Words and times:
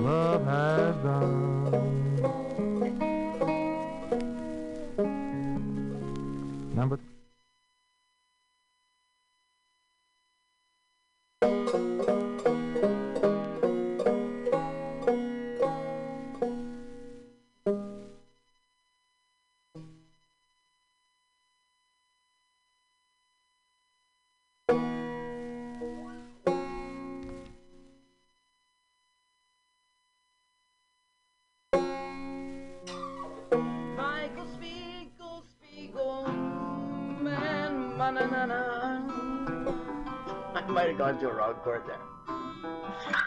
love 0.00 0.44
has 0.46 0.96
done. 0.96 1.69
A 41.28 41.32
wrong 41.32 41.54
chord 41.62 41.82
there. 41.86 42.00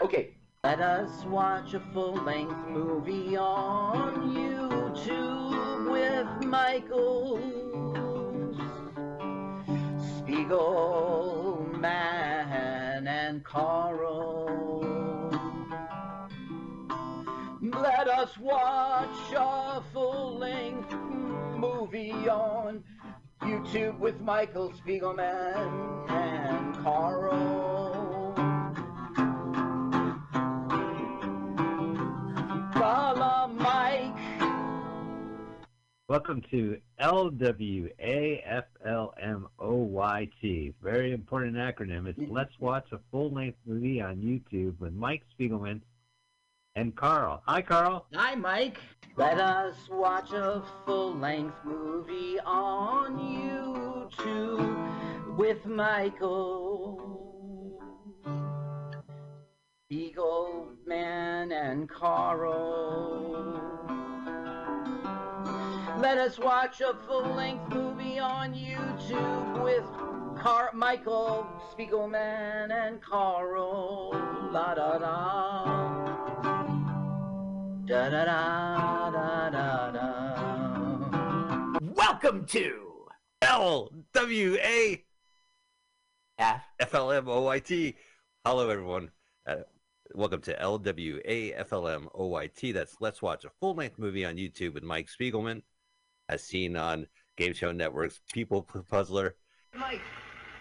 Okay, 0.02 0.34
let 0.64 0.80
us 0.80 1.24
watch 1.26 1.74
a 1.74 1.80
full-length 1.92 2.66
movie 2.68 3.36
on 3.36 4.34
YouTube 4.34 5.90
with 5.90 6.26
Michael 6.46 7.38
Spiegel, 10.18 11.66
man, 11.78 13.06
and 13.06 13.44
Carl. 13.44 14.80
Let 17.60 18.08
us 18.08 18.36
watch 18.38 19.32
a 19.36 19.82
full 19.92 20.38
length 20.38 20.92
movie 21.56 22.28
on 22.28 22.84
YouTube 23.40 23.98
with 23.98 24.20
Michael 24.20 24.72
Spiegelman 24.72 26.10
and 26.10 26.74
Carl. 26.82 27.93
Welcome 36.06 36.42
to 36.50 36.76
LWAFLMOYT. 37.00 37.94
Very 40.82 41.12
important 41.14 41.56
acronym. 41.56 42.06
It's 42.06 42.18
mm-hmm. 42.18 42.30
Let's 42.30 42.60
Watch 42.60 42.88
a 42.92 42.98
Full 43.10 43.30
Length 43.30 43.56
Movie 43.64 44.02
on 44.02 44.16
YouTube 44.16 44.78
with 44.80 44.92
Mike 44.92 45.22
Spiegelman 45.32 45.80
and 46.76 46.94
Carl. 46.94 47.42
Hi, 47.46 47.62
Carl. 47.62 48.04
Hi, 48.12 48.34
Mike. 48.34 48.76
Let 49.16 49.40
us 49.40 49.76
watch 49.90 50.30
a 50.32 50.62
full 50.84 51.14
length 51.14 51.56
movie 51.64 52.38
on 52.44 53.18
YouTube 53.18 55.38
with 55.38 55.64
Michael. 55.64 57.00
Eagle 59.88 60.68
Man 60.86 61.50
and 61.50 61.88
Carl. 61.88 63.83
Let 66.04 66.18
us 66.18 66.38
watch 66.38 66.82
a 66.82 66.92
full 67.06 67.34
length 67.34 67.72
movie 67.72 68.18
on 68.18 68.52
YouTube 68.52 69.64
with 69.64 69.86
Car- 70.38 70.70
Michael 70.74 71.46
Spiegelman 71.72 72.70
and 72.70 73.00
Carl. 73.00 74.10
La 74.52 74.74
da 74.74 74.98
da. 74.98 75.64
Da 77.86 78.10
da 78.10 78.24
da 78.26 79.10
da 79.10 79.48
da 79.48 79.90
da. 79.92 81.78
Welcome 81.94 82.44
to 82.48 83.06
LWA 83.42 85.00
F. 86.38 86.64
FLMOYT. 86.82 87.94
Hello, 88.44 88.68
everyone. 88.68 89.10
Uh, 89.46 89.62
welcome 90.14 90.42
to 90.42 90.54
LWAFLMOYT. 90.54 91.54
That's 92.74 92.96
Let's 93.00 93.22
Watch 93.22 93.46
a 93.46 93.50
Full 93.58 93.74
Length 93.74 93.98
Movie 93.98 94.26
on 94.26 94.36
YouTube 94.36 94.74
with 94.74 94.82
Mike 94.82 95.08
Spiegelman, 95.08 95.62
as 96.28 96.42
seen 96.42 96.76
on 96.76 97.06
Game 97.36 97.52
Show 97.52 97.72
Network's 97.72 98.20
People 98.32 98.62
Puzzler. 98.62 99.36
Mike, 99.74 100.00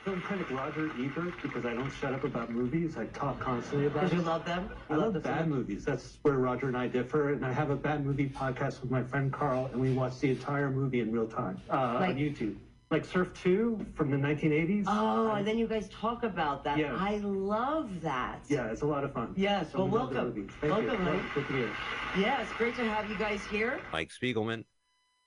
film 0.03 0.22
critic 0.22 0.50
Roger 0.51 0.90
Ebert 1.00 1.34
because 1.41 1.66
I 1.66 1.74
don't 1.74 1.91
shut 1.91 2.13
up 2.13 2.24
about 2.24 2.50
movies. 2.51 2.97
I 2.97 3.06
talk 3.07 3.40
constantly 3.40 3.88
about 3.88 4.09
did 4.09 4.13
you 4.13 4.22
love 4.23 4.46
them? 4.46 4.69
I 4.90 4.94
You 4.96 5.00
love 5.00 5.13
the 5.13 5.19
bad 5.19 5.40
film? 5.46 5.50
movies. 5.52 5.85
That's 5.85 6.18
where 6.23 6.35
Roger 6.35 6.68
and 6.68 6.78
I 6.78 6.88
differ. 6.88 7.34
And 7.34 7.46
I 7.46 7.52
have 7.53 7.69
a 7.69 7.75
bad 7.75 8.06
movie 8.06 8.28
podcast 8.29 8.81
with 8.81 8.91
my 8.91 9.03
friend 9.03 9.31
Carl, 9.31 9.69
and 9.72 9.79
we 9.79 9.94
watch 9.94 10.19
the 10.19 10.31
entire 10.31 10.69
movie 10.69 11.00
in 11.00 11.12
real 11.12 11.28
time 11.28 11.62
uh, 11.69 11.97
Like- 12.00 12.09
on 12.12 12.16
YouTube. 12.18 12.56
Like 12.91 13.06
Surf 13.06 13.34
2 13.41 13.88
from 13.96 14.12
the 14.12 14.18
1980s. 14.18 14.84
Oh, 14.85 15.31
and 15.31 15.47
then 15.47 15.57
you 15.57 15.66
guys 15.66 15.90
talk 15.90 16.22
about 16.22 16.63
that. 16.66 16.78
Yeah. 16.78 16.96
I 16.96 17.18
love 17.23 18.02
that. 18.02 18.41
Yeah, 18.50 18.68
it's 18.68 18.84
a 18.84 18.85
lot 18.85 19.03
of 19.03 19.12
fun. 19.13 19.34
Yes, 19.35 19.72
So 19.72 19.79
well, 19.79 19.88
we 19.88 19.94
welcome. 20.16 20.47
Thank 20.62 20.72
Welcome, 20.73 21.07
you. 21.07 21.12
Mike. 21.13 21.34
Good 21.34 21.47
to 21.47 21.53
be 21.53 21.59
here. 21.59 21.72
Yeah, 22.19 22.41
it's 22.44 22.52
great 22.53 22.75
to 22.75 22.84
have 22.88 23.09
you 23.09 23.18
guys 23.18 23.40
here. 23.50 23.79
Mike 23.91 24.12
Spiegelman, 24.12 24.63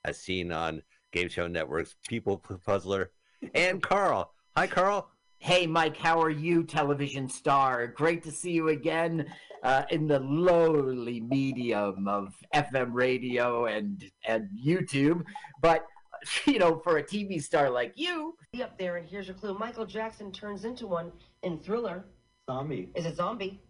as 0.06 0.19
seen 0.19 0.53
on 0.53 0.83
Game 1.12 1.28
Show 1.28 1.47
Network's 1.49 1.97
People 2.09 2.39
Puzzler, 2.39 3.11
and 3.55 3.83
Carl. 3.83 4.33
Hi, 4.56 4.67
Carl. 4.67 5.11
Hey, 5.39 5.67
Mike, 5.67 5.97
how 5.97 6.21
are 6.21 6.31
you, 6.31 6.62
television 6.62 7.28
star? 7.28 7.87
Great 7.89 8.22
to 8.22 8.31
see 8.31 8.53
you 8.53 8.69
again 8.69 9.27
uh, 9.62 9.83
in 9.91 10.06
the 10.06 10.21
lowly 10.21 11.21
medium 11.21 12.09
of 12.09 12.34
FM 12.55 12.93
radio 12.93 13.66
and 13.66 14.11
and 14.27 14.49
YouTube. 14.56 15.22
But 15.61 15.84
you 16.47 16.59
know, 16.59 16.78
for 16.78 16.99
a 16.99 17.03
TV 17.03 17.43
star 17.43 17.69
like 17.69 17.93
you, 17.97 18.37
Be 18.53 18.62
up 18.62 18.78
there, 18.78 18.97
and 18.97 19.06
here's 19.06 19.27
your 19.27 19.37
clue. 19.37 19.59
Michael 19.59 19.87
Jackson 19.87 20.33
turns 20.33 20.65
into 20.65 20.87
one 20.87 21.12
in 21.43 21.59
Thriller. 21.59 22.05
Zombie. 22.49 22.91
Is 22.95 23.06
it 23.06 23.16
Zombie? 23.16 23.61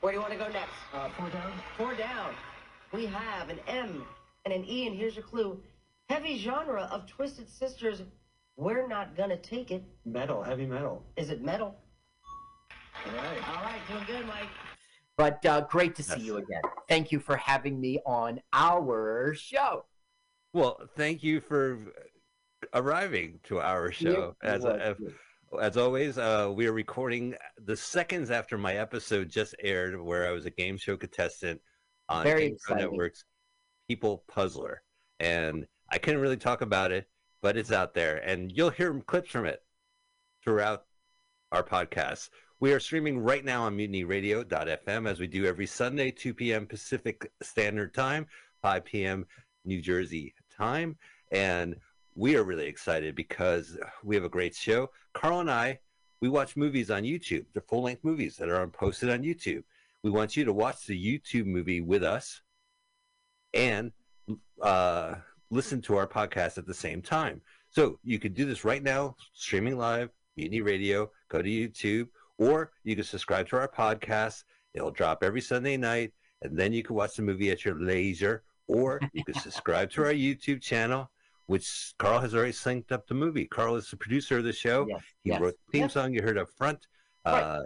Where 0.00 0.12
do 0.12 0.16
you 0.16 0.20
want 0.20 0.32
to 0.32 0.38
go 0.38 0.48
next? 0.48 0.72
Uh, 0.92 1.08
four 1.16 1.30
down. 1.30 1.52
Four 1.78 1.94
down. 1.94 2.34
We 2.92 3.06
have 3.06 3.48
an 3.48 3.60
M 3.66 4.04
and 4.46 4.54
an 4.54 4.64
E, 4.64 4.86
and 4.86 4.96
here's 4.96 5.16
your 5.16 5.24
clue. 5.24 5.60
Heavy 6.08 6.38
genre 6.38 6.88
of 6.92 7.04
Twisted 7.06 7.48
Sisters. 7.48 8.02
We're 8.56 8.86
not 8.86 9.16
gonna 9.16 9.36
take 9.36 9.70
it. 9.72 9.82
Metal. 10.06 10.40
Heavy 10.42 10.66
metal. 10.66 11.04
Is 11.16 11.30
it 11.30 11.42
metal? 11.42 11.74
All 13.04 13.12
right. 13.12 13.48
All 13.48 13.62
right, 13.64 13.80
doing 13.90 14.04
good, 14.06 14.26
Mike. 14.26 14.48
but 15.16 15.44
uh, 15.44 15.62
great 15.62 15.94
to 15.96 16.02
see 16.02 16.18
Yes. 16.18 16.26
you 16.26 16.36
again. 16.38 16.62
Thank 16.88 17.10
you 17.12 17.18
for 17.18 17.36
having 17.36 17.80
me 17.80 18.00
on 18.06 18.40
our 18.52 19.34
show. 19.34 19.84
Well, 20.52 20.80
thank 20.96 21.22
you 21.22 21.40
for 21.40 21.78
arriving 22.72 23.40
to 23.44 23.60
our 23.60 23.90
show. 23.92 24.36
As, 24.42 24.64
as, 24.64 24.96
as 25.60 25.76
always, 25.76 26.16
uh, 26.18 26.50
we 26.54 26.66
are 26.66 26.72
recording 26.72 27.34
the 27.64 27.76
seconds 27.76 28.30
after 28.30 28.56
my 28.56 28.76
episode 28.76 29.28
just 29.28 29.54
aired, 29.62 30.00
where 30.00 30.26
I 30.26 30.30
was 30.30 30.46
a 30.46 30.50
game 30.50 30.78
show 30.78 30.96
contestant 30.96 31.60
on 32.08 32.22
Very 32.24 32.48
Game 32.48 32.50
Show 32.52 32.74
exciting. 32.74 32.90
Network's 32.90 33.24
People 33.88 34.24
Puzzler, 34.28 34.82
and 35.20 35.66
I 35.90 35.98
couldn't 35.98 36.20
really 36.20 36.36
talk 36.36 36.60
about 36.60 36.92
it, 36.92 37.08
but 37.42 37.56
it's 37.56 37.72
out 37.72 37.94
there, 37.94 38.16
and 38.18 38.50
you'll 38.52 38.70
hear 38.70 38.92
clips 39.00 39.30
from 39.30 39.46
it 39.46 39.62
throughout 40.42 40.84
our 41.52 41.62
podcast. 41.62 42.30
We 42.58 42.72
are 42.72 42.80
streaming 42.80 43.18
right 43.18 43.44
now 43.44 43.64
on 43.64 43.76
mutinyradio.fm 43.76 45.08
as 45.08 45.20
we 45.20 45.26
do 45.26 45.44
every 45.44 45.66
Sunday, 45.66 46.10
2 46.10 46.34
p.m. 46.34 46.66
Pacific 46.66 47.30
Standard 47.42 47.92
Time, 47.92 48.26
5 48.62 48.84
p.m. 48.84 49.26
New 49.64 49.82
Jersey 49.82 50.34
time. 50.56 50.96
And 51.30 51.76
we 52.14 52.36
are 52.36 52.44
really 52.44 52.66
excited 52.66 53.14
because 53.14 53.76
we 54.02 54.14
have 54.14 54.24
a 54.24 54.30
great 54.30 54.54
show. 54.54 54.90
Carl 55.12 55.40
and 55.40 55.50
I, 55.50 55.80
we 56.20 56.28
watch 56.30 56.56
movies 56.56 56.90
on 56.90 57.02
YouTube. 57.02 57.44
They're 57.52 57.62
full 57.62 57.82
length 57.82 58.04
movies 58.04 58.36
that 58.38 58.48
are 58.48 58.66
posted 58.68 59.10
on 59.10 59.22
YouTube. 59.22 59.62
We 60.02 60.10
want 60.10 60.36
you 60.36 60.44
to 60.46 60.52
watch 60.52 60.86
the 60.86 60.96
YouTube 60.98 61.46
movie 61.46 61.82
with 61.82 62.02
us 62.02 62.40
and 63.56 63.90
uh, 64.62 65.14
listen 65.50 65.80
to 65.82 65.96
our 65.96 66.06
podcast 66.06 66.58
at 66.58 66.66
the 66.66 66.74
same 66.74 67.00
time. 67.02 67.40
So 67.70 67.98
you 68.04 68.18
could 68.18 68.34
do 68.34 68.44
this 68.44 68.64
right 68.64 68.82
now, 68.82 69.16
streaming 69.32 69.76
live, 69.76 70.10
Mutiny 70.36 70.60
Radio, 70.60 71.10
go 71.28 71.42
to 71.42 71.48
YouTube, 71.48 72.08
or 72.38 72.70
you 72.84 72.94
can 72.94 73.04
subscribe 73.04 73.48
to 73.48 73.56
our 73.56 73.68
podcast. 73.68 74.44
It'll 74.74 74.90
drop 74.90 75.22
every 75.22 75.40
Sunday 75.40 75.76
night, 75.76 76.12
and 76.42 76.56
then 76.56 76.72
you 76.72 76.82
can 76.82 76.94
watch 76.96 77.16
the 77.16 77.22
movie 77.22 77.50
at 77.50 77.64
your 77.64 77.74
leisure, 77.80 78.44
or 78.68 79.00
you 79.12 79.24
can 79.24 79.34
subscribe 79.40 79.90
to 79.92 80.04
our 80.04 80.12
YouTube 80.12 80.60
channel, 80.62 81.10
which 81.46 81.94
Carl 81.98 82.20
has 82.20 82.34
already 82.34 82.52
synced 82.52 82.92
up 82.92 83.06
the 83.06 83.14
movie. 83.14 83.46
Carl 83.46 83.76
is 83.76 83.90
the 83.90 83.96
producer 83.96 84.38
of 84.38 84.44
the 84.44 84.52
show. 84.52 84.86
Yes, 84.88 85.00
He 85.22 85.30
yes. 85.30 85.40
wrote 85.40 85.54
the 85.66 85.72
theme 85.72 85.82
Yes. 85.82 85.94
song 85.94 86.12
you 86.12 86.22
heard 86.22 86.38
up 86.38 86.48
front. 86.50 86.86
Right. 87.24 87.40
Uh, 87.42 87.62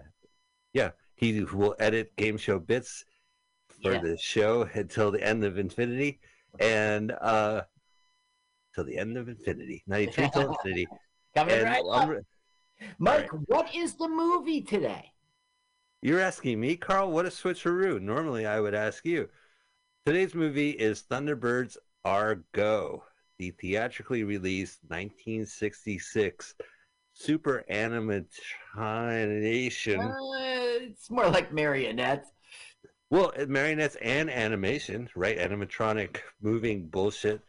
yeah, 0.73 0.91
he 1.17 1.43
will 1.45 1.75
edit 1.81 2.15
game 2.17 2.37
show 2.37 2.59
bits 2.59 3.05
for 3.83 3.93
Yes. 3.93 4.03
the 4.03 4.17
show 4.19 4.63
until 4.75 5.11
the 5.11 5.23
end 5.23 5.45
of 5.45 5.59
infinity, 5.59 6.21
and 6.59 7.13
uh, 7.13 7.63
till 8.75 8.85
the 8.85 8.99
end 8.99 9.17
of 9.17 9.29
infinity, 9.29 9.83
ninety 9.87 10.13
three 10.13 10.29
till 10.33 10.49
infinity. 10.53 10.89
Coming 11.35 11.63
right 11.63 11.83
up. 11.91 12.11
Mike, 12.99 13.31
what 13.47 13.75
is 13.75 13.95
the 13.95 14.09
movie 14.09 14.63
today? 14.63 15.13
You're 16.03 16.21
asking 16.21 16.59
me, 16.61 16.77
Carl? 16.77 17.11
What 17.11 17.27
a 17.27 17.29
switcheroo. 17.29 18.01
Normally 18.01 18.47
I 18.47 18.61
would 18.61 18.75
ask 18.75 19.05
you. 19.05 19.29
Today's 20.07 20.35
movie 20.35 20.71
is 20.71 21.03
Thunderbirds 21.03 21.77
Are 22.05 22.43
Go 22.53 23.05
the 23.39 23.51
theatrically 23.53 24.23
released 24.23 24.81
1966 24.89 26.55
super 27.15 27.65
animation. 28.77 30.01
Uh, 30.01 30.13
it's 30.83 31.11
more 31.11 31.29
like 31.29 31.53
marionettes. 31.53 32.31
Well, 33.11 33.33
marionettes 33.49 33.97
and 33.97 34.31
animation, 34.31 35.09
right? 35.17 35.37
Animatronic 35.37 36.19
moving 36.41 36.87
bullshit. 36.87 37.41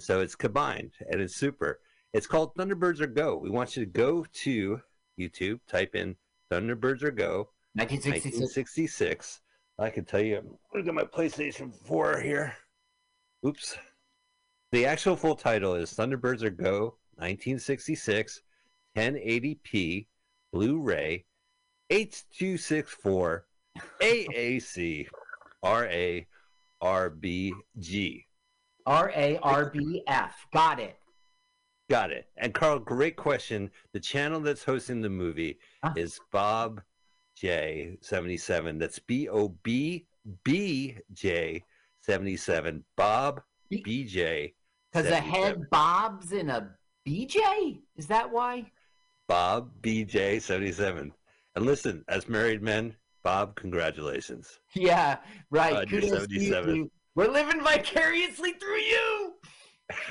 So 0.00 0.20
it's 0.20 0.34
combined 0.34 0.92
and 1.08 1.20
it's 1.20 1.36
super. 1.36 1.80
It's 2.12 2.26
called 2.26 2.54
Thunderbirds 2.54 3.00
Are 3.00 3.06
Go. 3.06 3.36
We 3.36 3.50
want 3.50 3.76
you 3.76 3.84
to 3.84 3.90
go 3.90 4.26
to 4.42 4.80
YouTube, 5.18 5.60
type 5.68 5.94
in 5.94 6.16
Thunderbirds 6.50 7.02
Are 7.02 7.12
Go 7.12 7.50
1966. 7.74 8.40
1966. 8.40 9.40
I 9.78 9.90
can 9.90 10.04
tell 10.04 10.20
you, 10.20 10.38
I'm 10.38 10.58
gonna 10.72 10.84
get 10.84 10.94
my 10.94 11.04
PlayStation 11.04 11.72
4 11.86 12.20
here. 12.20 12.54
Oops. 13.46 13.78
The 14.72 14.86
actual 14.86 15.14
full 15.14 15.36
title 15.36 15.74
is 15.74 15.92
Thunderbirds 15.92 16.42
Are 16.42 16.50
Go 16.50 16.96
1966 17.16 18.42
1080p 18.96 20.06
Blu-ray 20.52 21.24
H264 21.90 23.42
AAC 24.00 25.06
RARBG. 26.82 28.24
R 28.86 29.10
A 29.16 29.38
R 29.42 29.70
B 29.70 30.02
F. 30.06 30.46
Got 30.52 30.78
it. 30.80 30.96
Got 31.90 32.10
it. 32.10 32.26
And 32.36 32.52
Carl, 32.54 32.78
great 32.78 33.16
question. 33.16 33.70
The 33.92 34.00
channel 34.00 34.40
that's 34.40 34.64
hosting 34.64 35.00
the 35.00 35.10
movie 35.10 35.58
Huh? 35.84 35.92
is 35.96 36.20
Bob 36.32 36.82
J77. 37.40 38.78
That's 38.78 38.98
B 38.98 39.28
O 39.28 39.48
B 39.62 40.06
B 40.44 40.96
J 41.12 41.62
77. 42.02 42.84
Bob 42.96 43.40
BJ. 43.72 44.54
Because 44.92 45.10
a 45.10 45.16
head 45.16 45.68
bobs 45.70 46.32
in 46.32 46.50
a 46.50 46.70
BJ? 47.06 47.80
Is 47.96 48.06
that 48.06 48.30
why? 48.30 48.70
Bob 49.28 49.70
BJ 49.82 50.40
77. 50.40 51.12
And 51.56 51.66
listen, 51.66 52.04
as 52.08 52.28
married 52.28 52.62
men, 52.62 52.94
Bob, 53.26 53.56
congratulations. 53.56 54.60
Yeah, 54.74 55.16
right. 55.50 55.72
Uh, 55.74 55.84
you're 55.88 56.00
Kudos 56.00 56.28
to 56.28 56.34
you 56.34 56.48
77. 56.52 56.90
We're 57.16 57.26
living 57.26 57.60
vicariously 57.60 58.52
through 58.52 58.78
you. 58.78 59.34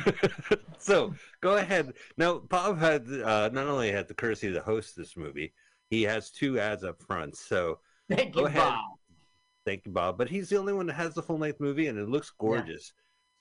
so 0.77 1.13
go 1.39 1.55
ahead. 1.55 1.93
Now, 2.17 2.39
Bob 2.39 2.77
had 2.77 3.07
uh, 3.07 3.49
not 3.53 3.67
only 3.67 3.89
had 3.89 4.09
the 4.09 4.13
courtesy 4.15 4.51
to 4.51 4.59
host 4.59 4.97
this 4.97 5.15
movie, 5.15 5.53
he 5.89 6.03
has 6.03 6.29
two 6.29 6.59
ads 6.59 6.83
up 6.83 7.01
front. 7.01 7.37
So 7.37 7.79
Thank 8.09 8.33
Go 8.33 8.41
you, 8.41 8.45
ahead. 8.47 8.59
Bob. 8.63 8.81
Thank 9.65 9.85
you, 9.85 9.93
Bob. 9.93 10.17
But 10.17 10.27
he's 10.27 10.49
the 10.49 10.57
only 10.57 10.73
one 10.73 10.87
that 10.87 10.95
has 10.95 11.13
the 11.13 11.23
full 11.23 11.37
length 11.39 11.61
movie, 11.61 11.87
and 11.87 11.97
it 11.97 12.09
looks 12.09 12.33
gorgeous. 12.37 12.91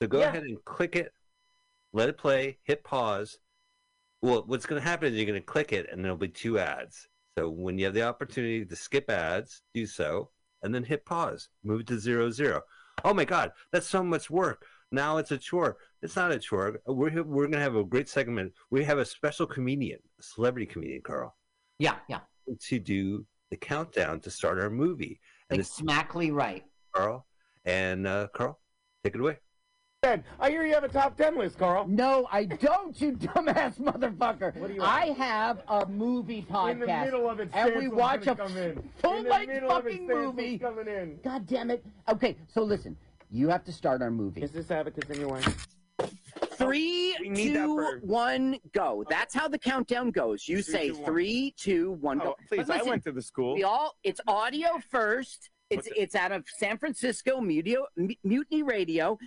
So 0.01 0.07
go 0.07 0.21
Yeah. 0.21 0.29
ahead 0.29 0.45
and 0.45 0.65
click 0.65 0.95
it, 0.95 1.11
let 1.93 2.09
it 2.09 2.17
play, 2.17 2.59
hit 2.63 2.85
pause. 2.85 3.39
Well, 4.23 4.45
what's 4.47 4.67
going 4.67 4.81
to 4.81 4.89
happen 4.89 5.13
is 5.13 5.17
you're 5.19 5.27
going 5.27 5.41
to 5.41 5.45
click 5.45 5.73
it, 5.73 5.89
and 5.91 6.05
there'll 6.05 6.17
be 6.17 6.29
two 6.29 6.61
ads. 6.61 7.09
So 7.37 7.49
when 7.51 7.79
you 7.79 7.85
have 7.87 7.95
the 7.95 8.03
opportunity 8.03 8.65
to 8.65 8.77
skip 8.77 9.11
ads, 9.11 9.63
do 9.73 9.87
so, 9.87 10.31
and 10.63 10.75
then 10.75 10.85
hit 10.85 11.05
pause. 11.05 11.49
Move 11.65 11.85
to 11.87 11.99
zero 11.99 12.31
zero. 12.31 12.63
Oh 13.05 13.13
my 13.13 13.25
God, 13.25 13.51
that's 13.73 13.89
so 13.89 14.03
much 14.05 14.31
work. 14.31 14.65
Now 14.93 15.17
it's 15.19 15.33
a 15.33 15.39
chore. 15.39 15.77
It's 16.03 16.15
not 16.15 16.31
a 16.31 16.39
chore. 16.39 16.79
We're 16.87 17.23
we're 17.25 17.47
going 17.47 17.53
to 17.53 17.59
have 17.61 17.75
a 17.75 17.83
great 17.85 18.09
segment. 18.09 18.53
We 18.71 18.85
have 18.85 18.99
a 18.99 19.05
special 19.05 19.47
comedian, 19.47 19.99
a 20.21 20.23
celebrity 20.23 20.67
comedian, 20.67 21.03
Carl, 21.03 21.35
Yeah, 21.81 21.97
yeah. 22.09 22.21
to 22.69 22.79
do 22.79 23.27
the 23.51 23.57
countdown 23.57 24.21
to 24.21 24.31
start 24.31 24.61
our 24.61 24.71
movie. 24.71 25.21
And 25.51 25.67
smackly 25.67 26.31
right. 26.31 26.63
Carl. 26.95 27.27
And 27.65 28.07
uh, 28.07 28.29
Carl, 28.33 28.61
take 29.03 29.15
it 29.17 29.21
away. 29.21 29.39
I 30.05 30.51
hear 30.51 30.65
you 30.67 30.75
have 30.75 30.85
a 30.85 30.89
top 30.89 31.17
ten 31.17 31.37
list, 31.39 31.59
Carl. 31.59 31.87
No, 31.89 32.29
I 32.31 32.45
don't, 32.45 33.01
you 33.01 33.13
dumbass 33.17 33.79
motherfucker. 33.81 34.55
What 34.57 34.69
do 34.69 34.75
you 34.75 34.83
I 34.83 35.07
have 35.19 35.63
a 35.69 35.87
movie 35.87 36.45
podcast. 36.51 36.73
In 36.73 36.79
the 36.81 36.87
middle 36.87 37.29
of 37.31 37.41
it, 37.41 37.49
and 37.55 37.75
we 37.77 37.89
watch 37.89 38.23
a 38.23 38.35
gonna 38.35 38.49
come 38.49 38.57
in. 38.59 38.91
full 38.99 39.17
In 39.19 39.25
the 39.25 39.31
length 39.31 39.49
middle 39.55 39.71
of 39.71 39.87
it, 39.87 39.91
fucking 39.93 40.07
movie. 40.07 40.59
coming 40.59 40.89
in. 40.89 41.19
God 41.25 41.47
damn 41.47 41.71
it. 41.71 41.85
Okay, 42.09 42.37
so 42.53 42.63
listen, 42.63 42.97
you 43.31 43.49
have 43.49 43.65
to 43.65 43.73
start 43.73 44.03
our 44.03 44.11
movie. 44.11 44.43
Is 44.43 44.51
this 44.53 44.71
Abacus 44.71 45.09
anyway? 45.11 45.41
Three, 46.53 47.17
We 47.21 47.29
need 47.31 47.57
that 47.57 47.65
two, 47.65 48.61
go. 48.73 49.05
That's 49.09 49.35
how 49.35 49.49
the 49.49 49.59
countdown 49.59 50.11
goes. 50.11 50.47
You 50.49 50.63
Three, 50.63 50.73
say 50.73 50.89
two, 50.91 50.95
one. 50.97 51.05
three, 51.05 51.55
two, 51.57 51.93
one, 52.01 52.19
go. 52.19 52.25
Oh, 52.31 52.35
please, 52.49 52.69
listen, 52.69 52.81
I 52.81 52.83
went 52.83 53.05
to 53.05 53.13
the 53.13 53.23
school. 53.23 53.55
We 53.55 53.65
all. 53.65 53.97
It's 54.05 54.21
audio 54.29 54.79
first. 54.91 55.51
It's 55.71 55.89
What's 55.89 55.89
it? 55.89 56.01
it's 56.03 56.15
out 56.15 56.31
of 56.31 56.45
San 56.59 56.79
Francisco 56.79 57.41
Mutiny, 57.41 57.77
Mutiny 58.23 58.63
Radio. 58.63 59.19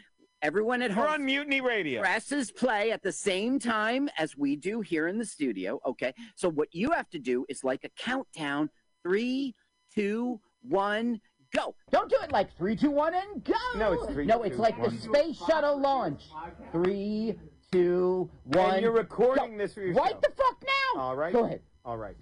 Everyone 0.48 0.82
at 0.82 0.92
We're 0.92 1.04
home 1.04 1.16
on 1.16 1.26
Mutiny 1.26 1.60
Radio. 1.60 2.00
presses 2.00 2.52
play 2.54 2.92
at 2.94 3.04
the 3.04 3.12
same 3.12 3.60
time 3.60 4.08
as 4.18 4.38
we 4.38 4.56
do 4.56 4.80
here 4.80 5.10
in 5.10 5.18
the 5.18 5.26
studio. 5.26 5.82
Okay. 5.86 6.14
So 6.36 6.48
what 6.50 6.70
you 6.74 6.90
have 6.92 7.10
to 7.10 7.20
do 7.20 7.46
is 7.50 7.66
like 7.66 7.84
a 7.84 7.90
countdown. 8.02 8.70
Three, 9.04 9.56
two, 9.94 10.40
one, 10.62 11.20
go. 11.54 11.76
Don't 11.92 12.10
do 12.10 12.16
it 12.24 12.32
like 12.32 12.56
three, 12.58 12.78
two, 12.78 12.92
one, 12.92 13.14
and 13.14 13.44
go. 13.44 13.56
No, 13.76 13.92
it's 13.92 14.06
three, 14.14 14.26
No, 14.26 14.44
it's 14.44 14.56
two, 14.56 14.62
like 14.62 14.78
one. 14.80 14.96
the 14.96 15.02
space 15.02 15.38
shuttle 15.50 15.82
launch. 15.82 16.24
Three, 16.72 17.38
two, 17.74 18.30
one. 18.46 18.76
And 18.76 18.82
you're 18.82 18.94
recording 18.94 19.52
go. 19.52 19.58
this 19.58 19.74
for 19.74 19.82
yourself. 19.82 20.06
Right 20.06 20.22
the 20.22 20.30
fuck 20.34 20.64
now. 20.96 21.02
All 21.02 21.16
right. 21.18 21.34
Go 21.34 21.44
ahead. 21.44 21.60
All 21.84 21.98
right. 21.98 22.16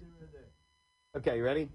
Okay, 1.16 1.36
you 1.36 1.44
ready? 1.44 1.68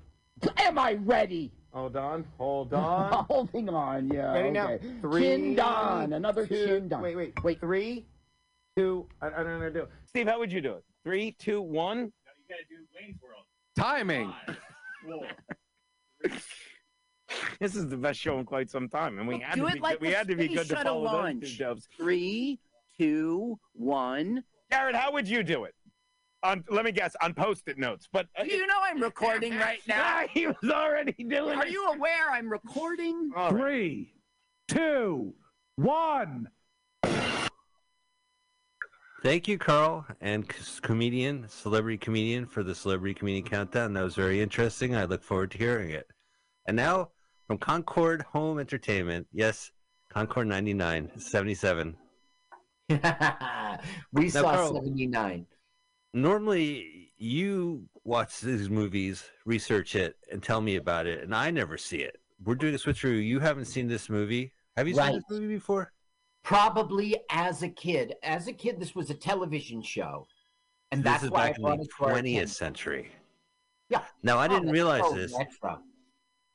Am 0.57 0.77
I 0.77 0.95
ready? 0.95 1.53
Hold 1.73 1.95
on. 1.95 2.25
Hold 2.37 2.73
on. 2.73 3.25
Holding 3.25 3.69
on, 3.69 4.09
yeah. 4.09 4.33
Ready 4.33 4.51
now? 4.51 4.77
Three, 5.01 5.21
Chin 5.21 5.55
don, 5.55 6.13
another 6.13 6.45
two- 6.45 6.65
chin 6.67 6.87
don. 6.89 7.01
Wait, 7.01 7.15
wait, 7.15 7.33
wait. 7.43 7.59
Three, 7.59 8.05
two. 8.77 9.07
I, 9.21 9.27
I 9.27 9.29
don't 9.29 9.45
know 9.45 9.57
how 9.59 9.63
to 9.65 9.71
do 9.71 9.79
it. 9.83 9.89
Steve, 10.05 10.27
how 10.27 10.39
would 10.39 10.51
you 10.51 10.61
do 10.61 10.73
it? 10.73 10.83
Three, 11.03 11.31
two, 11.39 11.61
one. 11.61 11.97
No, 11.97 12.03
you 12.03 12.11
gotta 12.49 12.63
do 12.69 12.75
Wayne's 12.95 13.21
World. 13.21 13.43
Timing. 13.75 14.33
Four. 15.05 16.31
This 17.61 17.75
is 17.75 17.87
the 17.87 17.95
best 17.95 18.19
show 18.19 18.39
in 18.39 18.45
quite 18.45 18.69
some 18.69 18.89
time, 18.89 19.17
and 19.17 19.25
we 19.27 19.39
had 19.39 19.55
to 19.55 19.65
be 19.65 19.79
like 19.79 19.99
good. 19.99 20.07
we 20.07 20.13
had 20.13 20.27
to 20.27 20.35
be 20.35 20.45
space 20.47 20.57
good 20.57 20.69
to 20.69 20.75
shuttle 20.75 21.05
follow 21.05 21.21
launch. 21.21 21.41
those 21.41 21.51
two 21.51 21.63
dubs. 21.63 21.87
Three, 21.95 22.59
two, 22.97 23.57
one. 23.73 24.43
Jared, 24.69 24.95
how 24.95 25.13
would 25.13 25.27
you 25.29 25.41
do 25.43 25.63
it? 25.63 25.73
On, 26.43 26.63
let 26.69 26.85
me 26.85 26.91
guess, 26.91 27.15
on 27.21 27.33
post-it 27.35 27.77
notes. 27.77 28.07
But 28.11 28.27
uh, 28.39 28.43
You 28.43 28.65
know 28.65 28.77
I'm 28.83 28.99
recording 29.01 29.57
right 29.57 29.81
now. 29.87 30.21
He 30.29 30.47
was 30.47 30.55
already 30.65 31.11
doing 31.23 31.57
Are 31.57 31.65
it. 31.65 31.71
you 31.71 31.85
aware 31.87 32.31
I'm 32.31 32.49
recording? 32.49 33.31
All 33.35 33.51
right. 33.51 33.61
Three, 33.61 34.13
two, 34.67 35.33
one. 35.75 36.49
Thank 39.23 39.47
you, 39.47 39.59
Carl, 39.59 40.03
and 40.19 40.51
comedian, 40.81 41.45
celebrity 41.47 41.99
comedian, 41.99 42.47
for 42.47 42.63
the 42.63 42.73
celebrity 42.73 43.13
comedian 43.13 43.43
countdown. 43.45 43.93
That 43.93 44.03
was 44.03 44.15
very 44.15 44.41
interesting. 44.41 44.95
I 44.95 45.05
look 45.05 45.21
forward 45.21 45.51
to 45.51 45.59
hearing 45.59 45.91
it. 45.91 46.07
And 46.65 46.75
now 46.75 47.09
from 47.45 47.59
Concord 47.59 48.23
Home 48.33 48.57
Entertainment, 48.57 49.27
yes, 49.31 49.71
Concord 50.11 50.47
99, 50.47 51.11
77. 51.19 51.95
we 54.11 54.29
saw 54.29 54.41
Carl- 54.41 54.73
79. 54.73 55.45
Normally, 56.13 57.11
you 57.17 57.87
watch 58.03 58.41
these 58.41 58.69
movies, 58.69 59.23
research 59.45 59.95
it, 59.95 60.15
and 60.31 60.43
tell 60.43 60.59
me 60.61 60.75
about 60.75 61.07
it, 61.07 61.23
and 61.23 61.33
I 61.33 61.51
never 61.51 61.77
see 61.77 61.97
it. 61.99 62.17
We're 62.43 62.55
doing 62.55 62.75
a 62.75 62.77
switcheroo. 62.77 63.23
You 63.25 63.39
haven't 63.39 63.65
seen 63.65 63.87
this 63.87 64.09
movie. 64.09 64.51
Have 64.75 64.87
you 64.87 64.93
seen 64.95 65.03
Right. 65.03 65.13
this 65.15 65.23
movie 65.29 65.53
before? 65.55 65.93
Probably 66.43 67.17
as 67.29 67.63
a 67.63 67.69
kid. 67.69 68.15
As 68.23 68.47
a 68.47 68.53
kid, 68.53 68.79
this 68.79 68.95
was 68.95 69.09
a 69.09 69.13
television 69.13 69.81
show. 69.81 70.27
And 70.91 71.03
this 71.03 71.21
that's 71.21 71.31
why 71.31 71.49
back 71.51 71.59
I 71.63 71.71
in 71.71 71.77
the 71.77 71.83
it 71.83 71.89
to 71.97 72.03
our 72.05 72.11
20th 72.11 72.19
attention. 72.35 72.47
century. 72.47 73.11
Yeah. 73.89 74.03
Now, 74.23 74.37
I 74.37 74.45
Oh, 74.45 74.49
didn't 74.49 74.71
realize 74.71 75.03
so 75.03 75.13
this. 75.13 75.33
retro. 75.37 75.81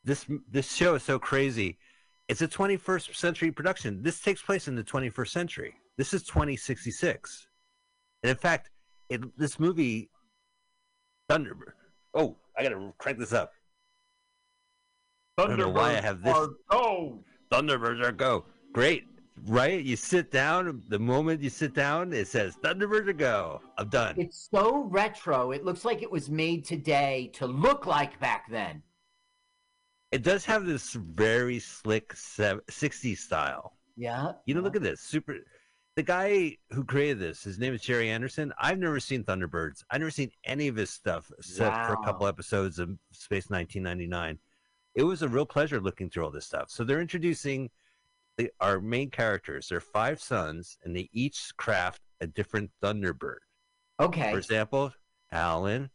this 0.05 0.27
this 0.49 0.75
show 0.75 0.95
is 0.97 1.03
so 1.03 1.19
crazy. 1.19 1.79
It's 2.29 2.43
a 2.43 2.49
21st 2.49 3.15
century 3.15 3.53
production. 3.53 4.03
This 4.03 4.21
takes 4.21 4.43
place 4.43 4.69
in 4.69 4.75
the 4.75 4.83
21st 4.85 5.33
century. 5.33 5.77
This 5.97 6.13
is 6.13 6.25
2066, 6.25 7.47
and 8.23 8.31
in 8.31 8.37
fact, 8.37 8.71
it, 9.09 9.39
this 9.39 9.59
movie, 9.59 10.11
Thunderbird. 11.31 11.73
Oh, 12.15 12.37
I 12.57 12.63
gotta 12.63 12.93
crank 12.99 13.19
this 13.19 13.33
up. 13.33 13.53
I 15.39 15.47
don't 15.47 15.59
know 15.59 15.69
why 15.69 15.91
I 15.91 16.01
have 16.01 16.23
this. 16.23 16.35
Oh, 16.71 17.19
Thunderbirds 17.53 18.03
are 18.03 18.13
go. 18.13 18.47
Great, 18.73 19.05
right? 19.47 19.83
You 19.83 19.97
sit 19.97 20.31
down. 20.31 20.83
The 20.89 20.99
moment 20.99 21.43
you 21.43 21.51
sit 21.51 21.75
down, 21.75 22.13
it 22.13 22.29
says 22.29 22.57
Thunderbirds 22.63 23.09
are 23.09 23.13
go. 23.13 23.61
I'm 23.77 23.89
done. 23.89 24.15
It's 24.19 24.49
so 24.51 24.85
retro. 24.85 25.53
It 25.53 25.65
looks 25.65 25.85
like 25.85 26.03
it 26.03 26.11
was 26.11 26.31
made 26.31 26.65
today 26.65 27.31
to 27.35 27.47
look 27.47 27.87
like 27.87 28.19
back 28.19 28.51
then. 28.51 28.83
It 30.13 30.23
does 30.23 30.45
have 30.47 30.65
this 30.65 30.93
very 30.93 31.59
slick 31.59 32.15
sev- 32.15 32.65
60s 32.67 33.19
style. 33.19 33.75
Yeah. 33.97 34.33
You 34.47 34.55
know, 34.55 34.61
look 34.61 34.77
at 34.77 34.83
this. 34.83 35.01
Super. 35.01 35.37
The 35.97 36.03
guy 36.03 36.59
who 36.73 36.85
created 36.85 37.19
this, 37.19 37.43
his 37.43 37.59
name 37.59 37.73
is 37.73 37.81
Gerry 37.81 38.11
Anderson. 38.11 38.53
I've 38.61 38.79
never 38.79 39.01
seen 39.01 39.25
Thunderbirds. 39.25 39.83
I've 39.91 40.01
never 40.01 40.11
seen 40.11 40.31
any 40.45 40.69
of 40.69 40.77
his 40.77 40.91
stuff 40.91 41.33
except 41.39 41.87
for 41.87 41.95
a 41.95 42.05
couple 42.05 42.27
episodes 42.27 42.79
of 42.79 42.91
Space 43.13 43.49
1999. 43.49 44.39
it 44.95 45.05
was 45.05 45.23
a 45.23 45.29
real 45.29 45.47
pleasure 45.47 45.81
looking 45.81 46.11
through 46.11 46.25
all 46.25 46.31
this 46.31 46.45
stuff. 46.45 46.71
So 46.71 46.85
they're 46.85 47.01
introducing 47.01 47.71
the, 48.37 48.51
our 48.61 48.79
main 48.79 49.09
characters. 49.09 49.69
They're 49.69 49.81
five 49.81 50.21
sons, 50.21 50.77
and 50.85 50.95
they 50.95 51.09
each 51.15 51.51
craft 51.57 52.03
a 52.21 52.27
different 52.27 52.71
Thunderbird. 52.83 53.39
Okay. 53.99 54.33
For 54.33 54.39
example, 54.39 54.93
Alan, 55.33 55.89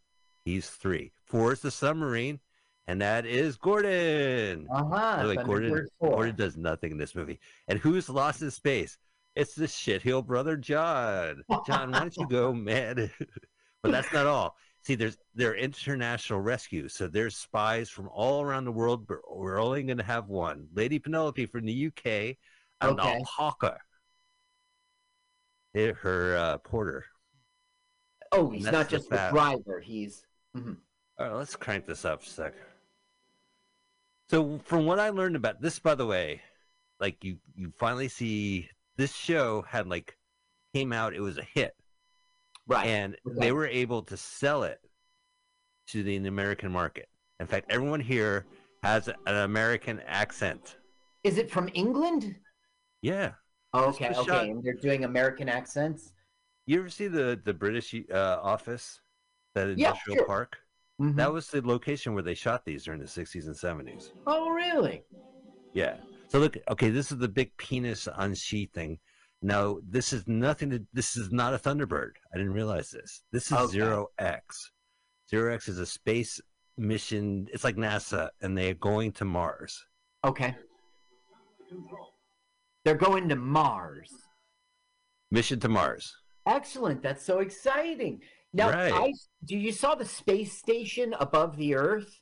he's 0.43 0.67
three. 0.67 1.11
Four 1.25 1.53
is 1.53 1.61
the 1.61 1.69
submarine, 1.69 2.39
and 2.87 2.99
that 3.01 3.27
is 3.27 3.55
Gordon. 3.55 4.67
Uh 4.71 4.83
huh. 4.83 5.27
way, 5.27 5.35
Gordon, 5.35 5.87
Gordon 6.01 6.35
does 6.35 6.57
nothing 6.57 6.91
in 6.91 6.97
this 6.97 7.13
movie. 7.13 7.39
And 7.67 7.77
who's 7.77 8.09
lost 8.09 8.41
in 8.41 8.49
space? 8.49 8.97
It's 9.35 9.55
the 9.55 9.65
shitheel 9.65 10.25
brother 10.25 10.57
John. 10.57 11.43
John, 11.65 11.91
why 11.91 11.99
don't 11.99 12.17
you 12.17 12.27
go, 12.29 12.53
man? 12.53 13.09
but 13.83 13.91
that's 13.91 14.11
not 14.13 14.27
all. 14.27 14.55
See, 14.83 14.95
there's 14.95 15.17
they're 15.35 15.55
international 15.55 16.41
rescue, 16.41 16.87
so 16.87 17.07
there's 17.07 17.37
spies 17.37 17.89
from 17.89 18.09
all 18.11 18.41
around 18.41 18.65
the 18.65 18.71
world, 18.71 19.07
but 19.07 19.19
we're 19.29 19.61
only 19.61 19.83
going 19.83 19.99
to 19.99 20.03
have 20.03 20.27
one. 20.27 20.67
Lady 20.73 20.97
Penelope 20.97 21.45
from 21.45 21.65
the 21.65 21.87
UK, 21.87 22.37
and 22.81 22.99
Okay. 22.99 23.21
They're 25.73 25.93
her 25.93 26.35
uh, 26.35 26.57
porter. 26.57 27.05
Oh, 28.31 28.49
he's 28.49 28.65
not 28.65 28.89
just 28.89 29.09
the 29.09 29.29
driver. 29.31 29.79
He's. 29.79 30.25
mhm. 30.57 30.77
All 31.19 31.27
right, 31.27 31.35
let's 31.35 31.55
crank 31.55 31.85
this 31.85 32.03
up 32.03 32.23
a 32.23 32.25
sec. 32.25 32.53
So, 34.29 34.59
from 34.63 34.85
what 34.85 34.99
I 34.99 35.09
learned 35.09 35.35
about 35.35 35.61
this, 35.61 35.77
by 35.77 35.95
the 35.95 36.05
way, 36.05 36.41
like 36.99 37.23
you, 37.23 37.37
you 37.55 37.71
finally 37.77 38.07
see 38.07 38.69
this 39.01 39.15
show 39.15 39.63
had 39.63 39.87
like 39.87 40.15
came 40.75 40.93
out. 40.93 41.15
It 41.15 41.21
was 41.21 41.37
a 41.39 41.43
hit, 41.43 41.75
Right. 42.67 42.85
and 42.85 43.15
Okay. 43.27 43.35
they 43.39 43.51
were 43.51 43.65
able 43.67 44.03
to 44.03 44.15
sell 44.15 44.61
it 44.63 44.79
to 45.87 46.03
the 46.03 46.17
American 46.17 46.71
market. 46.71 47.09
In 47.39 47.47
fact, 47.47 47.65
everyone 47.71 47.99
here 47.99 48.45
has 48.83 49.07
an 49.07 49.15
American 49.25 49.99
accent. 50.05 50.77
Is 51.23 51.37
it 51.39 51.49
from 51.49 51.67
England? 51.73 52.35
Yeah, 53.01 53.33
Oh, 53.73 53.85
okay, 53.89 54.09
okay. 54.09 54.23
shot- 54.25 54.45
And 54.45 54.63
they're 54.63 54.73
doing 54.75 55.03
American 55.05 55.49
accents. 55.49 56.13
you 56.67 56.79
ever 56.79 56.89
see 56.89 57.07
the 57.07 57.41
the 57.43 57.53
British 57.55 57.95
uh, 58.13 58.39
office, 58.43 59.01
that 59.55 59.67
Yeah, 59.69 59.87
industrial 59.89 60.17
sure. 60.17 60.25
park? 60.27 60.59
Mhm. 61.01 61.15
That 61.15 61.33
was 61.33 61.47
the 61.49 61.65
location 61.65 62.13
where 62.13 62.21
they 62.23 62.35
shot 62.35 62.63
these 62.65 62.83
during 62.85 62.99
the 63.01 63.07
'60s 63.07 63.47
and 63.47 63.55
'70s. 63.55 64.11
Oh, 64.27 64.49
really? 64.51 65.03
Yeah. 65.73 65.97
So 66.31 66.39
look, 66.39 66.55
okay, 66.69 66.89
this 66.89 67.11
is 67.11 67.17
the 67.17 67.27
big 67.27 67.51
penis 67.57 68.07
unsheathing. 68.15 68.99
Now, 69.41 69.79
this 69.85 70.13
is 70.13 70.25
nothing 70.27 70.69
to. 70.69 70.81
This 70.93 71.17
is 71.17 71.29
not 71.29 71.53
a 71.53 71.57
Thunderbird. 71.57 72.11
I 72.33 72.37
didn't 72.37 72.53
realize 72.53 72.89
this. 72.89 73.23
This 73.33 73.47
is 73.47 73.57
Okay. 73.57 73.71
Zero 73.73 74.07
X. 74.17 74.71
Zero 75.29 75.53
X 75.53 75.67
is 75.67 75.77
a 75.77 75.85
space 75.85 76.39
mission. 76.77 77.47
It's 77.51 77.65
like 77.65 77.75
NASA, 77.75 78.29
and 78.41 78.57
they're 78.57 78.75
going 78.75 79.11
to 79.13 79.25
Mars. 79.25 79.83
Okay. 80.23 80.55
They're 82.85 82.95
going 82.95 83.27
to 83.27 83.35
Mars. 83.35 84.09
Mission 85.31 85.59
to 85.59 85.67
Mars. 85.67 86.15
Excellent. 86.45 87.03
That's 87.03 87.25
so 87.25 87.39
exciting. 87.39 88.21
Now, 88.53 88.69
Right. 88.69 88.93
I, 88.93 89.13
do 89.43 89.57
you 89.57 89.73
saw 89.73 89.95
the 89.95 90.05
space 90.05 90.57
station 90.57 91.13
above 91.19 91.57
the 91.57 91.75
Earth? 91.75 92.20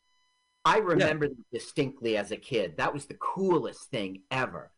I 0.66 0.78
remember 0.80 1.28
that 1.28 1.52
distinctly 1.52 2.18
as 2.18 2.32
a 2.32 2.38
kid. 2.38 2.78
That 2.78 2.94
was 2.94 3.06
the 3.06 3.16
coolest 3.16 3.90
thing 3.90 4.24
ever. 4.30 4.72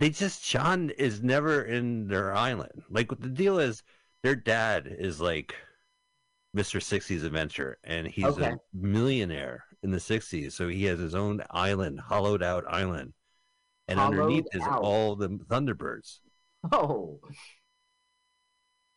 They 0.00 0.10
just 0.10 0.44
John 0.44 0.90
is 0.90 1.22
never 1.22 1.62
in 1.62 2.08
their 2.08 2.34
island. 2.34 2.82
Like 2.90 3.08
the 3.08 3.28
deal 3.28 3.58
is, 3.58 3.82
their 4.22 4.34
dad 4.34 4.86
is 4.86 5.20
like 5.20 5.54
Mr. 6.56 6.80
60s 6.80 7.24
Adventure, 7.24 7.78
and 7.84 8.06
he's 8.06 8.24
Okay. 8.24 8.46
a 8.52 8.58
millionaire 8.74 9.64
in 9.82 9.90
the 9.90 10.00
60s. 10.00 10.52
So 10.52 10.68
he 10.68 10.84
has 10.84 10.98
his 10.98 11.14
own 11.14 11.42
island, 11.50 12.00
hollowed 12.00 12.42
out 12.42 12.64
island. 12.66 13.12
And 13.88 14.00
Hollowed 14.00 14.18
underneath 14.20 14.46
is 14.52 14.62
all 14.66 15.14
the 15.14 15.28
Thunderbirds. 15.28 16.18
Oh, 16.72 17.20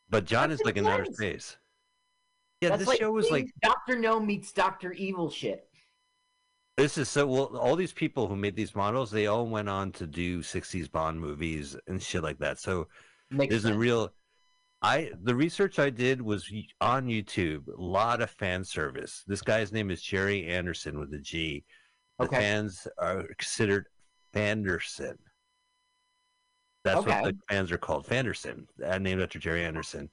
But 0.10 0.25
John 0.25 0.50
That's 0.50 0.62
is 0.62 0.65
like 0.65 0.77
in 0.77 0.88
outer 0.88 1.06
space. 1.06 1.58
Yeah, 2.62 2.70
that's 2.70 2.79
this 2.79 2.88
like 2.88 3.00
show 3.00 3.12
was 3.12 3.29
like 3.29 3.46
Doctor 3.62 3.98
No 4.00 4.20
meets 4.20 4.51
Doctor 4.51 4.91
Evil 4.91 5.29
shit. 5.29 5.69
This 6.80 6.98
is 6.98 7.10
so 7.10 7.28
well. 7.28 7.58
All 7.58 7.76
these 7.76 7.92
people 7.92 8.28
who 8.28 8.38
made 8.38 8.56
these 8.56 8.74
models, 8.74 9.12
they 9.12 9.28
all 9.28 9.46
went 9.46 9.68
on 9.68 9.92
to 9.94 10.08
do 10.08 10.42
'60s 10.42 10.90
Bond 10.90 11.20
movies 11.20 11.76
and 11.88 12.02
shit 12.02 12.24
like 12.24 12.40
that. 12.40 12.58
So 12.58 12.88
Makes 13.30 13.50
there's 13.50 13.64
sense. 13.64 13.76
a 13.76 13.78
real. 13.78 14.14
I 14.82 15.12
the 15.22 15.36
research 15.36 15.78
I 15.78 15.90
did 15.90 16.22
was 16.22 16.50
on 16.80 17.08
YouTube. 17.08 17.68
A 17.68 17.82
lot 17.82 18.22
of 18.22 18.30
fan 18.30 18.64
service. 18.64 19.26
This 19.28 19.42
guy's 19.42 19.74
name 19.74 19.92
is 19.92 20.02
Gerry 20.02 20.48
Anderson 20.48 20.98
with 20.98 21.14
a 21.14 21.20
G. 21.20 21.66
The 22.18 22.28
Okay. 22.28 22.38
fans 22.38 22.88
are 22.98 23.28
considered 23.38 23.88
Fanderson. 24.34 25.18
That's 26.86 27.00
Okay. 27.02 27.10
what 27.10 27.24
the 27.26 27.38
fans 27.50 27.74
are 27.74 27.78
called, 27.78 28.08
Fanderson, 28.08 28.68
uh, 28.86 28.98
named 29.00 29.22
after 29.22 29.38
Gerry 29.38 29.66
Anderson. 29.66 30.10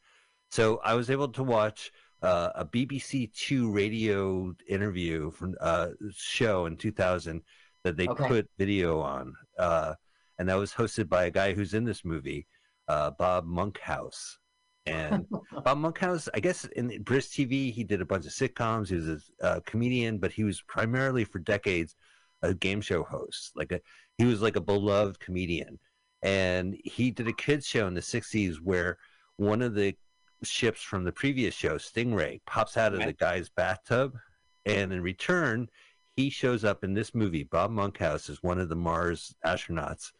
So 0.51 0.79
I 0.79 0.95
was 0.95 1.11
able 1.11 1.29
to 1.29 1.45
watch 1.45 1.93
uh, 2.23 2.51
a 2.55 2.65
BBC 2.65 3.33
Two 3.33 3.71
radio 3.71 4.55
interview 4.69 5.31
from 5.31 5.55
uh, 5.61 5.89
show 6.11 6.67
in 6.67 6.77
2000 6.77 7.43
that 7.85 7.97
they 7.97 8.09
Okay. 8.09 8.29
put 8.29 8.49
video 8.59 9.01
on, 9.01 9.35
uh, 9.59 9.95
and 10.39 10.49
that 10.49 10.57
was 10.59 10.73
hosted 10.73 11.09
by 11.09 11.25
a 11.25 11.31
guy 11.31 11.53
who's 11.55 11.75
in 11.75 11.85
this 11.85 12.05
movie, 12.05 12.47
uh, 12.89 13.11
Bob 13.13 13.45
Monkhouse. 13.47 14.39
And 14.87 15.27
Bob 15.65 15.79
Monkhouse, 15.79 16.29
I 16.35 16.41
guess 16.41 16.65
in 16.65 17.03
British 17.03 17.29
TV, 17.29 17.73
he 17.73 17.85
did 17.85 18.01
a 18.01 18.07
bunch 18.07 18.27
of 18.27 18.33
sitcoms. 18.33 18.89
He 18.89 18.97
was 18.97 19.31
a 19.41 19.45
uh, 19.45 19.61
comedian, 19.67 20.19
but 20.19 20.33
he 20.33 20.45
was 20.45 20.63
primarily 20.63 21.25
for 21.25 21.39
decades 21.41 21.95
a 22.43 22.55
game 22.55 22.81
show 22.81 23.03
host. 23.03 23.53
Like 23.57 23.73
a, 23.73 23.81
he 24.19 24.25
was 24.25 24.43
like 24.43 24.57
a 24.57 24.61
beloved 24.61 25.19
comedian, 25.21 25.79
and 26.23 26.77
he 26.85 27.11
did 27.11 27.29
a 27.29 27.33
kids 27.33 27.67
show 27.67 27.87
in 27.87 27.95
the 27.95 28.01
'60s 28.03 28.57
where 28.63 28.99
one 29.37 29.63
of 29.63 29.75
the 29.75 29.97
ships 30.43 30.83
from 30.83 31.05
the 31.05 31.13
previous 31.13 31.55
show, 31.55 31.77
Stingray, 31.77 32.41
pops 32.47 32.77
out 32.77 32.93
of 32.95 33.01
the 33.03 33.13
guy's 33.13 33.49
bathtub, 33.49 34.17
and 34.65 34.93
in 34.93 35.01
return, 35.03 35.69
he 36.17 36.31
shows 36.31 36.65
up 36.65 36.83
in 36.85 36.95
this 36.95 37.15
movie. 37.15 37.45
Bob 37.45 37.71
Monkhouse 37.71 38.29
is 38.29 38.43
one 38.43 38.59
of 38.59 38.69
the 38.69 38.77
Mars 38.77 39.35
astronauts 39.45 40.13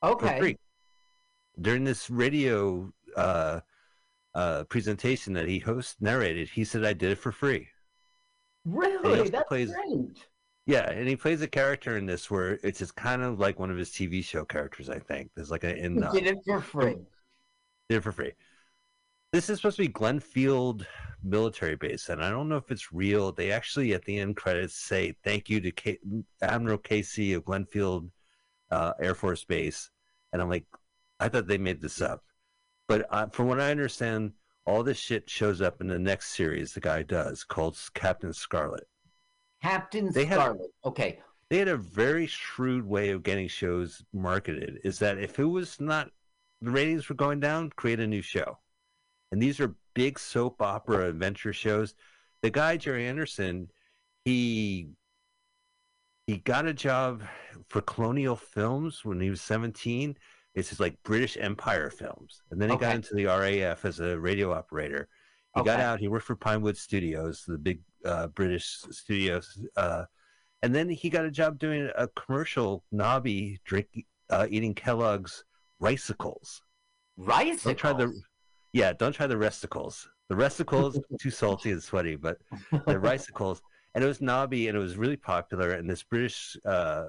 for 0.00 0.10
Okay. 0.12 0.38
free. 0.38 0.58
During 1.60 1.84
this 1.84 2.08
radio 2.10 2.92
uh, 3.16 3.60
uh, 4.34 4.64
presentation 4.64 5.32
that 5.34 5.46
he 5.48 5.58
host 5.58 6.00
narrated, 6.00 6.48
he 6.48 6.64
said, 6.64 6.84
"I 6.84 6.92
did 6.94 7.10
it 7.12 7.18
for 7.18 7.30
free." 7.32 7.68
Really? 8.64 9.28
That's 9.28 9.48
plays- 9.48 9.72
great. 9.72 10.26
Yeah, 10.64 10.88
and 10.88 11.08
he 11.08 11.16
plays 11.16 11.42
a 11.42 11.48
character 11.48 11.96
in 11.98 12.06
this 12.06 12.30
where 12.30 12.52
it's 12.62 12.78
just 12.78 12.94
kind 12.94 13.20
of 13.22 13.40
like 13.40 13.58
one 13.58 13.70
of 13.70 13.76
his 13.76 13.90
TV 13.90 14.22
show 14.22 14.44
characters. 14.44 14.88
I 14.88 15.00
think 15.00 15.30
there's 15.34 15.50
like 15.50 15.64
an 15.64 15.76
in 15.76 15.96
did 16.12 16.26
it 16.26 16.38
for 16.44 16.60
free. 16.60 16.94
did 17.88 17.96
it 17.96 18.00
for 18.02 18.12
free. 18.12 18.32
This 19.32 19.48
is 19.48 19.58
supposed 19.58 19.76
to 19.76 19.82
be 19.84 19.88
Glenfield 19.88 20.84
military 21.24 21.76
base, 21.76 22.10
and 22.10 22.22
I 22.22 22.28
don't 22.28 22.50
know 22.50 22.56
if 22.56 22.70
it's 22.70 22.92
real. 22.92 23.32
They 23.32 23.50
actually, 23.50 23.94
at 23.94 24.04
the 24.04 24.18
end 24.18 24.36
credits, 24.36 24.74
say 24.74 25.14
thank 25.24 25.48
you 25.48 25.58
to 25.62 25.70
K- 25.70 25.98
Admiral 26.42 26.76
Casey 26.76 27.32
of 27.32 27.44
Glenfield 27.44 28.10
uh, 28.70 28.92
Air 29.00 29.14
Force 29.14 29.42
Base, 29.44 29.88
and 30.32 30.42
I'm 30.42 30.50
like, 30.50 30.66
I 31.18 31.28
thought 31.28 31.46
they 31.46 31.56
made 31.56 31.80
this 31.80 32.02
up, 32.02 32.22
but 32.88 33.06
uh, 33.10 33.26
from 33.28 33.46
what 33.48 33.58
I 33.60 33.70
understand, 33.70 34.32
all 34.66 34.82
this 34.82 34.98
shit 34.98 35.30
shows 35.30 35.62
up 35.62 35.80
in 35.80 35.86
the 35.86 35.98
next 35.98 36.34
series 36.34 36.74
the 36.74 36.80
guy 36.80 37.02
does 37.02 37.42
called 37.42 37.78
Captain 37.94 38.32
Scarlet. 38.34 38.86
Captain 39.62 40.12
They 40.12 40.24
had- 40.26 40.40
Scarlet. 40.40 40.70
Okay. 40.84 41.20
They 41.48 41.58
had 41.58 41.68
a 41.68 41.76
very 41.76 42.26
shrewd 42.26 42.86
way 42.86 43.10
of 43.10 43.22
getting 43.22 43.46
shows 43.48 44.02
marketed. 44.14 44.80
Is 44.84 44.98
that 45.00 45.18
if 45.18 45.38
it 45.38 45.44
was 45.44 45.78
not 45.80 46.10
the 46.62 46.70
ratings 46.70 47.08
were 47.08 47.14
going 47.14 47.40
down, 47.40 47.70
create 47.76 48.00
a 48.00 48.06
new 48.06 48.22
show. 48.22 48.58
And 49.32 49.42
these 49.42 49.58
are 49.60 49.74
big 49.94 50.18
soap 50.18 50.60
opera 50.60 51.08
adventure 51.08 51.52
shows. 51.52 51.94
The 52.42 52.50
guy 52.50 52.76
Gerry 52.76 53.06
Anderson, 53.08 53.68
he 54.24 54.90
he 56.26 56.36
got 56.36 56.66
a 56.66 56.74
job 56.74 57.22
for 57.68 57.80
Colonial 57.80 58.36
Films 58.36 59.04
when 59.04 59.20
he 59.20 59.30
was 59.30 59.40
17. 59.40 60.16
This 60.54 60.70
is 60.70 60.78
like 60.78 61.02
British 61.02 61.36
Empire 61.40 61.90
films. 61.90 62.42
And 62.50 62.60
then 62.60 62.70
he 62.70 62.76
got 62.76 62.94
into 62.94 63.14
the 63.14 63.24
RAF 63.24 63.84
as 63.84 64.00
a 64.00 64.18
radio 64.18 64.52
operator. 64.52 65.08
He 65.56 65.62
got 65.62 65.80
out, 65.80 65.98
he 65.98 66.08
worked 66.08 66.26
for 66.26 66.36
Pinewood 66.36 66.76
Studios, 66.76 67.44
the 67.46 67.58
big 67.58 67.80
uh, 68.04 68.28
British 68.28 68.66
studios. 68.90 69.60
Uh, 69.76 70.04
and 70.62 70.74
then 70.74 70.88
he 70.88 71.10
got 71.10 71.24
a 71.24 71.30
job 71.30 71.58
doing 71.58 71.90
a 71.96 72.06
commercial 72.08 72.84
knobby 72.92 73.60
drink 73.64 73.88
uh, 74.30 74.46
eating 74.48 74.74
Kellogg's 74.74 75.44
ricicles. 75.80 76.62
Don't 77.64 77.78
try 77.78 77.92
the 77.92 78.22
yeah, 78.72 78.92
don't 78.92 79.12
try 79.12 79.26
the 79.26 79.34
resticles. 79.34 80.06
The 80.28 80.34
resticles 80.34 80.98
too 81.20 81.30
salty 81.30 81.70
and 81.72 81.82
sweaty, 81.82 82.16
but 82.16 82.38
the 82.86 82.98
ricicles 82.98 83.60
and 83.94 84.02
it 84.02 84.06
was 84.06 84.20
knobby 84.22 84.68
and 84.68 84.76
it 84.76 84.80
was 84.80 84.96
really 84.96 85.16
popular. 85.16 85.72
And 85.72 85.88
this 85.88 86.02
British 86.02 86.56
uh, 86.64 87.08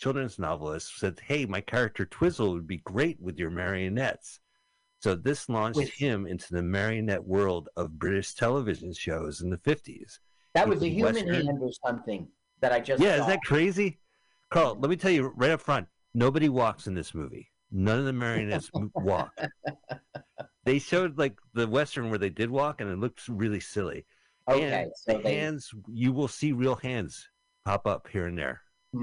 children's 0.00 0.38
novelist 0.38 0.98
said, 0.98 1.20
"Hey, 1.24 1.44
my 1.46 1.60
character 1.60 2.04
Twizzle 2.06 2.52
would 2.54 2.66
be 2.66 2.78
great 2.78 3.20
with 3.20 3.38
your 3.38 3.50
marionettes." 3.50 4.40
So 5.00 5.14
this 5.14 5.48
launched 5.48 5.76
With- 5.78 5.92
him 5.92 6.26
into 6.26 6.52
the 6.54 6.62
marionette 6.62 7.24
world 7.24 7.68
of 7.76 7.98
British 7.98 8.34
television 8.34 8.92
shows 8.94 9.40
in 9.42 9.50
the 9.50 9.58
fifties. 9.58 10.20
That 10.54 10.68
was 10.68 10.82
a 10.82 10.88
human 10.88 11.14
Western. 11.14 11.46
hand 11.46 11.58
or 11.62 11.72
something. 11.86 12.28
that 12.60 12.72
I 12.72 12.78
just 12.80 13.02
Yeah, 13.02 13.16
saw. 13.16 13.22
is 13.22 13.26
that 13.26 13.40
crazy? 13.44 13.98
Carl, 14.50 14.76
let 14.78 14.88
me 14.88 14.96
tell 14.96 15.10
you 15.10 15.32
right 15.36 15.50
up 15.50 15.60
front 15.60 15.88
nobody 16.14 16.48
walks 16.48 16.86
in 16.86 16.94
this 16.94 17.12
movie. 17.14 17.50
None 17.72 17.98
of 17.98 18.04
the 18.04 18.12
marionettes 18.12 18.70
walk. 18.94 19.32
They 20.64 20.78
showed 20.78 21.18
like 21.18 21.38
the 21.54 21.66
Western 21.66 22.08
where 22.08 22.20
they 22.20 22.30
did 22.30 22.48
walk, 22.48 22.80
and 22.80 22.88
it 22.88 22.96
looked 22.98 23.26
really 23.26 23.58
silly. 23.58 24.06
okay, 24.48 24.82
and 24.84 24.92
so 24.94 25.16
the 25.16 25.22
they, 25.24 25.34
hands, 25.34 25.72
you 25.92 26.12
will 26.12 26.28
see 26.28 26.52
real 26.52 26.76
hands 26.76 27.28
pop 27.64 27.84
up 27.86 28.06
here 28.06 28.26
and 28.26 28.38
there. 28.38 28.60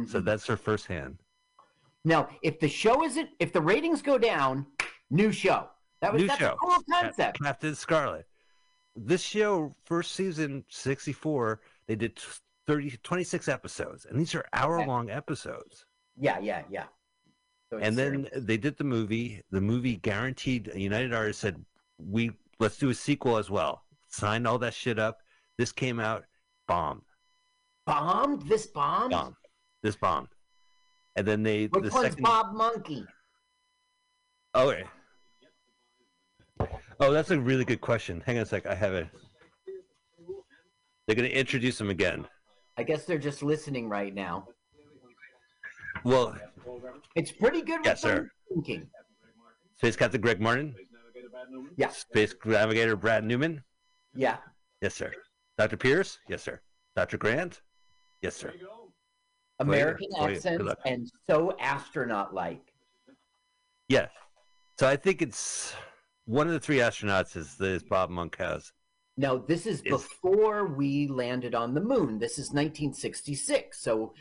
So 0.07 0.21
Mhm. 0.21 0.25
that's 0.25 0.45
her 0.47 0.55
first 0.55 0.85
hand. 0.88 1.19
now 2.05 2.29
if 2.43 2.59
the 2.61 2.69
show 2.69 3.03
isn't 3.03 3.29
if 3.39 3.51
the 3.51 3.59
ratings 3.61 4.01
go 4.01 4.17
down, 4.17 4.65
new 5.09 5.31
show. 5.33 5.67
That 5.99 6.13
was 6.13 6.21
New 6.21 6.27
that's 6.29 6.39
show. 6.39 6.53
a 6.53 6.57
cool 6.57 6.77
concept. 6.89 7.41
Captain 7.41 7.75
Scarlet. 7.75 8.25
This 8.95 9.21
show, 9.21 9.75
first 9.83 10.13
season, 10.13 10.63
64, 10.69 11.59
they 11.88 11.95
did 11.97 12.15
t- 12.15 12.23
30, 12.67 12.97
26 13.03 13.49
episodes, 13.49 14.05
and 14.05 14.17
these 14.17 14.33
are 14.33 14.45
hour 14.53 14.85
long 14.85 15.09
episodes. 15.09 15.85
Yeah, 16.17 16.39
yeah, 16.39 16.63
yeah. 16.69 16.85
So 17.71 17.77
and 17.77 17.95
then 17.95 18.27
they 18.35 18.57
did 18.57 18.77
the 18.77 18.83
movie. 18.83 19.43
The 19.51 19.61
movie 19.61 19.97
guaranteed. 19.97 20.71
United 20.75 21.13
Artists 21.13 21.41
said, 21.41 21.63
"We 21.97 22.31
let's 22.59 22.77
do 22.77 22.89
a 22.89 22.95
sequel 22.95 23.38
as 23.38 23.49
well." 23.49 23.83
Signed 24.07 24.47
all 24.47 24.57
that 24.59 24.73
shit 24.73 24.97
up. 24.97 25.19
This 25.57 25.71
came 25.71 25.99
out, 25.99 26.23
bombed, 26.67 27.03
bombed. 27.85 28.47
This 28.47 28.65
bombed. 28.65 29.11
bombed. 29.11 29.35
This 29.83 29.95
bombed. 29.95 30.29
And 31.15 31.27
then 31.27 31.43
they 31.43 31.67
Which 31.67 31.83
the 31.83 31.91
one's 31.91 32.07
second. 32.09 32.23
Bob 32.23 32.53
Monkey? 32.53 33.05
Oh, 34.53 34.69
okay. 34.69 34.83
Oh, 36.99 37.11
that's 37.13 37.31
a 37.31 37.39
really 37.39 37.65
good 37.65 37.81
question. 37.81 38.21
Hang 38.25 38.38
on 38.38 38.43
a 38.43 38.45
sec. 38.45 38.65
I 38.65 38.75
have 38.75 38.93
it. 38.93 39.07
They're 41.05 41.15
going 41.15 41.29
to 41.29 41.35
introduce 41.35 41.79
him 41.79 41.89
again. 41.89 42.27
I 42.77 42.83
guess 42.83 43.05
they're 43.05 43.17
just 43.17 43.41
listening 43.43 43.89
right 43.89 44.13
now. 44.13 44.47
Well, 46.03 46.38
It's 47.15 47.31
pretty 47.31 47.61
good 47.61 47.81
Yes, 47.83 48.01
sir. 48.01 48.29
thinking. 48.53 48.87
Space 49.77 49.95
Captain 49.95 50.21
Greg 50.21 50.39
Martin. 50.41 50.75
Yeah. 51.77 51.89
Space 51.89 52.35
Navigator 52.45 52.95
Brad 52.95 53.23
Newman. 53.23 53.63
Yeah. 54.13 54.37
Yes, 54.81 54.95
sir. 54.95 55.11
Dr. 55.57 55.77
Pierce. 55.77 56.19
Yes, 56.27 56.43
sir. 56.43 56.59
Dr. 56.95 57.17
Grant. 57.17 57.61
Yes, 58.21 58.35
sir. 58.35 58.53
American 59.59 60.07
accents 60.19 60.75
and 60.85 61.09
so 61.29 61.55
astronaut 61.59 62.33
like. 62.33 62.61
Yeah. 63.89 64.07
So 64.79 64.87
I 64.87 64.95
think 64.95 65.21
it's 65.21 65.73
one 66.25 66.47
of 66.47 66.53
the 66.53 66.59
three 66.59 66.77
astronauts 66.77 67.35
is 67.35 67.55
this 67.55 67.83
Bob 67.83 68.09
Monkhouse. 68.09 68.71
No, 69.17 69.37
this 69.37 69.65
is 69.65 69.81
Is- 69.81 69.89
before 69.91 70.67
we 70.67 71.07
landed 71.07 71.53
on 71.53 71.73
the 71.73 71.81
moon. 71.81 72.19
This 72.19 72.33
is 72.39 72.51
1966. 72.53 73.81
So 73.81 74.13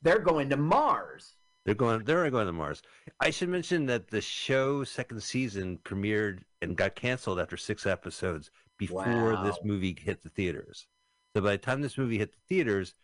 they're 0.00 0.18
going 0.18 0.48
to 0.50 0.56
Mars. 0.56 1.34
They're 1.66 1.74
going. 1.74 2.04
They're 2.04 2.30
going 2.30 2.46
to 2.46 2.52
Mars. 2.52 2.80
I 3.20 3.30
should 3.30 3.48
mention 3.48 3.86
that 3.86 4.08
the 4.08 4.20
show 4.20 4.84
second 4.84 5.22
season 5.22 5.78
premiered 5.84 6.40
and 6.62 6.76
got 6.76 6.94
canceled 6.94 7.38
after 7.40 7.56
six 7.56 7.84
episodes 7.86 8.50
before 8.78 9.38
this 9.44 9.58
movie 9.64 9.96
hit 10.00 10.22
the 10.22 10.28
theaters. 10.30 10.86
So 11.34 11.42
by 11.42 11.52
the 11.52 11.58
time 11.58 11.82
this 11.82 11.98
movie 11.98 12.18
hit 12.18 12.32
the 12.32 12.38
theaters, 12.48 12.94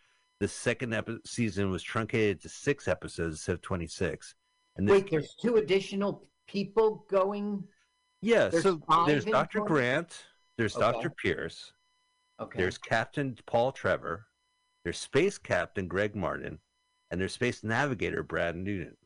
the 0.41 0.49
second 0.49 0.95
epi- 0.95 1.19
season 1.27 1.71
was 1.71 1.83
truncated 1.83 2.41
to 2.43 2.49
six 2.49 2.87
episodes 2.89 3.35
instead 3.35 3.55
of 3.55 3.63
twenty 3.63 3.87
six. 3.89 4.35
And 4.77 4.89
this, 4.89 4.93
Wait, 5.03 5.11
there's 5.11 5.35
two 5.35 5.57
additional 5.57 6.27
people 6.47 7.05
going. 7.11 7.65
yeah, 8.23 8.49
there's 8.49 8.63
so 8.63 8.81
there's 9.07 9.25
Dr. 9.25 9.61
Grant, 9.61 10.25
there's 10.57 10.77
Okay. 10.77 10.93
Dr. 10.93 11.11
Pierce, 11.11 11.73
Okay. 12.41 12.59
there's 12.61 12.79
Captain 12.79 13.37
Paul 13.47 13.73
Trevor, 13.73 14.27
there's 14.85 14.99
Space 14.99 15.37
Captain 15.37 15.87
Greg 15.89 16.15
Martin, 16.17 16.59
and 17.13 17.21
there's 17.21 17.35
Space 17.35 17.63
Navigator 17.63 18.23
Brad 18.23 18.57
Newton. 18.57 18.97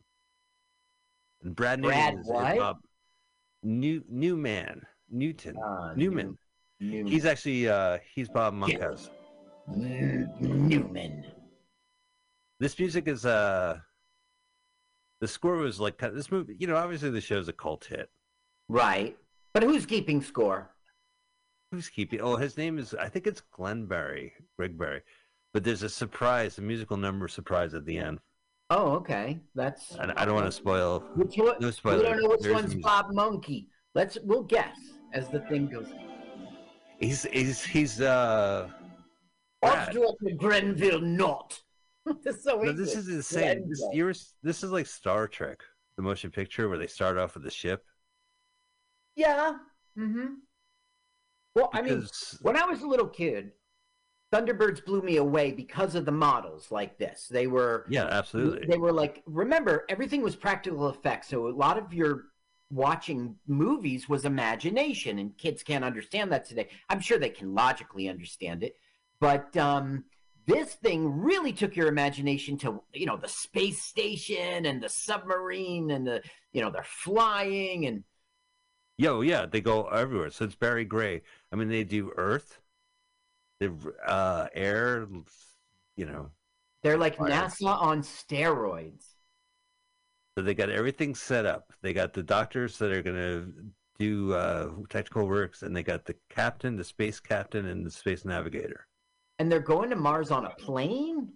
And 1.42 1.54
Brad, 1.54 1.82
Brad 1.82 2.14
Newton 2.14 2.20
is, 2.20 2.26
what? 2.28 2.56
Bob 2.56 2.76
New 3.64 4.02
Newman 4.08 4.82
Newton 5.10 5.56
Uh, 5.58 5.92
Newman. 5.96 6.38
New- 6.80 7.04
He's 7.06 7.24
actually 7.26 7.68
uh 7.68 7.98
he's 8.14 8.28
Bob 8.28 8.54
Monkhouse. 8.54 9.10
Newman. 10.40 11.24
This 12.60 12.78
music 12.78 13.08
is 13.08 13.26
uh 13.26 13.78
the 15.20 15.26
score 15.28 15.56
was 15.56 15.80
like 15.80 15.98
this 15.98 16.30
movie. 16.30 16.56
You 16.58 16.68
know, 16.68 16.76
obviously 16.76 17.10
the 17.10 17.20
show's 17.20 17.48
a 17.48 17.52
cult 17.52 17.84
hit. 17.86 18.08
Right. 18.68 19.16
But 19.52 19.64
who's 19.64 19.84
keeping 19.86 20.22
score? 20.22 20.70
Who's 21.72 21.88
keeping? 21.88 22.20
Oh, 22.20 22.36
his 22.36 22.56
name 22.56 22.78
is 22.78 22.94
I 22.94 23.08
think 23.08 23.26
it's 23.26 23.40
Glenn 23.50 23.86
Barry, 23.86 24.32
Greg 24.56 24.78
Barry. 24.78 25.02
But 25.56 25.64
there's 25.64 25.82
a 25.82 25.88
surprise, 25.88 26.58
a 26.58 26.60
musical 26.60 26.98
number 26.98 27.28
surprise 27.28 27.72
at 27.72 27.86
the 27.86 27.96
end. 27.96 28.20
Oh, 28.68 28.90
okay. 28.96 29.40
That's. 29.54 29.92
And 29.92 30.12
I 30.12 30.26
don't 30.26 30.34
want 30.34 30.44
to 30.44 30.52
spoil. 30.52 31.02
Which 31.14 31.38
one? 31.38 31.56
No 31.60 31.72
we 31.82 32.02
don't 32.02 32.22
know 32.22 32.28
which 32.28 32.42
There's 32.42 32.54
one's. 32.54 32.74
Bob 32.74 33.06
Monkey. 33.10 33.70
Let's. 33.94 34.18
We'll 34.22 34.42
guess 34.42 34.76
as 35.14 35.30
the 35.30 35.40
thing 35.48 35.68
goes. 35.68 35.86
He's 37.00 37.22
he's 37.32 37.64
he's 37.64 38.02
uh. 38.02 38.68
Oswald 39.62 40.18
Grenville 40.36 41.00
not. 41.00 41.58
this 42.22 42.36
is 42.36 42.44
so 42.44 42.60
No, 42.60 42.72
this 42.72 42.94
is 42.94 43.08
insane. 43.08 43.66
This, 43.66 44.34
this 44.42 44.62
is 44.62 44.70
like 44.70 44.84
Star 44.84 45.26
Trek, 45.26 45.62
the 45.96 46.02
motion 46.02 46.30
picture 46.30 46.68
where 46.68 46.76
they 46.76 46.86
start 46.86 47.16
off 47.16 47.32
with 47.32 47.44
the 47.44 47.50
ship. 47.50 47.82
Yeah. 49.14 49.54
Mm-hmm. 49.98 50.34
Well, 51.54 51.70
I 51.72 51.80
mean, 51.80 52.06
when 52.42 52.58
I 52.58 52.66
was 52.66 52.82
a 52.82 52.86
little 52.86 53.08
kid, 53.08 53.52
Thunderbirds 54.32 54.84
blew 54.84 55.02
me 55.02 55.18
away 55.18 55.52
because 55.52 55.94
of 55.94 56.04
the 56.04 56.12
models 56.12 56.70
like 56.70 56.98
this. 56.98 57.28
They 57.28 57.46
were 57.46 57.86
Yeah, 57.88 58.06
absolutely. 58.06 58.66
They 58.66 58.78
were 58.78 58.92
like, 58.92 59.22
remember, 59.26 59.84
everything 59.88 60.22
was 60.22 60.34
practical 60.34 60.88
effects. 60.88 61.28
So 61.28 61.46
a 61.46 61.50
lot 61.50 61.78
of 61.78 61.94
your 61.94 62.24
watching 62.70 63.36
movies 63.46 64.08
was 64.08 64.24
imagination, 64.24 65.18
and 65.18 65.36
kids 65.38 65.62
can't 65.62 65.84
understand 65.84 66.32
that 66.32 66.44
today. 66.44 66.68
I'm 66.88 67.00
sure 67.00 67.18
they 67.18 67.30
can 67.30 67.54
logically 67.54 68.08
understand 68.08 68.64
it, 68.64 68.76
but 69.20 69.56
um, 69.56 70.04
this 70.46 70.74
thing 70.74 71.08
really 71.20 71.52
took 71.52 71.76
your 71.76 71.88
imagination 71.88 72.56
to, 72.58 72.82
you 72.92 73.06
know, 73.06 73.16
the 73.16 73.28
space 73.28 73.82
station 73.82 74.66
and 74.66 74.82
the 74.82 74.88
submarine, 74.88 75.90
and 75.90 76.06
the, 76.06 76.22
you 76.52 76.60
know, 76.60 76.70
they're 76.70 76.82
flying 76.84 77.86
and. 77.86 78.04
Yo, 78.98 79.20
yeah, 79.20 79.44
they 79.44 79.60
go 79.60 79.84
everywhere. 79.88 80.30
So 80.30 80.46
it's 80.46 80.54
Barry 80.54 80.86
Gray. 80.86 81.20
I 81.52 81.56
mean, 81.56 81.68
they 81.68 81.84
do 81.84 82.12
Earth, 82.16 82.60
they 83.60 83.70
uh, 84.06 84.46
air, 84.54 85.06
you 85.96 86.06
know. 86.06 86.30
They're 86.82 86.98
like 86.98 87.16
Fire. 87.16 87.30
NASA 87.30 87.80
on 87.80 88.02
steroids. 88.02 89.04
So 90.36 90.44
they 90.44 90.54
got 90.54 90.68
everything 90.70 91.14
set 91.14 91.46
up. 91.46 91.72
They 91.82 91.92
got 91.92 92.12
the 92.12 92.22
doctors 92.22 92.76
that 92.78 92.92
are 92.92 93.02
going 93.02 93.16
to 93.16 93.52
do 93.98 94.34
uh, 94.34 94.70
technical 94.90 95.26
works, 95.26 95.62
and 95.62 95.74
they 95.74 95.82
got 95.82 96.04
the 96.04 96.14
captain, 96.28 96.76
the 96.76 96.84
space 96.84 97.18
captain, 97.18 97.66
and 97.66 97.84
the 97.84 97.90
space 97.90 98.24
navigator. 98.24 98.86
And 99.38 99.50
they're 99.50 99.60
going 99.60 99.90
to 99.90 99.96
Mars 99.96 100.30
on 100.30 100.44
a 100.44 100.50
plane? 100.50 101.32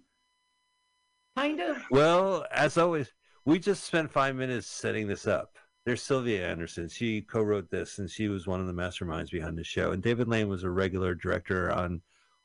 Kind 1.35 1.59
of? 1.59 1.77
Well, 1.89 2.45
as 2.51 2.77
always, 2.77 3.11
we 3.45 3.57
just 3.57 3.83
spent 3.83 4.11
five 4.11 4.35
minutes 4.35 4.67
setting 4.67 5.07
this 5.07 5.27
up. 5.27 5.57
There's 5.85 6.03
Sylvia 6.03 6.47
Anderson. 6.47 6.87
She 6.87 7.21
co-wrote 7.21 7.71
this, 7.71 7.97
and 7.97 8.09
she 8.09 8.27
was 8.27 8.45
one 8.45 8.59
of 8.59 8.67
the 8.67 8.73
masterminds 8.73 9.31
behind 9.31 9.57
the 9.57 9.63
show. 9.63 9.91
And 9.91 10.03
David 10.03 10.27
Lane 10.27 10.47
was 10.47 10.63
a 10.63 10.69
regular 10.69 11.15
director 11.15 11.71
on 11.71 12.01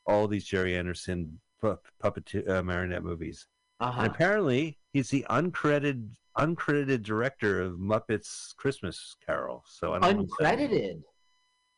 all 0.06 0.28
these 0.28 0.44
Gerry 0.44 0.76
Anderson 0.76 1.40
pu- 1.60 1.78
puppet 2.00 2.48
uh, 2.48 2.62
marionette 2.62 3.02
movies. 3.02 3.46
Uh-huh. 3.80 4.02
And 4.02 4.10
apparently, 4.10 4.78
he's 4.92 5.10
the 5.10 5.26
uncredited 5.30 6.08
uncredited 6.38 7.02
director 7.02 7.62
of 7.62 7.78
Muppets 7.78 8.54
Christmas 8.56 9.16
Carol. 9.24 9.64
So 9.66 9.94
I 9.94 9.98
don't 9.98 10.16
know. 10.16 10.22
what 10.22 10.40
that 10.40 10.58
means. 10.58 10.70
Uncredited. 10.70 11.02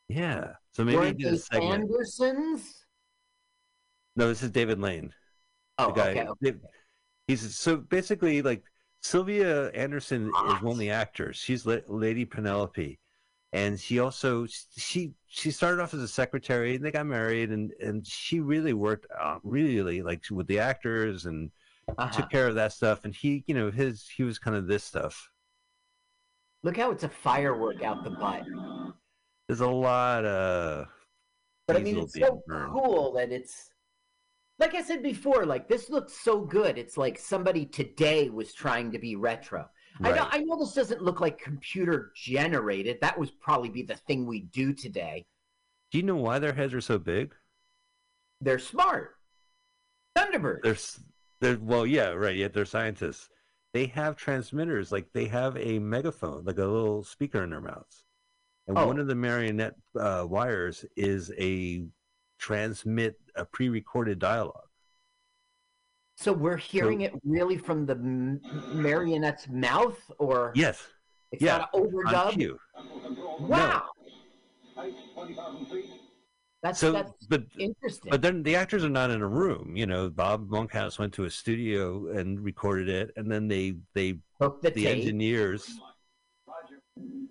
Yeah. 0.08 0.52
So 0.72 0.84
maybe 0.84 1.06
he 1.06 1.12
did 1.12 1.34
a 1.34 1.38
segment. 1.38 1.82
Andersons? 1.82 2.84
No, 4.16 4.28
this 4.28 4.42
is 4.42 4.50
David 4.50 4.80
Lane. 4.80 5.12
Oh, 5.78 5.92
guy. 5.92 6.26
okay. 6.42 6.54
He's 7.28 7.56
so 7.56 7.76
basically 7.76 8.42
like 8.42 8.64
Sylvia 9.02 9.70
Anderson 9.70 10.26
is 10.26 10.62
one 10.62 10.72
of 10.72 10.78
the 10.78 10.90
actors. 10.90 11.36
She's 11.36 11.64
La- 11.66 11.76
Lady 11.86 12.24
Penelope, 12.24 12.98
and 13.52 13.78
she 13.80 13.98
also 13.98 14.46
she 14.76 15.12
she 15.26 15.50
started 15.50 15.82
off 15.82 15.94
as 15.94 16.00
a 16.02 16.08
secretary, 16.08 16.76
and 16.76 16.84
they 16.84 16.90
got 16.90 17.06
married, 17.06 17.50
and 17.50 17.72
and 17.80 18.06
she 18.06 18.40
really 18.40 18.72
worked 18.74 19.06
uh, 19.18 19.38
really 19.42 20.02
like 20.02 20.24
with 20.30 20.46
the 20.46 20.58
actors 20.60 21.26
and 21.26 21.50
Uh-huh. 21.98 22.10
took 22.10 22.30
care 22.30 22.46
of 22.48 22.54
that 22.56 22.72
stuff. 22.72 23.04
And 23.04 23.14
he, 23.14 23.44
you 23.46 23.54
know, 23.54 23.70
his 23.70 24.06
he 24.08 24.22
was 24.22 24.38
kind 24.38 24.56
of 24.56 24.66
this 24.66 24.84
stuff. 24.84 25.30
Look 26.62 26.76
how 26.76 26.90
it's 26.92 27.02
a 27.04 27.08
firework 27.08 27.82
out 27.82 28.04
the 28.04 28.10
butt. 28.10 28.44
There's 29.48 29.60
a 29.60 29.66
lot 29.66 30.24
of. 30.24 30.86
But 31.66 31.76
I 31.76 31.80
mean, 31.80 31.98
it's 31.98 32.14
so 32.14 32.42
burned. 32.46 32.72
cool 32.72 33.12
that 33.14 33.30
it's 33.32 33.70
like 34.58 34.74
I 34.74 34.82
said 34.82 35.02
before. 35.02 35.46
Like 35.46 35.68
this 35.68 35.90
looks 35.90 36.14
so 36.14 36.40
good. 36.40 36.78
It's 36.78 36.96
like 36.96 37.18
somebody 37.18 37.66
today 37.66 38.30
was 38.30 38.52
trying 38.54 38.92
to 38.92 38.98
be 38.98 39.16
retro. 39.16 39.68
I 40.02 40.12
know. 40.12 40.28
I 40.30 40.38
know 40.40 40.58
this 40.58 40.74
doesn't 40.74 41.02
look 41.02 41.20
like 41.20 41.38
computer 41.38 42.12
generated. 42.14 42.98
That 43.00 43.18
would 43.18 43.30
probably 43.40 43.68
be 43.68 43.82
the 43.82 43.96
thing 43.96 44.26
we 44.26 44.42
do 44.42 44.72
today. 44.72 45.26
Do 45.90 45.98
you 45.98 46.04
know 46.04 46.16
why 46.16 46.38
their 46.38 46.52
heads 46.52 46.74
are 46.74 46.80
so 46.80 46.98
big? 46.98 47.34
They're 48.40 48.58
smart. 48.58 49.16
Thunderbirds. 50.16 50.62
They're 50.62 50.76
They're, 51.40 51.58
well, 51.58 51.86
yeah, 51.86 52.10
right. 52.10 52.36
Yet 52.36 52.52
they're 52.52 52.64
scientists. 52.64 53.28
They 53.74 53.86
have 53.86 54.16
transmitters, 54.16 54.90
like 54.92 55.12
they 55.12 55.26
have 55.26 55.56
a 55.56 55.78
megaphone, 55.78 56.44
like 56.44 56.58
a 56.58 56.64
little 56.64 57.04
speaker 57.04 57.42
in 57.42 57.50
their 57.50 57.60
mouths. 57.60 58.04
And 58.66 58.78
Oh. 58.78 58.86
one 58.86 58.98
of 58.98 59.06
the 59.06 59.14
marionette 59.14 59.76
uh, 59.98 60.26
wires 60.28 60.84
is 60.96 61.32
a 61.38 61.86
transmit 62.38 63.18
a 63.34 63.44
pre-recorded 63.44 64.18
dialogue. 64.18 64.67
So 66.20 66.32
we're 66.32 66.56
hearing 66.56 67.02
it 67.02 67.12
really 67.24 67.56
from 67.56 67.86
the 67.86 67.94
marionette's 67.94 69.46
mouth, 69.48 69.98
or 70.18 70.50
Yes, 70.56 70.84
it's 71.30 71.40
yeah, 71.40 71.58
not 71.58 71.72
overdub. 71.72 72.58
Wow, 73.38 73.84
that's 76.60 76.80
So, 76.80 76.90
that's 76.90 77.12
but 77.28 77.44
interesting. 77.56 78.10
but 78.10 78.20
then 78.20 78.42
the 78.42 78.56
actors 78.56 78.84
are 78.84 78.88
not 78.88 79.12
in 79.12 79.22
a 79.22 79.28
room. 79.28 79.76
You 79.76 79.86
know, 79.86 80.10
Bob 80.10 80.50
Monkhouse 80.50 80.98
went 80.98 81.12
to 81.14 81.24
a 81.24 81.30
studio 81.30 82.08
and 82.08 82.40
recorded 82.40 82.88
it, 82.88 83.12
and 83.14 83.30
then 83.30 83.46
they 83.46 83.76
they 83.94 84.18
Hook 84.40 84.60
the, 84.60 84.70
the 84.70 84.84
tape. 84.86 84.96
engineers, 84.98 85.78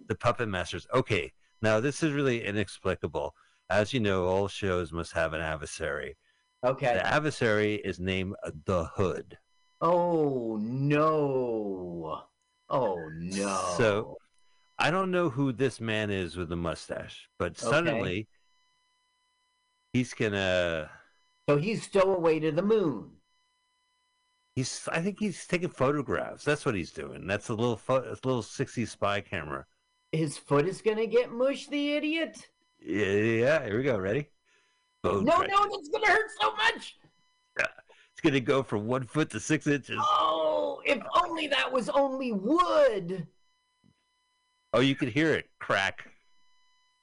the 0.07 0.15
puppet 0.15 0.47
masters. 0.47 0.87
Okay, 0.93 1.33
now 1.61 1.81
this 1.81 2.03
is 2.03 2.13
really 2.13 2.45
inexplicable. 2.45 3.35
As 3.69 3.93
you 3.93 3.99
know, 3.99 4.27
all 4.27 4.47
shows 4.47 4.93
must 4.93 5.11
have 5.11 5.33
an 5.33 5.41
adversary. 5.41 6.15
Okay. 6.65 6.93
The 6.93 7.05
adversary 7.07 7.75
is 7.75 7.99
named 7.99 8.35
the 8.65 8.85
Hood. 8.85 9.37
Oh 9.79 10.57
no! 10.59 12.23
Oh 12.69 13.09
no! 13.13 13.73
So 13.77 14.17
I 14.79 14.89
don't 14.89 15.11
know 15.11 15.29
who 15.29 15.51
this 15.51 15.79
man 15.79 16.09
is 16.09 16.35
with 16.35 16.49
the 16.49 16.55
mustache, 16.55 17.29
but 17.37 17.51
Okay. 17.61 17.69
suddenly 17.69 18.27
he's 19.93 20.13
gonna. 20.15 20.89
so 21.47 21.57
he's 21.57 21.83
stowaway 21.83 22.39
to 22.39 22.51
the 22.51 22.63
moon. 22.63 23.11
He's. 24.55 24.87
I 24.91 25.01
think 25.01 25.19
he's 25.19 25.45
taking 25.45 25.69
photographs. 25.69 26.43
That's 26.43 26.65
what 26.65 26.73
he's 26.73 26.91
doing. 26.91 27.27
That's 27.27 27.49
a 27.49 27.53
little 27.53 27.77
pho- 27.77 28.03
a 28.03 28.17
little 28.27 28.41
sixty 28.41 28.85
spy 28.87 29.21
camera. 29.21 29.67
His 30.11 30.37
foot 30.39 30.67
is 30.67 30.81
gonna 30.81 31.05
get 31.05 31.31
mush, 31.31 31.67
the 31.67 31.93
idiot. 31.93 32.47
Yeah, 32.79 33.05
yeah. 33.13 33.65
Here 33.65 33.77
we 33.77 33.83
go. 33.83 33.99
Ready? 33.99 34.29
Boom. 35.03 35.25
No, 35.25 35.37
Right. 35.37 35.49
no, 35.49 35.69
that's 35.69 35.89
gonna 35.89 36.07
hurt 36.07 36.29
so 36.41 36.51
much. 36.55 36.97
It's 37.59 38.21
gonna 38.23 38.39
go 38.39 38.63
from 38.63 38.87
one 38.87 39.05
foot 39.05 39.29
to 39.29 39.39
six 39.39 39.67
inches. 39.67 39.99
Oh, 40.01 40.81
if 40.85 41.01
only 41.23 41.45
that 41.47 41.71
was 41.71 41.87
only 41.89 42.31
wood. 42.31 43.27
Oh, 44.73 44.79
you 44.79 44.95
can 44.95 45.07
hear 45.09 45.33
it 45.33 45.49
crack. 45.59 46.09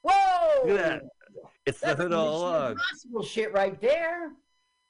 Whoa! 0.02 0.66
Look 0.66 0.80
at 0.80 1.02
that. 1.02 1.02
It's 1.66 1.78
That's 1.80 2.00
hood 2.00 2.12
all 2.12 2.38
along. 2.38 2.72
Impossible 2.72 3.22
shit 3.22 3.52
right 3.52 3.80
there. 3.80 4.32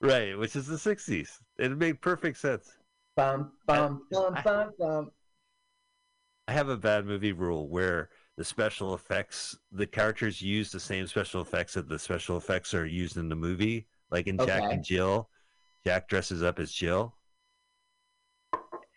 Right, 0.00 0.36
which 0.38 0.56
is 0.56 0.66
the 0.66 0.76
60s. 0.78 1.40
It 1.58 1.76
made 1.76 2.00
perfect 2.00 2.38
sense. 2.38 2.72
Bum 3.16 3.52
bum 3.66 4.06
bum 4.10 4.34
I- 4.34 4.42
bum 4.42 4.72
bum. 4.78 5.10
I 6.48 6.52
have 6.52 6.68
a 6.70 6.76
bad 6.76 7.04
movie 7.04 7.32
rule 7.32 7.68
where 7.68 8.08
the 8.36 8.44
special 8.44 8.94
effects, 8.94 9.56
the 9.70 9.86
characters 9.86 10.42
use 10.42 10.70
the 10.70 10.80
same 10.80 11.06
special 11.06 11.40
effects 11.40 11.74
that 11.74 11.88
the 11.88 11.98
special 11.98 12.36
effects 12.36 12.74
are 12.74 12.86
used 12.86 13.16
in 13.16 13.28
the 13.28 13.36
movie. 13.36 13.86
Like 14.10 14.26
in 14.26 14.38
Jack 14.38 14.72
and 14.72 14.84
Jill, 14.84 15.28
Jack 15.84 16.08
dresses 16.08 16.42
up 16.42 16.58
as 16.58 16.72
Jill. 16.72 17.14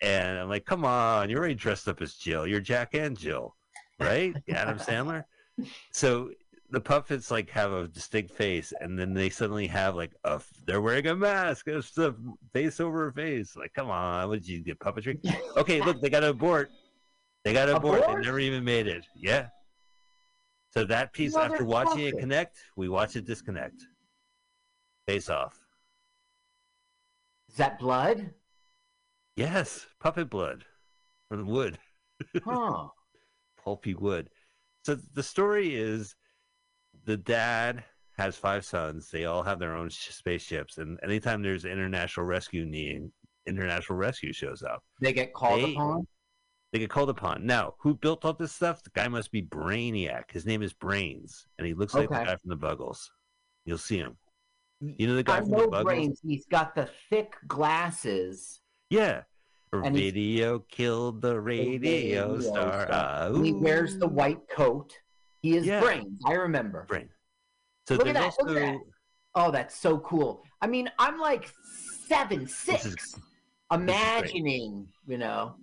And 0.00 0.38
I'm 0.38 0.48
like, 0.48 0.64
come 0.64 0.84
on, 0.84 1.28
you're 1.28 1.40
already 1.40 1.54
dressed 1.54 1.88
up 1.88 2.00
as 2.02 2.14
Jill. 2.14 2.46
You're 2.46 2.60
Jack 2.60 2.94
and 2.94 3.18
Jill, 3.18 3.56
right? 3.98 4.34
Adam 4.48 4.78
Sandler. 4.78 5.24
So 5.92 6.30
the 6.70 6.80
puppets 6.80 7.30
like 7.30 7.50
have 7.50 7.72
a 7.72 7.88
distinct 7.88 8.32
face, 8.32 8.72
and 8.80 8.98
then 8.98 9.14
they 9.14 9.30
suddenly 9.30 9.66
have 9.66 9.96
like 9.96 10.12
a 10.24 10.40
they're 10.66 10.80
wearing 10.80 11.06
a 11.06 11.16
mask, 11.16 11.66
it's 11.66 11.92
the 11.92 12.14
face 12.52 12.78
over 12.80 13.10
face. 13.10 13.56
Like, 13.56 13.72
come 13.72 13.90
on, 13.90 14.28
what 14.28 14.40
did 14.40 14.48
you 14.48 14.60
get 14.60 14.78
puppetry? 14.78 15.18
Okay, 15.56 15.80
look, 15.80 16.00
they 16.00 16.10
got 16.10 16.20
to 16.20 16.28
abort. 16.28 16.70
They 17.48 17.54
got 17.54 17.64
to 17.64 17.76
abort. 17.76 18.02
They 18.06 18.14
never 18.16 18.38
even 18.38 18.62
made 18.62 18.86
it. 18.86 19.06
Yeah. 19.16 19.46
So 20.74 20.84
that 20.84 21.14
piece, 21.14 21.34
after 21.34 21.64
watching 21.64 22.00
it 22.04 22.18
connect, 22.18 22.58
we 22.76 22.90
watch 22.90 23.16
it 23.16 23.24
disconnect. 23.24 23.86
Face 25.06 25.30
off. 25.30 25.58
Is 27.48 27.56
that 27.56 27.78
blood? 27.78 28.34
Yes, 29.34 29.86
puppet 29.98 30.28
blood 30.28 30.66
from 31.30 31.38
the 31.38 31.44
wood, 31.50 31.78
Huh. 32.44 32.88
pulpy 33.64 33.94
wood. 33.94 34.28
So 34.84 34.96
the 35.14 35.22
story 35.22 35.74
is 35.74 36.14
the 37.06 37.16
dad 37.16 37.82
has 38.18 38.36
five 38.36 38.66
sons. 38.66 39.10
They 39.10 39.24
all 39.24 39.42
have 39.42 39.58
their 39.58 39.74
own 39.74 39.88
sh- 39.88 40.10
spaceships, 40.10 40.76
and 40.76 40.98
anytime 41.02 41.40
there's 41.42 41.64
international 41.64 42.26
rescue 42.26 42.66
need, 42.66 43.08
international 43.46 43.96
rescue 43.96 44.34
shows 44.34 44.62
up. 44.62 44.82
They 45.00 45.14
get 45.14 45.32
called 45.32 45.62
They- 45.62 45.72
upon. 45.72 46.06
They 46.72 46.78
get 46.80 46.90
called 46.90 47.08
upon. 47.08 47.46
Now, 47.46 47.74
who 47.78 47.94
built 47.94 48.24
all 48.24 48.34
this 48.34 48.52
stuff? 48.52 48.82
The 48.82 48.90
guy 48.90 49.08
must 49.08 49.32
be 49.32 49.40
Brainiac. 49.42 50.30
His 50.30 50.44
name 50.44 50.62
is 50.62 50.72
Brains, 50.74 51.46
and 51.56 51.66
he 51.66 51.72
looks 51.74 51.94
like 51.94 52.08
the 52.10 52.14
guy 52.16 52.36
from 52.36 52.50
the 52.50 52.56
Buggles. 52.56 53.10
You'll 53.64 53.78
see 53.78 53.96
him. 53.98 54.16
You 54.80 55.06
know 55.08 55.14
the 55.16 55.22
guy 55.22 55.38
I 55.38 55.40
from 55.40 55.50
the 55.50 55.56
Buggles? 55.56 55.84
brains. 55.84 56.20
He's 56.22 56.46
got 56.46 56.74
the 56.74 56.88
thick 57.10 57.34
glasses. 57.46 58.60
Yeah. 58.90 59.22
And 59.72 59.94
video 59.94 60.60
killed 60.60 61.20
the 61.20 61.38
radio, 61.40 61.78
radio 61.80 62.40
star. 62.40 62.86
star. 62.86 63.18
Oh. 63.30 63.34
And 63.36 63.44
he 63.46 63.52
wears 63.52 63.98
the 63.98 64.06
white 64.06 64.40
coat. 64.50 64.92
He 65.42 65.56
is 65.56 65.66
Yeah. 65.66 65.80
brains. 65.80 66.18
I 66.26 66.32
remember. 66.34 66.84
brain. 66.88 67.08
So 67.86 67.96
Look 67.96 68.06
at 68.08 68.14
that, 68.14 68.34
look 68.40 68.50
at 68.50 68.54
that. 68.54 68.78
Oh, 69.34 69.50
that's 69.50 69.74
so 69.76 69.98
cool. 69.98 70.42
I 70.62 70.66
mean, 70.66 70.90
I'm 70.98 71.18
like 71.18 71.50
seven, 72.06 72.46
six, 72.46 72.84
is- 72.86 73.20
imagining, 73.70 74.86
you 75.06 75.18
know. 75.18 75.54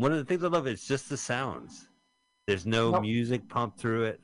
One 0.00 0.12
of 0.12 0.18
the 0.18 0.24
things 0.24 0.42
I 0.42 0.48
love 0.48 0.66
is 0.66 0.86
just 0.86 1.10
the 1.10 1.16
sounds. 1.16 1.88
There's 2.46 2.64
no 2.64 2.92
Nope. 2.92 3.02
music 3.02 3.46
pumped 3.50 3.78
through 3.78 4.04
it. 4.04 4.20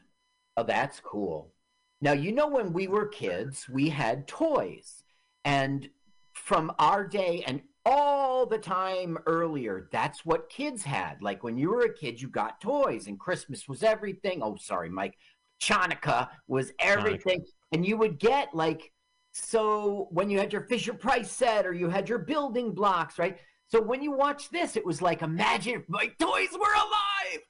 Oh, 0.57 0.63
that's 0.63 1.01
cool. 1.01 1.53
Now, 2.01 2.13
you 2.13 2.33
know, 2.33 2.47
when 2.47 2.73
we 2.73 2.89
were 2.89 3.09
kids, 3.09 3.69
we 3.69 3.91
had 3.91 4.27
toys. 4.27 5.03
And 5.45 5.91
from 6.33 6.73
our 6.79 7.07
day 7.07 7.45
and 7.47 7.61
all 7.85 8.47
the 8.47 8.57
time 8.57 9.19
earlier, 9.27 9.89
that's 9.93 10.25
what 10.25 10.49
kids 10.49 10.83
had. 10.83 11.21
Like 11.21 11.45
when 11.45 11.59
you 11.59 11.69
were 11.69 11.83
a 11.83 11.93
kid, 11.93 12.23
you 12.23 12.29
got 12.29 12.61
toys, 12.61 13.07
and 13.07 13.21
Christmas 13.21 13.69
was 13.69 13.83
everything. 13.83 14.43
Oh, 14.43 14.57
sorry, 14.57 14.89
Mike. 14.89 15.19
Chanukah 15.61 16.31
was 16.49 16.73
everything. 16.81 17.45
And 17.73 17.85
you 17.85 17.99
would 17.99 18.19
get 18.19 18.55
like, 18.55 18.93
so 19.33 20.09
when 20.11 20.31
you 20.31 20.39
had 20.39 20.55
your 20.55 20.63
Fisher 20.63 20.95
Price 20.95 21.31
set 21.31 21.67
or 21.67 21.75
you 21.75 21.91
had 21.91 22.09
your 22.09 22.19
building 22.19 22.73
blocks, 22.73 23.19
right? 23.19 23.39
So 23.69 23.81
when 23.81 24.03
you 24.03 24.13
watch 24.13 24.51
this, 24.51 24.77
it 24.77 24.87
was 24.87 25.03
like, 25.03 25.23
imagine 25.23 25.75
if 25.81 25.89
my 25.89 26.07
toys 26.19 26.53
were 26.53 26.73
alive. 26.75 27.41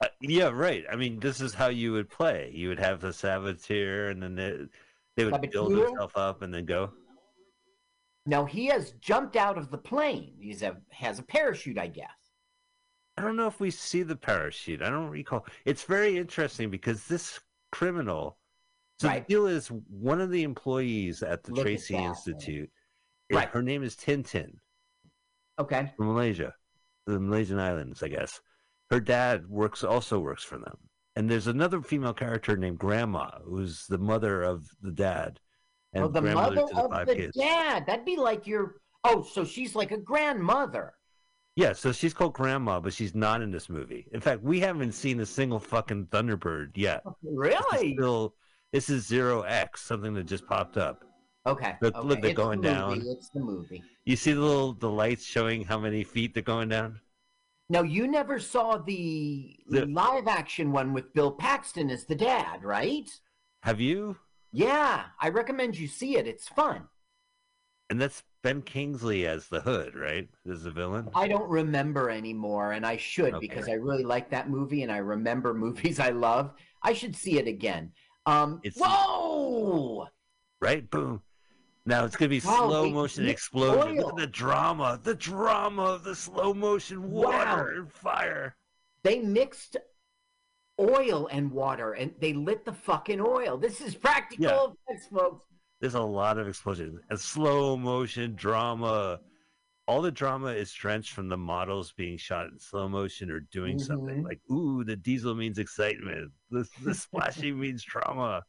Uh, 0.00 0.08
yeah, 0.20 0.48
right. 0.48 0.84
I 0.90 0.96
mean, 0.96 1.18
this 1.20 1.40
is 1.40 1.54
how 1.54 1.68
you 1.68 1.92
would 1.92 2.08
play. 2.08 2.50
You 2.54 2.68
would 2.68 2.78
have 2.78 3.00
the 3.00 3.12
saboteur, 3.12 4.10
and 4.10 4.22
then 4.22 4.34
they, 4.36 4.56
they 5.16 5.24
would 5.24 5.50
build 5.50 5.70
Saboteur? 5.72 5.86
themselves 5.88 6.14
up 6.16 6.42
and 6.42 6.52
then 6.54 6.64
go. 6.66 6.90
Now 8.26 8.44
he 8.44 8.66
has 8.66 8.92
jumped 9.00 9.36
out 9.36 9.58
of 9.58 9.70
the 9.70 9.76
plane. 9.78 10.34
He's 10.40 10.62
a 10.62 10.76
has 10.90 11.18
a 11.18 11.22
parachute, 11.22 11.78
I 11.78 11.88
guess. 11.88 12.08
I 13.18 13.22
don't 13.22 13.36
know 13.36 13.46
if 13.46 13.60
we 13.60 13.70
see 13.70 14.02
the 14.02 14.16
parachute. 14.16 14.82
I 14.82 14.88
don't 14.90 15.10
recall. 15.10 15.46
It's 15.64 15.84
very 15.84 16.16
interesting 16.16 16.70
because 16.70 17.04
this 17.06 17.38
criminal. 17.70 18.38
So 18.98 19.08
Right. 19.08 19.26
the 19.26 19.32
deal 19.34 19.46
is 19.46 19.68
one 19.68 20.20
of 20.20 20.30
the 20.30 20.42
employees 20.42 21.22
at 21.22 21.42
the 21.44 21.50
Look 21.50 21.60
at 21.60 21.62
Tracy 21.64 21.94
that. 21.94 22.02
Institute. 22.04 22.70
Right. 23.32 23.48
Her 23.48 23.62
name 23.62 23.82
is 23.82 23.96
Tintin 23.96 24.58
Okay. 25.58 25.92
from 25.96 26.06
Malaysia, 26.06 26.54
the 27.06 27.18
Malaysian 27.20 27.58
islands, 27.58 28.02
I 28.02 28.08
guess. 28.08 28.40
Her 28.90 29.00
dad 29.00 29.48
works 29.48 29.82
also 29.82 30.18
works 30.20 30.44
for 30.44 30.58
them, 30.58 30.76
and 31.16 31.28
there's 31.30 31.46
another 31.46 31.80
female 31.80 32.12
character 32.14 32.56
named 32.56 32.78
Grandma, 32.78 33.30
who's 33.44 33.86
the 33.86 33.98
mother 33.98 34.42
of 34.42 34.68
the 34.82 34.92
dad, 34.92 35.40
and 35.92 36.04
oh, 36.04 36.08
the 36.08 36.20
mother 36.22 36.56
to 36.56 36.66
the 36.74 36.82
of 36.84 36.90
five 36.90 37.06
the 37.06 37.14
kids. 37.16 37.36
dad. 37.36 37.86
That'd 37.86 38.04
be 38.04 38.16
like 38.16 38.46
your. 38.46 38.76
Oh, 39.04 39.22
so 39.22 39.44
she's 39.44 39.74
like 39.74 39.90
a 39.90 39.98
grandmother. 39.98 40.94
Yeah, 41.56 41.72
so 41.72 41.92
she's 41.92 42.12
called 42.14 42.34
Grandma, 42.34 42.80
but 42.80 42.92
she's 42.92 43.14
not 43.14 43.40
in 43.40 43.52
this 43.52 43.68
movie. 43.68 44.08
In 44.12 44.20
fact, 44.20 44.42
we 44.42 44.58
haven't 44.58 44.90
seen 44.92 45.20
a 45.20 45.26
single 45.26 45.60
fucking 45.60 46.06
Thunderbird 46.06 46.70
yet. 46.74 47.02
Oh, 47.06 47.14
this 47.22 47.30
is 47.30 47.38
Really? 47.38 47.94
still, 47.94 48.34
this 48.72 48.90
is 48.90 49.06
Zero 49.06 49.42
X, 49.42 49.82
something 49.82 50.14
that 50.14 50.24
just 50.24 50.46
popped 50.48 50.76
up. 50.76 51.04
Okay. 51.46 51.76
Look- 51.80 51.94
okay. 51.96 52.20
they're 52.20 52.30
it's 52.30 52.36
going 52.36 52.60
the 52.60 52.68
down. 52.70 53.02
It's 53.06 53.28
the 53.30 53.40
movie. 53.40 53.82
You 54.04 54.16
see 54.16 54.32
the 54.32 54.40
little 54.40 54.72
the 54.72 54.90
lights 54.90 55.24
showing 55.24 55.64
how 55.64 55.78
many 55.78 56.02
feet 56.04 56.34
they're 56.34 56.42
going 56.42 56.68
down. 56.68 57.00
Now 57.70 57.82
you 57.82 58.06
never 58.06 58.38
saw 58.38 58.76
the, 58.78 59.56
The- 59.68 59.86
live 59.86 60.26
action 60.28 60.72
one 60.72 60.92
with 60.92 61.12
Bill 61.14 61.30
Paxton 61.32 61.90
as 61.90 62.04
the 62.04 62.14
dad, 62.14 62.62
right? 62.62 63.08
Have 63.62 63.80
you? 63.80 64.16
Yeah, 64.52 65.04
I 65.20 65.30
recommend 65.30 65.76
you 65.76 65.88
see 65.88 66.16
it. 66.16 66.26
It's 66.26 66.48
fun. 66.48 66.82
And 67.90 68.00
that's 68.00 68.22
Ben 68.42 68.62
Kingsley 68.62 69.26
as 69.26 69.48
the 69.48 69.60
Hood, 69.60 69.94
right? 69.94 70.28
As 70.50 70.62
the 70.64 70.70
villain. 70.70 71.08
I 71.14 71.28
don't 71.28 71.48
remember 71.48 72.08
anymore, 72.10 72.72
and 72.72 72.86
I 72.86 72.96
should 72.96 73.34
Okay. 73.34 73.46
because 73.46 73.68
I 73.68 73.72
really 73.72 74.04
like 74.04 74.30
that 74.30 74.48
movie 74.48 74.82
and 74.82 74.92
I 74.92 74.98
remember 74.98 75.52
movies 75.66 75.98
I 76.00 76.10
love. 76.10 76.52
I 76.82 76.92
should 76.94 77.14
see 77.16 77.38
it 77.38 77.46
again. 77.48 77.92
Um, 78.26 78.60
It's- 78.62 78.80
whoa! 78.82 80.06
Right? 80.60 80.88
Boom. 80.90 81.22
Now 81.86 82.04
it's 82.04 82.16
gonna 82.16 82.30
be 82.30 82.40
Wow, 82.40 82.68
slow 82.68 82.90
motion 82.90 83.26
explosion. 83.28 83.96
Look 83.96 84.08
at 84.14 84.16
the 84.16 84.26
drama, 84.26 84.98
the 85.02 85.14
drama 85.14 85.82
of 85.82 86.04
the 86.04 86.14
slow 86.14 86.54
motion 86.54 87.10
water 87.10 87.36
Wow. 87.36 87.66
and 87.76 87.92
fire. 87.92 88.56
They 89.02 89.18
mixed 89.20 89.76
oil 90.80 91.28
and 91.30 91.50
water 91.52 91.92
and 91.92 92.14
they 92.20 92.32
lit 92.32 92.64
the 92.64 92.72
fucking 92.72 93.20
oil. 93.20 93.58
This 93.58 93.80
is 93.82 93.94
practical 93.94 94.44
Yeah. 94.44 94.92
effects, 94.94 95.08
folks. 95.08 95.44
There's 95.80 95.94
a 95.94 96.00
lot 96.02 96.38
of 96.38 96.48
explosions 96.48 97.00
and 97.10 97.20
slow 97.20 97.76
motion 97.76 98.34
drama. 98.34 99.20
All 99.86 100.00
the 100.00 100.10
drama 100.10 100.46
is 100.48 100.72
drenched 100.72 101.12
from 101.12 101.28
the 101.28 101.36
models 101.36 101.92
being 101.92 102.16
shot 102.16 102.46
in 102.46 102.58
slow 102.58 102.88
motion 102.88 103.30
or 103.30 103.40
doing 103.40 103.78
something 103.78 104.22
Mhm. 104.22 104.24
like, 104.24 104.40
ooh, 104.50 104.82
the 104.84 104.96
diesel 104.96 105.34
means 105.34 105.58
excitement. 105.58 106.32
The, 106.50 106.66
the 106.82 106.94
splashing 107.52 107.60
means 107.60 107.84
trauma. 107.84 108.42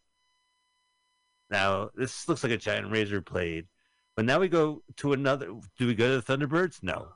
Now, 1.50 1.90
this 1.96 2.28
looks 2.28 2.44
like 2.44 2.52
a 2.52 2.58
giant 2.58 2.92
razor 2.92 3.22
blade. 3.22 3.68
But 4.16 4.26
now 4.26 4.40
we 4.40 4.48
go 4.48 4.82
to 4.98 5.14
another. 5.14 5.48
Do 5.78 5.88
we 5.88 5.94
go 5.96 6.10
to 6.20 6.22
the 6.22 6.38
Thunderbirds? 6.38 6.82
No. 6.82 7.10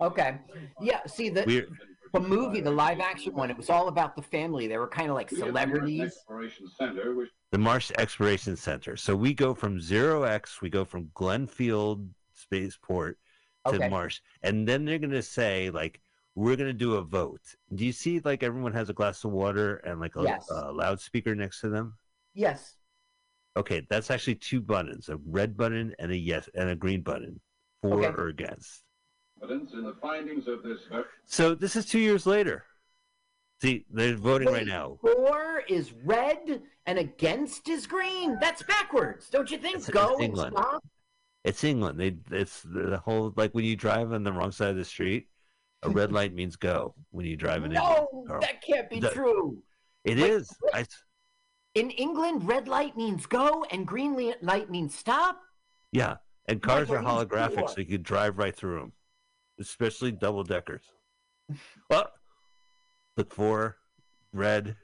Okay. 0.00 0.38
Yeah, 0.80 1.04
see 1.06 1.28
the 1.28 1.44
We're, 1.46 1.66
the 2.12 2.20
movie, 2.20 2.60
the 2.60 2.70
live 2.70 3.00
action 3.00 3.34
one, 3.34 3.50
it 3.50 3.56
was 3.56 3.70
all 3.70 3.88
about 3.88 4.16
the 4.16 4.22
family. 4.22 4.66
They 4.66 4.78
were 4.78 4.88
kind 4.88 5.08
of 5.10 5.14
like 5.14 5.30
celebrities. 5.30 6.18
the 6.78 7.58
Mars 7.58 7.92
Exploration 7.98 8.56
Center. 8.56 8.96
So 8.96 9.14
we 9.14 9.32
go 9.34 9.54
from 9.54 9.80
Zero 9.80 10.22
X, 10.24 10.60
we 10.60 10.70
go 10.70 10.84
from 10.84 11.06
Glenfield 11.14 12.08
Spaceport 12.34 13.18
to 13.66 13.74
Okay. 13.76 13.88
Marsh, 13.88 14.20
and 14.42 14.66
then 14.66 14.84
they're 14.84 14.98
gonna 14.98 15.22
say 15.22 15.70
like 15.70 16.00
we're 16.34 16.56
gonna 16.56 16.72
do 16.72 16.94
a 16.96 17.02
vote. 17.02 17.40
Do 17.74 17.84
you 17.86 17.92
see 17.92 18.20
like 18.24 18.42
everyone 18.42 18.72
has 18.72 18.88
a 18.90 18.92
glass 18.92 19.22
of 19.24 19.30
water 19.30 19.76
and 19.76 20.00
like 20.00 20.16
a, 20.16 20.22
Yes. 20.22 20.48
a 20.50 20.72
loudspeaker 20.72 21.34
next 21.34 21.60
to 21.60 21.68
them? 21.68 21.94
Yes. 22.34 22.76
Okay, 23.56 23.86
that's 23.90 24.10
actually 24.10 24.36
two 24.36 24.60
buttons: 24.60 25.08
a 25.08 25.16
red 25.26 25.56
button 25.56 25.94
and 25.98 26.10
a 26.10 26.16
yes 26.16 26.48
and 26.54 26.70
a 26.70 26.76
green 26.76 27.02
button, 27.02 27.40
for 27.82 27.94
Okay. 28.04 28.06
or 28.20 28.28
against. 28.28 28.82
Evidence 29.42 29.72
in 29.72 29.82
the 29.84 29.94
findings 30.00 30.46
of 30.48 30.62
this 30.62 30.80
So 31.26 31.54
this 31.54 31.74
is 31.76 31.84
two 31.86 31.98
years 31.98 32.26
later. 32.26 32.64
See, 33.60 33.84
they're 33.90 34.16
voting 34.16 34.48
right 34.48 34.66
now. 34.66 34.98
For 35.00 35.62
is 35.68 35.92
red 36.04 36.62
and 36.86 36.98
against 36.98 37.68
is 37.68 37.86
green. 37.86 38.38
That's 38.40 38.62
backwards, 38.64 39.28
don't 39.28 39.50
you 39.50 39.58
think? 39.58 39.76
It's- 39.76 39.88
it's 39.88 39.94
Go 39.96 40.14
and 40.14 40.24
England. 40.24 40.54
stop. 40.56 40.84
It's 41.44 41.62
England. 41.64 41.98
They 42.00 42.16
it's 42.36 42.62
the 42.62 42.98
whole 43.04 43.32
like 43.36 43.52
when 43.52 43.64
you 43.64 43.76
drive 43.76 44.12
on 44.12 44.22
the 44.24 44.32
wrong 44.32 44.52
side 44.52 44.70
of 44.70 44.76
the 44.76 44.84
street, 44.84 45.28
a 45.82 45.90
red 45.90 46.10
light 46.18 46.32
means 46.34 46.56
go 46.56 46.94
when 47.10 47.26
you 47.26 47.36
drive 47.36 47.64
in 47.64 47.72
England. 47.72 48.06
No, 48.12 48.24
Carl. 48.26 48.40
that 48.40 48.62
can't 48.62 48.88
be 48.88 49.00
The- 49.00 49.10
true. 49.10 49.62
It 50.04 50.18
Wait, 50.18 50.30
is. 50.30 50.50
I, 50.72 50.84
In 51.74 51.90
England, 51.90 52.46
red 52.46 52.68
light 52.68 52.96
means 52.96 53.24
go 53.26 53.64
and 53.70 53.86
green 53.86 54.34
light 54.42 54.70
means 54.70 54.94
stop. 54.94 55.40
yeah, 55.92 56.16
and 56.46 56.60
cars 56.60 56.90
are 56.90 56.98
holographic, 56.98 57.68
so 57.70 57.76
you 57.78 57.86
can 57.86 58.02
drive 58.02 58.36
right 58.38 58.54
through 58.54 58.78
them, 58.80 58.92
especially 59.60 60.12
double 60.12 60.44
deckers. 60.44 60.82
Well, 61.90 62.08
look 63.16 63.32
for 63.34 63.76
red. 64.32 64.76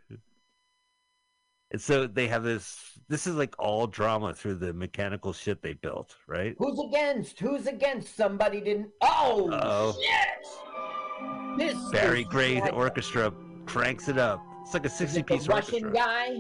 And 1.71 1.81
so 1.81 2.07
they 2.07 2.29
have 2.29 2.43
this. 2.43 2.99
This 3.09 3.27
is 3.27 3.35
like 3.37 3.55
all 3.59 3.87
drama 3.87 4.33
through 4.35 4.55
the 4.57 4.73
mechanical 4.73 5.33
shit 5.35 5.61
they 5.63 5.75
built, 5.75 6.17
right? 6.27 6.55
Who's 6.59 6.79
against? 6.89 7.39
Who's 7.41 7.67
against? 7.67 8.17
Somebody 8.17 8.61
didn't. 8.61 8.89
Oh, 9.03 9.51
Uh-oh. 9.51 9.97
shit! 10.01 11.59
This 11.59 11.91
Barry 11.91 12.25
Gray, 12.25 12.61
the 12.61 12.73
orchestra, 12.73 13.33
cranks 13.67 14.09
it 14.09 14.19
up. 14.19 14.43
It's 14.63 14.73
like 14.75 14.85
a 14.85 14.87
is 14.87 14.93
it 14.95 14.99
the 14.99 15.05
sixty-piece 15.07 15.49
Russian 15.49 15.85
orchestra. 15.87 15.93
guy. 15.93 16.37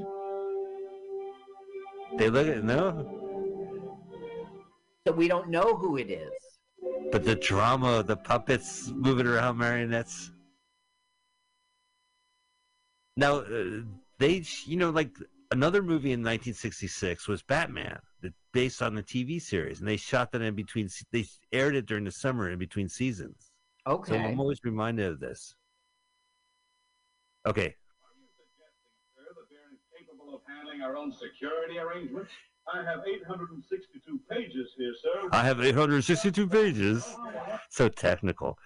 They 2.18 2.30
look 2.30 2.48
at 2.48 2.64
no, 2.64 3.24
So 5.06 5.12
we 5.14 5.28
don't 5.28 5.48
know 5.48 5.76
who 5.76 5.96
it 5.96 6.10
is. 6.10 6.30
but 7.12 7.24
the 7.24 7.34
drama, 7.36 8.02
the 8.02 8.16
puppets 8.16 8.88
moving 8.88 9.26
around 9.26 9.56
marionettes. 9.58 10.32
Now, 13.16 13.36
uh, 13.38 13.80
they, 14.18 14.44
you 14.64 14.76
know, 14.76 14.90
like 14.90 15.16
another 15.50 15.82
movie 15.82 16.12
in 16.12 16.20
1966 16.20 17.26
was 17.28 17.42
Batman, 17.42 17.98
that 18.22 18.32
based 18.52 18.82
on 18.82 18.94
the 18.94 19.02
TV 19.02 19.40
series, 19.40 19.80
and 19.80 19.88
they 19.88 19.96
shot 19.96 20.32
that 20.32 20.42
in 20.42 20.54
between. 20.54 20.88
They 21.12 21.26
aired 21.52 21.74
it 21.76 21.86
during 21.86 22.04
the 22.04 22.12
summer 22.12 22.50
in 22.50 22.58
between 22.58 22.88
seasons. 22.88 23.50
Okay. 23.86 24.10
So 24.12 24.18
Okay. 24.18 24.24
I'm 24.24 24.40
always 24.40 24.58
reminded 24.64 25.06
of 25.06 25.20
this. 25.20 25.54
Okay, 27.46 27.74
incapable 30.78 30.82
of 30.82 30.82
handling 30.82 30.82
our 30.82 30.96
own 30.96 31.12
security 31.12 31.78
arrangements? 31.78 32.30
I 32.72 32.82
have 32.84 33.00
862 33.06 34.20
pages 34.30 34.70
here, 34.76 34.92
sir. 35.02 35.28
I 35.32 35.42
have 35.42 35.60
862 35.62 36.46
pages. 36.48 37.16
So 37.70 37.88
technical. 37.88 38.58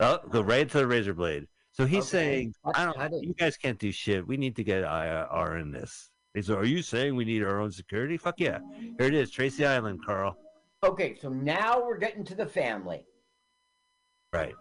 Oh, 0.00 0.20
go 0.28 0.42
right 0.42 0.68
to 0.68 0.78
the 0.78 0.86
razor 0.86 1.14
blade. 1.14 1.46
So 1.72 1.86
he's 1.86 2.00
Okay, 2.04 2.06
saying, 2.06 2.54
that's 2.64 2.78
I 2.78 3.08
don't, 3.08 3.22
you 3.24 3.34
guys 3.34 3.56
can't 3.56 3.78
do 3.78 3.90
shit. 3.90 4.26
We 4.26 4.36
need 4.36 4.56
to 4.56 4.64
get 4.64 4.82
IR 4.82 5.56
in 5.56 5.70
this. 5.72 6.10
He 6.34 6.42
said, 6.42 6.56
Are 6.56 6.64
you 6.66 6.82
saying 6.82 7.16
we 7.16 7.24
need 7.24 7.42
our 7.42 7.60
own 7.60 7.70
security? 7.72 8.16
Fuck 8.16 8.40
yeah. 8.40 8.58
Here 8.78 9.06
it 9.08 9.14
is, 9.14 9.30
Tracy 9.30 9.64
Island, 9.64 10.00
Carl. 10.04 10.36
Okay, 10.84 11.16
so 11.20 11.30
now 11.30 11.82
we're 11.82 11.98
getting 11.98 12.24
to 12.24 12.34
the 12.34 12.46
family. 12.46 13.06
Right. 14.32 14.54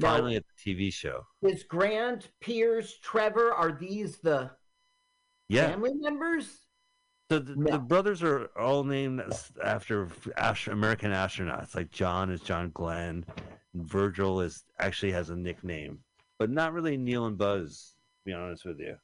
Now, 0.00 0.14
Finally 0.14 0.36
at 0.36 0.44
the 0.64 0.74
TV 0.74 0.92
show. 0.92 1.24
is 1.42 1.62
Grant, 1.64 2.30
Pierce, 2.40 2.98
Trevor, 3.02 3.52
are 3.52 3.72
these 3.72 4.16
the 4.18 4.50
Yeah. 5.48 5.68
family 5.70 5.92
members? 5.94 6.60
So 7.30 7.38
the, 7.38 7.56
No. 7.56 7.72
the 7.72 7.78
brothers 7.78 8.22
are 8.22 8.46
all 8.58 8.84
named 8.84 9.22
after 9.62 10.08
ast- 10.36 10.68
American 10.68 11.10
astronauts. 11.12 11.74
Like 11.74 11.90
John 11.90 12.30
is 12.30 12.40
John 12.40 12.70
Glenn. 12.74 13.24
and 13.74 13.86
Virgil 13.86 14.40
is 14.40 14.64
actually 14.78 15.12
has 15.12 15.30
a 15.30 15.36
nickname, 15.36 15.98
but 16.38 16.50
not 16.50 16.72
really 16.72 16.96
Neil 16.96 17.26
and 17.26 17.36
Buzz. 17.38 17.94
To 18.24 18.30
be 18.30 18.32
honest 18.32 18.64
with 18.64 18.78
you. 18.78 18.96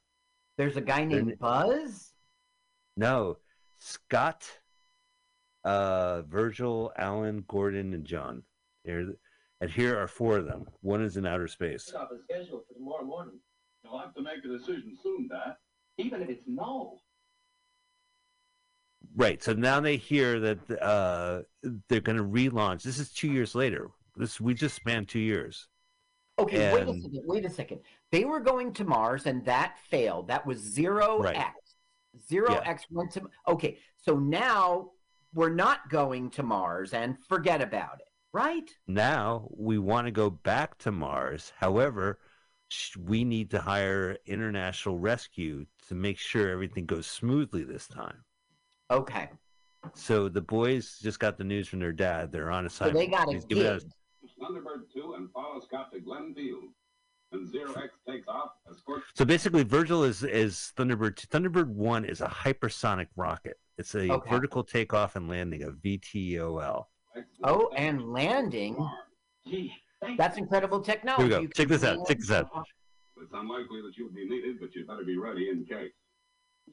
There's 0.57 0.76
a 0.76 0.81
guy 0.81 1.05
named 1.05 1.29
They're- 1.29 1.37
Buzz. 1.37 2.12
No, 2.96 3.38
Scott, 3.79 4.61
uh, 5.64 6.22
Virgil, 6.22 6.92
Alan, 6.96 7.44
Gordon, 7.48 7.94
and 7.94 8.05
John. 8.05 8.42
Here, 8.85 9.14
and 9.61 9.70
here 9.70 9.98
are 9.98 10.07
four 10.09 10.37
of 10.38 10.46
them. 10.46 10.66
One 10.83 11.03
is 11.03 11.16
in 11.16 11.26
outer 11.26 11.48
space. 11.48 11.92
Off 11.94 12.09
the 12.11 12.18
schedule 12.24 12.64
for 12.66 12.74
tomorrow 12.74 13.05
morning. 13.05 13.40
You'll 13.85 13.98
have 13.98 14.14
to 14.14 14.22
make 14.22 14.44
a 14.44 14.48
decision 14.48 14.96
soon, 15.03 15.29
Dad. 15.29 15.57
Even 16.01 16.23
if 16.23 16.29
it's 16.29 16.43
no. 16.47 16.99
Right. 19.17 19.43
So 19.43 19.53
now 19.53 19.81
they 19.81 19.97
hear 19.97 20.41
that 20.41 20.83
uh, 20.83 21.43
they're 21.89 22.01
going 22.01 22.19
to 22.19 22.25
relaunch. 22.25 22.83
This 22.83 22.99
is 22.99 23.11
two 23.13 23.31
years 23.31 23.55
later. 23.55 23.91
This 24.17 24.41
we 24.41 24.55
just 24.55 24.75
spanned 24.77 25.09
two 25.09 25.19
years. 25.21 25.67
Okay, 26.39 26.73
wait 26.73 26.83
a 26.89 26.95
second. 26.95 27.23
Wait 27.27 27.45
a 27.45 27.51
second. 27.51 27.81
They 28.13 28.25
were 28.25 28.41
going 28.41 28.73
to 28.75 28.85
Mars, 28.85 29.27
and 29.27 29.45
that 29.45 29.77
failed. 29.91 30.29
That 30.29 30.47
was 30.47 30.59
zero 30.59 31.21
Right. 31.23 31.37
X. 31.37 31.55
Zero 32.29 32.51
Yeah. 32.53 32.63
X 32.65 32.85
went 32.91 33.11
to. 33.13 33.23
Okay, 33.47 33.79
so 33.97 34.19
now 34.19 34.91
we're 35.35 35.53
not 35.53 35.89
going 35.91 36.31
to 36.31 36.43
Mars, 36.43 36.95
and 36.95 37.17
forget 37.29 37.61
about 37.63 38.01
it. 38.01 38.07
Right? 38.33 38.71
Now 38.87 39.49
we 39.57 39.79
want 39.79 40.07
to 40.07 40.13
go 40.13 40.31
back 40.31 40.79
to 40.79 40.93
Mars. 40.93 41.53
However, 41.59 42.19
sh- 42.23 42.30
we 42.99 43.25
need 43.25 43.51
to 43.51 43.61
hire 43.61 44.17
international 44.27 44.99
rescue 44.99 45.67
to 45.89 45.95
make 45.95 46.19
sure 46.19 46.49
everything 46.51 46.87
goes 46.87 47.07
smoothly 47.07 47.65
this 47.65 47.87
time. 47.89 48.25
Okay. 48.91 49.29
So 49.95 50.29
the 50.29 50.41
boys 50.43 50.99
just 51.01 51.19
got 51.21 51.39
the 51.39 51.45
news 51.45 51.69
from 51.69 51.79
their 51.81 51.93
dad. 51.93 52.31
They're 52.33 52.51
on 52.51 52.65
So 52.69 52.85
assignment. 52.87 52.99
they 52.99 53.07
got 53.17 53.29
a 53.29 53.33
He's 53.33 53.45
giving 53.45 53.67
us- 53.67 53.83
gig. 53.85 53.93
Thunderbird 54.41 54.91
2 54.95 55.15
and 55.15 55.31
follow 55.33 55.61
Scott 55.61 55.93
to 55.93 56.01
Glenfield. 56.01 56.73
And 57.33 57.47
Zero 57.47 57.73
X 57.75 57.95
takes 58.09 58.27
off, 58.27 58.53
escort 58.69 59.03
So 59.15 59.25
basically, 59.25 59.63
Virgil 59.63 60.03
is 60.03 60.25
is 60.25 60.73
Thunderbird. 60.77 61.15
two. 61.17 61.29
Thunderbird 61.29 61.69
one 61.69 62.05
is 62.05 62.21
a 62.21 62.27
hypersonic 62.27 63.07
rocket. 63.17 63.57
It's 63.79 63.95
a 63.95 64.11
Okay. 64.11 64.31
vertical 64.31 64.65
takeoff 64.65 65.15
and 65.15 65.29
landing, 65.29 65.63
a 65.63 65.71
VTOL. 65.71 66.87
Oh, 67.45 67.69
and 67.77 68.13
landing. 68.13 68.75
Gee, 69.47 69.69
thank 69.69 69.73
That's 70.17 70.39
incredible 70.39 70.81
technology. 70.81 71.29
Here 71.29 71.41
we 71.41 71.47
go. 71.47 71.53
Check 71.53 71.69
this 71.69 71.85
out. 71.85 72.07
Check 72.07 72.19
this 72.19 72.31
out. 72.31 72.49
It's 73.23 73.33
unlikely 73.35 73.83
that 73.83 73.93
you'll 73.97 74.13
be 74.13 74.27
needed, 74.27 74.57
but 74.61 74.75
you'd 74.75 74.87
better 74.87 75.05
be 75.05 75.19
ready 75.19 75.51
in 75.51 75.65
case. 75.67 75.93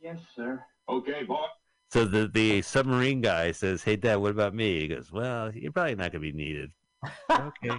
Yes, 0.01 0.19
sir. 0.35 0.63
Okay, 0.89 1.23
boy. 1.23 1.45
So 1.91 2.05
the 2.05 2.27
the 2.27 2.61
submarine 2.61 3.21
guy 3.21 3.51
says, 3.51 3.83
"Hey, 3.83 3.95
Dad, 3.95 4.17
what 4.17 4.31
about 4.31 4.53
me?" 4.53 4.81
He 4.81 4.87
goes, 4.87 5.11
"Well, 5.11 5.53
you're 5.53 5.71
probably 5.71 5.95
not 5.95 6.11
going 6.11 6.23
to 6.23 6.31
be 6.31 6.31
needed." 6.31 6.71
okay. 7.29 7.77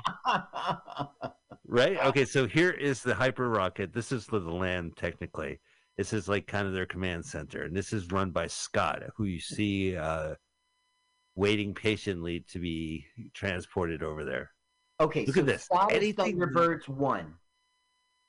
Right? 1.67 1.99
Okay, 2.07 2.25
so 2.25 2.47
here 2.47 2.71
is 2.71 3.03
the 3.03 3.15
hyper 3.15 3.49
rocket. 3.49 3.93
This 3.93 4.13
is 4.13 4.27
the 4.27 4.41
the 4.41 4.51
land 4.51 4.97
technically. 4.97 5.61
This 5.97 6.13
is 6.13 6.29
like 6.29 6.47
kind 6.47 6.67
of 6.67 6.73
their 6.73 6.87
command 6.87 7.25
center, 7.25 7.65
and 7.65 7.77
this 7.77 7.93
is 7.93 8.11
run 8.11 8.31
by 8.31 8.47
Scott, 8.47 9.03
who 9.17 9.25
you 9.25 9.41
see 9.41 9.97
uh, 9.97 10.35
waiting 11.35 11.75
patiently 11.75 12.45
to 12.51 12.59
be 12.59 13.05
transported 13.35 14.03
over 14.03 14.25
there. 14.25 14.53
Okay, 15.01 15.25
Look 15.27 15.35
so 15.37 15.41
at 15.41 15.47
this. 15.47 15.65
Scott 15.65 15.93
Anything- 15.93 16.39
Thunderbirds 16.39 16.89
one. 16.89 17.35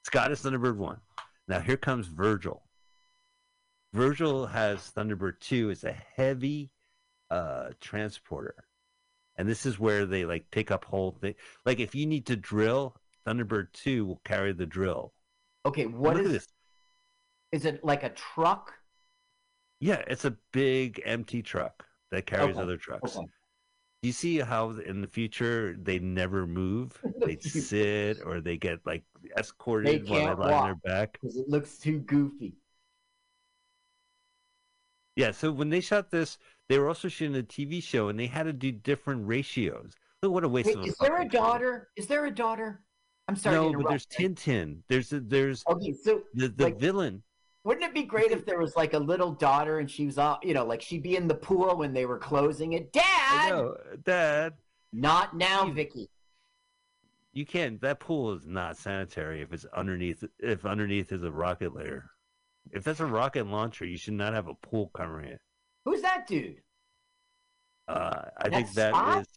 Scott 0.06 0.32
is 0.32 0.42
Thunderbird 0.42 0.76
one. 0.78 1.00
Now 1.48 1.60
here 1.60 1.78
comes 1.78 2.08
Virgil. 2.08 2.64
Virgil 3.94 4.46
has 4.46 4.92
Thunderbird 4.96 5.40
2 5.40 5.72
It's 5.72 5.84
a 5.84 5.92
heavy 5.92 6.72
uh 7.32 7.70
transporter. 7.80 8.56
And 9.38 9.48
this 9.48 9.66
is 9.66 9.80
where 9.80 10.06
they 10.06 10.26
like 10.26 10.50
pick 10.52 10.70
up 10.72 10.86
whole 10.86 11.12
thing. 11.12 11.36
Like 11.66 11.80
if 11.80 11.96
you 11.96 12.06
need 12.06 12.26
to 12.28 12.36
drill, 12.36 12.96
Thunderbird 13.26 13.68
2 13.74 14.06
will 14.06 14.22
carry 14.26 14.54
the 14.54 14.66
drill. 14.66 15.14
Okay, 15.66 15.86
what 15.86 16.20
is 16.20 16.32
this. 16.32 16.48
is 17.52 17.66
it 17.66 17.84
like 17.84 18.04
a 18.04 18.10
truck? 18.10 18.74
Yeah, 19.80 20.04
it's 20.08 20.26
a 20.26 20.36
big 20.52 21.02
empty 21.06 21.42
truck 21.42 21.86
that 22.12 22.26
carries 22.26 22.56
Okay, 22.56 22.62
other 22.62 22.78
trucks. 22.78 23.16
okay. 23.16 23.28
You 24.02 24.14
see 24.14 24.40
how 24.40 24.70
in 24.72 25.02
the 25.02 25.08
future 25.08 25.76
they 25.78 26.00
never 26.00 26.48
move? 26.48 26.98
They 27.26 27.38
sit 27.38 28.20
or 28.26 28.40
they 28.40 28.58
get 28.58 28.80
like 28.86 29.04
escorted 29.38 30.08
while 30.08 30.20
they 30.38 30.44
lie 30.44 30.54
on 30.54 30.66
their 30.66 30.76
back. 30.76 31.20
Because 31.22 31.36
it 31.38 31.50
looks 31.50 31.78
too 31.78 32.00
goofy. 32.00 32.54
Yeah, 35.18 35.32
so 35.32 35.52
when 35.52 35.70
they 35.70 35.82
shot 35.82 36.12
this, 36.12 36.38
they 36.70 36.80
were 36.80 36.88
also 36.88 37.10
shooting 37.10 37.36
a 37.38 37.44
TV 37.44 37.84
show 37.84 38.08
and 38.08 38.18
they 38.18 38.28
had 38.28 38.44
to 38.44 38.54
do 38.54 38.72
different 38.72 39.28
ratios. 39.28 39.92
Look 40.24 40.32
what 40.32 40.44
a 40.46 40.48
waste 40.50 40.68
Wait, 40.68 40.78
of 40.78 40.84
a 40.84 40.88
is 40.88 40.96
there 40.98 41.22
a 41.22 41.28
daughter? 41.28 41.90
Is 41.98 42.08
there 42.08 42.26
a 42.26 42.32
daughter? 42.32 42.82
I'm 43.28 43.36
sorry 43.36 43.56
No, 43.56 43.74
but 43.74 43.90
there's 43.90 44.06
Tintin. 44.06 44.78
There's 44.88 45.12
a, 45.12 45.20
there's 45.20 45.64
Okay, 45.70 45.94
so 45.94 46.24
the 46.34 46.48
the 46.48 46.66
like- 46.66 46.80
villain. 46.80 47.22
Wouldn't 47.64 47.86
it 47.86 47.94
be 47.94 48.04
great 48.04 48.32
if 48.32 48.46
there 48.46 48.60
was 48.60 48.76
like 48.76 48.94
a 48.94 49.00
little 49.00 49.32
daughter 49.32 49.80
and 49.80 49.90
she 49.90 50.06
was 50.06 50.18
all, 50.18 50.40
you 50.44 50.54
know, 50.54 50.66
like 50.66 50.82
she'd 50.82 51.04
be 51.04 51.16
in 51.16 51.28
the 51.28 51.36
pool 51.36 51.76
when 51.78 51.94
they 51.94 52.06
were 52.06 52.18
closing 52.18 52.74
it. 52.74 52.92
Dad! 52.94 53.50
know, 53.50 53.76
Dad. 54.04 54.54
Not 54.94 55.36
now, 55.36 55.70
Vicky. 55.70 56.10
You 57.34 57.46
can't. 57.46 57.80
That 57.82 58.00
pool 58.00 58.34
is 58.34 58.48
not 58.48 58.78
sanitary 58.78 59.42
if 59.42 59.54
it's 59.54 59.66
underneath. 59.66 60.24
If 60.40 60.66
underneath 60.66 61.12
is 61.12 61.24
a 61.24 61.32
rocket 61.32 61.76
layer. 61.76 62.10
If 62.72 62.84
that's 62.84 63.00
a 63.00 63.06
rocket 63.06 63.48
launcher, 63.48 63.86
you 63.86 63.98
should 63.98 64.14
not 64.14 64.34
have 64.34 64.48
a 64.48 64.54
pool 64.56 64.90
covering 64.94 65.30
it. 65.30 65.42
Who's 65.86 66.02
that 66.02 66.28
dude? 66.28 66.62
Uh, 67.88 68.22
I 68.38 68.50
That's 68.50 68.56
think 68.56 68.74
that 68.76 68.94
Scott? 68.94 69.22
is. 69.22 69.28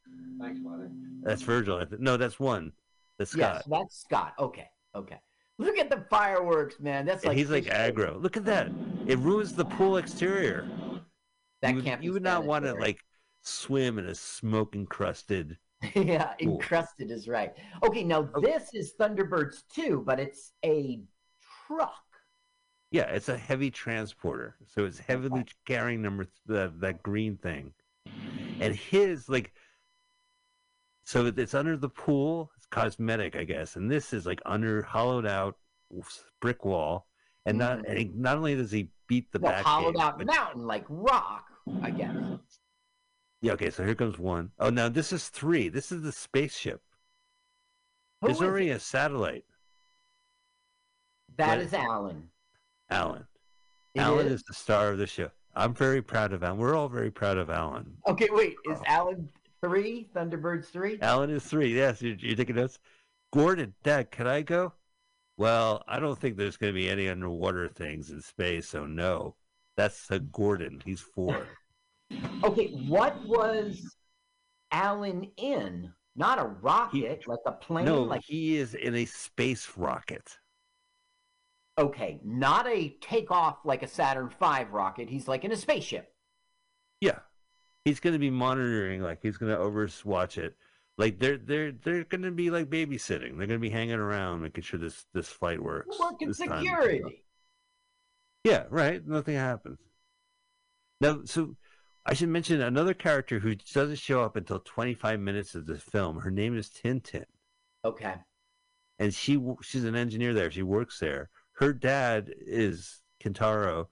That's 1.22 1.42
Virgil. 1.42 1.84
No, 1.98 2.18
that's 2.18 2.38
one. 2.38 2.72
That's 3.18 3.30
Scott. 3.30 3.54
Yes, 3.54 3.62
that's 3.66 4.00
Scott. 4.00 4.34
Okay, 4.38 4.68
okay. 4.94 5.18
Look 5.58 5.78
at 5.78 5.90
the 5.90 6.04
fireworks, 6.10 6.80
man. 6.80 7.04
That's 7.06 7.24
like 7.24 7.36
he's 7.36 7.50
like 7.50 7.64
aggro. 7.64 8.20
Look 8.20 8.36
at 8.36 8.44
that. 8.46 8.70
It 9.06 9.18
ruins 9.18 9.54
the 9.54 9.64
pool 9.64 9.96
exterior. 9.96 10.68
That 11.60 11.70
you 11.70 11.76
would, 11.76 11.84
can't 11.84 12.00
be 12.00 12.06
you 12.06 12.12
would 12.12 12.22
not 12.22 12.44
want 12.44 12.64
to 12.64 12.74
like 12.74 13.04
swim 13.42 13.98
in 13.98 14.06
a 14.06 14.14
smoke 14.14 14.74
encrusted. 14.74 15.58
yeah, 15.94 16.34
Cool. 16.40 16.54
encrusted 16.54 17.10
is 17.10 17.28
right. 17.28 17.52
Okay, 17.84 18.04
now 18.04 18.28
this 18.40 18.72
is 18.72 18.94
Thunderbirds 18.98 19.64
2, 19.74 20.02
but 20.06 20.20
it's 20.20 20.52
a 20.64 21.00
truck. 21.66 21.94
Yeah, 22.92 23.04
it's 23.04 23.28
a 23.28 23.36
heavy 23.38 23.70
transporter, 23.70 24.56
so 24.66 24.84
it's 24.84 24.98
heavily 24.98 25.46
carrying 25.66 26.02
number 26.02 26.24
th- 26.24 26.34
that 26.46 26.80
that 26.80 27.02
green 27.02 27.36
thing, 27.36 27.72
and 28.60 28.74
his 28.74 29.28
like. 29.28 29.52
So 31.04 31.26
it's 31.36 31.54
under 31.54 31.76
the 31.76 31.88
pool. 31.88 32.51
Cosmetic, 32.72 33.36
I 33.36 33.44
guess, 33.44 33.76
and 33.76 33.88
this 33.90 34.12
is 34.12 34.26
like 34.26 34.40
under 34.46 34.82
hollowed 34.82 35.26
out 35.26 35.56
brick 36.40 36.64
wall, 36.64 37.06
and 37.46 37.58
not 37.58 37.78
mm-hmm. 37.78 37.86
and 37.90 37.98
he, 37.98 38.10
not 38.14 38.36
only 38.38 38.56
does 38.56 38.72
he 38.72 38.88
beat 39.06 39.30
the. 39.30 39.38
Well, 39.38 39.52
back. 39.52 39.64
hollowed 39.64 39.94
cave, 39.94 40.02
out 40.02 40.18
but- 40.18 40.26
mountain 40.26 40.66
like 40.66 40.84
rock, 40.88 41.46
I 41.82 41.90
guess. 41.90 42.14
Yeah, 43.42 43.52
okay, 43.52 43.70
so 43.70 43.84
here 43.84 43.94
comes 43.94 44.18
one. 44.18 44.50
Oh, 44.58 44.70
now 44.70 44.88
this 44.88 45.12
is 45.12 45.28
three. 45.28 45.68
This 45.68 45.92
is 45.92 46.02
the 46.02 46.12
spaceship. 46.12 46.80
Who 48.20 48.28
There's 48.28 48.36
is 48.38 48.42
already 48.42 48.70
it? 48.70 48.76
a 48.76 48.80
satellite, 48.80 49.44
That 51.36 51.58
What- 51.58 51.58
is 51.58 51.74
Alan. 51.74 52.28
Alan. 52.88 53.26
It 53.94 54.00
Alan 54.00 54.26
is? 54.26 54.34
is 54.34 54.42
the 54.44 54.54
star 54.54 54.90
of 54.90 54.98
the 54.98 55.06
show. 55.06 55.30
I'm 55.54 55.74
very 55.74 56.00
proud 56.00 56.32
of 56.32 56.42
Alan. 56.42 56.58
We're 56.58 56.74
all 56.74 56.88
very 56.88 57.10
proud 57.10 57.36
of 57.36 57.50
Alan. 57.50 57.98
Okay, 58.06 58.28
wait. 58.30 58.54
Is 58.64 58.78
Oh. 58.78 58.84
Alan 58.86 59.28
three? 59.62 60.08
Thunderbirds 60.14 60.66
three? 60.66 60.98
Alan 61.00 61.30
is 61.30 61.44
three. 61.44 61.74
Yes, 61.74 62.02
you're, 62.02 62.16
you're 62.16 62.36
taking 62.36 62.56
notes. 62.56 62.78
Gordon, 63.32 63.74
Dad, 63.82 64.10
can 64.10 64.26
I 64.26 64.42
go? 64.42 64.72
Well, 65.38 65.82
I 65.88 65.98
don't 65.98 66.18
think 66.18 66.36
there's 66.36 66.56
going 66.56 66.72
to 66.72 66.78
be 66.78 66.88
any 66.88 67.08
underwater 67.08 67.68
things 67.68 68.10
in 68.10 68.20
space, 68.20 68.68
so 68.68 68.86
no. 68.86 69.36
That's 69.76 70.10
uh, 70.10 70.18
Gordon. 70.32 70.82
He's 70.84 71.00
four. 71.00 71.46
Okay, 72.44 72.68
what 72.88 73.24
was 73.26 73.96
Alan 74.70 75.30
in? 75.38 75.90
Not 76.14 76.38
a 76.38 76.44
rocket, 76.44 77.26
like 77.26 77.38
a 77.46 77.52
plane. 77.52 77.86
no, 77.86 78.02
like 78.02 78.22
he 78.26 78.56
is 78.56 78.74
in 78.74 78.94
a 78.94 79.06
space 79.06 79.72
rocket. 79.78 80.38
okay, 81.78 82.20
not 82.22 82.66
a 82.66 82.90
takeoff 83.00 83.58
like 83.64 83.82
a 83.82 83.88
Saturn 83.88 84.28
V 84.28 84.64
rocket. 84.70 85.08
He's 85.08 85.26
like 85.26 85.44
in 85.44 85.52
a 85.52 85.56
spaceship. 85.56 86.12
Yeah, 87.00 87.20
he's 87.84 88.00
going 88.00 88.12
to 88.12 88.18
be 88.18 88.30
monitoring. 88.30 89.02
Like 89.02 89.20
he's 89.22 89.36
going 89.36 89.52
to 89.52 89.58
overwatch 89.58 90.38
it. 90.38 90.56
Like 90.98 91.18
they're 91.18 91.38
they're 91.38 91.72
they're 91.72 92.04
going 92.04 92.22
to 92.22 92.30
be 92.30 92.50
like 92.50 92.68
babysitting. 92.68 93.38
They're 93.38 93.46
going 93.46 93.50
to 93.50 93.58
be 93.58 93.70
hanging 93.70 93.94
around, 93.94 94.42
making 94.42 94.64
sure 94.64 94.78
this 94.78 95.06
this 95.14 95.28
flight 95.28 95.62
works. 95.62 95.96
Working 95.98 96.32
time. 96.32 96.34
security. 96.64 97.24
Yeah, 98.44 98.64
right. 98.70 99.06
Nothing 99.06 99.36
happens. 99.36 99.78
Now, 101.00 101.20
so 101.24 101.56
I 102.04 102.14
should 102.14 102.28
mention 102.28 102.60
another 102.60 102.94
character 102.94 103.38
who 103.38 103.54
doesn't 103.54 103.98
show 103.98 104.22
up 104.22 104.36
until 104.36 104.58
25 104.60 105.20
minutes 105.20 105.54
of 105.54 105.66
the 105.66 105.78
film. 105.78 106.18
Her 106.20 106.30
name 106.30 106.56
is 106.56 106.68
Tintin, 106.68 107.24
Okay. 107.84 108.14
and 108.98 109.14
she 109.14 109.40
she's 109.62 109.84
an 109.84 109.94
engineer 109.96 110.34
there. 110.34 110.50
She 110.50 110.62
works 110.62 110.98
there. 110.98 111.30
Her 111.54 111.72
dad 111.72 112.32
is 112.38 113.00
Kintaro, 113.22 113.86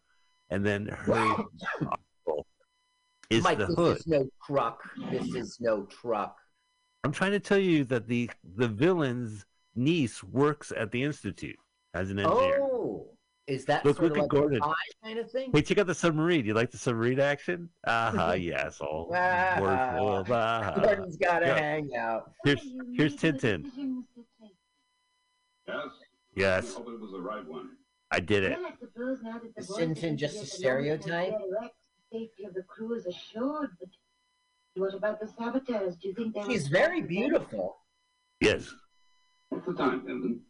and 0.50 0.64
then 0.66 0.86
her 0.86 1.36
is 3.30 3.44
Mike, 3.44 3.58
the 3.58 3.66
this 3.66 3.76
hood. 3.76 3.96
is 3.98 4.06
no 4.06 4.28
truck. 4.46 4.82
This 5.10 5.34
is 5.34 5.58
no 5.60 5.84
truck. 5.86 6.36
I'm 7.04 7.12
trying 7.12 7.32
to 7.32 7.40
tell 7.40 7.58
you 7.58 7.84
that 7.86 8.06
the 8.08 8.30
the 8.56 8.68
villain's 8.68 9.46
niece 9.74 10.22
works 10.22 10.72
at 10.76 10.90
the 10.90 11.02
institute 11.02 11.56
as 11.94 12.10
an 12.10 12.18
engineer. 12.18 12.58
Oh, 12.60 13.06
is 13.46 13.64
that 13.64 13.84
Look- 13.84 13.96
sort 13.96 14.08
look 14.10 14.16
of 14.18 14.22
like 14.24 14.30
Gordon. 14.30 14.58
a 14.58 14.64
spy 14.64 14.74
kind 15.04 15.18
of 15.18 15.30
thing? 15.30 15.50
Hey, 15.52 15.62
check 15.62 15.78
out 15.78 15.86
the 15.86 15.94
submarine. 15.94 16.44
You 16.44 16.54
like 16.54 16.70
the 16.70 16.78
submarine 16.78 17.18
action? 17.20 17.68
Aha, 17.86 18.32
yes, 18.34 18.80
all 18.80 19.10
Ah, 19.14 19.56
wonderful. 19.60 20.34
aha. 20.36 20.74
Gordon's 20.80 21.16
got 21.16 21.38
to 21.40 21.46
Yeah. 21.46 21.58
hang 21.58 21.90
out. 21.96 22.32
Here's 22.44 22.60
here's 22.94 23.16
Tintin. 23.16 23.70
Yes? 25.66 25.76
Yes, 26.34 26.70
I 26.74 26.78
hope 26.78 26.88
it 26.90 27.00
was 27.00 27.12
the 27.12 27.20
right 27.20 27.46
one. 27.46 27.70
I 28.10 28.20
did 28.20 28.42
it. 28.44 28.58
Well, 28.58 28.66
I 28.66 28.74
suppose 28.78 29.22
now 29.22 29.38
that 29.38 29.54
the 29.54 29.60
Is 29.60 29.68
boys 29.68 29.78
Tintin 29.78 30.16
just 30.16 30.42
a 30.42 30.46
stereotype? 30.46 31.34
Along 32.12 32.22
with 32.22 32.30
their 32.38 32.44
wrecks, 32.44 32.44
the 32.44 32.44
safety 32.44 32.44
of 32.44 32.54
the 32.54 32.62
crew 32.62 32.94
is 32.94 33.06
assured, 33.06 33.70
but 33.78 33.88
what 34.74 34.94
about 34.94 35.20
the 35.20 35.28
saboteurs? 35.28 35.96
Do 35.96 36.08
you 36.08 36.14
think 36.14 36.34
they 36.34 36.44
She's 36.44 36.68
very 36.68 36.98
stop 36.98 36.98
them? 36.98 37.06
beautiful. 37.08 37.76
Yes. 38.40 38.74
What's 39.48 39.66
the 39.66 39.74
time, 39.74 40.06
Hinton? 40.06 40.40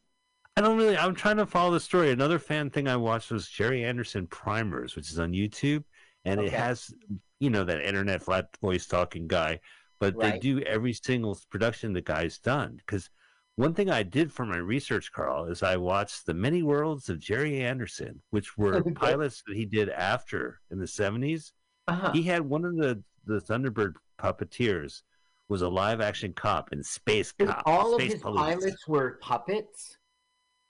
I 0.57 0.61
don't 0.63 0.77
really. 0.77 0.97
I'm 0.97 1.15
trying 1.15 1.39
to 1.39 1.47
follow 1.47 1.71
the 1.73 1.81
story. 1.81 2.11
Another 2.11 2.39
fan 2.39 2.71
thing 2.71 2.89
I 2.89 2.97
watched 2.97 3.31
was 3.31 3.49
Gerry 3.49 3.85
Anderson 3.85 4.27
Primers, 4.27 4.97
which 4.97 5.11
is 5.11 5.19
on 5.19 5.33
YouTube, 5.33 5.85
and 6.25 6.41
it 6.41 6.53
has, 6.53 6.93
you 7.39 7.51
know, 7.51 7.65
that 7.65 7.81
internet 7.81 8.23
flat 8.23 8.49
voice 8.61 8.87
talking 8.87 9.27
guy. 9.27 9.61
But 10.01 10.19
they 10.19 10.39
do 10.39 10.61
every 10.61 10.93
single 10.93 11.39
production 11.51 11.93
the 11.93 12.01
guy's 12.01 12.39
done. 12.39 12.77
Because 12.77 13.11
one 13.57 13.75
thing 13.75 13.91
I 13.91 14.03
did 14.03 14.33
for 14.33 14.47
my 14.47 14.57
research, 14.57 15.13
Carl, 15.13 15.45
is 15.47 15.63
I 15.63 15.77
watched 15.77 16.27
the 16.27 16.35
many 16.35 16.63
worlds 16.63 17.09
of 17.09 17.19
Gerry 17.19 17.63
Anderson, 17.63 18.23
which 18.31 18.57
were 18.57 18.83
pilots 18.95 19.43
that 19.47 19.57
he 19.57 19.67
did 19.67 19.89
after 19.91 20.61
in 20.71 20.79
the 20.79 20.87
70s. 20.87 21.53
Uh-huh. 21.89 22.13
He 22.13 22.23
had 22.23 22.43
one 22.43 22.65
of 22.65 22.77
the 22.77 23.03
the 23.27 23.41
Thunderbird 23.41 23.95
puppeteers 24.19 25.03
was 25.49 25.61
a 25.63 25.69
live 25.69 26.01
action 26.01 26.33
cop 26.33 26.73
in 26.73 26.83
Space 26.83 27.35
And 27.39 27.49
Cop. 27.49 27.63
all 27.67 27.95
of 27.95 28.01
Space 28.01 28.13
his 28.15 28.23
Police. 28.23 28.41
pilots 28.41 28.89
were 28.89 29.19
puppets. 29.21 29.99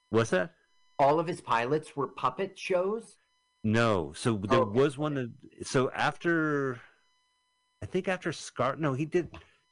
What's 0.08 0.30
that? 0.30 0.52
All 0.98 1.20
of 1.20 1.26
his 1.28 1.40
pilots 1.40 1.94
were 1.94 2.08
puppet 2.08 2.58
shows. 2.58 3.16
No. 3.62 4.12
So 4.16 4.36
there 4.48 4.60
Okay. 4.60 4.78
was 4.78 4.98
one. 4.98 5.14
That, 5.14 5.30
so 5.66 5.90
after, 5.92 6.80
I 7.82 7.86
think 7.86 8.08
after 8.08 8.32
Scar. 8.32 8.74
No, 8.76 8.94
he 8.94 9.04
did 9.04 9.28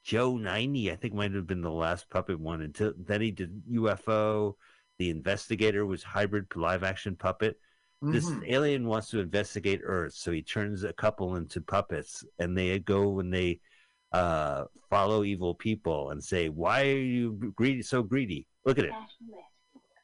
Joe 0.09 0.39
ninety. 0.39 0.91
I 0.91 0.97
think 0.97 1.13
might 1.13 1.35
have 1.35 1.47
been 1.47 1.61
the 1.61 1.71
last 1.71 2.09
puppet 2.09 2.41
one. 2.41 2.63
Until 2.63 2.95
then, 2.97 3.21
he 3.21 3.31
did 3.31 3.63
UFO. 3.71 4.55
The 4.99 5.11
investigator 5.11 5.85
was 5.85 6.03
hybrid 6.03 6.47
live 6.57 6.83
action 6.83 7.15
puppet. 7.15 7.61
This 8.01 8.25
Mhm. 8.25 8.49
alien 8.49 8.87
wants 8.87 9.11
to 9.11 9.19
investigate 9.21 9.83
Earth, 9.85 10.15
so 10.15 10.33
he 10.33 10.41
turns 10.41 10.83
a 10.83 10.95
couple 10.95 11.37
into 11.37 11.61
puppets, 11.61 12.25
and 12.39 12.57
they 12.57 12.79
go 12.79 13.21
and 13.21 13.33
they 13.33 13.61
uh, 14.13 14.65
follow 14.89 15.25
evil 15.25 15.55
people 15.55 16.09
and 16.09 16.25
say, 16.25 16.49
"Why 16.49 16.89
are 16.89 16.97
you 16.97 17.53
greedy? 17.55 17.83
So 17.83 18.03
greedy? 18.03 18.47
Look 18.65 18.79
at 18.79 18.87
it." 18.87 18.93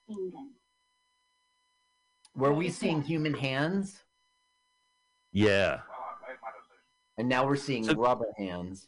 England. 0.07 0.51
Were 2.35 2.53
we 2.53 2.69
seeing 2.69 3.01
human 3.01 3.33
hands? 3.33 4.05
Yeah. 5.33 5.81
And 7.17 7.27
now 7.27 7.47
we're 7.47 7.57
seeing 7.57 7.85
So- 7.85 7.95
rubber 7.95 8.31
hands. 8.37 8.87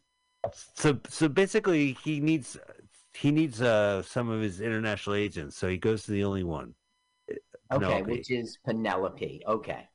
So 0.75 1.01
so 1.09 1.29
basically, 1.29 1.93
he 1.95 2.21
needs 2.21 2.57
he 3.15 3.31
needs 3.31 3.63
uh, 3.63 4.03
some 4.03 4.29
of 4.29 4.41
his 4.43 4.61
international 4.61 5.17
agents. 5.17 5.57
So 5.57 5.69
he 5.69 5.79
goes 5.79 6.05
to 6.05 6.13
the 6.13 6.25
only 6.25 6.45
one. 6.45 6.75
Okay, 7.71 8.03
which 8.03 8.31
is 8.31 8.59
Penelope. 8.65 9.43
Okay. 9.47 9.89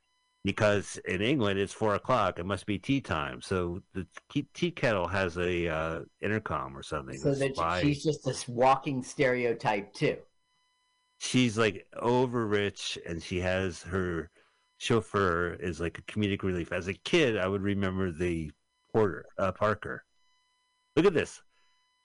because 0.43 0.97
in 1.05 1.21
England 1.21 1.59
it's 1.59 1.73
four 1.73 1.95
o'clock. 1.95 2.39
It 2.39 2.45
must 2.45 2.65
be 2.65 2.79
tea 2.79 3.01
time. 3.01 3.41
So 3.41 3.81
the 3.93 4.07
tea- 4.29 4.47
tea 4.53 4.71
kettle 4.71 5.07
has 5.07 5.37
a 5.37 5.67
uh, 5.67 5.99
intercom 6.21 6.75
or 6.77 6.83
something. 6.83 7.17
So 7.17 7.35
that 7.35 7.55
spy- 7.55 7.81
she's 7.81 8.03
just 8.03 8.25
this 8.25 8.47
walking 8.47 9.03
stereotype 9.03 9.93
too. 9.93 10.17
she's 11.19 11.57
like 11.57 11.87
over 11.99 12.45
rich 12.47 12.97
and 13.05 13.21
she 13.21 13.39
has 13.39 13.81
her 13.83 14.29
chauffeur 14.77 15.53
is 15.59 15.79
like 15.79 15.97
a 15.99 16.01
comedic 16.03 16.43
relief. 16.43 16.71
As 16.71 16.87
a 16.87 16.93
kid, 16.93 17.37
I 17.37 17.47
would 17.47 17.61
remember 17.61 18.11
the 18.11 18.51
porter, 18.91 19.25
uh, 19.37 19.51
Parker. 19.51 20.03
Look 20.95 21.05
at 21.05 21.13
this. 21.13 21.41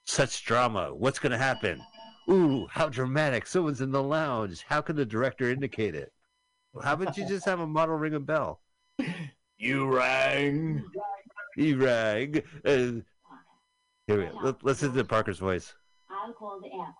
Such 0.05 0.45
drama. 0.45 0.93
What's 0.93 1.19
going 1.19 1.31
to 1.31 1.37
happen? 1.37 1.81
Ooh, 2.29 2.67
how 2.69 2.89
dramatic. 2.89 3.45
Someone's 3.45 3.81
in 3.81 3.91
the 3.91 4.03
lounge. 4.03 4.63
How 4.63 4.81
can 4.81 4.95
the 4.95 5.05
director 5.05 5.49
indicate 5.49 5.95
it? 5.95 6.11
How 6.81 6.93
about 6.93 7.17
you 7.17 7.27
just 7.27 7.45
have 7.45 7.59
a 7.59 7.67
model 7.67 7.95
ring 7.95 8.13
a 8.13 8.19
bell? 8.19 8.61
You 9.57 9.87
rang. 9.87 10.83
He 11.55 11.73
rang. 11.73 12.43
Uh, 12.63 13.01
here 14.05 14.19
we 14.19 14.25
go. 14.25 14.39
Let, 14.43 14.55
us 14.55 14.63
listen 14.63 14.93
to 14.93 15.03
Parker's 15.03 15.39
voice. 15.39 15.73
I'll 16.09 16.31
call 16.33 16.59
the 16.61 16.67
airport. 16.67 16.93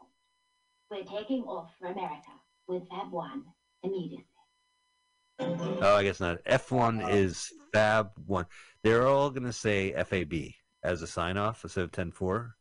We're 0.90 1.20
taking 1.20 1.44
off 1.44 1.70
for 1.80 1.88
America 1.88 2.32
with 2.68 2.90
Fab 2.90 3.12
One 3.12 3.44
immediately. 3.84 4.26
Oh, 5.40 5.96
I 5.96 6.04
guess 6.04 6.20
not. 6.20 6.44
F1 6.46 7.14
is 7.14 7.52
Fab 7.72 8.10
1. 8.26 8.46
They're 8.82 9.08
all 9.08 9.30
going 9.30 9.44
to 9.44 9.54
say 9.54 9.92
FAB 9.92 10.34
as 10.88 11.02
a 11.02 11.08
sign 11.08 11.38
off 11.38 11.64
instead 11.64 11.84
of 11.84 11.92
104. 11.92 12.56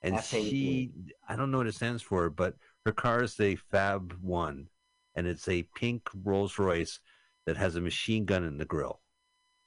And 0.00 0.16
FAB. 0.16 0.24
she, 0.24 0.90
I 1.28 1.36
don't 1.36 1.50
know 1.50 1.58
what 1.58 1.66
it 1.66 1.74
stands 1.74 2.02
for, 2.02 2.30
but 2.30 2.56
her 2.86 2.92
car 2.92 3.22
is 3.22 3.38
a 3.38 3.56
Fab 3.56 4.16
1. 4.20 4.68
And 5.14 5.26
it's 5.26 5.46
a 5.48 5.62
pink 5.76 6.08
Rolls 6.24 6.58
Royce 6.58 6.98
that 7.46 7.56
has 7.58 7.76
a 7.76 7.80
machine 7.80 8.24
gun 8.24 8.44
in 8.44 8.56
the 8.56 8.64
grill. 8.64 9.00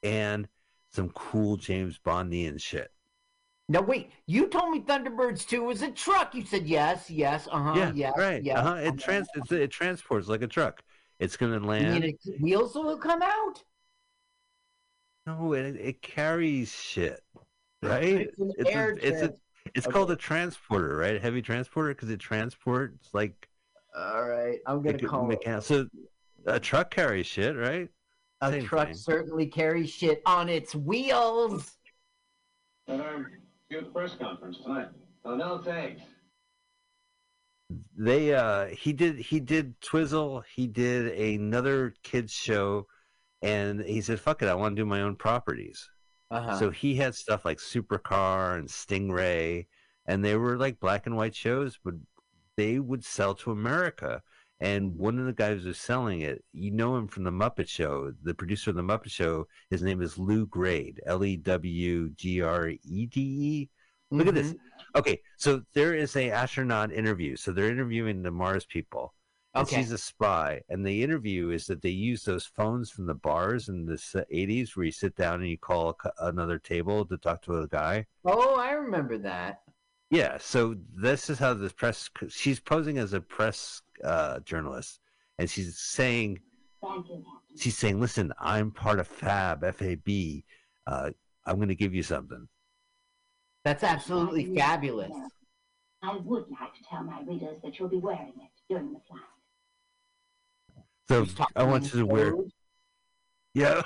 And 0.01 0.47
some 0.91 1.09
cool 1.09 1.57
James 1.57 1.99
Bondian 2.03 2.59
shit. 2.59 2.91
Now 3.69 3.81
wait, 3.81 4.11
you 4.27 4.47
told 4.47 4.71
me 4.71 4.81
Thunderbirds 4.81 5.47
2 5.47 5.63
was 5.63 5.81
a 5.81 5.91
truck. 5.91 6.35
You 6.35 6.45
said 6.45 6.67
yes, 6.67 7.09
yes, 7.09 7.47
uh 7.51 7.61
huh, 7.61 7.73
yeah, 7.75 7.91
yes, 7.95 8.13
right. 8.17 8.43
yes. 8.43 8.57
uh-huh. 8.57 8.75
It, 8.75 8.97
trans- 8.97 9.27
it's, 9.35 9.51
it 9.51 9.71
transports 9.71 10.27
like 10.27 10.41
a 10.41 10.47
truck. 10.47 10.83
It's 11.19 11.37
going 11.37 11.51
to 11.51 11.59
You 11.59 11.65
land. 11.65 12.03
mean 12.03 12.17
wheels 12.39 12.75
will 12.75 12.97
come 12.97 13.21
out? 13.21 13.63
No, 15.25 15.53
it, 15.53 15.75
it 15.77 16.01
carries 16.03 16.71
shit, 16.71 17.21
right? 17.89 18.29
It's 18.39 18.39
an 18.39 18.67
air 18.67 18.91
a, 18.91 19.07
it's 19.07 19.21
a, 19.21 19.33
it's 19.73 19.85
Okay. 19.87 19.93
called 19.93 20.11
a 20.11 20.15
transporter, 20.15 20.95
right? 20.97 21.21
Heavy 21.21 21.41
transporter 21.41 21.93
because 21.93 22.09
it 22.09 22.19
transports 22.19 23.09
like 23.13 23.47
All 23.95 24.27
right, 24.27 24.59
I'm 24.67 24.77
gonna 24.77 24.93
like 24.93 25.01
a 25.03 25.07
call 25.07 25.31
it. 25.31 25.63
So 25.63 25.87
a 26.45 26.59
truck 26.59 26.91
carries 26.91 27.25
shit, 27.25 27.55
right? 27.55 27.89
A 28.41 28.51
Same 28.51 28.63
truck 28.65 28.87
thing. 28.87 28.97
certainly 28.97 29.47
carries 29.47 29.89
shit 29.89 30.21
on 30.25 30.49
its 30.49 30.75
wheels. 30.75 31.77
And 32.87 33.01
I'm 33.01 33.25
see 33.25 33.39
you 33.69 33.77
at 33.79 33.85
the 33.85 33.91
press 33.91 34.15
conference 34.15 34.59
tonight. 34.59 34.89
Oh, 35.23 35.35
no, 35.35 35.57
thanks. 35.57 36.01
They 37.97 38.33
uh 38.33 38.67
he 38.67 38.93
did 38.93 39.17
he 39.17 39.39
did 39.39 39.79
Twizzle, 39.81 40.43
he 40.53 40.67
did 40.67 41.07
another 41.17 41.95
kids 42.03 42.31
show, 42.31 42.87
and 43.41 43.81
he 43.81 44.01
said, 44.01 44.19
"Fuck 44.19 44.43
it, 44.43 44.47
I 44.49 44.53
want 44.53 44.75
to 44.75 44.81
do 44.81 44.85
my 44.85 45.01
own 45.01 45.15
properties." 45.15 45.89
Uh-huh. 46.35 46.59
So 46.59 46.69
he 46.69 46.95
had 46.95 47.15
stuff 47.15 47.45
like 47.45 47.59
Supercar 47.59 48.57
and 48.57 48.67
Stingray, 48.67 49.67
and 50.05 50.23
they 50.23 50.35
were 50.35 50.57
like 50.57 50.79
black 50.79 51.05
and 51.05 51.15
white 51.15 51.35
shows, 51.35 51.79
but 51.83 51.95
they 52.57 52.79
would 52.79 53.03
sell 53.03 53.35
to 53.35 53.51
America. 53.51 54.21
And 54.59 54.95
one 54.95 55.19
of 55.19 55.25
the 55.25 55.33
guys 55.33 55.63
who's 55.63 55.77
selling 55.77 56.21
it, 56.21 56.43
you 56.53 56.71
know 56.71 56.95
him 56.95 57.07
from 57.07 57.23
the 57.23 57.31
Muppet 57.31 57.67
Show, 57.67 58.13
the 58.23 58.33
producer 58.33 58.69
of 58.69 58.77
the 58.77 58.83
Muppet 58.83 59.11
Show. 59.11 59.47
His 59.69 59.81
name 59.81 60.01
is 60.01 60.17
Lew 60.17 60.45
Grade, 60.45 61.01
L 61.05 61.25
E 61.25 61.35
W 61.37 62.09
G 62.11 62.41
R 62.41 62.69
E 62.69 63.05
D 63.05 63.21
E. 63.21 63.69
Look 64.11 64.27
at 64.27 64.33
this. 64.33 64.51
Mm-hmm. 64.53 64.99
Okay, 64.99 65.21
so 65.37 65.61
there 65.73 65.93
is 65.93 66.15
a 66.15 66.31
astronaut 66.31 66.93
interview. 66.93 67.35
So 67.35 67.51
they're 67.51 67.69
interviewing 67.69 68.21
the 68.21 68.31
Mars 68.31 68.65
people. 68.65 69.13
And 69.55 69.65
Okay. 69.65 69.77
she's 69.77 69.91
a 69.91 69.97
spy. 69.97 70.61
And 70.69 70.85
the 70.85 71.01
interview 71.01 71.49
is 71.49 71.65
that 71.67 71.81
they 71.81 71.89
use 71.89 72.23
those 72.23 72.45
phones 72.45 72.89
from 72.89 73.05
the 73.05 73.13
bars 73.13 73.69
in 73.69 73.85
the 73.85 73.93
80s 73.95 74.75
where 74.75 74.85
you 74.85 74.91
sit 74.91 75.15
down 75.15 75.35
and 75.41 75.49
you 75.49 75.57
call 75.57 75.97
another 76.19 76.59
table 76.59 77.05
to 77.05 77.17
talk 77.17 77.41
to 77.43 77.59
a 77.59 77.67
guy. 77.67 78.05
Oh, 78.25 78.55
I 78.55 78.71
remember 78.71 79.17
that. 79.19 79.61
Yeah, 80.09 80.37
so 80.39 80.75
this 80.93 81.29
is 81.29 81.39
how 81.39 81.53
the 81.53 81.69
press, 81.69 82.09
she's 82.29 82.59
posing 82.59 82.97
as 82.97 83.13
a 83.13 83.21
press 83.21 83.81
uh, 84.03 84.39
journalist. 84.41 84.99
And 85.39 85.49
she's 85.49 85.77
saying, 85.79 86.39
Thank 86.81 87.07
you, 87.09 87.15
Captain. 87.23 87.57
she's 87.57 87.77
saying, 87.77 87.99
listen, 88.01 88.33
I'm 88.39 88.71
part 88.71 88.99
of 88.99 89.07
FAB, 89.07 89.63
F-A-B. 89.63 90.43
Uh, 90.85 91.11
I'm 91.45 91.55
going 91.55 91.69
to 91.69 91.75
give 91.75 91.93
you 91.95 92.03
something. 92.03 92.47
That's 93.63 93.83
absolutely 93.83 94.53
fabulous. 94.55 95.11
I 96.03 96.17
would 96.17 96.45
like 96.51 96.73
to 96.75 96.83
tell 96.87 97.03
my 97.03 97.21
readers 97.25 97.57
that 97.63 97.79
you'll 97.79 97.89
be 97.89 97.97
wearing 97.97 98.33
it 98.37 98.51
during 98.69 98.93
the 98.93 98.99
flight. 99.07 99.21
So 101.07 101.25
I 101.55 101.63
want 101.63 101.83
you 101.93 101.99
to 101.99 102.05
wear, 102.05 102.33
yeah. 103.53 103.81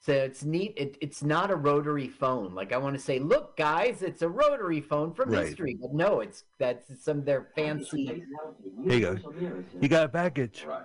So 0.00 0.12
it's 0.12 0.44
neat. 0.44 0.74
It, 0.76 0.98
it's 1.00 1.22
not 1.22 1.50
a 1.50 1.56
rotary 1.56 2.08
phone. 2.08 2.54
Like 2.54 2.72
I 2.72 2.76
want 2.76 2.94
to 2.94 3.00
say, 3.02 3.18
look, 3.18 3.56
guys, 3.56 4.02
it's 4.02 4.20
a 4.22 4.28
rotary 4.28 4.80
phone 4.82 5.14
from 5.14 5.30
Right. 5.30 5.46
history. 5.46 5.78
But 5.80 5.94
no, 5.94 6.20
it's 6.20 6.44
that's 6.58 7.02
some 7.02 7.18
of 7.18 7.24
their 7.24 7.48
fancy. 7.56 8.22
Here 8.86 8.98
you 8.98 9.00
go. 9.00 9.18
You 9.80 9.88
got 9.88 10.04
a 10.04 10.08
package. 10.08 10.64
Right. 10.66 10.84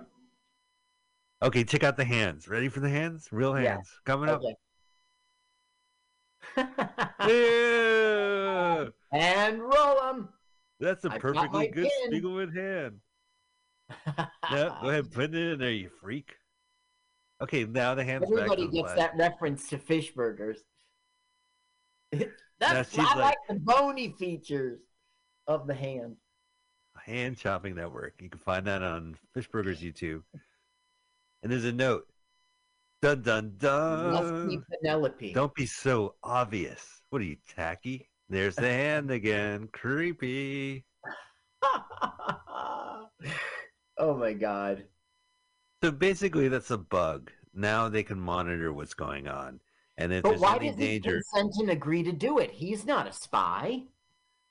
Okay, 1.42 1.64
check 1.64 1.84
out 1.84 1.96
the 1.96 2.04
hands. 2.04 2.48
Ready 2.48 2.68
for 2.68 2.80
the 2.80 2.88
hands? 2.88 3.28
Real 3.30 3.52
hands 3.54 3.64
Yeah. 3.64 3.72
hands. 3.74 4.00
Coming 4.04 4.28
up. 4.30 4.42
Okay. 4.42 4.54
Yeah. 7.28 8.88
and 9.12 9.60
roll 9.60 10.00
them. 10.00 10.28
That's 10.80 11.04
a 11.04 11.08
I 11.08 11.12
got 11.12 11.20
perfectly 11.20 11.68
good 11.68 11.88
pin. 12.10 12.22
Spiegelman 12.22 12.54
hand. 12.56 13.00
Yeah, 14.50 14.76
go 14.82 14.88
ahead, 14.88 15.12
put 15.12 15.34
it 15.34 15.34
in 15.34 15.58
there, 15.58 15.70
you 15.70 15.90
freak. 16.00 16.32
Okay, 17.42 17.64
now 17.64 17.94
the 17.94 18.04
hands 18.04 18.24
Everybody 18.24 18.66
back 18.66 18.72
gets 18.72 18.94
that 18.94 19.16
reference 19.16 19.68
to 19.70 19.78
fish 19.78 20.12
burgers. 20.12 20.58
That's 22.60 22.98
I 22.98 23.02
like- 23.02 23.16
like 23.16 23.36
the 23.48 23.54
bony 23.54 24.14
features 24.18 24.80
of 25.46 25.66
the 25.66 25.74
hand. 25.74 26.16
Hand 26.96 27.38
Chopping 27.38 27.76
Network. 27.76 28.14
You 28.20 28.28
can 28.28 28.40
find 28.40 28.66
that 28.66 28.82
on 28.82 29.16
Fishburgers 29.34 29.78
YouTube. 29.78 30.22
And 31.42 31.50
there's 31.50 31.64
a 31.64 31.72
note. 31.72 32.06
Dun 33.00 33.22
dun 33.22 33.54
Must 33.58 34.48
be 34.48 34.56
dun. 34.56 34.64
Penelope. 34.82 35.32
Don't 35.32 35.54
be 35.54 35.64
so 35.64 36.16
obvious. 36.22 37.02
What 37.08 37.22
are 37.22 37.24
you, 37.24 37.36
tacky? 37.48 38.09
There's 38.30 38.54
the 38.54 38.68
hand 38.70 39.10
again. 39.10 39.68
Creepy. 39.72 40.84
oh 43.98 44.16
my 44.16 44.32
god. 44.32 44.84
So 45.82 45.90
basically, 45.90 46.48
that's 46.48 46.70
a 46.70 46.78
bug. 46.78 47.30
Now 47.54 47.88
they 47.88 48.02
can 48.04 48.20
monitor 48.20 48.72
what's 48.72 48.94
going 48.94 49.26
on. 49.26 49.60
And 49.98 50.12
if 50.12 50.22
But 50.22 50.30
there's 50.30 50.40
why 50.40 50.56
any 50.56 50.68
does 50.68 50.76
danger. 50.76 51.22
consent 51.34 51.70
agree 51.70 52.02
to 52.04 52.12
do 52.12 52.38
it? 52.38 52.50
He's 52.52 52.86
not 52.86 53.08
a 53.08 53.12
spy. 53.12 53.82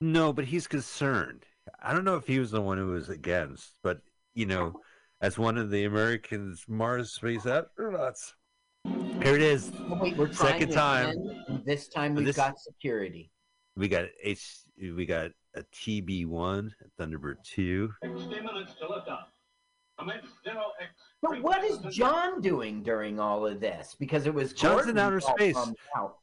No, 0.00 0.32
but 0.32 0.44
he's 0.44 0.66
concerned. 0.66 1.44
I 1.82 1.92
don't 1.92 2.04
know 2.04 2.16
if 2.16 2.26
he 2.26 2.38
was 2.38 2.50
the 2.50 2.60
one 2.60 2.78
who 2.78 2.88
was 2.88 3.08
against, 3.08 3.74
but 3.82 4.00
you 4.34 4.44
know, 4.46 4.74
as 5.22 5.38
one 5.38 5.56
of 5.56 5.70
the 5.70 5.84
Americans 5.84 6.64
Mars 6.68 7.12
space 7.12 7.42
astronauts. 7.44 8.32
Here 8.84 9.34
it 9.36 9.42
is. 9.42 9.72
Oh, 9.90 9.98
wait, 10.00 10.34
Second 10.34 10.72
time. 10.72 11.14
and 11.48 11.64
This 11.64 11.88
time 11.88 12.14
we've 12.14 12.26
This- 12.26 12.36
got 12.36 12.58
security. 12.58 13.30
We 13.76 13.88
got 13.88 14.06
H 14.22 14.58
we 14.80 15.06
got 15.06 15.30
a 15.54 15.62
TB 15.62 16.26
one, 16.26 16.74
Thunderbird 16.98 17.36
two. 17.44 17.92
60 18.02 18.28
minutes 18.40 18.74
to 18.80 18.88
lift 18.88 19.08
off. 19.08 19.28
Commence 19.98 20.26
zero 20.44 20.62
X. 20.80 20.92
But 21.22 21.42
what 21.42 21.62
is 21.62 21.78
John 21.94 22.40
doing 22.40 22.82
during 22.82 23.20
all 23.20 23.46
of 23.46 23.60
this? 23.60 23.94
Because 23.98 24.26
it 24.26 24.32
was 24.34 24.52
John's 24.52 24.88
in 24.88 24.98
outer 24.98 25.20
space. 25.20 25.56
out. 25.96 26.16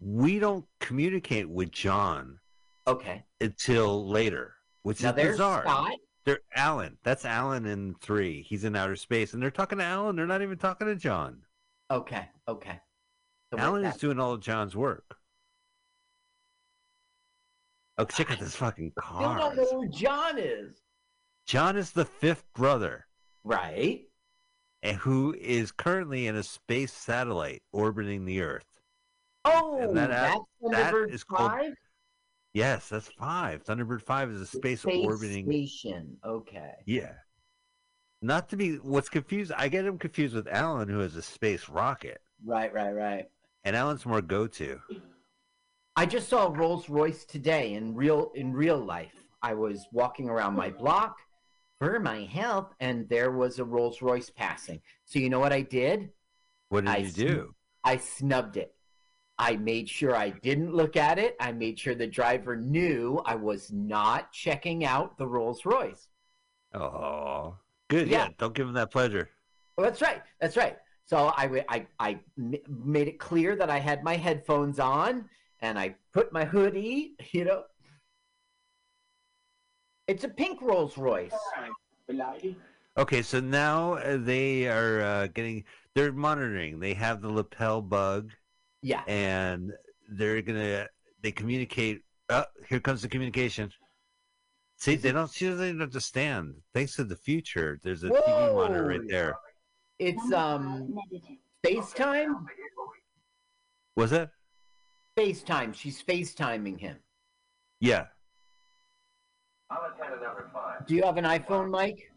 We 0.00 0.38
don't 0.38 0.64
communicate 0.80 1.48
with 1.48 1.70
John 1.70 2.38
Okay. 2.86 3.24
until 3.40 4.06
later, 4.08 4.54
which 4.82 5.02
Now 5.02 5.10
is 5.10 5.16
there's 5.16 5.30
bizarre. 5.36 5.62
Scott. 5.62 5.92
They're 6.24 6.40
Alan. 6.56 6.98
That's 7.04 7.24
Alan 7.24 7.66
in 7.66 7.94
three. 8.00 8.42
He's 8.42 8.64
in 8.64 8.74
outer 8.74 8.96
space, 8.96 9.32
and 9.32 9.40
they're 9.42 9.50
talking 9.52 9.78
to 9.78 9.84
Alan. 9.84 10.16
They're 10.16 10.26
not 10.26 10.42
even 10.42 10.58
talking 10.58 10.88
to 10.88 10.96
John. 10.96 11.42
Okay. 11.90 12.28
Okay. 12.48 12.80
So 13.52 13.58
Alan 13.60 13.84
is 13.84 13.96
doing 13.96 14.18
all 14.18 14.32
of 14.32 14.40
John's 14.40 14.74
work. 14.74 15.16
Oh, 17.98 18.04
check 18.04 18.30
out 18.30 18.38
this 18.38 18.54
fucking 18.56 18.92
car! 18.98 19.38
Still 19.38 19.50
don't 19.50 19.56
know 19.56 19.80
who 19.82 19.88
John 19.88 20.38
is. 20.38 20.76
John 21.46 21.76
is 21.76 21.92
the 21.92 22.04
fifth 22.04 22.44
brother, 22.54 23.06
Right. 23.44 24.04
and 24.82 24.96
who 24.98 25.34
is 25.38 25.72
currently 25.72 26.26
in 26.26 26.36
a 26.36 26.42
space 26.42 26.92
satellite 26.92 27.62
orbiting 27.72 28.24
the 28.24 28.42
Earth. 28.42 28.66
Oh, 29.44 29.78
And 29.80 29.96
that- 29.96 30.10
oh, 30.34 30.46
that's 30.62 30.74
that 30.74 30.92
Thunderbird 30.94 31.10
is 31.12 31.24
called- 31.24 31.50
Five. 31.52 31.74
Yes, 32.52 32.88
that's 32.88 33.08
five. 33.12 33.62
Thunderbird 33.64 34.02
five 34.02 34.30
is 34.30 34.40
a 34.40 34.46
space, 34.46 34.80
Space 34.82 35.04
orbiting. 35.04 35.46
station. 35.46 36.18
Okay. 36.24 36.74
Yeah. 36.86 37.14
Not 38.22 38.48
to 38.48 38.56
be 38.56 38.76
what's 38.78 39.08
confused. 39.10 39.52
I 39.52 39.68
get 39.68 39.84
him 39.84 39.98
confused 39.98 40.34
with 40.34 40.48
Alan, 40.48 40.88
who 40.88 40.98
has 41.00 41.14
a 41.16 41.22
space 41.22 41.68
rocket, 41.68 42.20
Right, 42.44 42.72
right, 42.72 42.92
right. 42.92 43.30
and 43.64 43.76
Alan's 43.76 44.06
more 44.06 44.22
go-to. 44.22 44.80
I 45.98 46.04
just 46.04 46.28
saw 46.28 46.52
Rolls 46.54 46.90
Royce 46.90 47.24
today 47.24 47.72
in 47.72 47.94
real 47.94 48.30
in 48.34 48.52
real 48.52 48.78
life. 48.78 49.14
I 49.42 49.54
was 49.54 49.86
walking 49.92 50.28
around 50.28 50.54
my 50.54 50.68
hmm. 50.68 50.78
block 50.78 51.16
for 51.78 51.98
my 51.98 52.24
health, 52.24 52.74
and 52.80 53.08
there 53.08 53.32
was 53.32 53.58
a 53.58 53.64
Rolls 53.64 54.02
Royce 54.02 54.30
passing. 54.30 54.80
So 55.06 55.18
you 55.18 55.30
know 55.30 55.40
what 55.40 55.52
I 55.52 55.62
did? 55.62 56.10
What 56.68 56.84
did 56.84 56.90
I 56.90 56.96
you 56.98 57.08
sn- 57.08 57.26
do? 57.26 57.54
I 57.82 57.96
snubbed 57.96 58.56
it. 58.56 58.74
I 59.38 59.56
made 59.56 59.88
sure 59.88 60.16
I 60.16 60.30
didn't 60.30 60.74
look 60.74 60.96
at 60.96 61.18
it. 61.18 61.36
I 61.40 61.52
made 61.52 61.78
sure 61.78 61.94
the 61.94 62.06
driver 62.06 62.56
knew 62.56 63.20
I 63.24 63.34
was 63.34 63.70
not 63.70 64.32
checking 64.32 64.84
out 64.84 65.18
the 65.18 65.26
Rolls 65.26 65.64
Royce. 65.64 66.08
Oh, 66.74 67.56
good. 67.88 68.08
Yeah. 68.08 68.24
Yeah. 68.24 68.28
Don't 68.38 68.54
give 68.54 68.66
him 68.66 68.74
that 68.74 68.90
pleasure. 68.90 69.28
Well, 69.76 69.86
that's 69.86 70.00
right. 70.00 70.22
That's 70.40 70.56
right. 70.56 70.78
So 71.04 71.32
I, 71.36 71.64
I, 71.68 71.86
I 72.00 72.18
made 72.36 73.08
it 73.08 73.18
clear 73.18 73.56
that 73.56 73.70
I 73.70 73.78
had 73.78 74.02
my 74.02 74.16
headphones 74.16 74.80
on 74.80 75.26
and 75.60 75.78
I 75.78 75.94
put 76.12 76.32
my 76.32 76.44
hoodie, 76.44 77.14
you 77.32 77.44
know. 77.44 77.64
It's 80.06 80.24
a 80.24 80.28
pink 80.28 80.62
Rolls 80.62 80.96
Royce. 80.96 81.32
Okay, 82.96 83.22
so 83.22 83.40
now 83.40 83.94
uh, 83.94 84.16
they 84.18 84.68
are 84.68 85.00
uh, 85.02 85.26
getting. 85.28 85.64
They're 85.94 86.12
monitoring. 86.12 86.78
They 86.78 86.94
have 86.94 87.20
the 87.20 87.28
lapel 87.28 87.82
bug, 87.82 88.30
Yeah. 88.82 89.02
and 89.08 89.72
they're 90.08 90.42
gonna. 90.42 90.86
They 91.22 91.32
communicate. 91.32 92.02
Oh, 92.28 92.44
here 92.68 92.80
comes 92.80 93.02
the 93.02 93.08
communication. 93.08 93.70
See, 94.78 94.94
they 94.94 95.10
don't. 95.10 95.30
She 95.30 95.46
doesn't 95.48 95.82
understand. 95.82 96.54
Thanks 96.72 96.94
to 96.96 97.04
the 97.04 97.16
future, 97.16 97.78
there's 97.82 98.04
a 98.04 98.10
TV 98.10 98.54
monitor 98.54 98.86
right 98.86 99.08
there. 99.08 99.34
It's 99.98 100.32
um 100.32 100.94
FaceTime? 101.64 102.44
Was 103.96 104.12
it? 104.12 104.30
FaceTime. 105.16 105.74
She's 105.74 106.02
FaceTiming 106.02 106.78
him. 106.78 106.96
Yeah. 107.80 108.06
I'm 109.70 109.78
at 109.84 109.98
number 110.22 110.50
five. 110.52 110.86
Do 110.86 110.94
you 110.94 111.02
have 111.02 111.16
an 111.16 111.24
iPhone, 111.24 111.70
Mike? 111.70 112.10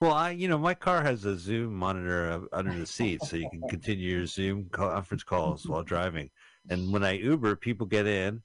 Well, 0.00 0.12
I, 0.12 0.30
you 0.30 0.48
know, 0.48 0.56
my 0.56 0.72
car 0.72 1.02
has 1.02 1.26
a 1.26 1.36
Zoom 1.36 1.74
monitor 1.74 2.30
uh, 2.52 2.56
under 2.56 2.72
the 2.72 2.86
seat, 2.86 3.22
so 3.22 3.36
you 3.36 3.50
can 3.50 3.60
continue 3.68 4.16
your 4.18 4.26
Zoom 4.26 4.66
conference 4.70 5.22
calls 5.22 5.66
while 5.66 5.82
driving. 5.82 6.30
And 6.70 6.90
when 6.92 7.04
I 7.04 7.12
Uber, 7.18 7.56
people 7.56 7.86
get 7.86 8.06
in, 8.06 8.40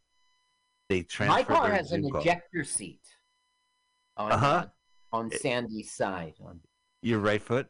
they 0.90 1.04
transfer. 1.04 1.38
My 1.38 1.44
car 1.44 1.68
their 1.68 1.78
has 1.78 1.92
an 1.94 2.04
Zoom 2.04 2.12
call. 2.12 2.22
ejector 2.22 2.64
seat. 2.66 3.00
On, 4.18 4.32
Uh-huh. 4.32 4.46
uh, 4.48 4.66
on 5.14 5.32
Sandy's 5.32 5.92
side. 5.94 6.34
On, 6.44 6.60
Your 7.02 7.20
right 7.20 7.42
foot. 7.42 7.68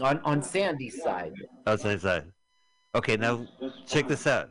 on 0.00 0.20
on 0.20 0.42
Sandy's 0.42 1.02
side. 1.02 1.32
Outside 1.66 2.00
side. 2.00 2.32
Okay, 2.94 3.16
now 3.18 3.46
check 3.86 4.08
this 4.08 4.26
out. 4.26 4.50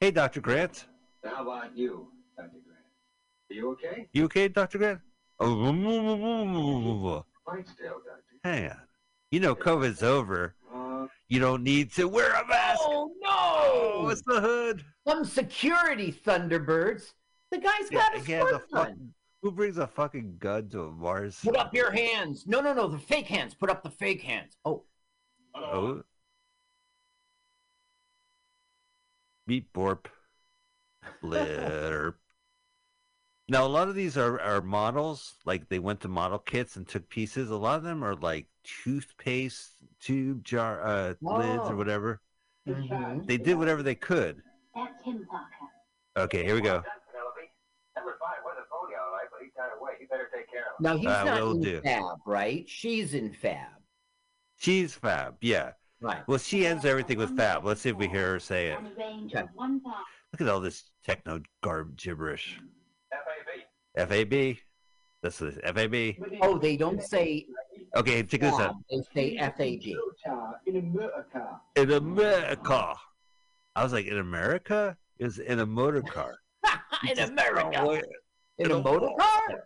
Hey, 0.00 0.10
Dr. 0.12 0.40
Grant. 0.40 0.86
How 1.24 1.42
about 1.42 1.76
you, 1.76 2.06
Dr. 2.36 2.50
Grant? 2.64 2.84
Are 3.50 3.54
you 3.54 3.70
okay? 3.72 4.08
You 4.12 4.24
okay, 4.26 4.48
Dr. 4.48 4.78
Grant? 4.78 5.00
Oh, 5.40 7.22
Fine 7.46 7.64
still, 7.64 7.92
Doctor. 8.04 8.22
hang 8.42 8.70
on. 8.70 8.76
You 9.30 9.38
know 9.38 9.54
COVID's 9.54 10.02
over. 10.02 10.56
Uh-huh. 10.74 11.06
You 11.28 11.38
don't 11.38 11.62
need 11.62 11.92
to 11.92 12.08
wear 12.08 12.32
a 12.32 12.44
mask. 12.48 12.80
Oh 12.82 13.12
no! 13.22 14.02
What's 14.04 14.22
the 14.22 14.40
hood? 14.40 14.84
Some 15.06 15.24
security 15.24 16.10
Thunderbirds. 16.12 17.12
The 17.52 17.58
guy's 17.58 17.88
got 17.88 18.16
a 18.16 18.20
Yeah, 18.28 18.40
the 18.40 18.46
squirt 18.48 18.70
gun. 18.72 18.84
fucking, 18.86 19.14
who 19.42 19.52
brings 19.52 19.78
a 19.78 19.86
fucking 19.86 20.38
gun 20.40 20.68
to 20.70 20.86
a 20.86 20.90
Mars? 20.90 21.38
Put 21.44 21.56
up 21.56 21.72
your 21.72 21.92
hands. 21.92 22.44
No, 22.48 22.60
no, 22.60 22.72
no. 22.74 22.88
The 22.88 22.98
fake 22.98 23.26
hands. 23.28 23.54
Put 23.54 23.70
up 23.70 23.84
the 23.84 23.90
fake 23.90 24.22
hands. 24.22 24.56
Oh, 24.64 24.82
Oh. 25.54 26.02
Beep 29.48 29.72
borp. 29.72 30.04
Blurp. 31.22 32.14
Now 33.50 33.64
a 33.64 33.66
lot 33.66 33.88
of 33.88 33.94
these 33.94 34.18
are, 34.18 34.38
are 34.42 34.60
models, 34.60 35.36
like 35.46 35.70
they 35.70 35.78
went 35.78 36.02
to 36.02 36.08
model 36.08 36.38
kits 36.38 36.76
and 36.76 36.86
took 36.86 37.08
pieces. 37.08 37.48
A 37.48 37.56
lot 37.56 37.76
of 37.78 37.82
them 37.82 38.04
are 38.04 38.14
like 38.14 38.44
toothpaste 38.84 39.70
tube 40.02 40.44
jar 40.44 40.82
uh, 40.86 41.14
lids 41.22 41.62
Oh. 41.64 41.70
or 41.70 41.76
whatever. 41.76 42.20
Mm-hmm. 42.68 43.24
They 43.24 43.38
did 43.38 43.56
whatever 43.56 43.82
they 43.82 43.94
could. 43.94 44.42
That's 44.74 45.02
him, 45.02 45.26
Parker. 45.30 45.46
Okay, 46.26 46.44
here 46.44 46.54
we 46.56 46.60
go. 46.60 46.82
Penelope. 46.82 47.40
Number 47.96 48.18
five, 48.20 48.36
we're 48.44 48.54
the 48.54 48.66
phony, 48.70 48.96
all 49.02 49.12
right, 49.14 49.28
but 49.32 49.40
he's 49.42 49.52
kind 49.56 49.70
of 49.74 49.80
away. 49.80 49.92
You 49.98 50.08
better 50.08 50.28
take 50.30 50.50
care 50.52 50.64
of 50.64 50.78
him. 50.78 50.82
now 50.82 50.96
he's 50.98 51.06
Uh, 51.06 51.24
not 51.24 51.50
in 51.56 51.60
do. 51.62 51.80
Fab, 51.80 52.18
right? 52.26 52.68
She's 52.68 53.14
in 53.14 53.32
Fab. 53.32 53.68
She's 54.58 54.92
fab, 54.92 55.36
yeah. 55.40 55.70
Right. 56.00 56.22
Well, 56.28 56.38
she 56.38 56.66
ends 56.66 56.84
everything 56.84 57.18
with 57.18 57.36
fab. 57.36 57.64
Let's 57.64 57.80
see 57.80 57.88
if 57.90 57.96
we 57.96 58.06
hear 58.06 58.32
her 58.32 58.40
say 58.40 58.68
it. 58.68 58.76
On 58.78 58.86
a 58.86 58.90
range 58.96 59.34
of 59.34 59.48
1,000. 59.54 59.82
Look 60.32 60.40
at 60.40 60.48
all 60.48 60.60
this 60.60 60.84
techno 61.04 61.40
garb 61.62 61.96
gibberish. 61.96 62.58
FAB. 63.96 64.08
FAB. 64.08 64.56
That's 65.22 65.38
the 65.38 65.52
FAB. 65.52 66.38
Oh, 66.42 66.56
they 66.58 66.76
don't 66.76 67.02
say 67.02 67.46
Okay, 67.96 68.22
check 68.22 68.40
this 68.42 68.54
out. 68.54 68.76
They 68.90 69.02
say 69.14 69.38
FAB. 69.38 69.96
In 70.66 70.76
America. 70.76 71.60
In 71.74 71.90
America. 71.92 72.94
I 73.74 73.82
was 73.82 73.92
like, 73.92 74.06
in 74.06 74.18
America? 74.18 74.96
Is 75.18 75.38
in 75.40 75.58
a 75.58 75.66
motor 75.66 76.02
car. 76.02 76.36
in 77.08 77.16
Just- 77.16 77.32
America. 77.32 77.80
oh. 77.80 77.90
In 77.94 78.02
a 78.02 78.64
In 78.66 78.70
a- 78.70 78.82
motor 78.82 79.08
car? 79.18 79.64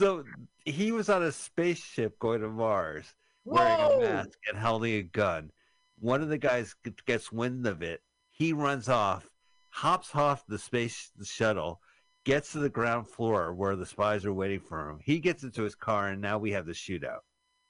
So 0.00 0.24
he 0.64 0.92
was 0.92 1.08
on 1.08 1.22
a 1.24 1.32
spaceship 1.32 2.18
going 2.18 2.40
to 2.40 2.48
Mars, 2.48 3.14
wearing 3.48 3.78
Whoa! 3.78 3.98
a 3.98 4.00
mask 4.00 4.38
and 4.48 4.58
holding 4.58 4.94
a 4.94 5.02
gun. 5.02 5.50
One 5.98 6.22
of 6.22 6.28
the 6.28 6.38
guys 6.38 6.74
gets 7.06 7.32
wind 7.32 7.66
of 7.66 7.82
it. 7.82 8.02
He 8.30 8.52
runs 8.52 8.88
off, 8.88 9.28
hops 9.70 10.14
off 10.14 10.44
the 10.46 10.58
space 10.58 11.10
shuttle, 11.24 11.80
gets 12.24 12.52
to 12.52 12.58
the 12.60 12.68
ground 12.68 13.08
floor 13.08 13.52
where 13.54 13.74
the 13.74 13.86
spies 13.86 14.24
are 14.24 14.32
waiting 14.32 14.60
for 14.60 14.88
him. 14.88 14.98
He 15.02 15.18
gets 15.18 15.42
into 15.42 15.62
his 15.62 15.74
car, 15.74 16.08
and 16.08 16.20
now 16.20 16.38
we 16.38 16.52
have 16.52 16.66
the 16.66 16.72
shootout. 16.72 17.20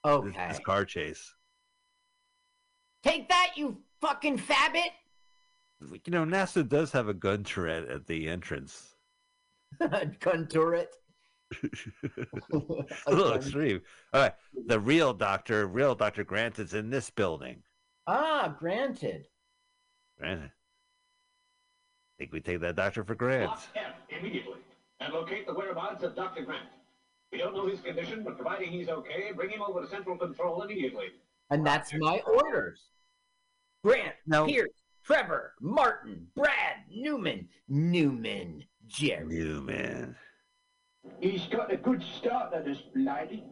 This, 0.03 0.13
Okay. 0.13 0.47
this 0.49 0.59
car 0.59 0.85
chase. 0.85 1.33
Take 3.03 3.29
that, 3.29 3.51
you 3.55 3.77
fucking 4.01 4.37
fabbit. 4.37 4.91
You 5.81 6.11
know, 6.11 6.25
NASA 6.25 6.67
does 6.67 6.91
have 6.91 7.07
a 7.07 7.13
gun 7.13 7.43
turret 7.43 7.89
at 7.89 8.05
the 8.05 8.27
entrance. 8.29 8.95
gun 10.19 10.47
turret. 10.47 10.93
a 12.53 13.11
little 13.11 13.33
extreme. 13.33 13.81
All 14.13 14.21
right, 14.21 14.33
the 14.67 14.79
real 14.79 15.13
doctor, 15.13 15.67
real 15.67 15.95
Doctor 15.95 16.23
Grant, 16.23 16.59
is 16.59 16.73
in 16.73 16.89
this 16.89 17.09
building. 17.09 17.63
Ah, 18.07 18.55
granted. 18.59 19.27
Grant. 20.19 20.51
Think 22.17 22.33
we 22.33 22.41
take 22.41 22.59
that 22.61 22.75
doctor 22.75 23.03
for 23.03 23.15
Grant? 23.15 23.45
Block 23.45 23.63
F 23.75 23.93
immediately 24.09 24.59
and 24.99 25.13
locate 25.13 25.47
the 25.47 25.53
whereabouts 25.53 26.03
of 26.03 26.15
Dr. 26.15 26.43
Grant. 26.43 26.65
We 27.31 27.37
don't 27.37 27.53
know 27.53 27.67
his 27.67 27.79
condition, 27.79 28.23
but 28.23 28.35
providing 28.35 28.71
he's 28.71 28.89
okay, 28.89 29.31
bring 29.35 29.49
him 29.49 29.61
over 29.61 29.81
to 29.81 29.87
Central 29.87 30.17
Control 30.17 30.63
immediately. 30.63 31.07
And 31.49 31.65
that's 31.65 31.93
my 31.97 32.21
orders. 32.21 32.81
Grant, 33.83 34.15
No. 34.27 34.45
Pierce, 34.45 34.69
Trevor, 35.03 35.53
Martin, 35.61 36.27
Brad, 36.35 36.77
Newman, 36.91 37.47
Newman, 37.67 38.65
Jerry. 38.87 39.25
Newman. 39.25 40.15
He's 41.19 41.47
got 41.47 41.71
a 41.71 41.77
good 41.77 42.03
start 42.17 42.53
at 42.53 42.65
this 42.65 42.79
lady. 42.95 43.43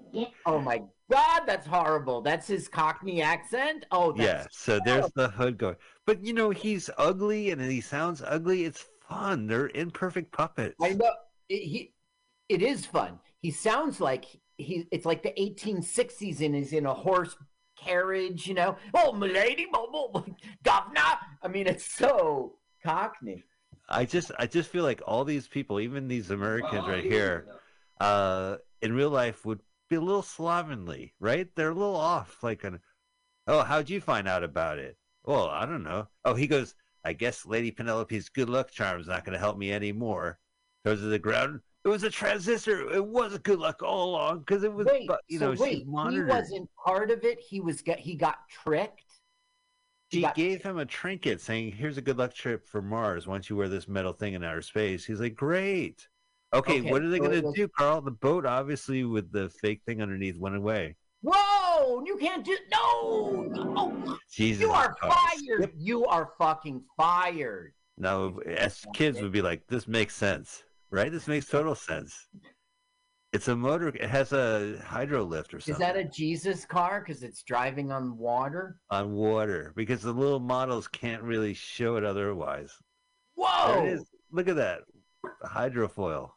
Oh 0.45 0.59
my 0.59 0.81
God, 1.11 1.41
that's 1.45 1.65
horrible. 1.65 2.21
That's 2.21 2.47
his 2.47 2.67
Cockney 2.67 3.21
accent. 3.21 3.85
Oh, 3.91 4.13
Yeah, 4.15 4.33
that's 4.43 4.57
so 4.59 4.79
there's 4.83 5.11
the 5.15 5.29
hood 5.29 5.57
going. 5.57 5.75
But 6.05 6.23
you 6.23 6.33
know, 6.33 6.49
he's 6.49 6.89
ugly 6.97 7.51
and 7.51 7.61
he 7.61 7.81
sounds 7.81 8.21
ugly. 8.25 8.65
It's 8.65 8.85
fun. 9.07 9.47
They're 9.47 9.69
imperfect 9.69 10.31
puppets. 10.31 10.75
I 10.81 10.89
know 10.93 11.11
it, 11.49 11.63
he. 11.63 11.93
It 12.49 12.61
is 12.61 12.85
fun. 12.85 13.19
He 13.41 13.51
sounds 13.51 13.99
like 13.99 14.25
he. 14.57 14.85
It's 14.91 15.05
like 15.05 15.23
the 15.23 15.33
1860s, 15.37 16.41
and 16.41 16.55
he's 16.55 16.73
in 16.73 16.85
a 16.85 16.93
horse 16.93 17.35
carriage. 17.77 18.47
You 18.47 18.55
know, 18.55 18.77
oh 18.93 19.13
milady, 19.13 19.67
bo- 19.71 19.89
bo- 20.13 20.25
governor. 20.63 21.01
I 21.41 21.47
mean, 21.49 21.67
it's 21.67 21.85
so 21.85 22.57
Cockney. 22.83 23.43
I 23.89 24.05
just 24.05 24.31
I 24.37 24.47
just 24.47 24.69
feel 24.69 24.83
like 24.83 25.01
all 25.05 25.23
these 25.23 25.47
people, 25.47 25.79
even 25.79 26.07
these 26.07 26.29
Americans 26.29 26.87
right 26.87 27.03
here, 27.03 27.47
uh, 27.99 28.57
in 28.81 28.93
real 28.93 29.09
life 29.09 29.45
would 29.45 29.61
be 29.89 29.95
a 29.95 30.01
little 30.01 30.21
slovenly, 30.21 31.13
right? 31.19 31.47
They're 31.55 31.69
a 31.69 31.75
little 31.75 31.95
off. 31.95 32.43
Like, 32.43 32.63
an, 32.63 32.79
oh, 33.47 33.63
how'd 33.63 33.89
you 33.89 34.01
find 34.01 34.27
out 34.27 34.43
about 34.43 34.79
it? 34.79 34.97
Well, 35.23 35.47
I 35.47 35.65
don't 35.65 35.83
know. 35.83 36.07
Oh, 36.25 36.35
he 36.35 36.47
goes. 36.47 36.75
I 37.05 37.13
guess 37.13 37.45
Lady 37.45 37.71
Penelope's 37.71 38.27
good 38.27 38.49
luck 38.49 38.69
charm's 38.69 39.07
not 39.07 39.23
going 39.23 39.33
to 39.33 39.39
help 39.39 39.57
me 39.57 39.71
anymore. 39.71 40.39
Goes 40.83 40.99
to 40.99 41.05
the 41.05 41.19
ground. 41.19 41.61
It 41.85 41.87
was 41.87 42.03
a 42.03 42.09
transistor. 42.09 42.91
It 42.91 43.05
was 43.05 43.33
a 43.33 43.39
good 43.39 43.59
luck 43.59 43.81
all 43.81 44.09
along 44.09 44.39
because 44.39 44.63
it 44.63 44.73
was, 44.73 44.87
Wait, 44.87 45.09
you 45.29 45.39
know, 45.39 45.53
she's 45.53 45.61
wait, 45.61 45.77
he 45.77 46.21
wasn't 46.21 46.69
part 46.85 47.09
of 47.09 47.23
it. 47.23 47.39
He 47.39 47.61
was 47.61 47.81
get. 47.81 47.97
He 47.99 48.15
got 48.15 48.39
tricked. 48.49 49.06
She 50.11 50.21
got- 50.21 50.35
gave 50.35 50.63
him 50.63 50.77
a 50.77 50.85
trinket 50.85 51.41
saying, 51.41 51.73
Here's 51.73 51.97
a 51.97 52.01
good 52.01 52.17
luck 52.17 52.33
trip 52.33 52.65
for 52.67 52.81
Mars 52.81 53.27
once 53.27 53.49
you 53.49 53.55
wear 53.55 53.67
this 53.67 53.87
metal 53.87 54.13
thing 54.13 54.33
in 54.33 54.43
outer 54.43 54.61
space. 54.61 55.05
He's 55.05 55.19
like, 55.19 55.35
Great. 55.35 56.07
Okay, 56.53 56.79
Okay, 56.79 56.91
what 56.91 57.01
are 57.01 57.09
they 57.09 57.17
so 57.17 57.23
going 57.25 57.41
to 57.41 57.47
was- 57.47 57.55
do, 57.55 57.67
Carl? 57.67 57.99
The 58.01 58.11
boat, 58.11 58.45
obviously, 58.45 59.03
with 59.03 59.31
the 59.33 59.49
fake 59.61 59.81
thing 59.85 60.01
underneath, 60.01 60.37
went 60.37 60.55
away. 60.55 60.95
Whoa! 61.23 62.03
You 62.05 62.15
can't 62.17 62.45
do 62.45 62.57
no. 62.71 63.41
no. 63.49 64.17
Jesus. 64.31 64.61
You 64.61 64.71
are 64.71 64.93
Christ. 64.93 65.17
fired. 65.49 65.71
You 65.75 66.05
are 66.05 66.31
fucking 66.37 66.83
fired. 66.95 67.73
Now, 67.97 68.37
as 68.45 68.85
kids 68.93 69.19
would 69.21 69.31
be 69.33 69.41
like, 69.41 69.65
This 69.67 69.87
makes 69.87 70.15
sense, 70.15 70.63
right? 70.91 71.11
This 71.11 71.27
makes 71.27 71.47
total 71.47 71.75
sense. 71.75 72.27
It's 73.33 73.49
a 73.49 73.55
motor, 73.55 73.89
it 73.89 74.09
has 74.09 74.31
a 74.31 74.77
hydro 74.85 75.23
lift 75.23 75.53
or 75.53 75.59
something. 75.59 75.73
Is 75.73 75.79
that 75.79 75.97
a 75.97 76.05
Jesus 76.05 76.65
car? 76.65 77.03
Because 77.05 77.23
it's 77.23 77.43
driving 77.43 77.91
on 77.91 78.17
water. 78.17 78.79
on 78.89 79.13
water 79.13 79.73
because 79.75 80.01
the 80.01 80.13
little 80.13 80.39
models 80.39 80.87
can't 80.87 81.21
really 81.21 81.53
show 81.53 81.97
it 81.97 82.03
otherwise. 82.05 82.71
Whoa! 83.35 83.73
There 83.73 83.87
it 83.87 83.93
is. 83.93 84.05
Look 84.31 84.47
at 84.47 84.55
that. 84.55 84.79
Hydrofoil. 85.45 86.31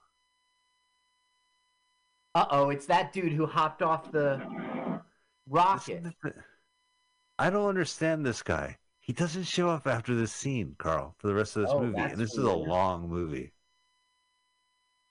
Uh 2.34 2.47
oh! 2.51 2.70
It's 2.70 2.86
that 2.86 3.12
dude 3.12 3.32
who 3.32 3.47
hopped 3.47 3.82
off 3.82 4.11
the 4.12 5.01
rocket. 5.49 6.05
I 7.38 7.51
don't 7.51 7.68
understand 7.68 8.26
this 8.26 8.43
guy. 8.43 8.76
He 9.01 9.12
doesn't 9.12 9.45
show 9.45 9.68
up 9.70 9.86
after 9.86 10.14
this 10.14 10.32
scene, 10.32 10.74
Carl, 10.78 11.14
for 11.18 11.28
the 11.28 11.34
rest 11.34 11.57
of 11.57 11.62
this 11.62 11.72
Oh, 11.72 11.80
movie. 11.80 11.99
And 11.99 12.18
this 12.18 12.32
is 12.32 12.45
a 12.45 12.53
long 12.53 13.09
movie. 13.09 13.53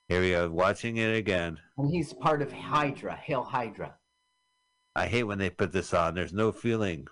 Here 0.09 0.21
we 0.21 0.31
go, 0.31 0.49
watching 0.49 0.97
it 0.97 1.15
again. 1.15 1.59
And 1.77 1.93
he's 1.93 2.13
part 2.13 2.41
of 2.41 2.51
Hydra. 2.51 3.15
Hail 3.15 3.43
Hydra. 3.43 3.93
I 4.95 5.05
hate 5.05 5.21
when 5.23 5.37
they 5.37 5.51
put 5.51 5.71
this 5.71 5.93
on. 5.93 6.15
There's 6.15 6.33
no 6.33 6.51
feeling. 6.51 7.05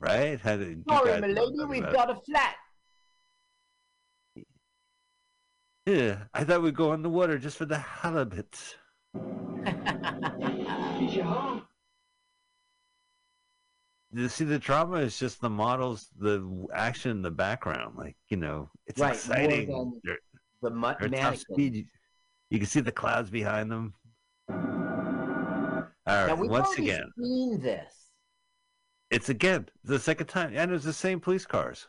Right? 0.00 0.40
How 0.40 0.56
did, 0.56 0.68
you 0.78 0.84
Sorry, 0.88 1.12
guys 1.12 1.20
my 1.20 1.28
lady, 1.28 1.54
I'm 1.62 1.68
we've 1.68 1.82
got 1.82 2.10
a 2.10 2.16
flat. 2.16 2.56
Yeah, 5.86 6.24
I 6.34 6.42
thought 6.42 6.62
we'd 6.62 6.74
go 6.74 6.90
on 6.90 7.02
the 7.02 7.10
water 7.10 7.38
just 7.38 7.58
for 7.58 7.66
the 7.66 7.78
halibut. 7.78 8.76
Is 9.14 9.22
you 14.12 14.28
see, 14.28 14.44
the 14.44 14.58
drama 14.58 14.96
is 14.96 15.16
just 15.16 15.40
the 15.40 15.50
models, 15.50 16.08
the 16.18 16.66
action 16.74 17.12
in 17.12 17.22
the 17.22 17.30
background. 17.30 17.94
Like, 17.96 18.16
you 18.30 18.36
know, 18.36 18.68
it's 18.86 19.00
Right, 19.00 19.14
exciting. 19.14 19.68
than 19.68 20.00
The 20.64 20.70
mu- 20.70 20.92
they're 20.98 21.10
mannequin. 21.10 21.36
speed. 21.38 21.74
You, 21.74 21.84
you 22.48 22.58
can 22.58 22.66
see 22.66 22.80
the 22.80 22.90
clouds 22.90 23.28
behind 23.28 23.70
them. 23.70 23.92
All 24.48 26.26
right, 26.26 26.38
once 26.38 26.76
again, 26.78 27.04
seen 27.18 27.60
this. 27.60 27.92
it's 29.10 29.28
again 29.28 29.68
the 29.84 29.98
second 29.98 30.26
time, 30.26 30.52
and 30.54 30.72
it's 30.72 30.84
the 30.84 30.92
same 30.92 31.20
police 31.20 31.44
cars. 31.46 31.86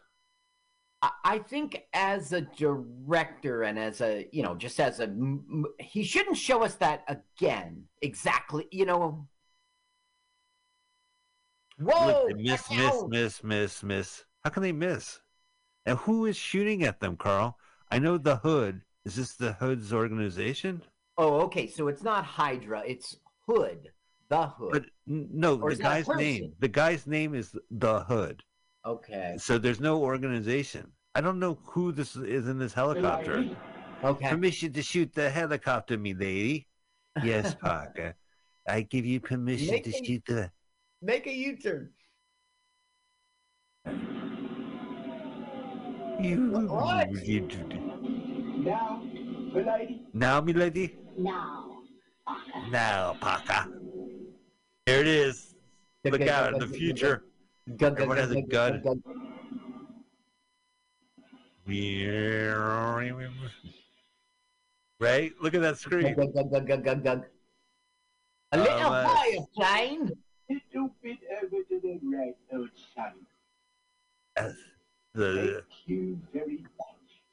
I- 1.01 1.11
I 1.23 1.39
think 1.39 1.83
as 1.93 2.33
a 2.33 2.41
director 2.41 3.63
and 3.63 3.79
as 3.79 4.01
a 4.01 4.27
you 4.33 4.43
know 4.43 4.55
just 4.55 4.79
as 4.81 4.99
a 4.99 5.13
he 5.79 6.03
shouldn't 6.03 6.37
show 6.37 6.63
us 6.63 6.75
that 6.75 7.03
again 7.07 7.83
exactly 8.01 8.67
you 8.71 8.85
know 8.85 9.27
whoa 11.77 12.27
Look, 12.29 12.37
miss, 12.37 12.69
miss, 12.71 13.03
miss, 13.09 13.43
miss, 13.43 13.83
miss. 13.83 14.25
How 14.43 14.49
can 14.49 14.63
they 14.63 14.71
miss? 14.71 15.19
And 15.85 15.97
who 15.99 16.25
is 16.25 16.35
shooting 16.37 16.83
at 16.83 16.99
them, 16.99 17.15
Carl? 17.17 17.57
I 17.95 17.99
know 17.99 18.17
the 18.17 18.35
Hood. 18.35 18.81
Is 19.05 19.15
this 19.15 19.35
the 19.35 19.53
Hood's 19.53 19.93
organization? 19.93 20.81
oh 21.17 21.35
okay 21.43 21.65
so 21.65 21.87
it's 21.87 22.03
not 22.03 22.25
hydra 22.25 22.83
it's 22.85 23.15
hood 23.47 23.87
the 24.27 24.47
hood 24.47 24.71
But 24.73 24.85
no, 25.07 25.57
Or 25.61 25.69
the 25.73 25.79
a 25.79 25.81
guy's 25.81 26.09
name. 26.09 26.51
The 26.59 26.67
guy's 26.67 27.07
name 27.07 27.33
is 27.33 27.55
the 27.71 28.01
Hood. 28.01 28.43
okay 28.85 29.35
So 29.37 29.57
there's 29.57 29.79
no 29.79 30.01
organization. 30.01 30.91
I 31.17 31.21
don't 31.21 31.39
know 31.39 31.57
who 31.63 31.93
this 31.93 32.17
is 32.17 32.49
in 32.49 32.57
this 32.59 32.73
helicopter. 32.73 33.45
okay 34.03 34.27
Permission 34.29 34.73
to 34.73 34.81
shoot 34.81 35.13
the 35.13 35.29
helicopter, 35.29 35.97
me 35.97 36.13
lady. 36.13 36.67
Yes, 37.23 37.55
Parker. 37.61 38.15
I 38.67 38.81
give 38.81 39.05
you 39.05 39.21
permission 39.21 39.71
Make 39.75 39.85
to 39.85 39.91
it- 39.95 40.05
shoot 40.05 40.23
the. 40.27 40.51
make 41.01 41.27
a 41.27 41.33
u-turn 41.33 41.91
You, 46.19 46.67
What? 46.67 47.11
you- 47.27 47.47
Now, 48.63 49.01
my 49.53 49.61
lady. 49.61 50.01
now, 50.13 50.41
me 50.41 50.53
lady. 50.53 50.97
Now. 51.17 51.81
Now, 52.69 53.13
Parker. 53.21 53.79
Here 54.85 54.99
it 55.01 55.07
is. 55.07 55.55
Look 56.03 56.19
Gun, 56.19 56.29
out 56.29 56.43
gun, 56.45 56.53
in 56.53 56.59
the 56.59 56.65
gun, 56.67 56.75
future. 56.75 57.23
gun, 57.77 57.91
Everyone 57.93 58.17
has 58.17 58.31
a 58.31 58.41
gun. 58.41 58.81
gun. 58.81 59.03
Right? 64.99 65.33
Look 65.41 65.53
at 65.53 65.61
that 65.61 65.77
screen. 65.77 66.15
Gun, 66.15 66.31
gun, 66.31 66.49
gun, 66.49 66.65
gun, 66.65 66.81
gun, 66.81 67.01
gun. 67.01 67.25
a 68.51 68.57
little 68.57 68.73
Uh, 68.93 69.03
fire 69.07 69.45
plane 69.55 70.11
Little 70.47 70.95
bit 71.01 71.17
over 71.41 71.63
to 71.63 71.79
the 71.81 71.99
right, 72.03 72.35
old 72.53 72.69
son. 72.95 74.55
The. 75.15 75.63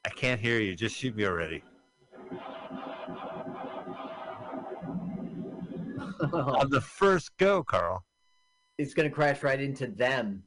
I 0.05 0.09
can't 0.09 0.39
hear 0.39 0.59
you. 0.59 0.73
Just 0.75 0.95
shoot 0.95 1.15
me 1.15 1.25
already. 1.25 1.63
On 6.33 6.69
the 6.69 6.79
first 6.81 7.35
go, 7.37 7.63
Carl. 7.63 8.05
it's 8.77 8.93
gonna 8.93 9.09
crash 9.09 9.43
right 9.43 9.59
into 9.59 9.87
them 9.87 10.43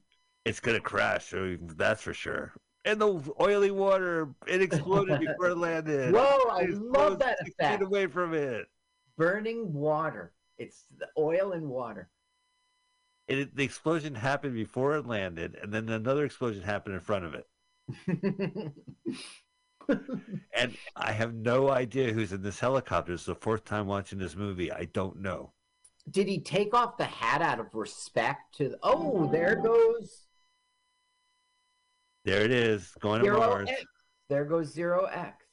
It's 0.46 0.60
gonna 0.60 0.80
crash. 0.80 1.34
That's 1.76 2.02
for 2.02 2.14
sure. 2.14 2.54
And 2.86 3.00
the 3.00 3.22
oily 3.40 3.70
water, 3.72 4.28
it 4.46 4.62
exploded 4.62 5.20
before 5.26 5.48
it 5.48 5.58
landed. 5.58 6.14
Whoa, 6.14 6.48
I 6.50 6.66
love 6.70 7.18
that 7.18 7.38
effect. 7.42 7.80
Get 7.80 7.82
away 7.82 8.06
from 8.06 8.32
it. 8.32 8.66
burning 9.18 9.72
water. 9.74 10.32
It's 10.58 10.84
the 10.98 11.08
oil 11.18 11.52
and 11.52 11.68
water. 11.68 12.08
It. 13.28 13.54
The 13.56 13.64
explosion 13.64 14.14
happened 14.14 14.54
before 14.54 14.96
it 14.96 15.06
landed, 15.06 15.56
and 15.60 15.72
then 15.72 15.88
another 15.88 16.24
explosion 16.24 16.62
happened 16.62 16.94
in 16.94 17.00
front 17.00 17.24
of 17.24 17.34
it. 17.34 18.72
And 20.52 20.76
I 20.96 21.12
have 21.12 21.34
no 21.34 21.70
idea 21.70 22.12
who's 22.12 22.32
in 22.32 22.42
this 22.42 22.58
helicopter. 22.58 23.12
It's 23.12 23.26
the 23.26 23.34
fourth 23.34 23.64
time 23.64 23.86
watching 23.86 24.18
this 24.18 24.34
movie. 24.34 24.72
I 24.72 24.86
don't 24.86 25.20
know. 25.20 25.52
Did 26.10 26.28
he 26.28 26.40
take 26.40 26.74
off 26.74 26.96
the 26.96 27.04
hat 27.04 27.42
out 27.42 27.60
of 27.60 27.66
respect 27.74 28.56
to? 28.56 28.70
The, 28.70 28.78
oh, 28.82 29.28
there 29.30 29.56
goes 29.56 30.26
There 32.24 32.42
it 32.42 32.50
is, 32.50 32.92
going 33.00 33.22
to 33.24 33.32
Mars. 33.32 33.68
X. 33.68 33.84
There 34.28 34.44
goes 34.44 34.72
zero 34.72 35.04
X. 35.04 35.44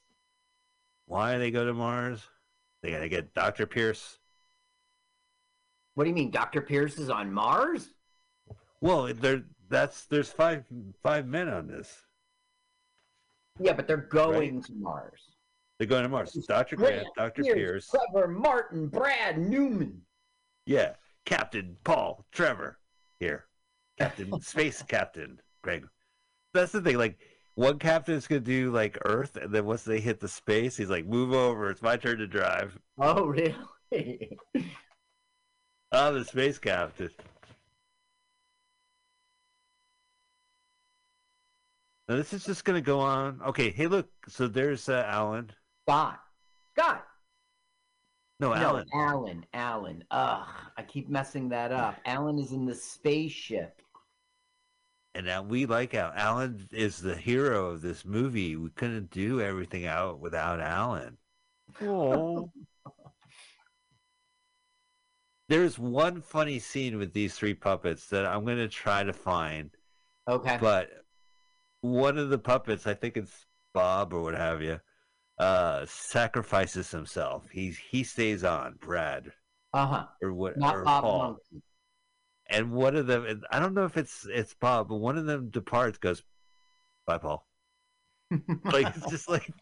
Why 1.05 1.33
are 1.33 1.39
they 1.39 1.51
go 1.51 1.65
to 1.65 1.73
Mars? 1.73 2.21
They 2.81 2.91
gotta 2.91 3.09
get 3.09 3.33
Dr. 3.33 3.65
Pierce. 3.65 4.19
What 5.95 6.05
do 6.05 6.09
you 6.09 6.15
mean, 6.15 6.31
Doctor 6.31 6.61
Pierce 6.61 6.97
is 6.97 7.09
on 7.09 7.31
Mars? 7.31 7.89
Well, 8.81 9.13
there 9.13 9.43
that's 9.69 10.05
there's 10.05 10.29
five 10.29 10.65
five 11.01 11.27
men 11.27 11.47
on 11.47 11.67
this. 11.67 12.01
Yeah, 13.59 13.73
but 13.73 13.87
they're 13.87 13.97
going 13.97 14.61
to 14.63 14.73
Mars. 14.73 15.21
They're 15.77 15.87
going 15.87 16.03
to 16.03 16.09
Mars. 16.09 16.33
Dr. 16.47 16.75
Grant, 16.75 16.95
Grant, 16.95 17.07
Dr. 17.15 17.43
Pierce, 17.43 17.55
Pierce. 17.55 17.89
Trevor, 17.89 18.27
Martin, 18.27 18.87
Brad, 18.87 19.37
Newman. 19.37 20.01
Yeah. 20.65 20.93
Captain 21.25 21.77
Paul 21.83 22.25
Trevor 22.31 22.79
here. 23.19 23.45
Captain 23.97 24.39
Space 24.41 24.81
Captain 24.81 25.39
Greg. 25.61 25.85
That's 26.53 26.71
the 26.71 26.81
thing. 26.81 26.97
Like 26.97 27.17
one 27.55 27.79
captain's 27.79 28.27
gonna 28.27 28.41
do 28.41 28.71
like 28.71 28.97
Earth, 29.05 29.37
and 29.37 29.53
then 29.53 29.65
once 29.65 29.83
they 29.83 29.99
hit 29.99 30.19
the 30.19 30.27
space, 30.27 30.75
he's 30.75 30.89
like, 30.89 31.05
"Move 31.05 31.33
over. 31.33 31.69
It's 31.69 31.81
my 31.81 31.97
turn 31.97 32.17
to 32.17 32.27
drive." 32.27 32.77
Oh, 32.97 33.25
really? 33.25 33.55
I'm 35.93 36.15
the 36.15 36.25
space 36.25 36.57
captain. 36.57 37.11
Now 42.07 42.15
this 42.15 42.33
is 42.33 42.43
just 42.43 42.65
gonna 42.65 42.81
go 42.81 42.99
on. 42.99 43.39
Okay. 43.47 43.69
Hey, 43.69 43.87
look. 43.87 44.09
So 44.27 44.47
there's 44.47 44.89
uh, 44.89 45.05
Alan. 45.07 45.51
Scott. 45.87 46.19
Scott. 46.75 47.05
No, 48.39 48.53
Alan. 48.53 48.87
no, 48.91 48.99
Alan. 48.99 49.09
Alan. 49.13 49.45
Alan. 49.53 50.03
Ugh, 50.11 50.47
I 50.77 50.81
keep 50.81 51.09
messing 51.09 51.49
that 51.49 51.71
up. 51.71 51.95
Alan 52.05 52.39
is 52.39 52.51
in 52.51 52.65
the 52.65 52.75
spaceship. 52.75 53.81
And 55.15 55.27
now 55.27 55.43
we 55.43 55.67
like 55.67 55.93
Alan. 55.93 56.17
Alan 56.17 56.67
is 56.71 56.99
the 56.99 57.15
hero 57.15 57.67
of 57.67 57.81
this 57.81 58.03
movie. 58.03 58.55
We 58.55 58.71
couldn't 58.71 59.11
do 59.11 59.39
everything 59.41 59.85
out 59.85 60.19
without 60.19 60.59
Alan. 60.59 61.17
Oh. 61.81 62.51
There's 65.53 65.77
one 65.77 66.19
funny 66.19 66.57
scene 66.57 66.97
with 66.97 67.13
these 67.13 67.35
three 67.35 67.53
puppets 67.53 68.07
that 68.07 68.25
I'm 68.25 68.43
going 68.43 68.57
to 68.57 68.67
try 68.67 69.03
to 69.03 69.13
find. 69.13 69.69
Okay. 70.27 70.57
But 70.59 70.89
one 71.81 72.17
of 72.17 72.29
the 72.29 72.39
puppets, 72.39 72.87
I 72.87 72.95
think 72.95 73.17
it's 73.17 73.45
Bob 73.71 74.13
or 74.13 74.23
what 74.23 74.33
have 74.33 74.63
you, 74.63 74.79
uh, 75.37 75.85
sacrifices 75.85 76.89
himself. 76.89 77.51
He's 77.51 77.77
he 77.77 78.03
stays 78.03 78.43
on, 78.43 78.77
Brad 78.81 79.31
Uh 79.73 79.85
huh. 79.85 80.05
or 80.23 80.33
what 80.33 80.57
Not 80.57 80.75
or 80.75 80.83
Bob 80.85 81.03
Paul. 81.03 81.19
Monkey. 81.19 81.63
and 82.47 82.71
one 82.71 82.95
of 82.95 83.05
them, 83.05 83.43
I 83.51 83.59
don't 83.59 83.75
know 83.75 83.85
if 83.85 83.95
it's 83.95 84.25
it's 84.25 84.55
Bob, 84.55 84.89
but 84.89 84.95
one 84.95 85.19
of 85.19 85.27
them 85.27 85.51
departs, 85.51 85.99
goes, 85.99 86.23
"Bye, 87.05 87.19
Paul." 87.19 87.47
like 88.65 88.87
it's 88.95 89.07
just 89.11 89.29
like 89.29 89.53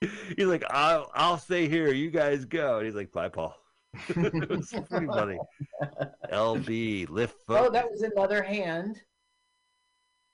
he's 0.00 0.46
like, 0.46 0.64
"I'll 0.70 1.08
I'll 1.14 1.38
stay 1.38 1.68
here. 1.68 1.92
You 1.92 2.10
guys 2.10 2.44
go." 2.46 2.78
And 2.78 2.86
he's 2.86 2.96
like, 2.96 3.12
"Bye, 3.12 3.28
Paul." 3.28 3.54
pretty 4.08 5.06
funny. 5.06 5.38
LB 6.32 7.08
lift. 7.08 7.36
Oh, 7.48 7.70
that 7.70 7.90
was 7.90 8.02
another 8.02 8.42
hand. 8.42 9.00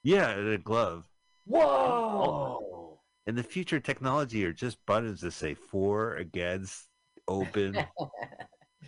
yeah, 0.03 0.31
and 0.31 0.49
a 0.49 0.59
glove. 0.59 1.05
Whoa! 1.47 3.01
In 3.27 3.35
the 3.35 3.43
future, 3.43 3.81
technology 3.81 4.45
are 4.45 4.53
just 4.53 4.85
buttons 4.87 5.21
that 5.21 5.33
say 5.33 5.55
for, 5.55 6.17
against, 6.17 6.89
open. 7.29 7.79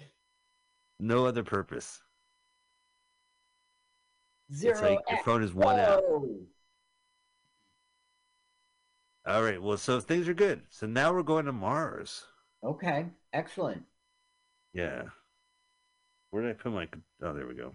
no 1.00 1.26
other 1.26 1.42
purpose. 1.42 2.00
Zero. 4.52 4.72
it's 4.72 4.82
like 4.82 4.98
your 5.08 5.22
phone 5.24 5.42
is 5.42 5.54
one 5.54 5.78
app. 5.78 6.00
All 9.26 9.42
right. 9.42 9.62
Well, 9.62 9.76
so 9.76 10.00
things 10.00 10.28
are 10.28 10.34
good. 10.34 10.62
So 10.68 10.86
now 10.86 11.12
we're 11.12 11.22
going 11.22 11.46
to 11.46 11.52
Mars. 11.52 12.24
Okay, 12.64 13.06
excellent. 13.32 13.82
Yeah. 14.72 15.02
Where 16.30 16.42
did 16.42 16.50
I 16.50 16.54
put 16.54 16.72
my? 16.72 16.88
Oh, 17.22 17.34
there 17.34 17.46
we 17.46 17.54
go. 17.54 17.74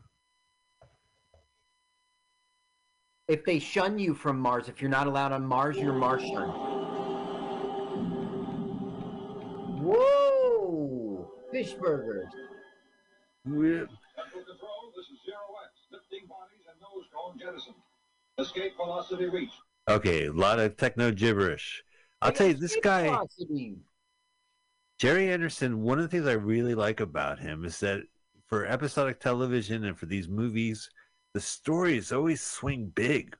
If 3.27 3.43
they 3.43 3.59
shun 3.59 3.99
you 3.99 4.13
from 4.13 4.39
Mars, 4.39 4.69
if 4.69 4.81
you're 4.81 4.89
not 4.89 5.05
allowed 5.05 5.31
on 5.33 5.45
Mars, 5.45 5.77
you're 5.77 5.93
Martian. 5.93 6.49
Whoa! 9.83 11.31
Fish 11.51 11.73
burgers. 11.73 12.31
Weird. 13.45 13.89
Central 14.15 14.43
Control, 14.43 14.91
this 14.95 15.05
is 15.05 15.19
Zero 15.25 15.37
X. 15.65 15.73
Lifting 15.91 16.27
bodies 16.27 16.65
and 16.71 16.79
nose 16.81 17.05
cone 17.13 17.37
jettison. 17.39 17.73
Escape 18.39 18.75
velocity 18.77 19.25
reached. 19.25 19.59
Okay, 19.89 20.25
a 20.25 20.33
lot 20.33 20.59
of 20.59 20.77
techno 20.77 21.11
gibberish. 21.11 21.83
I'll 22.21 22.31
tell 22.31 22.47
you, 22.47 22.53
this 22.53 22.77
guy, 22.81 23.03
Velocity. 23.03 23.75
Gerry 24.97 25.29
Anderson. 25.31 25.81
One 25.83 25.99
of 25.99 26.03
the 26.03 26.09
things 26.09 26.27
I 26.27 26.33
really 26.33 26.75
like 26.75 26.99
about 26.99 27.39
him 27.39 27.65
is 27.65 27.79
that 27.81 28.03
for 28.47 28.65
episodic 28.65 29.19
television 29.19 29.83
and 29.83 29.97
for 29.97 30.05
these 30.05 30.27
movies, 30.27 30.89
the 31.33 31.41
stories 31.41 32.11
always 32.11 32.41
swing 32.41 32.91
big. 32.95 33.35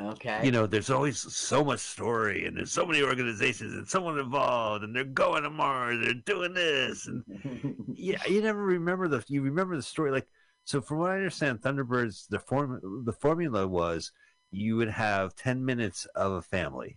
Okay. 0.00 0.44
you 0.44 0.52
know, 0.52 0.66
there's 0.66 0.90
always 0.90 1.18
so 1.18 1.64
much 1.64 1.80
story, 1.80 2.46
and 2.46 2.56
there's 2.56 2.70
so 2.70 2.86
many 2.86 3.02
organizations 3.02 3.74
and 3.74 3.88
someone 3.88 4.16
involved, 4.18 4.84
and 4.84 4.94
they're 4.94 5.02
going 5.04 5.42
to 5.42 5.50
Mars, 5.50 5.98
they're 6.00 6.14
doing 6.14 6.54
this, 6.54 7.08
and 7.08 7.24
yeah, 7.94 8.22
you 8.28 8.40
never 8.40 8.62
remember 8.62 9.08
the 9.08 9.24
you 9.26 9.42
remember 9.42 9.74
the 9.74 9.82
story. 9.82 10.12
Like, 10.12 10.28
so 10.64 10.80
from 10.80 10.98
what 10.98 11.10
I 11.10 11.16
understand, 11.16 11.62
Thunderbirds 11.62 12.28
the 12.28 12.38
form 12.38 13.02
the 13.04 13.12
formula 13.12 13.66
was 13.66 14.12
you 14.52 14.76
would 14.76 14.88
have 14.90 15.34
ten 15.34 15.64
minutes 15.64 16.06
of 16.14 16.30
a 16.32 16.42
family, 16.42 16.96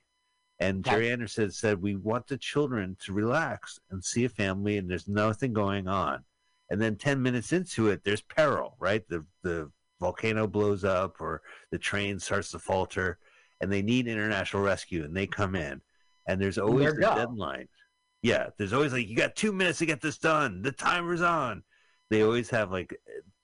and 0.62 0.86
Gerry 0.86 1.12
Anderson 1.12 1.52
said 1.52 1.82
we 1.82 1.96
want 1.96 2.28
the 2.28 2.38
children 2.38 2.96
to 3.04 3.14
relax 3.14 3.80
and 3.90 4.04
see 4.04 4.26
a 4.26 4.30
family, 4.30 4.78
and 4.78 4.90
there's 4.90 5.08
nothing 5.08 5.54
going 5.54 5.88
on, 5.88 6.24
and 6.70 6.82
then 6.82 6.96
ten 6.96 7.22
minutes 7.22 7.52
into 7.52 7.90
it, 7.90 8.04
there's 8.04 8.22
peril, 8.22 8.76
right? 8.80 9.08
The 9.10 9.26
the 9.42 9.72
volcano 10.02 10.48
blows 10.48 10.84
up 10.84 11.22
or 11.22 11.42
the 11.70 11.78
train 11.78 12.20
starts 12.20 12.52
to 12.52 12.60
falter 12.60 13.20
and 13.62 13.72
they 13.72 13.84
need 13.84 14.08
international 14.08 14.64
rescue 14.64 15.06
and 15.06 15.16
they 15.16 15.28
come 15.28 15.56
in. 15.56 15.80
And 16.28 16.42
there's 16.42 16.58
always 16.58 16.86
There 16.86 16.96
the 16.96 17.16
deadline. 17.16 17.70
Yeah 18.24 18.48
there's 18.58 18.74
always 18.74 18.92
like 18.92 19.08
you 19.08 19.16
got 19.16 19.36
two 19.36 19.54
minutes 19.54 19.80
to 19.80 19.86
get 19.86 20.02
this 20.02 20.18
done. 20.18 20.62
The 20.64 20.72
timer's 20.72 21.22
on. 21.22 21.64
They 22.10 22.24
always 22.24 22.50
have 22.50 22.72
like 22.72 22.94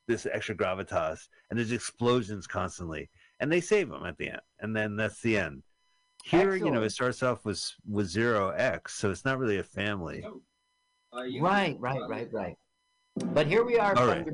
this 0.07 0.25
extra 0.25 0.55
gravitas 0.55 1.27
and 1.49 1.57
there's 1.57 1.71
explosions 1.71 2.47
constantly. 2.47 3.09
And 3.39 3.51
they 3.51 3.61
save 3.61 3.89
them 3.89 4.05
at 4.05 4.17
the 4.17 4.29
end. 4.29 4.41
And 4.59 4.75
then 4.75 4.95
that's 4.95 5.21
the 5.21 5.37
end 5.37 5.61
here 6.27 6.55
you 6.55 6.69
know 6.71 6.83
it 6.83 6.89
starts 6.91 7.23
off 7.23 7.45
with 7.45 7.63
with 7.89 8.07
zero 8.07 8.49
x 8.49 8.95
so 8.95 9.09
it's 9.09 9.23
not 9.25 9.37
really 9.39 9.57
a 9.59 9.63
family 9.63 10.23
oh, 10.25 10.41
uh, 11.13 11.23
Right, 11.39 11.75
right, 11.79 12.01
uh, 12.01 12.07
right, 12.07 12.27
right. 12.33 12.55
But 13.33 13.47
here 13.47 13.63
we 13.63 13.79
are, 13.79 13.97
All 13.97 14.05
right. 14.07 14.27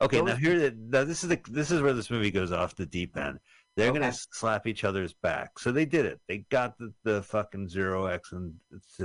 Okay, 0.00 0.16
Those- 0.18 0.26
now 0.28 0.34
here, 0.36 0.72
now 0.72 1.04
this 1.04 1.22
is 1.22 1.28
the 1.28 1.40
this 1.50 1.70
is 1.70 1.80
where 1.82 1.92
this 1.92 2.10
movie 2.10 2.30
goes 2.32 2.50
off 2.50 2.74
the 2.74 2.86
deep 2.86 3.16
end. 3.16 3.38
They're 3.76 3.90
Okay. 3.90 4.00
gonna 4.00 4.12
slap 4.32 4.66
each 4.66 4.82
other's 4.84 5.12
back, 5.14 5.58
so 5.58 5.70
they 5.70 5.84
did 5.84 6.06
it. 6.06 6.20
They 6.28 6.38
got 6.50 6.76
the, 6.78 6.92
the 7.04 7.22
fucking 7.22 7.68
zero 7.68 8.06
X 8.06 8.32
and 8.32 8.54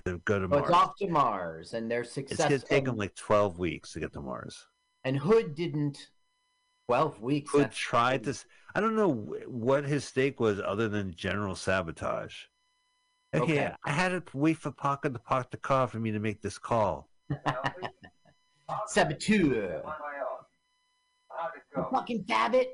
to 0.05 0.17
go 0.25 0.39
to 0.39 0.45
Oh, 0.45 0.47
Mars. 0.47 0.61
it's 0.63 0.71
off 0.71 0.95
to 0.97 1.07
Mars, 1.07 1.73
and 1.73 1.91
they're 1.91 2.03
successful. 2.03 2.33
It's 2.33 2.41
successful. 2.63 2.69
gonna 2.69 2.79
take 2.79 2.85
them 2.85 2.97
like 2.97 3.15
twelve 3.15 3.59
weeks 3.59 3.93
to 3.93 3.99
get 3.99 4.13
to 4.13 4.21
Mars. 4.21 4.65
And 5.03 5.17
Hood 5.17 5.53
didn't. 5.55 6.09
Twelve 6.89 7.21
weeks. 7.21 7.51
Hood 7.51 7.61
that's- 7.65 7.77
tried 7.77 8.23
to. 8.23 8.31
s- 8.31 8.45
I 8.73 8.81
don't 8.81 8.95
know 8.95 9.11
what 9.47 9.83
his 9.85 10.05
stake 10.05 10.39
was 10.39 10.59
other 10.59 10.89
than 10.89 11.13
general 11.13 11.55
sabotage. 11.55 12.45
Okay, 13.31 13.43
Okay. 13.67 13.75
I 13.85 13.91
had 13.91 14.09
to 14.09 14.23
wait 14.37 14.57
for 14.57 14.71
Parker 14.71 15.09
to 15.11 15.19
park 15.19 15.51
the 15.51 15.57
car 15.57 15.87
for 15.87 15.99
me 15.99 16.09
to 16.11 16.17
make 16.19 16.41
this 16.41 16.57
call. 16.57 17.07
Saboteur. 18.87 19.83
How'd 21.29 21.51
it 21.55 21.61
go? 21.75 21.87
Fucking 21.91 22.23
Babbitt. 22.23 22.71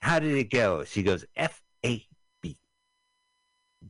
How 0.00 0.18
did 0.18 0.34
it 0.34 0.48
go? 0.50 0.82
She 0.84 1.02
goes 1.02 1.26
F 1.36 1.62
A 1.84 2.06
B. 2.40 2.56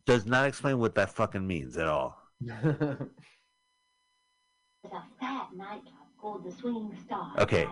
Does 0.07 0.27
not 0.27 0.47
explain 0.49 0.81
what 0.81 0.97
that 0.97 1.11
fucking 1.11 1.47
means 1.47 1.77
at 1.77 1.87
all. 1.87 2.21
There's 2.41 2.65
a 4.93 5.05
fat 5.21 5.51
nightclub 5.55 5.93
called 6.21 6.45
the 6.45 6.51
Swinging 6.51 6.97
Star 7.07 7.33
Okay. 7.39 7.69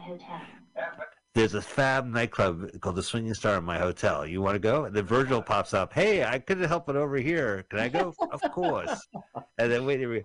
At 0.76 0.82
my 0.98 1.04
hotel. 1.04 1.06
there's 1.34 1.54
a 1.54 1.62
fab 1.62 2.06
nightclub 2.06 2.80
called 2.80 2.96
the 2.96 3.02
Swinging 3.02 3.34
Star 3.34 3.56
in 3.58 3.64
my 3.64 3.78
hotel. 3.78 4.26
You 4.26 4.40
want 4.42 4.54
to 4.54 4.58
go? 4.60 4.84
And 4.84 4.94
then 4.94 5.04
Virgil 5.04 5.42
pops 5.42 5.74
up. 5.74 5.92
Hey, 5.92 6.24
I 6.24 6.38
couldn't 6.38 6.68
help 6.68 6.88
it 6.88 6.96
over 6.96 7.16
here. 7.16 7.64
Can 7.70 7.78
I 7.80 7.88
go? 7.88 8.14
of 8.32 8.40
course. 8.52 9.06
And 9.58 9.70
then 9.70 9.84
wait 9.86 10.02
a 10.02 10.06
minute. 10.08 10.24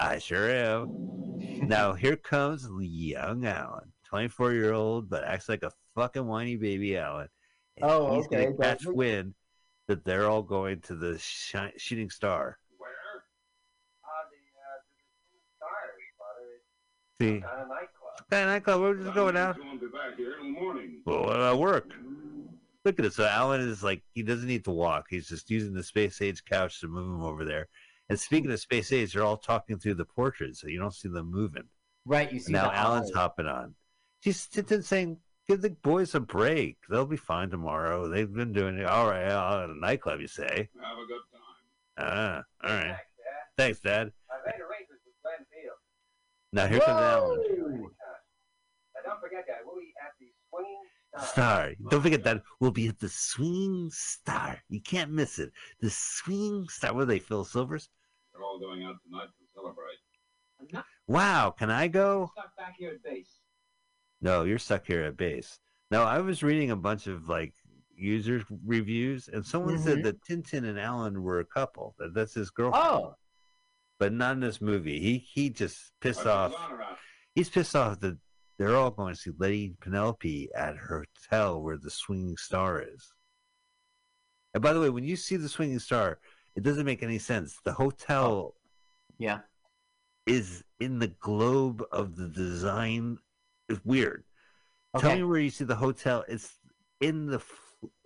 I 0.00 0.18
sure 0.18 0.50
am. 0.50 1.38
Now 1.68 1.94
here 1.94 2.16
comes 2.16 2.68
young 2.80 3.46
Alan, 3.46 3.92
24 4.08 4.52
year 4.52 4.72
old, 4.74 5.08
but 5.08 5.24
acts 5.24 5.48
like 5.48 5.62
a 5.62 5.72
fucking 5.94 6.26
whiny 6.26 6.56
baby 6.56 6.96
Alan. 6.98 7.28
And 7.78 7.90
Oh, 7.90 8.16
he's 8.16 8.26
okay, 8.26 8.44
gonna 8.46 8.56
catch 8.58 8.84
but- 8.84 8.94
wind 8.94 9.34
that 9.88 10.04
they're 10.04 10.28
all 10.28 10.42
going 10.42 10.80
to 10.82 10.94
the 10.96 11.16
shi- 11.18 11.72
shooting 11.78 12.10
star. 12.10 12.58
Where? 12.76 12.90
Uh, 12.90 14.24
the, 14.28 14.36
uh, 14.60 14.76
the 17.18 17.24
See, 17.24 17.38
stars, 17.38 17.48
Father. 17.48 17.66
Kind 18.30 18.42
of 18.44 18.48
nightclub. 18.48 18.80
that. 18.80 18.82
We're 18.82 18.94
just 19.04 19.14
going 19.14 19.36
out. 19.36 19.56
Going 19.56 19.78
to 19.78 19.86
be 19.86 19.92
back 19.92 20.16
here 20.16 20.34
in 20.40 20.52
the 20.54 20.60
morning. 20.60 21.00
Well, 21.04 21.30
uh, 21.30 21.56
work. 21.56 21.92
Look 22.84 22.98
at 22.98 23.04
it. 23.04 23.12
So 23.12 23.24
Alan 23.26 23.60
is 23.60 23.82
like 23.82 24.02
he 24.14 24.22
doesn't 24.22 24.46
need 24.46 24.64
to 24.64 24.70
walk. 24.70 25.06
He's 25.10 25.28
just 25.28 25.50
using 25.50 25.74
the 25.74 25.82
space 25.82 26.20
age 26.22 26.44
couch 26.44 26.80
to 26.80 26.88
move 26.88 27.06
him 27.06 27.22
over 27.22 27.44
there. 27.44 27.68
And 28.08 28.18
speaking 28.18 28.50
of 28.52 28.60
space 28.60 28.92
age, 28.92 29.12
they're 29.14 29.24
all 29.24 29.36
talking 29.36 29.78
through 29.78 29.94
the 29.94 30.04
portrait, 30.04 30.56
so 30.56 30.68
you 30.68 30.78
don't 30.78 30.94
see 30.94 31.08
them 31.08 31.30
moving. 31.30 31.64
Right, 32.04 32.32
you 32.32 32.38
see 32.38 32.52
And 32.52 32.62
now 32.62 32.70
the 32.70 32.76
Alan's 32.76 33.10
eyes. 33.10 33.16
hopping 33.16 33.46
on. 33.46 33.74
She's 34.20 34.46
Tintin 34.46 34.84
saying, 34.84 35.18
"Give 35.48 35.60
the 35.60 35.70
boys 35.70 36.14
a 36.14 36.20
break. 36.20 36.78
They'll 36.88 37.04
be 37.06 37.16
fine 37.16 37.50
tomorrow. 37.50 38.08
They've 38.08 38.32
been 38.32 38.52
doing 38.52 38.78
it 38.78 38.86
all 38.86 39.08
right 39.08 39.24
out 39.28 39.64
at 39.64 39.70
a 39.70 39.74
nightclub." 39.80 40.20
You 40.20 40.28
say? 40.28 40.68
Have 40.80 40.98
a 40.98 41.06
good 41.06 41.20
time. 41.32 42.44
Ah, 42.62 42.68
all 42.68 42.76
right. 42.76 42.84
Thanks, 42.86 43.00
Dad. 43.18 43.56
Thanks, 43.56 43.80
Dad. 43.80 44.12
I 44.30 44.36
made 44.46 44.60
arrangements 44.60 45.02
with 45.04 45.14
Glenn 45.24 45.44
Field. 45.52 45.76
Now 46.52 46.66
here 46.68 46.78
comes 46.80 47.00
Alan. 47.02 47.65
Now, 49.06 49.12
don't 49.12 49.20
forget 49.20 49.44
that. 49.48 49.58
We'll 49.64 49.76
be 49.76 49.92
at 50.02 50.12
the 50.18 50.26
Swinging 50.50 50.82
Star. 51.14 51.26
Star. 51.26 51.74
Don't 51.90 52.02
forget 52.02 52.24
that 52.24 52.42
we'll 52.60 52.70
be 52.72 52.88
at 52.88 52.98
the 52.98 53.08
Swinging 53.08 53.90
Star. 53.90 54.58
You 54.68 54.80
can't 54.80 55.10
miss 55.12 55.38
it. 55.38 55.52
The 55.80 55.90
Swinging 55.90 56.66
Star. 56.68 56.92
What 56.94 57.02
are 57.02 57.06
they, 57.06 57.18
Phil 57.18 57.44
Silvers? 57.44 57.88
They're 58.32 58.42
all 58.42 58.58
going 58.58 58.84
out 58.84 58.96
tonight 59.04 59.28
to 59.38 59.44
celebrate. 59.54 60.82
Wow, 61.06 61.50
can 61.56 61.70
I 61.70 61.86
go? 61.88 62.30
Stuck 62.36 62.56
back 62.56 62.74
here 62.78 62.90
at 62.90 63.02
base. 63.02 63.30
No, 64.20 64.44
you're 64.44 64.58
stuck 64.58 64.86
here 64.86 65.02
at 65.04 65.16
base. 65.16 65.58
Now, 65.90 66.02
I 66.02 66.18
was 66.18 66.42
reading 66.42 66.70
a 66.70 66.76
bunch 66.76 67.06
of 67.06 67.28
like 67.28 67.54
user 67.94 68.42
reviews, 68.64 69.28
and 69.28 69.44
someone 69.46 69.76
Mhm. 69.76 69.84
said 69.84 70.02
that 70.02 70.20
Tintin 70.22 70.64
and 70.68 70.78
Alan 70.78 71.22
were 71.22 71.38
a 71.40 71.44
couple. 71.44 71.94
That 71.98 72.14
that's 72.14 72.34
his 72.34 72.50
girlfriend, 72.50 72.84
Oh, 72.86 73.14
but 73.98 74.12
not 74.12 74.32
in 74.32 74.40
this 74.40 74.60
movie. 74.60 74.98
He 75.00 75.18
he 75.18 75.50
just 75.50 75.92
pissed 76.00 76.26
off. 76.26 76.54
He's 77.34 77.48
pissed 77.50 77.76
off 77.76 78.00
that 78.00 78.18
they're 78.58 78.76
all 78.76 78.90
going 78.90 79.14
to 79.14 79.20
see 79.20 79.30
Lady 79.38 79.74
Penelope 79.80 80.48
at 80.54 80.76
her 80.76 81.04
hotel 81.30 81.60
where 81.60 81.76
the 81.76 81.90
swinging 81.90 82.36
star 82.36 82.82
is. 82.82 83.12
And 84.54 84.62
by 84.62 84.72
the 84.72 84.80
way, 84.80 84.90
when 84.90 85.04
you 85.04 85.16
see 85.16 85.36
the 85.36 85.48
swinging 85.48 85.78
star, 85.78 86.18
it 86.54 86.62
doesn't 86.62 86.86
make 86.86 87.02
any 87.02 87.18
sense. 87.18 87.58
The 87.64 87.72
hotel 87.72 88.24
oh, 88.24 88.54
yeah. 89.18 89.40
is 90.26 90.64
in 90.80 90.98
the 90.98 91.08
globe 91.08 91.82
of 91.92 92.16
the 92.16 92.28
design. 92.28 93.18
It's 93.68 93.84
weird. 93.84 94.24
Tell 94.98 95.14
me 95.14 95.24
where 95.24 95.40
you 95.40 95.50
see 95.50 95.64
the 95.64 95.74
hotel. 95.74 96.24
It's 96.26 96.58
in 97.02 97.26
the 97.26 97.42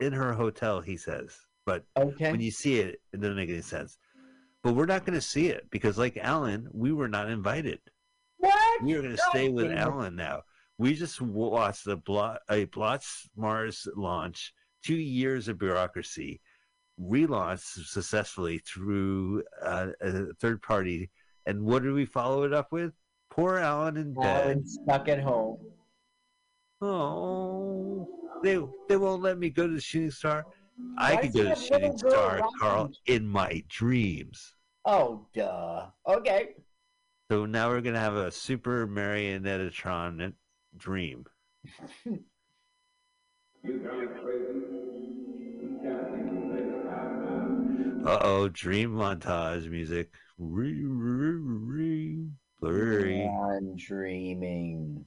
in 0.00 0.12
her 0.12 0.32
hotel. 0.32 0.80
He 0.80 0.96
says, 0.96 1.38
but 1.64 1.84
Okay. 1.96 2.32
when 2.32 2.40
you 2.40 2.50
see 2.50 2.80
it, 2.80 3.00
it 3.12 3.20
doesn't 3.20 3.36
make 3.36 3.48
any 3.48 3.62
sense. 3.62 3.96
But 4.64 4.74
we're 4.74 4.86
not 4.86 5.06
going 5.06 5.14
to 5.14 5.24
see 5.24 5.46
it 5.46 5.70
because, 5.70 5.96
like 5.96 6.16
Alan, 6.16 6.68
we 6.72 6.92
were 6.92 7.08
not 7.08 7.30
invited. 7.30 7.78
We 8.82 8.94
are 8.94 9.02
going 9.02 9.16
to 9.16 9.22
stay 9.30 9.48
with. 9.48 9.70
Alan 9.72 10.16
now. 10.16 10.42
We 10.78 10.94
just 10.94 11.20
watched 11.20 11.86
a 11.86 11.96
blot 11.96 12.40
a 12.48 12.64
Blotz 12.64 13.28
Mars 13.36 13.86
launch. 13.96 14.54
Two 14.82 14.94
years 14.94 15.48
of 15.48 15.58
bureaucracy, 15.58 16.40
relaunched 16.98 17.86
successfully 17.86 18.58
through 18.58 19.42
uh, 19.62 19.88
a 20.00 20.32
third 20.40 20.62
party. 20.62 21.10
And 21.44 21.62
what 21.62 21.82
did 21.82 21.92
we 21.92 22.06
follow 22.06 22.44
it 22.44 22.54
up 22.54 22.72
with? 22.72 22.92
Poor 23.30 23.58
Alan 23.58 23.98
in 23.98 24.14
bed. 24.14 24.44
Alan 24.46 24.66
stuck 24.66 25.08
at 25.08 25.20
home. 25.20 25.58
Oh, 26.80 28.08
they 28.42 28.58
they 28.88 28.96
won't 28.96 29.20
let 29.20 29.38
me 29.38 29.50
go 29.50 29.66
to 29.66 29.74
the 29.74 29.80
shooting 29.80 30.10
star. 30.10 30.46
I 30.96 31.14
Why 31.14 31.20
could 31.20 31.32
go 31.34 31.42
to 31.42 31.48
the 31.50 31.54
shooting 31.54 31.98
star. 31.98 32.40
Carl, 32.58 32.90
in 33.04 33.26
my 33.26 33.62
dreams. 33.68 34.54
Oh, 34.86 35.26
duh. 35.34 35.88
Okay. 36.08 36.54
So 37.30 37.46
now 37.46 37.68
we're 37.68 37.80
gonna 37.80 38.00
have 38.00 38.16
a 38.16 38.32
super 38.32 38.88
marionettatron 38.88 40.32
dream. 40.76 41.24
Uh 48.04 48.18
oh, 48.22 48.48
dream 48.48 48.90
montage 48.94 49.70
music. 49.70 50.10
Re, 50.38 50.84
re, 50.84 51.36
re, 51.36 52.26
blurry. 52.60 53.28
I'm 53.28 53.76
dreaming. 53.76 55.06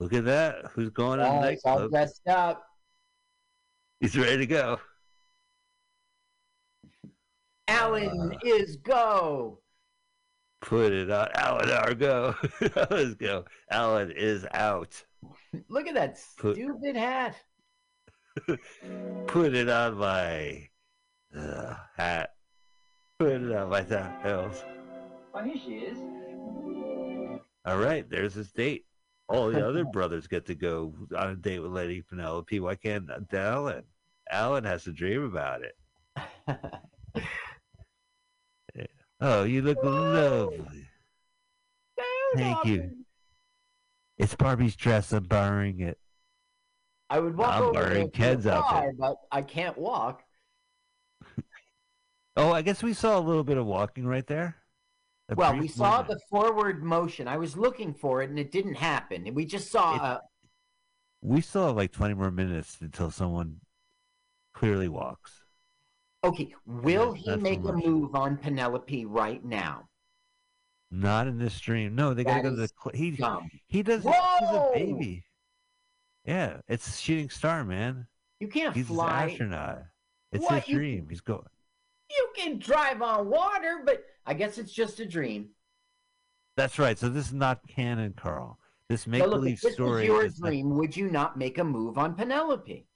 Look 0.00 0.12
at 0.12 0.26
that. 0.26 0.66
Who's 0.74 0.90
going 0.90 1.18
to 1.18 1.24
the 1.24 1.30
Guys, 1.30 1.60
all 1.64 1.88
dressed 1.88 2.28
up. 2.28 2.62
He's 4.00 4.18
ready 4.18 4.36
to 4.36 4.46
go. 4.46 4.80
Alan 7.68 8.32
Uh. 8.34 8.38
is 8.44 8.76
go. 8.76 9.60
Put 10.60 10.92
it 10.92 11.10
on. 11.10 11.28
Alan, 11.34 11.70
our 11.70 11.94
go. 11.94 12.34
Let's 12.90 13.14
go. 13.14 13.44
Alan 13.70 14.10
is 14.10 14.46
out. 14.52 15.02
Look 15.68 15.86
at 15.86 15.94
that 15.94 16.18
Put- 16.38 16.56
stupid 16.56 16.96
hat. 16.96 17.36
Put 19.26 19.54
it 19.54 19.68
on 19.68 19.98
my 19.98 20.68
uh, 21.36 21.74
hat. 21.96 22.34
Put 23.18 23.42
it 23.42 23.52
on 23.52 23.68
my 23.68 23.82
tails. 23.82 24.62
Oh, 25.34 25.42
here 25.42 25.56
she 25.64 25.74
is. 25.76 25.98
All 27.64 27.78
right, 27.78 28.08
there's 28.08 28.34
his 28.34 28.50
date. 28.52 28.86
All 29.28 29.50
the 29.50 29.66
other 29.66 29.84
brothers 29.92 30.26
get 30.26 30.46
to 30.46 30.54
go 30.54 30.94
on 31.16 31.30
a 31.30 31.36
date 31.36 31.58
with 31.58 31.72
Lady 31.72 32.02
Penelope. 32.02 32.60
Why 32.60 32.74
can't 32.76 33.10
Alan? 33.32 33.82
Alan 34.30 34.64
has 34.64 34.84
to 34.84 34.92
dream 34.92 35.24
about 35.24 35.62
it. 35.62 35.76
Oh, 39.20 39.44
you 39.44 39.62
look 39.62 39.82
lovely. 39.82 40.86
Thank 42.36 42.64
you. 42.66 42.90
It's 44.16 44.34
Barbie's 44.34 44.76
dress. 44.76 45.12
I'm 45.12 45.24
borrowing 45.24 45.80
it. 45.80 45.98
I 47.10 47.20
would 47.20 47.36
walk 47.36 47.54
I'm 47.54 47.62
over 47.62 47.94
to 47.94 48.08
Ken's 48.08 48.46
outfit. 48.46 48.96
but 48.98 49.16
I 49.32 49.42
can't 49.42 49.76
walk. 49.78 50.22
Oh, 52.36 52.52
I 52.52 52.62
guess 52.62 52.84
we 52.84 52.94
saw 52.94 53.18
a 53.18 53.20
little 53.20 53.42
bit 53.42 53.56
of 53.56 53.66
walking 53.66 54.06
right 54.06 54.24
there. 54.24 54.54
A 55.28 55.34
well, 55.34 55.56
we 55.56 55.66
saw 55.66 55.90
moment. 56.02 56.08
the 56.10 56.20
forward 56.30 56.84
motion. 56.84 57.26
I 57.26 57.36
was 57.36 57.56
looking 57.56 57.92
for 57.92 58.22
it, 58.22 58.30
and 58.30 58.38
it 58.38 58.52
didn't 58.52 58.76
happen. 58.76 59.26
And 59.26 59.34
we 59.34 59.44
just 59.44 59.72
saw. 59.72 59.96
It- 59.96 60.00
uh, 60.02 60.18
We 61.20 61.40
still 61.40 61.66
have 61.66 61.76
like 61.76 61.90
20 61.90 62.14
more 62.14 62.30
minutes 62.30 62.78
until 62.80 63.10
someone 63.10 63.56
clearly 64.54 64.86
walks. 64.88 65.42
Okay, 66.24 66.54
will 66.66 67.12
That's 67.12 67.24
he 67.24 67.36
make 67.36 67.60
a 67.64 67.72
move 67.72 68.14
on 68.14 68.36
Penelope 68.36 69.04
right 69.06 69.44
now? 69.44 69.88
Not 70.90 71.26
in 71.26 71.38
this 71.38 71.54
stream. 71.54 71.94
No, 71.94 72.14
they 72.14 72.24
gotta 72.24 72.42
go 72.42 72.50
to 72.50 72.56
the. 72.56 72.68
Cl- 72.82 72.94
he 72.96 73.10
dumb. 73.10 73.50
he 73.66 73.82
does. 73.82 74.02
He's 74.02 74.12
a 74.14 74.70
baby. 74.74 75.24
Yeah, 76.24 76.60
it's 76.66 76.98
shooting 76.98 77.28
star, 77.30 77.64
man. 77.64 78.06
You 78.40 78.48
can't 78.48 78.74
He's 78.74 78.88
an 78.88 78.96
fly. 78.96 79.26
astronaut. 79.30 79.82
It's 80.32 80.44
What? 80.44 80.60
his 80.60 80.68
You- 80.68 80.74
dream. 80.76 81.06
He's 81.08 81.20
going. 81.20 81.46
You 82.10 82.28
can 82.36 82.58
drive 82.58 83.02
on 83.02 83.28
water, 83.28 83.82
but 83.84 84.02
I 84.24 84.32
guess 84.34 84.56
it's 84.56 84.72
just 84.72 84.98
a 85.00 85.06
dream. 85.06 85.50
That's 86.56 86.78
right. 86.78 86.98
So 86.98 87.08
this 87.10 87.26
is 87.26 87.34
not 87.34 87.66
canon, 87.68 88.14
Carl. 88.16 88.58
This 88.88 89.06
make 89.06 89.22
So 89.22 89.30
believe 89.30 89.54
if 89.54 89.60
this 89.60 89.74
story. 89.74 90.00
was 90.02 90.06
your 90.06 90.24
is 90.24 90.40
not- 90.40 90.48
dream, 90.48 90.70
would 90.76 90.96
you 90.96 91.10
not 91.10 91.36
make 91.36 91.58
a 91.58 91.64
move 91.64 91.98
on 91.98 92.14
Penelope? 92.14 92.86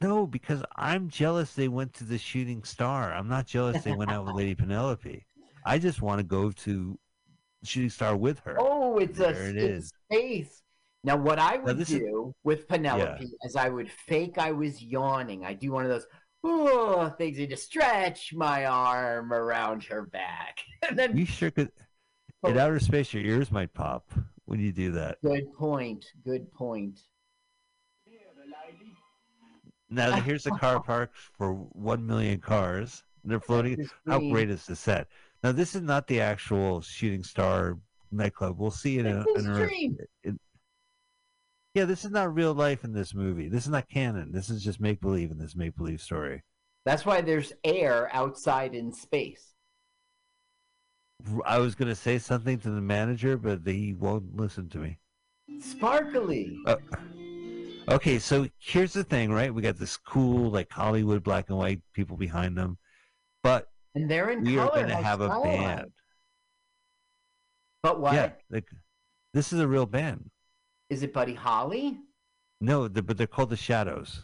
No, 0.00 0.26
because 0.26 0.62
I'm 0.76 1.08
jealous 1.08 1.54
they 1.54 1.68
went 1.68 1.92
to 1.94 2.04
the 2.04 2.18
shooting 2.18 2.62
star. 2.64 3.12
I'm 3.12 3.28
not 3.28 3.46
jealous 3.46 3.82
they 3.82 3.92
went 3.92 4.10
out 4.12 4.24
with 4.26 4.34
Lady 4.36 4.54
Penelope. 4.54 5.26
I 5.66 5.78
just 5.78 6.00
want 6.02 6.20
to 6.20 6.22
go 6.24 6.50
to 6.52 6.98
shooting 7.64 7.90
star 7.90 8.16
with 8.16 8.38
her. 8.40 8.56
Oh, 8.60 8.98
it's 8.98 9.18
a 9.18 9.22
There 9.32 9.48
it 9.50 9.56
it's 9.56 9.84
is. 9.86 9.92
space. 10.10 10.62
Now, 11.04 11.16
what 11.16 11.38
I 11.38 11.58
would 11.58 11.78
this 11.78 11.90
is- 11.90 11.98
do 12.00 12.34
with 12.44 12.68
Penelope 12.68 13.26
is 13.42 13.56
I 13.56 13.68
would 13.68 13.90
fake 13.90 14.38
I 14.38 14.52
was 14.52 14.82
yawning. 14.82 15.44
I 15.44 15.54
do 15.54 15.72
one 15.72 15.84
of 15.84 15.90
those 15.90 16.06
oh 16.44 17.08
things 17.18 17.38
and 17.38 17.48
just 17.50 17.64
stretch 17.66 18.32
my 18.32 18.66
arm 18.66 19.32
around 19.32 19.82
her 19.84 20.02
back, 20.06 20.58
and 20.88 20.96
then 20.98 21.16
You 21.16 21.24
sure 21.26 21.50
could. 21.50 21.72
Oh. 22.44 22.50
In 22.50 22.58
outer 22.58 22.78
space, 22.78 23.12
your 23.12 23.24
ears 23.24 23.50
might 23.50 23.74
pop 23.74 24.12
when 24.44 24.60
you 24.60 24.70
do 24.70 24.92
that. 24.92 25.18
good 25.24 25.52
point. 25.54 26.06
Good 26.24 26.52
point. 26.52 27.00
Now 29.90 30.12
here's 30.20 30.46
a 30.46 30.50
car 30.50 30.80
park 30.82 31.12
for 31.36 31.52
one 31.54 32.06
million 32.06 32.40
cars. 32.40 33.02
and 33.22 33.32
They're 33.32 33.40
floating. 33.40 33.88
How 34.06 34.18
great 34.18 34.50
is 34.50 34.66
the 34.66 34.76
set? 34.76 35.08
Now 35.42 35.52
this 35.52 35.74
is 35.74 35.82
not 35.82 36.06
the 36.06 36.20
actual 36.20 36.80
shooting 36.80 37.22
star 37.22 37.78
nightclub. 38.10 38.58
We'll 38.58 38.70
see 38.70 38.98
it 38.98 39.06
in, 39.06 39.24
in 39.36 39.46
a- 39.46 39.54
dream. 39.66 39.96
in- 40.24 40.38
yeah, 41.74 41.84
this 41.84 42.04
is 42.04 42.10
not 42.10 42.34
real 42.34 42.54
life 42.54 42.82
in 42.82 42.92
this 42.92 43.14
movie. 43.14 43.48
This 43.48 43.64
is 43.64 43.70
not 43.70 43.88
canon. 43.88 44.32
This 44.32 44.50
is 44.50 44.64
just 44.64 44.80
make 44.80 45.00
believe 45.00 45.30
in 45.30 45.38
this 45.38 45.54
make 45.54 45.76
believe 45.76 46.00
story. 46.00 46.42
That's 46.84 47.04
why 47.06 47.20
there's 47.20 47.52
air 47.62 48.08
outside 48.12 48.74
in 48.74 48.92
space. 48.92 49.54
I 51.44 51.58
was 51.58 51.74
gonna 51.74 51.94
say 51.94 52.18
something 52.18 52.58
to 52.60 52.70
the 52.70 52.80
manager, 52.80 53.36
but 53.36 53.60
he 53.66 53.92
won't 53.92 54.36
listen 54.36 54.68
to 54.70 54.78
me. 54.78 54.98
Sparkly. 55.60 56.56
Uh, 56.66 56.76
okay, 57.88 58.18
so 58.18 58.46
here's 58.58 58.92
the 58.92 59.04
thing, 59.04 59.32
right? 59.32 59.52
We 59.52 59.62
got 59.62 59.76
this 59.78 59.96
cool, 59.96 60.50
like 60.50 60.70
Hollywood 60.70 61.22
black 61.22 61.48
and 61.48 61.58
white 61.58 61.80
people 61.94 62.16
behind 62.16 62.56
them, 62.56 62.78
but 63.42 63.68
And 63.94 64.10
they're 64.10 64.30
in 64.30 64.42
we 64.44 64.56
color. 64.56 64.70
are 64.70 64.74
going 64.74 64.88
to 64.88 64.96
have 64.96 65.20
a 65.20 65.28
band. 65.42 65.92
But 67.82 68.00
what? 68.00 68.14
Yeah, 68.14 68.30
like, 68.50 68.66
this 69.34 69.52
is 69.52 69.60
a 69.60 69.68
real 69.68 69.86
band. 69.86 70.30
Is 70.90 71.02
it 71.02 71.12
Buddy 71.12 71.34
Holly? 71.34 71.98
No, 72.60 72.88
the, 72.88 73.02
but 73.02 73.16
they're 73.16 73.26
called 73.28 73.50
the 73.50 73.56
Shadows, 73.56 74.22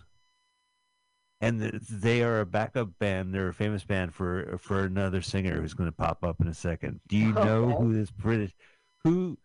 and 1.40 1.60
th- 1.60 1.74
they 1.88 2.22
are 2.22 2.40
a 2.40 2.46
backup 2.46 2.98
band. 2.98 3.32
They're 3.32 3.48
a 3.48 3.54
famous 3.54 3.84
band 3.84 4.12
for 4.14 4.58
for 4.58 4.80
another 4.84 5.22
singer 5.22 5.60
who's 5.60 5.74
going 5.74 5.88
to 5.88 5.94
pop 5.96 6.24
up 6.24 6.40
in 6.40 6.48
a 6.48 6.54
second. 6.54 7.00
Do 7.06 7.16
you 7.16 7.32
know 7.32 7.66
Okay. 7.70 7.76
who 7.78 7.92
this 7.94 8.10
British? 8.10 8.52
Who? 9.04 9.38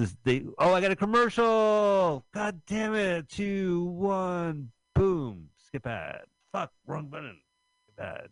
This 0.00 0.16
they? 0.24 0.44
Oh, 0.56 0.72
I 0.72 0.80
got 0.80 0.90
a 0.92 0.96
commercial! 0.96 2.24
God 2.32 2.62
damn 2.66 2.94
it! 2.94 3.28
Two, 3.28 3.84
one, 3.84 4.70
boom! 4.94 5.50
Skip 5.66 5.86
ad. 5.86 6.22
Fuck, 6.52 6.72
wrong 6.86 7.08
button. 7.08 7.36
Skip 7.82 8.00
ad. 8.06 8.28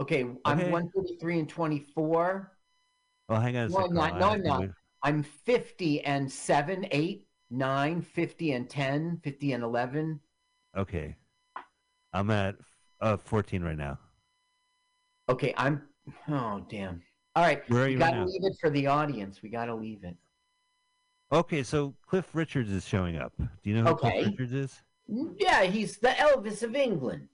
Okay, 0.00 0.22
I'm 0.44 0.58
Okay. 0.58 0.72
133 0.72 1.38
and 1.38 1.48
24. 1.48 2.52
Oh, 3.28 3.34
hang 3.36 3.56
on 3.56 3.66
a 3.66 3.68
No, 3.68 3.76
I'm 3.78 3.94
not. 3.94 4.18
No, 4.18 4.30
I'm 4.30 4.42
not. 4.42 4.64
I'm 5.04 5.22
50 5.22 6.00
and 6.00 6.30
7, 6.30 6.88
8, 6.90 7.28
9, 7.48 8.02
50 8.02 8.52
and 8.52 8.68
10, 8.68 9.20
50 9.22 9.52
and 9.52 9.62
11. 9.62 10.20
Okay, 10.76 11.14
I'm 12.12 12.28
at 12.32 12.56
uh 13.00 13.18
14 13.18 13.62
right 13.62 13.78
now. 13.78 14.00
Okay, 15.28 15.54
I'm. 15.56 15.80
Oh, 16.28 16.66
damn. 16.68 17.02
All 17.36 17.44
right, 17.44 17.62
Where 17.70 17.84
are 17.84 17.86
we 17.86 17.92
you 17.92 17.98
right 18.00 18.06
got 18.06 18.10
to 18.14 18.16
now? 18.18 18.26
leave 18.26 18.44
it 18.44 18.56
for 18.60 18.68
the 18.68 18.88
audience. 18.88 19.42
We 19.42 19.48
got 19.48 19.66
to 19.66 19.76
leave 19.76 20.02
it. 20.02 20.16
Okay, 21.32 21.62
so 21.62 21.94
Cliff 22.06 22.34
Richards 22.34 22.70
is 22.70 22.86
showing 22.86 23.16
up. 23.16 23.32
Do 23.38 23.46
you 23.70 23.76
know 23.76 23.82
who 23.84 23.88
Okay. 23.90 24.22
Cliff 24.22 24.26
Richards 24.38 24.52
is? 24.52 24.82
Yeah, 25.38 25.62
he's 25.64 25.98
the 25.98 26.08
Elvis 26.08 26.62
of 26.62 26.74
England. 26.76 27.28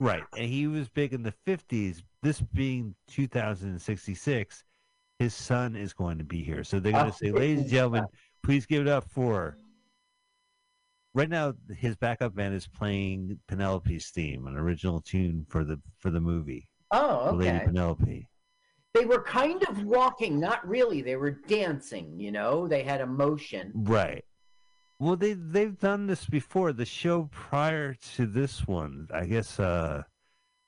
Right. 0.00 0.22
And 0.36 0.46
he 0.46 0.66
was 0.66 0.88
big 0.88 1.12
in 1.14 1.22
the 1.22 1.32
50s. 1.46 2.02
This 2.22 2.40
being 2.40 2.94
2066, 3.08 4.64
his 5.18 5.34
son 5.34 5.74
is 5.76 5.92
going 5.94 6.18
to 6.18 6.24
be 6.24 6.42
here. 6.42 6.64
So 6.64 6.78
they're 6.80 6.92
going 6.92 7.10
to 7.10 7.16
say, 7.16 7.30
ladies 7.30 7.60
and 7.60 7.70
gentlemen, 7.70 8.04
please 8.42 8.66
give 8.66 8.82
it 8.82 8.88
up 8.88 9.08
for. 9.10 9.56
Right 11.14 11.30
now, 11.30 11.54
his 11.74 11.96
backup 11.96 12.34
band 12.34 12.54
is 12.54 12.66
playing 12.66 13.38
Penelope's 13.48 14.10
theme, 14.10 14.46
an 14.46 14.56
original 14.56 15.00
tune 15.00 15.46
for 15.48 15.64
the 15.64 15.80
for 15.98 16.10
the 16.10 16.20
movie, 16.20 16.68
Oh, 16.90 17.30
for 17.30 17.36
Lady. 17.36 17.58
Penelope. 17.64 18.28
They 18.96 19.04
were 19.04 19.22
kind 19.22 19.62
of 19.68 19.84
walking, 19.84 20.40
not 20.40 20.66
really. 20.66 21.02
They 21.02 21.16
were 21.16 21.32
dancing, 21.32 22.18
you 22.18 22.32
know? 22.32 22.66
They 22.66 22.82
had 22.82 23.02
emotion. 23.02 23.70
Right. 23.74 24.24
Well, 24.98 25.16
they 25.16 25.34
they've 25.34 25.78
done 25.78 26.06
this 26.06 26.24
before. 26.24 26.72
The 26.72 26.86
show 26.86 27.28
prior 27.30 27.94
to 28.14 28.26
this 28.26 28.66
one, 28.66 29.08
I 29.12 29.26
guess, 29.26 29.60
uh, 29.60 30.04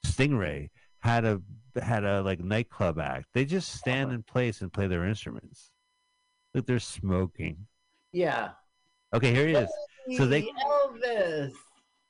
Stingray 0.05 0.69
had 0.99 1.25
a 1.25 1.41
had 1.81 2.05
a 2.05 2.21
like 2.21 2.41
nightclub 2.41 2.99
act. 2.99 3.29
They 3.33 3.47
just 3.47 3.73
stand 3.77 4.13
in 4.13 4.23
place 4.23 4.61
and 4.61 4.71
play 4.71 4.87
their 4.87 5.07
instruments. 5.07 5.71
Look, 6.53 6.67
they're 6.67 6.79
smoking. 6.81 7.67
Yeah. 8.13 8.51
Okay, 9.15 9.33
here 9.33 9.47
he 9.47 9.55
is. 9.55 9.71
So 10.19 10.27
they 10.27 10.43
Hey, 10.43 10.53
Elvis 10.67 11.53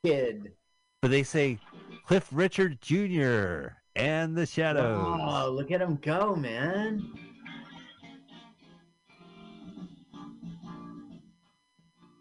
kid. 0.04 0.52
but 1.00 1.12
they 1.12 1.22
say 1.22 1.60
Cliff 2.04 2.28
Richard 2.32 2.80
Jr. 2.80 3.78
and 3.99 4.36
the 4.36 4.46
Shadows. 4.46 5.18
Oh, 5.20 5.51
look 5.51 5.70
at 5.70 5.80
him 5.80 5.99
go, 6.01 6.34
man. 6.36 7.12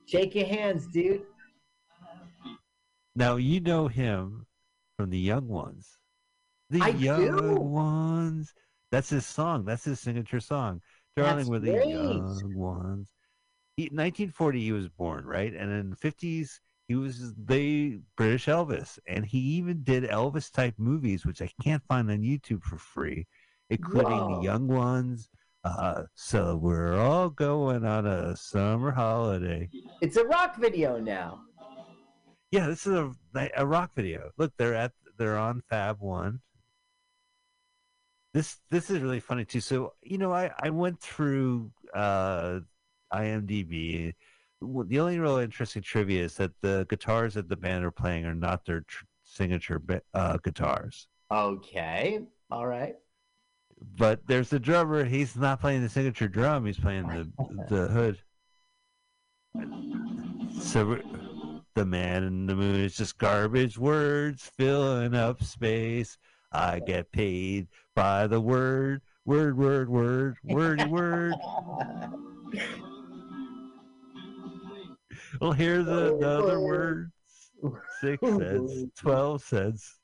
Shake 0.08 0.36
your 0.36 0.48
hands, 0.48 0.88
dude. 0.88 1.24
Now 3.16 3.36
you 3.36 3.60
know 3.60 3.88
him 3.88 4.46
from 4.98 5.10
the 5.10 5.18
Young 5.18 5.48
Ones. 5.48 5.98
The 6.70 6.82
I 6.82 6.90
Young 6.90 7.38
do. 7.38 7.56
Ones. 7.56 8.54
That's 8.92 9.10
his 9.10 9.26
song. 9.26 9.66
That's 9.66 9.84
his 9.84 10.00
signature 10.00 10.40
song. 10.40 10.82
Darling, 11.16 11.48
we're 11.48 11.60
the. 11.60 11.72
Young 11.88 12.54
Ones. 12.56 13.12
He, 13.76 13.84
1940, 13.84 14.60
he 14.62 14.72
was 14.72 14.88
born, 14.88 15.26
right? 15.26 15.54
And 15.54 15.72
in 15.72 15.90
the 15.90 15.96
50s, 15.96 16.60
he 16.88 16.96
was 16.96 17.34
the 17.36 18.00
British 18.16 18.46
Elvis, 18.46 18.98
and 19.08 19.26
he 19.26 19.40
even 19.40 19.84
did 19.84 20.04
Elvis 20.04 20.52
type 20.52 20.76
movies, 20.78 21.26
which 21.26 21.42
I 21.42 21.50
can't 21.62 21.84
find 21.88 22.10
on 22.10 22.20
YouTube 22.20 22.64
for 22.64 22.78
free, 22.78 23.28
including 23.70 24.18
Whoa. 24.18 24.36
the 24.38 24.44
Young 24.44 24.68
Ones. 24.68 25.30
Uh, 25.66 26.04
so 26.16 26.56
we're 26.56 26.98
all 26.98 27.30
going 27.30 27.86
on 27.86 28.06
a 28.06 28.38
summer 28.38 28.92
holiday. 28.92 29.70
It's 30.02 30.16
a 30.16 30.24
rock 30.26 30.58
video 30.58 30.98
now. 30.98 31.42
Yeah, 32.52 32.68
this 32.68 32.88
is 32.88 32.94
a 32.94 33.12
a 33.58 33.66
rock 33.66 33.92
video. 33.94 34.30
Look, 34.38 34.54
they're 34.58 34.76
at 34.76 34.94
they're 35.18 35.38
on 35.38 35.62
Fab 35.70 36.00
One. 36.00 36.40
This 38.34 38.60
this 38.72 38.90
is 38.90 39.02
really 39.02 39.20
funny 39.20 39.44
too. 39.44 39.60
So 39.60 39.94
you 40.02 40.18
know, 40.18 40.32
I 40.32 40.52
I 40.62 40.70
went 40.70 41.02
through 41.02 41.72
uh, 41.94 42.60
IMDb. 43.14 44.14
The 44.62 45.00
only 45.00 45.20
real 45.20 45.38
interesting 45.38 45.84
trivia 45.84 46.24
is 46.24 46.36
that 46.36 46.52
the 46.62 46.86
guitars 46.90 47.36
that 47.36 47.48
the 47.48 47.56
band 47.56 47.86
are 47.86 47.92
playing 47.92 48.26
are 48.26 48.34
not 48.34 48.66
their 48.66 48.82
tr- 48.82 49.06
signature 49.24 49.82
uh, 50.14 50.38
guitars. 50.38 51.08
Okay. 51.32 52.20
All 52.50 52.66
right. 52.66 52.96
But 53.98 54.26
there's 54.26 54.50
the 54.50 54.60
drummer. 54.60 55.04
He's 55.04 55.36
not 55.36 55.62
playing 55.62 55.84
the 55.84 55.90
signature 55.90 56.28
drum. 56.28 56.66
He's 56.66 56.80
playing 56.80 57.08
the 57.08 57.30
the 57.70 57.88
hood. 57.88 58.18
So 60.60 61.00
the 61.76 61.86
man 61.86 62.24
in 62.24 62.48
the 62.48 62.56
moon 62.56 62.76
is 62.76 62.98
just 62.98 63.20
garbage 63.20 63.78
words 63.78 64.50
filling 64.58 65.14
up 65.14 65.44
space. 65.44 66.18
I 66.52 66.80
get 66.80 67.12
paid 67.12 67.68
by 67.94 68.26
the 68.26 68.42
word, 68.42 69.02
word, 69.26 69.58
word, 69.58 69.90
word, 69.90 70.38
wordy 70.44 70.86
word. 70.86 71.36
Well, 75.40 75.52
here's 75.52 75.88
another 75.88 76.58
oh, 76.58 76.62
word. 76.62 77.12
Six 78.02 78.20
oh, 78.24 78.40
cents, 78.40 78.86
twelve 78.96 79.44
cents, 79.44 80.00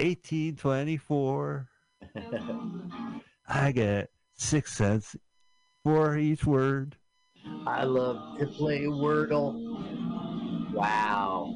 eighteen 0.00 0.56
twenty-four. 0.56 1.68
I 3.48 3.72
get 3.72 4.10
six 4.34 4.72
cents 4.72 5.16
for 5.82 6.16
each 6.16 6.44
word. 6.44 6.96
I 7.66 7.84
love 7.84 8.38
to 8.38 8.46
play 8.46 8.82
Wordle. 8.82 10.72
Wow. 10.72 11.54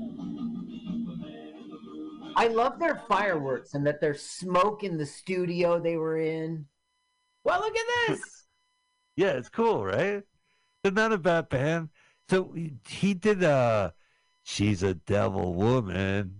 I 2.36 2.46
love 2.46 2.78
their 2.78 3.02
fireworks 3.08 3.74
and 3.74 3.84
that 3.86 4.00
there's 4.00 4.22
smoke 4.22 4.84
in 4.84 4.96
the 4.96 5.06
studio 5.06 5.80
they 5.80 5.96
were 5.96 6.18
in. 6.18 6.66
Well, 7.42 7.60
look 7.60 7.76
at 7.76 8.08
this. 8.08 8.20
Yeah, 9.16 9.30
it's 9.30 9.48
cool, 9.48 9.84
right? 9.84 10.22
They're 10.84 10.92
not 10.92 11.12
a 11.12 11.18
bad 11.18 11.48
band. 11.48 11.88
So 12.28 12.54
he- 12.86 13.14
did 13.14 13.42
a 13.42 13.94
She's 14.42 14.82
a 14.82 14.94
Devil 14.94 15.54
Woman. 15.54 16.34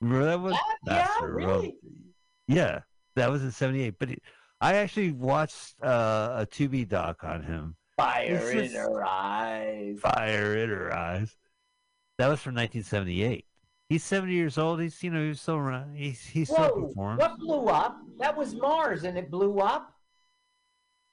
Remember 0.00 0.24
that 0.26 0.40
one? 0.40 0.52
yeah, 0.52 0.58
That's 0.84 1.20
a 1.22 1.26
really? 1.28 1.76
Yeah, 2.46 2.80
that 3.16 3.30
was 3.30 3.42
in 3.42 3.50
'78. 3.50 3.98
But 3.98 4.10
I 4.60 4.76
actually 4.76 5.12
watched 5.12 5.74
uh, 5.82 6.36
a 6.38 6.46
Tubi 6.46 6.88
doc 6.88 7.24
on 7.24 7.42
him. 7.42 7.76
Fire 7.98 8.50
in 8.50 8.70
her 8.72 9.04
eyes. 9.04 9.98
Fire 10.00 10.56
in 10.56 10.70
her 10.70 10.94
eyes. 10.96 11.36
That 12.16 12.28
was 12.28 12.40
from 12.40 12.54
1978. 12.54 13.44
He's 13.90 14.04
70 14.04 14.32
years 14.32 14.56
old. 14.56 14.80
He's 14.80 15.02
you 15.02 15.10
know 15.10 15.26
he's 15.26 15.40
still 15.40 15.56
around. 15.56 15.96
He's 15.96 16.24
he 16.24 16.44
still 16.46 16.56
Whoa, 16.56 16.86
performs. 16.88 17.18
what 17.18 17.38
blew 17.38 17.66
up? 17.68 17.98
That 18.18 18.36
was 18.36 18.54
Mars 18.54 19.04
and 19.04 19.18
it 19.18 19.30
blew 19.30 19.58
up? 19.58 19.92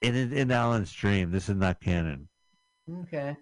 In, 0.01 0.15
in 0.15 0.31
in 0.31 0.51
Alan's 0.51 0.93
dream, 0.93 1.31
this 1.31 1.49
is 1.49 1.55
not 1.55 1.81
canon. 1.81 2.29
Okay. 3.03 3.35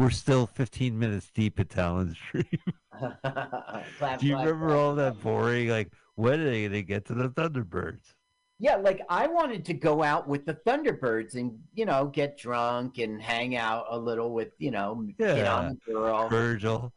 We're 0.00 0.08
still 0.08 0.46
15 0.46 0.98
minutes 0.98 1.30
deep 1.34 1.60
at 1.60 1.76
Alan's 1.76 2.16
dream. 2.30 2.46
Clap, 2.90 4.18
Do 4.18 4.26
you 4.26 4.32
clap, 4.34 4.46
remember 4.46 4.68
clap. 4.68 4.78
all 4.78 4.94
that 4.94 5.22
boring? 5.22 5.68
Like, 5.68 5.92
when 6.14 6.40
are 6.40 6.44
they 6.50 6.62
going 6.62 6.72
to 6.72 6.82
get 6.82 7.04
to 7.06 7.14
the 7.14 7.28
Thunderbirds? 7.28 8.14
Yeah, 8.58 8.76
like 8.76 9.02
I 9.10 9.26
wanted 9.26 9.62
to 9.66 9.74
go 9.74 10.02
out 10.02 10.26
with 10.26 10.46
the 10.46 10.54
Thunderbirds 10.54 11.34
and 11.34 11.58
you 11.74 11.84
know 11.84 12.06
get 12.06 12.38
drunk 12.38 12.96
and 12.98 13.20
hang 13.20 13.56
out 13.56 13.86
a 13.90 13.98
little 13.98 14.32
with 14.32 14.52
you 14.58 14.70
know 14.70 15.06
get 15.18 15.36
Yeah. 15.38 15.54
on 15.54 15.78
the 15.86 15.92
girl. 15.92 16.28
Virgil, 16.30 16.92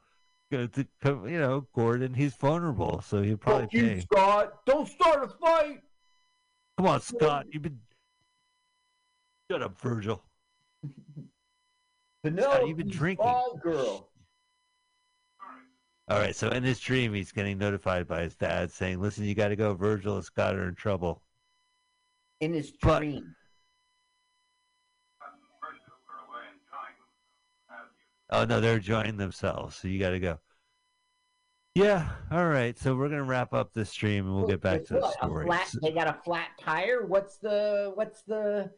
to, 0.51 0.70
you 1.06 1.39
know, 1.39 1.68
Gordon. 1.74 2.14
He's 2.14 2.36
vulnerable, 2.36 3.01
so 3.06 3.22
he'll 3.22 3.36
probably 3.38 3.64
Fuck 3.64 3.74
you. 3.74 4.01
Scott! 4.01 4.66
Don't 4.66 4.88
start 4.88 5.24
a 5.26 5.28
fight. 5.28 5.82
Come 6.78 6.88
on, 6.88 7.01
Scott. 7.01 7.47
You've 7.51 7.64
been. 7.64 7.80
Shut 9.51 9.62
up, 9.62 9.78
Virgil. 9.80 10.22
Penelope, 12.24 12.74
been 12.74 12.90
drinking. 12.90 13.26
Ball 13.26 13.60
girl. 13.62 14.10
All 16.10 16.20
right, 16.20 16.36
so 16.36 16.50
in 16.50 16.64
his 16.64 16.80
dream, 16.80 17.14
he's 17.14 17.32
getting 17.32 17.58
notified 17.58 18.08
by 18.08 18.22
his 18.24 18.36
dad 18.36 18.72
saying, 18.72 19.00
"Listen, 19.02 19.24
you 19.24 19.36
got 19.36 19.50
to 19.50 19.56
go. 19.56 19.74
Virgil 19.74 20.18
and 20.18 20.26
got 20.36 20.56
her 20.56 20.68
in 20.68 20.76
trouble." 20.76 21.22
In 22.40 22.54
his 22.54 22.72
But- 22.72 23.00
dream. 23.00 23.36
Oh 28.30 28.46
no, 28.46 28.60
they're 28.60 28.78
enjoying 28.78 29.18
themselves, 29.18 29.76
so 29.76 29.88
you 29.88 30.00
got 30.00 30.10
to 30.12 30.20
go. 30.20 30.40
Yeah, 31.76 32.10
all 32.32 32.48
right. 32.48 32.78
So 32.78 32.96
we're 32.96 33.10
gonna 33.10 33.24
wrap 33.24 33.54
up 33.54 33.74
this 33.74 33.90
stream 33.90 34.26
and 34.26 34.36
we'll 34.36 34.48
get 34.48 34.62
back 34.62 34.86
to 34.86 34.94
the 34.96 35.00
What, 35.02 35.14
story. 35.14 35.46
flat, 35.46 35.72
they 35.82 35.92
got 35.92 36.08
a 36.08 36.14
flat 36.24 36.50
tire. 36.60 37.06
What's 37.06 37.38
the 37.38 37.92
what's 37.96 38.22
the? 38.24 38.72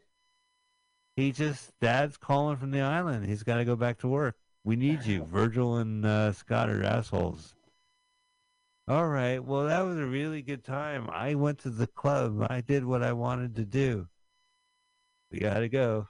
He 1.16 1.32
just 1.32 1.72
dad's 1.80 2.18
calling 2.18 2.58
from 2.58 2.72
the 2.72 2.82
island. 2.82 3.26
He's 3.26 3.44
got 3.44 3.58
to 3.58 3.66
go 3.66 3.76
back 3.76 4.00
to 4.00 4.08
work. 4.08 4.36
We 4.64 4.76
need 4.76 5.06
you. 5.06 5.24
Virgil 5.32 5.78
and 5.78 6.06
uh, 6.06 6.34
Scott 6.34 6.70
are 6.70 6.84
assholes. 6.84 7.56
All 8.88 9.08
right. 9.08 9.44
Well, 9.44 9.66
that 9.66 9.82
was 9.82 9.98
a 9.98 10.06
really 10.06 10.42
good 10.42 10.64
time. 10.64 11.10
I 11.12 11.36
went 11.36 11.60
to 11.60 11.70
the 11.70 11.88
club. 11.88 12.46
I 12.50 12.62
did 12.62 12.86
what 12.86 13.02
I 13.02 13.14
wanted 13.14 13.56
to 13.56 13.66
do. 13.66 14.08
We 15.32 15.40
got 15.40 15.60
to 15.60 15.70
go. 15.70 16.08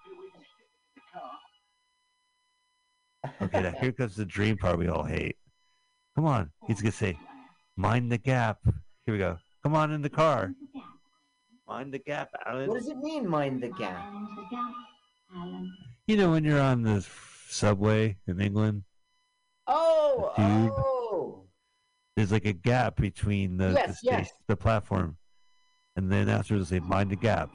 Okay, 3.41 3.61
now 3.61 3.71
here 3.79 3.91
comes 3.91 4.15
the 4.15 4.25
dream 4.25 4.57
part 4.57 4.77
we 4.77 4.87
all 4.87 5.03
hate. 5.03 5.37
Come 6.15 6.25
on. 6.25 6.51
He's 6.67 6.81
going 6.81 6.91
to 6.91 6.97
say, 6.97 7.17
mind 7.75 8.11
the 8.11 8.17
gap. 8.17 8.59
Here 9.05 9.13
we 9.13 9.17
go. 9.17 9.37
Come 9.63 9.75
on 9.75 9.91
in 9.91 10.01
the 10.01 10.09
car. 10.09 10.53
Mind 11.67 11.93
the 11.93 11.99
gap, 11.99 12.29
Alan. 12.45 12.69
What 12.69 12.79
does 12.79 12.89
it 12.89 12.97
mean? 12.97 13.27
Mind 13.27 13.61
the 13.61 13.69
gap. 13.69 14.13
You 16.07 16.17
know 16.17 16.31
when 16.31 16.43
you're 16.43 16.61
on 16.61 16.83
the 16.83 17.05
subway 17.49 18.17
in 18.27 18.39
England, 18.39 18.83
Oh, 19.67 20.31
The 20.37 20.43
tube. 20.43 20.73
oh. 20.77 21.43
there's 22.15 22.31
like 22.31 22.45
a 22.45 22.53
gap 22.53 22.95
between 22.97 23.57
the 23.57 23.69
the, 23.69 23.73
Yes, 23.73 23.97
sta- 23.99 24.11
yes. 24.17 24.31
the 24.47 24.55
platform, 24.55 25.17
and 25.95 26.11
then 26.11 26.27
announcer 26.29 26.57
they 26.59 26.65
say, 26.65 26.79
"Mind 26.79 27.09
the 27.11 27.15
gap." 27.15 27.49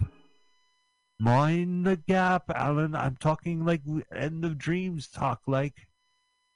Mind 1.20 1.86
the 1.86 1.96
gap, 1.96 2.50
Alan. 2.50 2.94
I'm 2.94 3.16
talking 3.16 3.64
like 3.64 3.82
end 4.14 4.44
of 4.44 4.56
dreams 4.58 5.06
talk, 5.08 5.42
like 5.46 5.86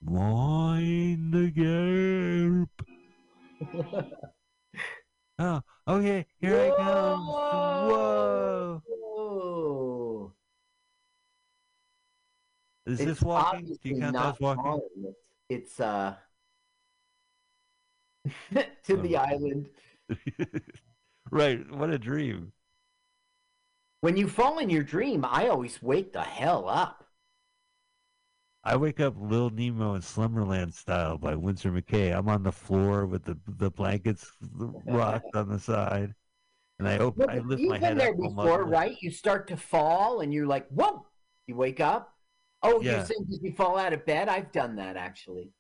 mind 0.03 1.33
the 1.35 1.51
gap. 1.51 2.87
oh, 5.39 5.61
okay, 5.87 6.27
here 6.41 6.59
I 6.61 6.71
come. 6.77 7.27
Whoa! 7.27 7.89
Whoa. 7.89 8.83
Is 12.87 13.01
It's 13.01 13.05
this 13.05 13.23
walking? 13.23 13.79
Do 13.83 13.89
you 13.89 14.01
count 14.01 14.13
that 14.15 14.19
not 14.21 14.35
as 14.35 14.41
walking? 14.41 14.63
falling. 14.63 15.15
It's, 15.49 15.81
uh 15.81 16.17
to 18.85 18.97
the 18.97 19.17
Oh. 19.17 19.21
island. 19.21 19.69
right. 21.31 21.71
What 21.71 21.91
a 21.91 21.99
dream. 21.99 22.53
When 24.01 24.17
you 24.17 24.29
fall 24.29 24.59
in 24.59 24.69
your 24.69 24.83
dream, 24.83 25.25
I 25.25 25.49
always 25.49 25.83
wake 25.83 26.13
the 26.13 26.23
hell 26.23 26.69
up. 26.69 27.07
I 28.63 28.77
wake 28.77 29.01
up 29.01 29.15
Lil 29.19 29.51
Nemo 29.51 29.95
in 29.95 30.03
Slumberland 30.03 30.75
style 30.75 31.19
by 31.19 31.35
Winsor 31.35 31.71
McCay. 31.71 32.17
I'm 32.17 32.29
on 32.29 32.43
the 32.43 32.53
floor 32.53 33.05
with 33.07 33.25
the 33.25 33.39
the 33.47 33.71
blankets 33.71 34.31
rocked 34.51 35.35
on 35.37 35.49
the 35.51 35.59
side, 35.59 36.15
and 36.79 36.89
I 36.89 36.97
open. 36.99 37.23
Look, 37.23 37.31
I 37.31 37.39
lift 37.41 37.61
you've 37.61 37.81
been 37.81 37.99
there 37.99 38.15
before, 38.15 38.65
right? 38.65 38.97
You 39.03 39.11
start 39.11 39.49
to 39.49 39.57
fall, 39.59 40.21
and 40.21 40.33
you're 40.33 40.47
like, 40.47 40.67
"Whoa!" 40.69 41.07
You 41.47 41.57
wake 41.57 41.81
up. 41.81 42.14
Oh, 42.67 42.81
Yeah. 42.81 42.97
you're 42.97 43.05
saying 43.05 43.27
did 43.31 43.43
you 43.43 43.53
fall 43.53 43.77
out 43.79 43.93
of 43.93 44.05
bed? 44.07 44.29
I've 44.29 44.51
done 44.53 44.77
that 44.77 44.97
actually. 44.97 45.53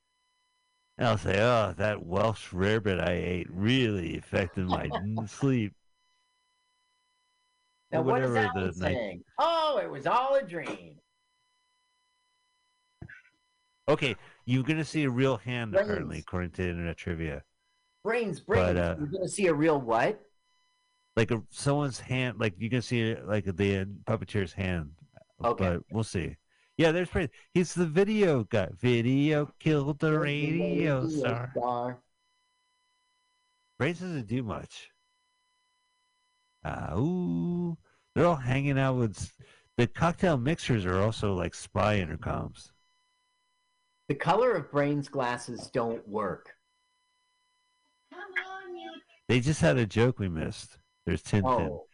And 0.96 1.09
I'll 1.09 1.18
say, 1.18 1.40
"Oh, 1.40 1.74
that 1.76 2.05
Welsh 2.07 2.50
rarebit 2.52 3.00
I 3.00 3.12
ate 3.12 3.48
really 3.50 4.16
affected 4.16 4.66
my 4.66 4.88
sleep." 5.26 5.74
Now, 7.90 8.02
what 8.02 8.22
is 8.22 8.34
Alan 8.34 8.72
the 8.72 8.78
night- 8.80 9.20
Oh, 9.38 9.78
it 9.82 9.90
was 9.90 10.07
all 10.07 10.34
a 10.36 10.42
dream. 10.42 10.96
Okay, 13.88 14.16
you're 14.46 14.62
gonna 14.62 14.84
see 14.84 15.05
a 15.05 15.11
real 15.11 15.36
hand 15.36 15.72
Brains. 15.72 15.86
apparently, 15.88 16.18
according 16.20 16.50
to 16.52 16.68
Internet 16.68 16.96
Trivia. 16.96 17.42
Brains, 18.02 18.40
brains. 18.40 18.78
uh, 18.78 18.96
You're 18.98 19.09
gonna 19.09 19.28
see 19.28 19.46
a 19.48 19.55
real 19.55 19.80
what? 19.80 20.20
Like 21.16 21.30
a, 21.30 21.42
someone's 21.50 22.00
hand, 22.00 22.38
like 22.40 22.55
you 22.59 22.70
can 22.70 22.82
see 22.82 23.14
like 23.14 23.44
the 23.44 23.78
uh, 23.80 23.84
puppeteer's 24.07 24.52
hand. 24.52 24.90
Okay. 25.44 25.64
But 25.74 25.82
we'll 25.90 26.02
see. 26.05 26.36
Yeah, 26.77 26.91
there's 26.91 27.09
Brains. 27.09 27.31
He's 27.53 27.72
the 27.75 27.87
video 27.87 28.45
guy. 28.45 28.68
Video 28.81 29.53
killed 29.61 29.99
the 30.01 30.18
radio 30.18 31.09
star. 31.09 31.51
star. 31.57 31.99
Brains 33.79 34.01
doesn't 34.01 34.27
do 34.27 34.43
much. 34.43 34.91
Ah, 36.64 36.95
ooh. 36.97 37.77
They're 38.14 38.27
all 38.27 38.37
hanging 38.37 38.79
out 38.79 38.97
with 38.97 39.33
the 39.77 39.87
cocktail 39.87 40.37
mixers 40.37 40.85
are 40.87 41.01
also 41.01 41.35
like 41.35 41.55
spy 41.55 41.99
intercoms. 41.99 42.70
The 44.09 44.14
color 44.14 44.53
of 44.53 44.70
Brains 44.70 45.09
glasses 45.09 45.68
don't 45.72 46.07
work. 46.09 46.51
They 49.29 49.41
just 49.41 49.61
had 49.61 49.79
a 49.79 49.87
joke 49.87 50.18
we 50.18 50.29
missed. 50.29 50.79
There's 51.07 51.22
Tintin. 51.22 51.68
Oh, 51.70 51.87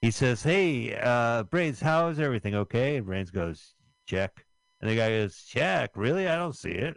He 0.00 0.10
says, 0.10 0.42
"Hey, 0.42 0.96
uh, 0.96 1.42
Brains, 1.44 1.80
how 1.80 2.08
is 2.08 2.20
everything? 2.20 2.54
Okay?" 2.54 2.96
And 2.96 3.06
Brains 3.06 3.30
goes, 3.30 3.74
"Check." 4.06 4.44
And 4.80 4.90
the 4.90 4.96
guy 4.96 5.10
goes, 5.10 5.36
"Check? 5.44 5.96
Really? 5.96 6.28
I 6.28 6.36
don't 6.36 6.56
see 6.56 6.70
it." 6.70 6.96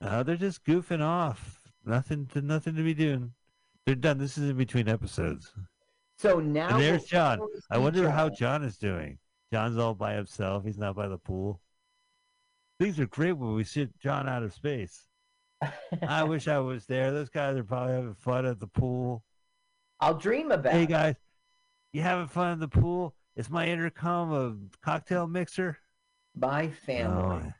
Uh, 0.00 0.22
they're 0.22 0.36
just 0.36 0.64
goofing 0.64 1.02
off. 1.02 1.60
Nothing 1.84 2.26
to 2.28 2.42
nothing 2.42 2.76
to 2.76 2.82
be 2.82 2.94
doing. 2.94 3.32
They're 3.86 3.94
done. 3.94 4.18
This 4.18 4.38
is 4.38 4.50
in 4.50 4.56
between 4.56 4.88
episodes. 4.88 5.52
so 6.16 6.40
now 6.40 6.68
and 6.70 6.80
there's 6.82 7.04
John. 7.04 7.40
I 7.70 7.78
wonder 7.78 8.10
how 8.10 8.28
John. 8.28 8.60
John 8.60 8.64
is 8.64 8.76
doing. 8.78 9.18
John's 9.52 9.78
all 9.78 9.94
by 9.94 10.14
himself. 10.14 10.64
He's 10.64 10.78
not 10.78 10.96
by 10.96 11.08
the 11.08 11.18
pool. 11.18 11.60
Things 12.80 12.98
are 12.98 13.06
great 13.06 13.32
when 13.32 13.54
we 13.54 13.64
sit 13.64 13.96
John 13.98 14.28
out 14.28 14.42
of 14.42 14.52
space. 14.52 15.06
I 16.06 16.24
wish 16.24 16.48
I 16.48 16.58
was 16.58 16.86
there. 16.86 17.12
Those 17.12 17.28
guys 17.28 17.56
are 17.56 17.64
probably 17.64 17.94
having 17.94 18.14
fun 18.14 18.46
at 18.46 18.58
the 18.58 18.66
pool. 18.66 19.22
I'll 20.00 20.14
dream 20.14 20.50
about. 20.50 20.72
Hey 20.72 20.86
guys, 20.86 21.14
you 21.94 22.02
having 22.02 22.26
fun 22.26 22.52
in 22.52 22.58
the 22.58 22.68
pool? 22.68 23.14
Is 23.36 23.48
my 23.48 23.66
intercom 23.66 24.32
a 24.32 24.84
cocktail 24.84 25.26
mixer? 25.26 25.78
My 26.36 26.68
family. 26.68 27.42
Oh, 27.46 27.52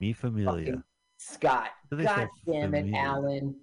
me 0.00 0.12
familia. 0.12 0.66
Fucking 0.66 0.82
Scott. 1.18 1.70
God 1.90 2.28
damn 2.46 2.74
it. 2.74 2.94
Alan. 2.94 3.56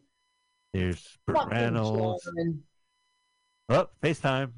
There's 0.74 1.18
Burt 1.26 1.48
Reynolds. 1.50 2.24
John. 2.26 2.62
Oh, 3.70 3.88
FaceTime. 4.04 4.52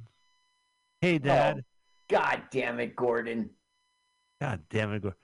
Hey, 1.02 1.16
oh, 1.16 1.20
Dad. 1.20 1.64
God 2.10 2.42
damn 2.52 2.80
it, 2.80 2.96
Gordon. 2.96 3.52
God 4.42 4.62
damn 4.70 4.92
it. 4.94 5.04
Gor- 5.04 5.16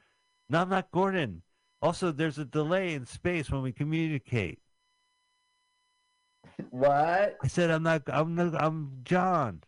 No, 0.50 0.62
I'm 0.62 0.70
not 0.70 0.92
Gordon. 0.92 1.42
Also, 1.82 2.12
there's 2.12 2.38
a 2.38 2.46
delay 2.46 2.94
in 2.94 3.06
space 3.06 3.50
when 3.50 3.64
we 3.64 3.72
communicate. 3.72 4.60
What? 6.70 7.38
I 7.44 7.48
said 7.48 7.72
I'm 7.72 7.84
not. 7.84 8.04
I'm 8.08 8.36
not. 8.36 8.62
I'm 8.62 9.00
John. 9.04 9.62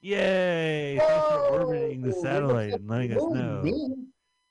Yay! 0.00 0.96
Thanks 0.98 1.26
for 1.28 1.38
orbiting 1.48 2.02
the 2.02 2.12
satellite 2.12 2.74
and 2.74 2.86
letting 2.88 3.12
us 3.12 3.22
know. 3.22 3.96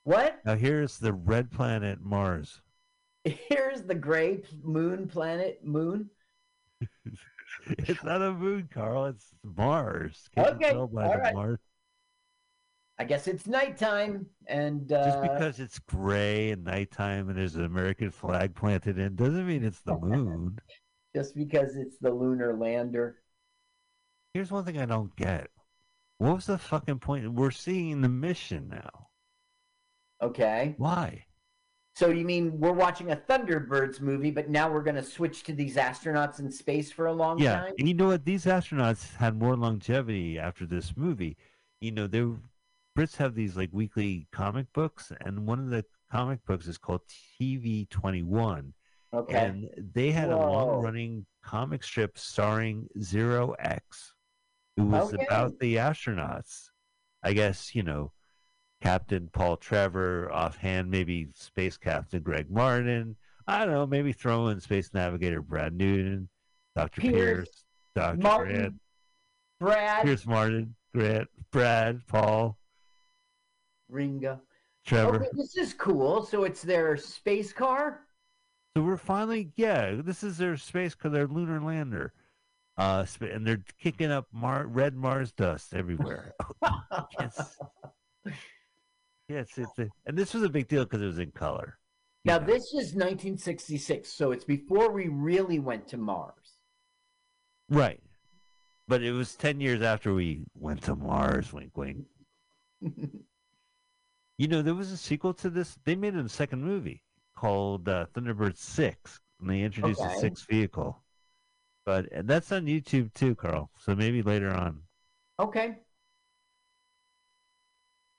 What? 0.03 0.39
Now 0.45 0.55
here's 0.55 0.97
the 0.97 1.13
red 1.13 1.51
planet 1.51 1.99
Mars. 2.01 2.61
Here's 3.25 3.83
the 3.83 3.95
gray 3.95 4.41
moon 4.63 5.07
planet 5.07 5.59
moon. 5.63 6.09
It's 7.65 8.03
not 8.03 8.21
a 8.21 8.33
moon, 8.33 8.67
Carl. 8.73 9.05
It's 9.05 9.27
Mars. 9.43 10.27
Can't 10.35 10.55
Okay, 10.55 10.71
tell 10.71 10.87
by 10.87 11.05
all. 11.05 11.33
Mars? 11.33 11.59
I 12.99 13.05
guess 13.05 13.27
it's 13.27 13.47
nighttime 13.47 14.25
and 14.47 14.91
uh, 14.91 15.05
Just 15.05 15.21
because 15.21 15.59
it's 15.61 15.79
gray 15.79 16.51
and 16.51 16.65
nighttime 16.65 17.29
and 17.29 17.37
there's 17.37 17.55
an 17.55 17.63
American 17.63 18.11
flag 18.11 18.53
planted 18.53 18.97
in 18.97 19.15
doesn't 19.15 19.47
mean 19.47 19.63
it's 19.63 19.79
the 19.81 19.95
moon. 20.01 20.57
Just 21.15 21.35
because 21.35 21.75
it's 21.75 21.97
the 21.99 22.11
lunar 22.11 22.55
lander. 22.55 23.17
Here's 24.33 24.51
one 24.51 24.65
thing 24.65 24.77
I 24.79 24.85
don't 24.85 25.15
get. 25.15 25.49
What 26.17 26.35
was 26.35 26.45
the 26.45 26.57
fucking 26.57 26.99
point? 26.99 27.31
We're 27.31 27.51
seeing 27.51 28.01
the 28.01 28.09
mission 28.09 28.69
now. 28.69 29.07
Okay. 30.21 30.75
Why? 30.77 31.25
So 31.95 32.09
you 32.09 32.25
mean 32.25 32.59
we're 32.59 32.71
watching 32.71 33.11
a 33.11 33.15
Thunderbirds 33.15 34.01
movie, 34.01 34.31
but 34.31 34.49
now 34.49 34.71
we're 34.71 34.81
going 34.81 34.95
to 34.95 35.03
switch 35.03 35.43
to 35.43 35.53
these 35.53 35.75
astronauts 35.75 36.39
in 36.39 36.51
space 36.51 36.91
for 36.91 37.05
a 37.05 37.13
long 37.13 37.37
Yeah, 37.37 37.59
time? 37.61 37.73
and 37.77 37.87
you 37.87 37.93
know 37.93 38.07
what? 38.07 38.25
These 38.25 38.45
astronauts 38.45 39.15
had 39.15 39.37
more 39.37 39.55
longevity 39.55 40.39
after 40.39 40.65
this 40.65 40.97
movie. 40.97 41.37
You 41.81 41.91
know, 41.91 42.07
they 42.07 42.25
Brits 42.97 43.17
have 43.17 43.35
these 43.35 43.55
like 43.55 43.69
weekly 43.71 44.27
comic 44.31 44.71
books, 44.73 45.11
and 45.21 45.45
one 45.45 45.59
of 45.59 45.69
the 45.69 45.85
comic 46.11 46.43
books 46.45 46.67
is 46.67 46.77
called 46.77 47.01
TV 47.07 47.87
Twenty 47.89 48.23
One, 48.23 48.73
Okay. 49.13 49.37
and 49.37 49.69
they 49.93 50.11
had 50.11 50.31
a 50.31 50.37
long-running 50.37 51.25
comic 51.43 51.83
strip 51.83 52.17
starring 52.17 52.87
Zero 52.99 53.51
X, 53.59 54.15
who 54.75 54.85
was 54.85 55.13
Okay. 55.13 55.23
about 55.25 55.59
the 55.59 55.75
astronauts. 55.75 56.71
I 57.21 57.33
guess 57.33 57.75
you 57.75 57.83
know, 57.83 58.11
Captain 58.81 59.29
Paul 59.31 59.57
Trevor, 59.57 60.31
offhand, 60.31 60.89
maybe 60.89 61.27
Space 61.35 61.77
Captain 61.77 62.23
Greg 62.23 62.49
Martin. 62.49 63.15
I 63.47 63.59
don't 63.59 63.73
know, 63.73 63.85
maybe 63.85 64.13
throw 64.13 64.47
in 64.47 64.59
Space 64.59 64.93
Navigator 64.93 65.41
Brad 65.41 65.73
Newton, 65.73 66.29
Doctor 66.75 67.01
Pierce, 67.01 67.13
Pierce, 67.13 67.65
Doctor 67.95 68.21
Martin, 68.21 68.55
Grant, 68.55 68.75
Brad, 69.59 70.01
Pierce 70.05 70.25
Martin, 70.25 70.75
Grant, 70.93 71.27
Brad, 71.51 72.01
Paul, 72.07 72.57
Ringa. 73.91 74.39
Trevor. 74.85 75.17
Okay, 75.17 75.29
this 75.33 75.55
is 75.55 75.73
cool. 75.73 76.23
So 76.25 76.43
it's 76.43 76.61
their 76.61 76.97
space 76.97 77.53
car? 77.53 78.01
So 78.75 78.81
we're 78.81 78.97
finally, 78.97 79.51
yeah, 79.55 79.91
this 80.03 80.23
is 80.23 80.37
their 80.37 80.57
space, 80.57 80.95
because 80.95 81.11
their 81.11 81.27
lunar 81.27 81.61
lander. 81.61 82.11
Uh, 82.75 83.05
and 83.21 83.45
they're 83.45 83.63
kicking 83.79 84.11
up 84.11 84.25
Mar- 84.31 84.65
red 84.65 84.95
Mars 84.95 85.31
dust 85.31 85.75
everywhere. 85.75 86.33
yes. 87.19 87.55
Yes, 89.29 89.47
it's 89.57 89.77
a, 89.77 89.89
and 90.07 90.17
this 90.17 90.33
was 90.33 90.41
a 90.41 90.49
big 90.49 90.67
deal 90.67 90.85
because 90.85 91.03
it 91.03 91.05
was 91.05 91.19
in 91.19 91.29
color. 91.31 91.77
Now, 92.25 92.39
this 92.39 92.63
is 92.73 92.95
1966, 92.95 94.11
so 94.11 94.31
it's 94.31 94.45
before 94.45 94.91
we 94.91 95.07
really 95.07 95.59
went 95.59 95.87
to 95.89 95.97
Mars. 95.97 96.57
Right. 97.69 98.01
But 98.87 99.03
it 99.03 99.11
was 99.11 99.35
10 99.35 99.61
years 99.61 99.83
after 99.83 100.15
we 100.15 100.45
went 100.55 100.81
to 100.83 100.95
Mars, 100.95 101.53
wink, 101.53 101.77
wink. 101.77 102.05
you 104.37 104.47
know, 104.47 104.63
there 104.63 104.73
was 104.73 104.91
a 104.91 104.97
sequel 104.97 105.33
to 105.35 105.49
this. 105.51 105.77
They 105.85 105.95
made 105.95 106.15
a 106.15 106.27
second 106.27 106.63
movie 106.63 107.03
called 107.47 107.89
uh, 107.89 108.05
Thunderbird 108.13 108.55
6, 108.57 109.19
and 109.41 109.49
they 109.49 109.63
introduced 109.63 109.99
a 109.99 110.05
Okay. 110.05 110.15
sixth 110.19 110.47
vehicle. 110.49 111.03
But 111.85 112.09
and 112.13 112.25
that's 112.25 112.49
on 112.53 112.65
YouTube 112.67 113.13
too, 113.13 113.35
Carl. 113.35 113.69
So 113.77 113.93
maybe 113.93 114.21
later 114.21 114.49
on. 114.49 114.81
Okay. 115.37 115.79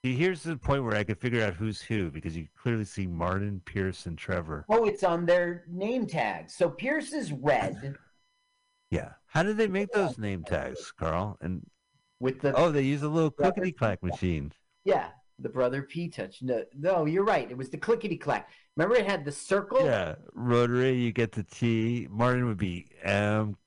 See, 0.03 0.15
here's 0.15 0.43
the 0.43 0.55
point 0.57 0.83
where 0.83 0.95
I 0.95 1.03
could 1.03 1.19
figure 1.19 1.43
out 1.43 1.55
who's 1.55 1.81
who 1.81 2.11
because 2.11 2.37
you 2.37 2.45
clearly 2.55 2.85
see 2.85 3.07
Martin, 3.07 3.63
Pierce, 3.65 4.05
and 4.05 4.15
Trevor. 4.15 4.63
Oh, 4.69 4.85
it's 4.85 5.03
on 5.03 5.25
their 5.25 5.63
name 5.67 6.05
tags. 6.05 6.53
So 6.55 6.69
Pierce 6.69 7.11
is 7.11 7.31
red 7.31 7.95
Yeah. 8.91 9.13
How 9.25 9.41
did 9.41 9.57
they 9.57 9.67
make 9.67 9.91
those 9.91 10.19
name 10.19 10.43
tags, 10.43 10.91
Carl? 10.91 11.39
And 11.41 11.67
with 12.19 12.41
the 12.41 12.53
oh, 12.53 12.69
they 12.71 12.83
use 12.83 13.01
a 13.01 13.09
little 13.09 13.31
clickety 13.31 13.71
clack 13.71 14.03
machine. 14.03 14.51
yeah, 14.83 15.09
the 15.39 15.49
brother 15.49 15.81
P 15.81 16.07
touch. 16.09 16.41
No, 16.41 16.63
no, 16.77 17.05
you're 17.05 17.23
right. 17.23 17.49
It 17.49 17.57
was 17.57 17.69
the 17.69 17.77
clickety 17.77 18.17
clack. 18.17 18.49
Remember, 18.75 18.95
it 18.95 19.05
had 19.05 19.25
the 19.25 19.31
circle. 19.31 19.85
Yeah, 19.85 20.15
rotary. 20.33 20.93
You 20.93 21.11
get 21.11 21.31
the 21.31 21.43
T. 21.43 22.07
Martin 22.09 22.45
would 22.47 22.57
be 22.57 22.87
M. 23.03 23.57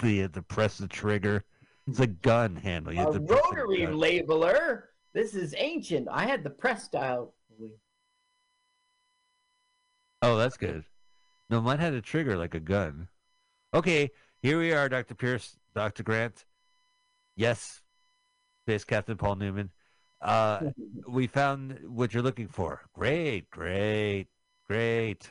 Had 0.00 0.34
to 0.34 0.42
press 0.42 0.78
the 0.78 0.86
trigger. 0.86 1.44
It's 1.88 2.00
a 2.00 2.06
gun 2.06 2.54
handle. 2.54 2.92
You 2.92 3.00
A 3.00 3.04
have 3.04 3.14
to 3.14 3.20
press 3.20 3.40
the 3.50 3.56
rotary 3.56 3.86
labeler. 3.86 4.82
This 5.12 5.34
is 5.34 5.54
ancient. 5.56 6.06
I 6.10 6.24
had 6.26 6.44
the 6.44 6.50
press 6.50 6.84
style. 6.84 7.34
Oh, 10.22 10.36
that's 10.36 10.56
good. 10.56 10.84
No, 11.50 11.60
mine 11.60 11.78
had 11.78 11.94
a 11.94 12.02
trigger 12.02 12.36
like 12.36 12.54
a 12.54 12.60
gun. 12.60 13.08
Okay, 13.72 14.10
here 14.42 14.58
we 14.58 14.72
are, 14.72 14.88
Dr. 14.88 15.14
Pierce. 15.14 15.56
Dr. 15.74 16.02
Grant. 16.02 16.44
Yes, 17.36 17.82
Space 18.64 18.84
Captain 18.84 19.16
Paul 19.16 19.36
Newman. 19.36 19.70
Uh, 20.20 20.70
we 21.06 21.26
found 21.26 21.78
what 21.86 22.12
you're 22.12 22.22
looking 22.22 22.48
for. 22.48 22.82
Great, 22.92 23.48
great, 23.50 24.26
great. 24.66 25.30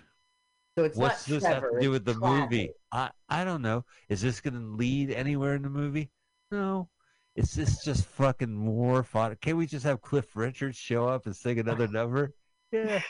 So 0.77 0.83
it's 0.85 0.97
What's 0.97 1.25
this 1.25 1.43
have 1.43 1.63
to 1.63 1.79
do 1.81 1.91
with 1.91 2.05
the 2.05 2.13
travel. 2.13 2.41
movie? 2.41 2.71
I 2.91 3.09
I 3.27 3.43
don't 3.43 3.61
know. 3.61 3.83
Is 4.09 4.21
this 4.21 4.39
going 4.39 4.53
to 4.53 4.59
lead 4.59 5.11
anywhere 5.11 5.55
in 5.55 5.63
the 5.63 5.69
movie? 5.69 6.09
No. 6.51 6.87
Is 7.35 7.51
this 7.53 7.83
just 7.83 8.05
fucking 8.05 8.53
more 8.53 9.03
fun? 9.03 9.35
Can't 9.41 9.57
we 9.57 9.65
just 9.67 9.85
have 9.85 10.01
Cliff 10.01 10.35
Richards 10.35 10.77
show 10.77 11.07
up 11.07 11.25
and 11.25 11.35
sing 11.35 11.59
another 11.59 11.87
number? 11.91 12.33
Yeah. 12.71 13.01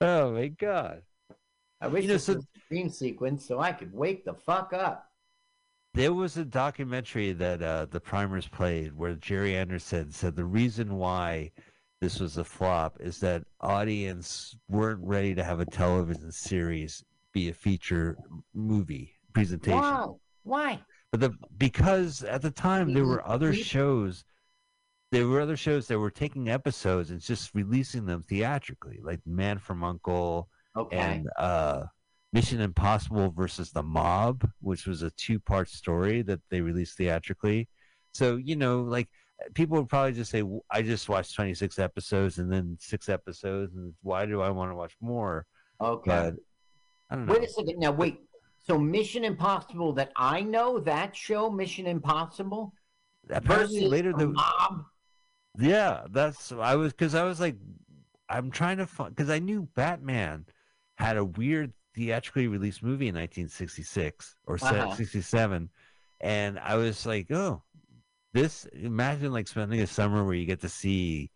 Oh 0.00 0.32
my 0.32 0.48
god. 0.48 1.02
I 1.80 1.86
wish 1.88 2.02
You 2.02 2.08
know, 2.08 2.14
this 2.14 2.24
so- 2.24 2.34
was 2.34 2.44
a 2.44 2.58
dream 2.68 2.88
sequence 2.88 3.46
so 3.46 3.60
I 3.60 3.72
could 3.72 3.92
wake 3.92 4.24
the 4.24 4.34
fuck 4.34 4.72
up. 4.72 5.07
There 5.94 6.12
was 6.12 6.36
a 6.36 6.44
documentary 6.44 7.32
that 7.32 7.62
uh, 7.62 7.86
the 7.86 8.00
Primers 8.00 8.46
played 8.46 8.92
where 8.94 9.14
Gerry 9.14 9.56
Anderson 9.56 10.12
said 10.12 10.36
the 10.36 10.44
reason 10.44 10.96
why 10.96 11.50
this 12.00 12.20
was 12.20 12.36
a 12.36 12.44
flop 12.44 12.96
is 13.00 13.18
that 13.20 13.42
audience 13.60 14.56
weren't 14.68 15.00
ready 15.02 15.34
to 15.34 15.42
have 15.42 15.60
a 15.60 15.66
television 15.66 16.30
series 16.30 17.04
be 17.32 17.48
a 17.48 17.54
feature 17.54 18.16
movie 18.54 19.12
presentation. 19.32 19.80
Why? 19.80 20.06
Why? 20.44 20.80
But 21.10 21.20
the 21.20 21.34
because 21.56 22.22
at 22.22 22.42
the 22.42 22.50
time 22.50 22.92
there 22.92 23.04
were 23.06 23.26
other 23.26 23.52
shows 23.52 24.24
there 25.10 25.26
were 25.26 25.40
other 25.40 25.56
shows 25.56 25.86
that 25.88 25.98
were 25.98 26.10
taking 26.10 26.50
episodes 26.50 27.10
and 27.10 27.20
just 27.20 27.54
releasing 27.54 28.04
them 28.04 28.22
theatrically, 28.22 29.00
like 29.02 29.20
Man 29.26 29.58
from 29.58 29.82
Uncle 29.82 30.48
Okay. 30.76 30.96
and 30.96 31.28
uh 31.38 31.84
Mission 32.32 32.60
Impossible 32.60 33.30
versus 33.30 33.70
the 33.70 33.82
Mob, 33.82 34.48
which 34.60 34.86
was 34.86 35.02
a 35.02 35.10
two 35.12 35.40
part 35.40 35.68
story 35.68 36.22
that 36.22 36.40
they 36.50 36.60
released 36.60 36.96
theatrically. 36.96 37.68
So, 38.12 38.36
you 38.36 38.56
know, 38.56 38.82
like 38.82 39.08
people 39.54 39.78
would 39.78 39.88
probably 39.88 40.12
just 40.12 40.30
say, 40.30 40.42
I 40.70 40.82
just 40.82 41.08
watched 41.08 41.34
26 41.34 41.78
episodes 41.78 42.38
and 42.38 42.52
then 42.52 42.76
six 42.80 43.08
episodes, 43.08 43.74
and 43.74 43.94
why 44.02 44.26
do 44.26 44.42
I 44.42 44.50
want 44.50 44.70
to 44.70 44.74
watch 44.74 44.94
more? 45.00 45.46
Okay. 45.80 46.10
But 46.10 46.34
I 47.10 47.14
don't 47.14 47.26
know. 47.26 47.32
Wait 47.32 47.44
a 47.44 47.48
second. 47.48 47.78
Now, 47.78 47.92
wait. 47.92 48.20
So, 48.58 48.78
Mission 48.78 49.24
Impossible 49.24 49.94
that 49.94 50.12
I 50.16 50.42
know, 50.42 50.78
that 50.80 51.16
show, 51.16 51.48
Mission 51.48 51.86
Impossible, 51.86 52.74
Apparently 53.30 53.86
later 53.86 54.12
the 54.12 54.18
the 54.18 54.26
mob. 54.28 54.84
Yeah, 55.58 56.04
that's 56.10 56.52
I 56.52 56.76
was 56.76 56.92
because 56.92 57.14
I 57.14 57.24
was 57.24 57.40
like, 57.40 57.56
I'm 58.28 58.50
trying 58.50 58.78
to 58.78 58.86
find 58.86 59.14
because 59.14 59.30
I 59.30 59.38
knew 59.38 59.68
Batman 59.74 60.46
had 60.96 61.16
a 61.16 61.24
weird 61.24 61.72
theatrically 62.02 62.46
released 62.46 62.82
movie 62.82 63.08
in 63.08 63.14
1966 63.16 64.36
or 64.46 64.56
se- 64.58 64.66
Uh-huh. 64.78 64.94
67, 64.94 65.68
and 66.20 66.58
I 66.60 66.76
was 66.76 67.04
like, 67.04 67.30
oh, 67.32 67.62
this. 68.32 68.66
Imagine 68.66 69.32
like 69.32 69.48
spending 69.48 69.80
a 69.80 69.86
summer 69.86 70.24
where 70.24 70.34
you 70.34 70.46
get 70.46 70.60
to 70.60 70.68
see 70.68 71.30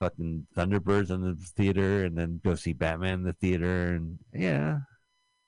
fucking 0.00 0.46
Thunderbirds 0.56 1.10
in 1.10 1.22
the 1.22 1.34
theater 1.56 2.04
and 2.04 2.16
then 2.16 2.40
go 2.44 2.54
see 2.54 2.72
Batman 2.72 3.14
in 3.20 3.22
the 3.24 3.32
theater 3.32 3.94
and 3.94 4.18
yeah, 4.32 4.78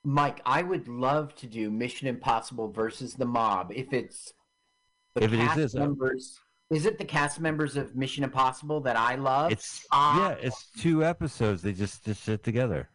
Mike, 0.02 0.40
I 0.46 0.62
would 0.62 0.88
love 0.88 1.34
to 1.36 1.46
do 1.46 1.70
Mission 1.70 2.08
Impossible 2.08 2.72
versus 2.72 3.14
the 3.14 3.26
mob 3.26 3.70
if 3.74 3.92
it's 3.92 4.32
the 5.14 5.24
If 5.24 5.32
it 5.34 5.36
cast 5.36 5.58
exists, 5.58 5.76
uh, 5.76 5.80
members. 5.80 6.40
Is 6.70 6.86
it 6.86 6.98
the 6.98 7.04
cast 7.04 7.38
members 7.40 7.76
of 7.76 7.94
Mission 7.96 8.24
Impossible 8.24 8.80
that 8.82 8.96
I 8.96 9.16
love? 9.16 9.52
it's 9.52 9.84
Ah. 9.92 10.30
yeah, 10.30 10.36
it's 10.40 10.70
two 10.78 11.04
episodes. 11.04 11.60
They 11.62 11.72
just 11.72 12.04
just 12.04 12.22
sit 12.24 12.42
together. 12.42 12.88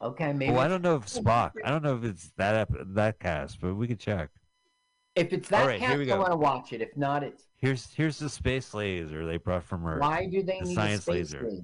Okay. 0.00 0.32
Maybe 0.32 0.52
Oh, 0.52 0.58
I 0.58 0.68
don't 0.68 0.82
know 0.82 0.96
if 0.96 1.06
Spock. 1.06 1.52
I 1.64 1.70
don't 1.70 1.82
know 1.82 1.96
if 1.96 2.04
it's 2.04 2.30
that 2.36 2.54
ep- 2.54 2.86
that 2.94 3.18
cast, 3.20 3.60
but 3.60 3.74
we 3.74 3.86
can 3.86 3.96
check. 3.98 4.30
if 5.16 5.32
it's 5.32 5.48
that 5.48 5.62
All 5.62 5.66
right, 5.66 5.78
here 5.80 5.88
cast, 5.90 5.98
we 5.98 6.12
I 6.12 6.16
want 6.18 6.30
to 6.30 6.36
watch 6.36 6.72
it. 6.72 6.80
If 6.80 6.96
not, 6.96 7.22
it's 7.22 7.44
Here's 7.56 7.92
here's 7.92 8.18
the 8.18 8.28
space 8.30 8.72
laser 8.74 9.26
they 9.26 9.36
brought 9.36 9.64
from 9.64 9.86
Earth. 9.86 10.00
why 10.00 10.26
do 10.26 10.42
they 10.42 10.60
the 10.60 10.66
need 10.66 10.74
science 10.74 11.00
a 11.00 11.02
space 11.02 11.32
laser. 11.34 11.44
laser? 11.44 11.60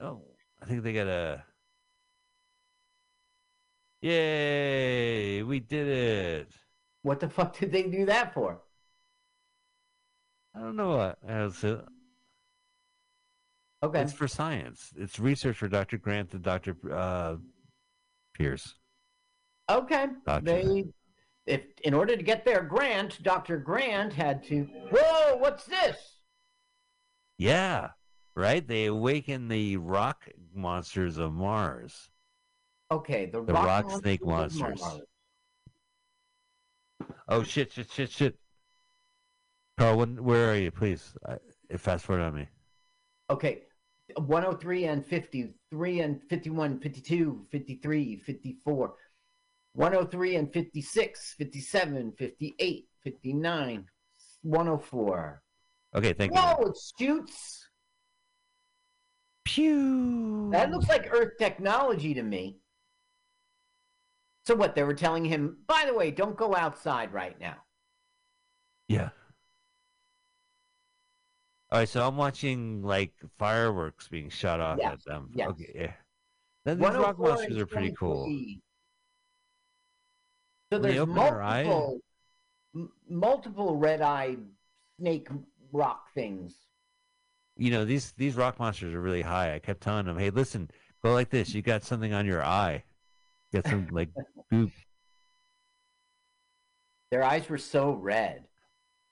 Oh, 0.00 0.22
I 0.62 0.64
think 0.66 0.82
they 0.82 0.92
got 0.92 1.08
a. 1.08 1.42
Yay! 4.00 5.42
We 5.42 5.58
did 5.60 5.88
it. 5.88 6.52
What 7.02 7.18
the 7.20 7.28
fuck 7.28 7.58
did 7.58 7.72
they 7.72 7.82
do 7.84 8.06
that 8.06 8.32
for? 8.32 8.60
I 10.54 10.60
don't 10.60 10.76
know 10.76 10.96
what. 10.96 11.18
It's, 13.80 13.88
Okay. 13.88 14.00
it's 14.02 14.12
for 14.12 14.26
science. 14.26 14.92
It's 14.96 15.18
research 15.20 15.56
for 15.56 15.68
Dr. 15.68 15.98
Grant 15.98 16.32
and 16.34 16.42
Dr. 16.42 16.76
Uh, 16.92 17.36
Pierce. 18.34 18.74
Okay. 19.70 20.06
Gotcha. 20.26 20.44
They, 20.44 20.84
if 21.46 21.62
in 21.84 21.94
order 21.94 22.16
to 22.16 22.22
get 22.22 22.44
their 22.44 22.62
grant, 22.62 23.22
Dr. 23.22 23.58
Grant 23.58 24.12
had 24.12 24.42
to. 24.44 24.64
Whoa! 24.90 25.36
What's 25.36 25.64
this? 25.64 25.96
Yeah, 27.38 27.90
right. 28.34 28.66
They 28.66 28.86
awaken 28.86 29.48
the 29.48 29.76
rock 29.76 30.28
monsters 30.52 31.18
of 31.18 31.32
Mars. 31.32 32.10
Okay, 32.90 33.26
the, 33.26 33.42
The 33.44 33.52
rock, 33.52 33.66
rock 33.66 34.00
snake 34.00 34.24
monsters 34.24 34.60
of 34.62 34.68
monsters. 34.80 35.06
Oh 37.28 37.42
shit! 37.42 37.72
Shit! 37.72 37.90
Shit! 37.92 38.10
Shit! 38.10 38.38
Carl, 39.78 39.98
when, 39.98 40.22
where 40.24 40.50
are 40.50 40.56
you? 40.56 40.70
Please, 40.70 41.14
uh, 41.26 41.36
fast 41.76 42.04
forward 42.06 42.22
on 42.22 42.34
me. 42.34 42.48
Okay, 43.30 43.62
103 44.16 44.84
and 44.84 45.06
53 45.06 46.00
and 46.00 46.22
51, 46.28 46.80
52, 46.80 47.46
53, 47.50 48.16
54, 48.16 48.94
103 49.74 50.36
and 50.36 50.52
56, 50.52 51.34
57, 51.38 52.12
58, 52.12 52.88
59, 53.02 53.84
104. 54.42 55.42
Okay, 55.94 56.12
thank 56.12 56.34
you. 56.34 56.40
Whoa, 56.40 56.66
it 56.66 56.78
shoots. 56.98 57.66
Pew. 59.44 60.50
That 60.52 60.70
looks 60.70 60.88
like 60.88 61.08
Earth 61.12 61.32
technology 61.38 62.14
to 62.14 62.22
me. 62.22 62.58
So 64.46 64.54
what? 64.54 64.74
They 64.74 64.82
were 64.82 64.94
telling 64.94 65.24
him, 65.24 65.58
by 65.66 65.84
the 65.86 65.94
way, 65.94 66.10
don't 66.10 66.36
go 66.36 66.54
outside 66.54 67.12
right 67.12 67.38
now. 67.40 67.56
Yeah. 68.88 69.10
All 71.70 71.78
right, 71.80 71.88
so 71.88 72.06
I'm 72.06 72.16
watching 72.16 72.82
like 72.82 73.12
fireworks 73.38 74.08
being 74.08 74.30
shot 74.30 74.58
off 74.60 74.78
Yes, 74.80 74.92
at 74.94 75.04
them. 75.04 75.30
yes. 75.34 75.48
Okay, 75.50 75.72
yeah. 75.74 75.92
Then 76.64 76.78
these 76.78 76.88
oh 76.88 77.02
rock 77.02 77.18
monsters 77.18 77.56
are 77.58 77.66
pretty 77.66 77.92
cool. 77.92 78.26
So 80.72 80.78
there's 80.78 80.98
open 80.98 81.14
their 81.14 81.42
eye- 81.42 81.62
multiple, 81.64 82.00
m- 82.74 82.92
multiple 83.08 83.76
red-eyed 83.76 84.38
snake 84.98 85.28
rock 85.72 86.12
things. 86.14 86.54
You 87.56 87.70
know, 87.70 87.84
these 87.84 88.12
these 88.12 88.34
rock 88.34 88.58
monsters 88.58 88.94
are 88.94 89.00
really 89.00 89.22
high. 89.22 89.54
I 89.54 89.58
kept 89.58 89.80
telling 89.82 90.06
them, 90.06 90.18
"Hey, 90.18 90.30
listen, 90.30 90.70
go 91.02 91.12
like 91.12 91.28
this. 91.30 91.54
You 91.54 91.60
got 91.62 91.82
something 91.84 92.12
on 92.14 92.24
your 92.26 92.42
eye. 92.44 92.84
Got 93.52 93.66
some 93.66 93.88
like 93.90 94.10
goop. 94.50 94.70
Their 97.10 97.22
eyes 97.24 97.48
were 97.48 97.58
so 97.58 97.92
red. 97.92 98.44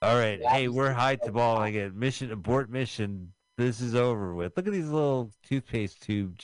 All 0.02 0.16
right, 0.16 0.40
hey, 0.44 0.68
we're 0.68 0.92
high 0.92 1.16
to 1.16 1.32
ball 1.32 1.62
again. 1.62 1.98
Mission 1.98 2.30
abort 2.30 2.70
mission. 2.70 3.32
This 3.56 3.80
is 3.80 3.94
over 3.94 4.34
with. 4.34 4.52
Look 4.56 4.66
at 4.66 4.72
these 4.72 4.88
little 4.90 5.32
toothpaste 5.42 6.02
tube 6.02 6.38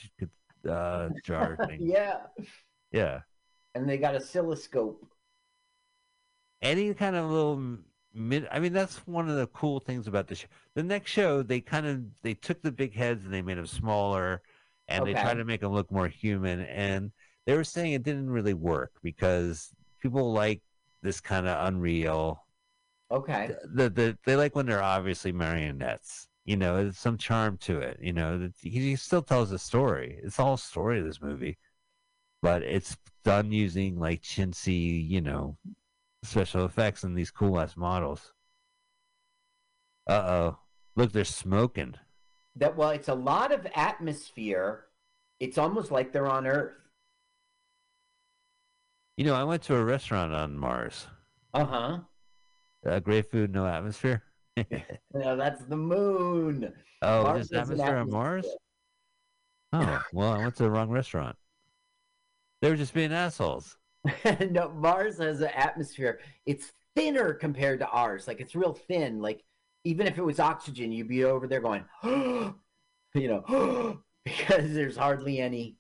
uh, 0.69 1.11
jar 1.25 1.59
things. 1.67 1.83
yeah, 1.85 2.21
Yeah. 2.91 3.21
and 3.75 3.89
they 3.89 3.99
got 3.99 4.15
a 4.15 4.19
oscilloscope. 4.19 5.07
any 6.63 6.95
kind 6.95 7.15
of 7.17 7.31
little 7.31 7.79
mid 8.15 8.47
i 8.53 8.59
mean 8.61 8.73
that's 8.75 8.99
one 9.07 9.29
of 9.29 9.37
the 9.37 9.47
cool 9.49 9.81
things 9.81 10.07
about 10.07 10.29
the 10.29 10.35
show 10.35 10.47
the 10.75 10.83
next 10.83 11.11
show 11.11 11.43
they 11.43 11.61
kind 11.63 11.87
of 11.87 12.03
they 12.23 12.35
took 12.35 12.61
the 12.61 12.71
big 12.71 12.95
heads 12.95 13.25
and 13.25 13.33
they 13.33 13.41
made 13.41 13.57
them 13.57 13.67
smaller 13.67 14.43
and 14.89 15.07
they 15.07 15.13
Okay. 15.13 15.23
tried 15.23 15.35
to 15.35 15.45
make 15.47 15.63
them 15.63 15.73
look 15.73 15.91
more 15.91 16.09
human 16.09 16.61
and 16.61 17.11
they 17.47 17.57
were 17.57 17.65
saying 17.65 17.93
it 17.95 18.03
didn't 18.03 18.29
really 18.29 18.53
work 18.55 18.93
because 19.03 19.71
people 20.01 20.33
like 20.33 20.61
this 21.03 21.21
kind 21.23 21.49
of 21.49 21.67
unreal 21.67 22.45
Okay. 23.13 23.53
the, 23.75 23.91
the 23.91 24.19
they 24.25 24.37
like 24.37 24.55
when 24.57 24.67
they're 24.67 24.83
obviously 24.83 25.33
marionettes 25.33 26.29
you 26.45 26.57
know 26.57 26.77
there's 26.77 26.99
some 26.99 27.19
charm 27.19 27.57
to 27.59 27.79
it 27.81 27.99
you 28.01 28.13
know 28.13 28.51
he, 28.61 28.97
still 28.97 29.23
tells 29.23 29.53
a 29.53 29.59
story 29.59 30.19
it's 30.23 30.41
all 30.41 30.57
story 30.57 30.99
of 30.99 31.05
this 31.05 31.21
movie 31.23 31.59
but 32.43 32.63
it's 32.63 32.97
done 33.25 33.53
using 33.53 33.99
like 33.99 34.23
chintzy 34.23 35.09
you 35.09 35.21
know 35.21 35.57
special 36.25 36.65
effects 36.67 37.05
and 37.05 37.17
these 37.17 37.31
cool 37.31 37.61
ass 37.61 37.77
models 37.77 38.33
uh-oh 40.07 40.59
look 40.97 41.13
they're 41.13 41.25
smoking 41.25 41.97
That 42.57 42.77
well, 42.77 42.91
it's 42.91 43.09
a 43.09 43.15
lot 43.15 43.53
of 43.53 43.67
atmosphere. 43.75 44.87
It's 45.39 45.59
almost 45.59 45.91
like 45.91 46.13
they're 46.13 46.27
on 46.27 46.47
Earth. 46.47 46.75
you 49.17 49.25
know 49.25 49.35
i 49.35 49.43
went 49.45 49.63
to 49.63 49.75
a 49.75 49.83
restaurant 49.85 50.35
on 50.35 50.57
mars 50.59 51.07
Uh 51.55 51.65
huh. 51.65 51.99
Uh, 52.87 53.01
great 53.01 53.31
food 53.31 53.53
no 53.53 53.67
atmosphere 53.67 54.23
No, 55.15 55.37
that's 55.37 55.65
the 55.65 55.77
moon. 55.77 56.73
oh 57.03 57.23
Mars 57.25 57.43
is 57.45 57.49
there 57.51 57.61
atmosphere 57.63 57.97
on 57.97 58.11
mars 58.11 58.47
oh 59.73 60.03
well 60.13 60.33
i 60.33 60.39
went 60.39 60.55
to 60.57 60.63
the 60.65 60.71
wrong 60.71 60.91
restaurant 60.91 61.37
They 62.61 62.69
were 62.71 62.77
just 62.77 62.95
being 62.95 63.13
assholes. 63.13 63.77
no, 64.51 64.69
Mars 64.71 65.19
has 65.19 65.41
an 65.41 65.51
atmosphere. 65.55 66.21
It's 66.47 66.73
thinner 66.97 67.35
compared 67.35 67.79
to 67.81 67.89
ours. 67.89 68.27
Like 68.29 68.41
it's 68.41 68.55
real 68.55 68.73
thin. 68.73 69.21
Like 69.21 69.43
even 69.85 70.07
if 70.07 70.19
it 70.19 70.23
was 70.25 70.39
oxygen, 70.41 70.93
you'd 70.93 71.09
be 71.09 71.25
over 71.25 71.47
there 71.49 71.61
going, 71.61 71.85
you 72.05 72.55
know, 73.15 74.01
because 74.25 74.75
there's 74.75 74.97
hardly 74.97 75.41
any. 75.41 75.77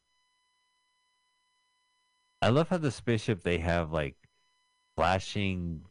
I 2.40 2.48
love 2.48 2.68
how 2.68 2.78
the 2.78 2.90
spaceship 2.90 3.42
they 3.42 3.58
have 3.58 3.92
like 3.92 4.16
flashing 4.96 5.82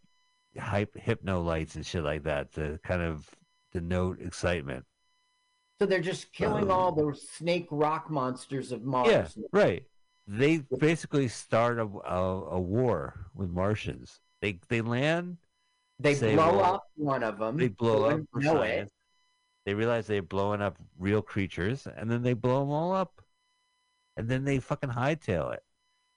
hype 0.60 0.96
hypno 0.98 1.42
lights 1.42 1.76
and 1.76 1.86
shit 1.86 2.04
like 2.04 2.24
that 2.24 2.54
to 2.54 2.80
kind 2.84 3.02
of 3.02 3.30
denote 3.72 4.22
excitement. 4.22 4.86
So 5.80 5.86
they're 5.86 6.00
just 6.00 6.32
killing 6.34 6.66
Um, 6.66 6.72
all 6.72 6.92
those 6.92 7.28
snake 7.30 7.68
rock 7.72 8.10
monsters 8.10 8.72
of 8.72 8.84
Mars. 8.84 9.10
Yeah, 9.10 9.28
right. 9.52 9.84
They 10.28 10.60
basically 10.78 11.28
start 11.28 11.80
a, 11.80 11.88
a, 12.06 12.44
a 12.52 12.60
war 12.60 13.28
with 13.34 13.50
Martians. 13.50 14.20
They 14.42 14.60
they 14.70 14.82
land. 14.82 15.38
They 16.00 16.16
say, 16.16 16.36
blow 16.36 16.58
well, 16.58 16.76
up 16.76 16.84
one 16.96 17.24
of 17.24 17.40
them. 17.40 17.58
They 17.58 17.68
blow 17.68 18.06
up 18.06 18.22
know 18.36 18.62
it. 18.62 18.92
They 19.66 19.74
realize 19.76 20.08
they're 20.08 20.24
blowing 20.24 20.62
up 20.62 20.78
real 20.98 21.22
creatures, 21.22 21.88
and 21.96 22.10
then 22.10 22.24
they 22.24 22.34
blow 22.34 22.62
them 22.62 22.72
all 22.72 22.94
up, 22.94 23.22
and 24.18 24.28
then 24.28 24.44
they 24.44 24.60
fucking 24.60 24.90
hightail 24.90 25.54
it. 25.54 25.64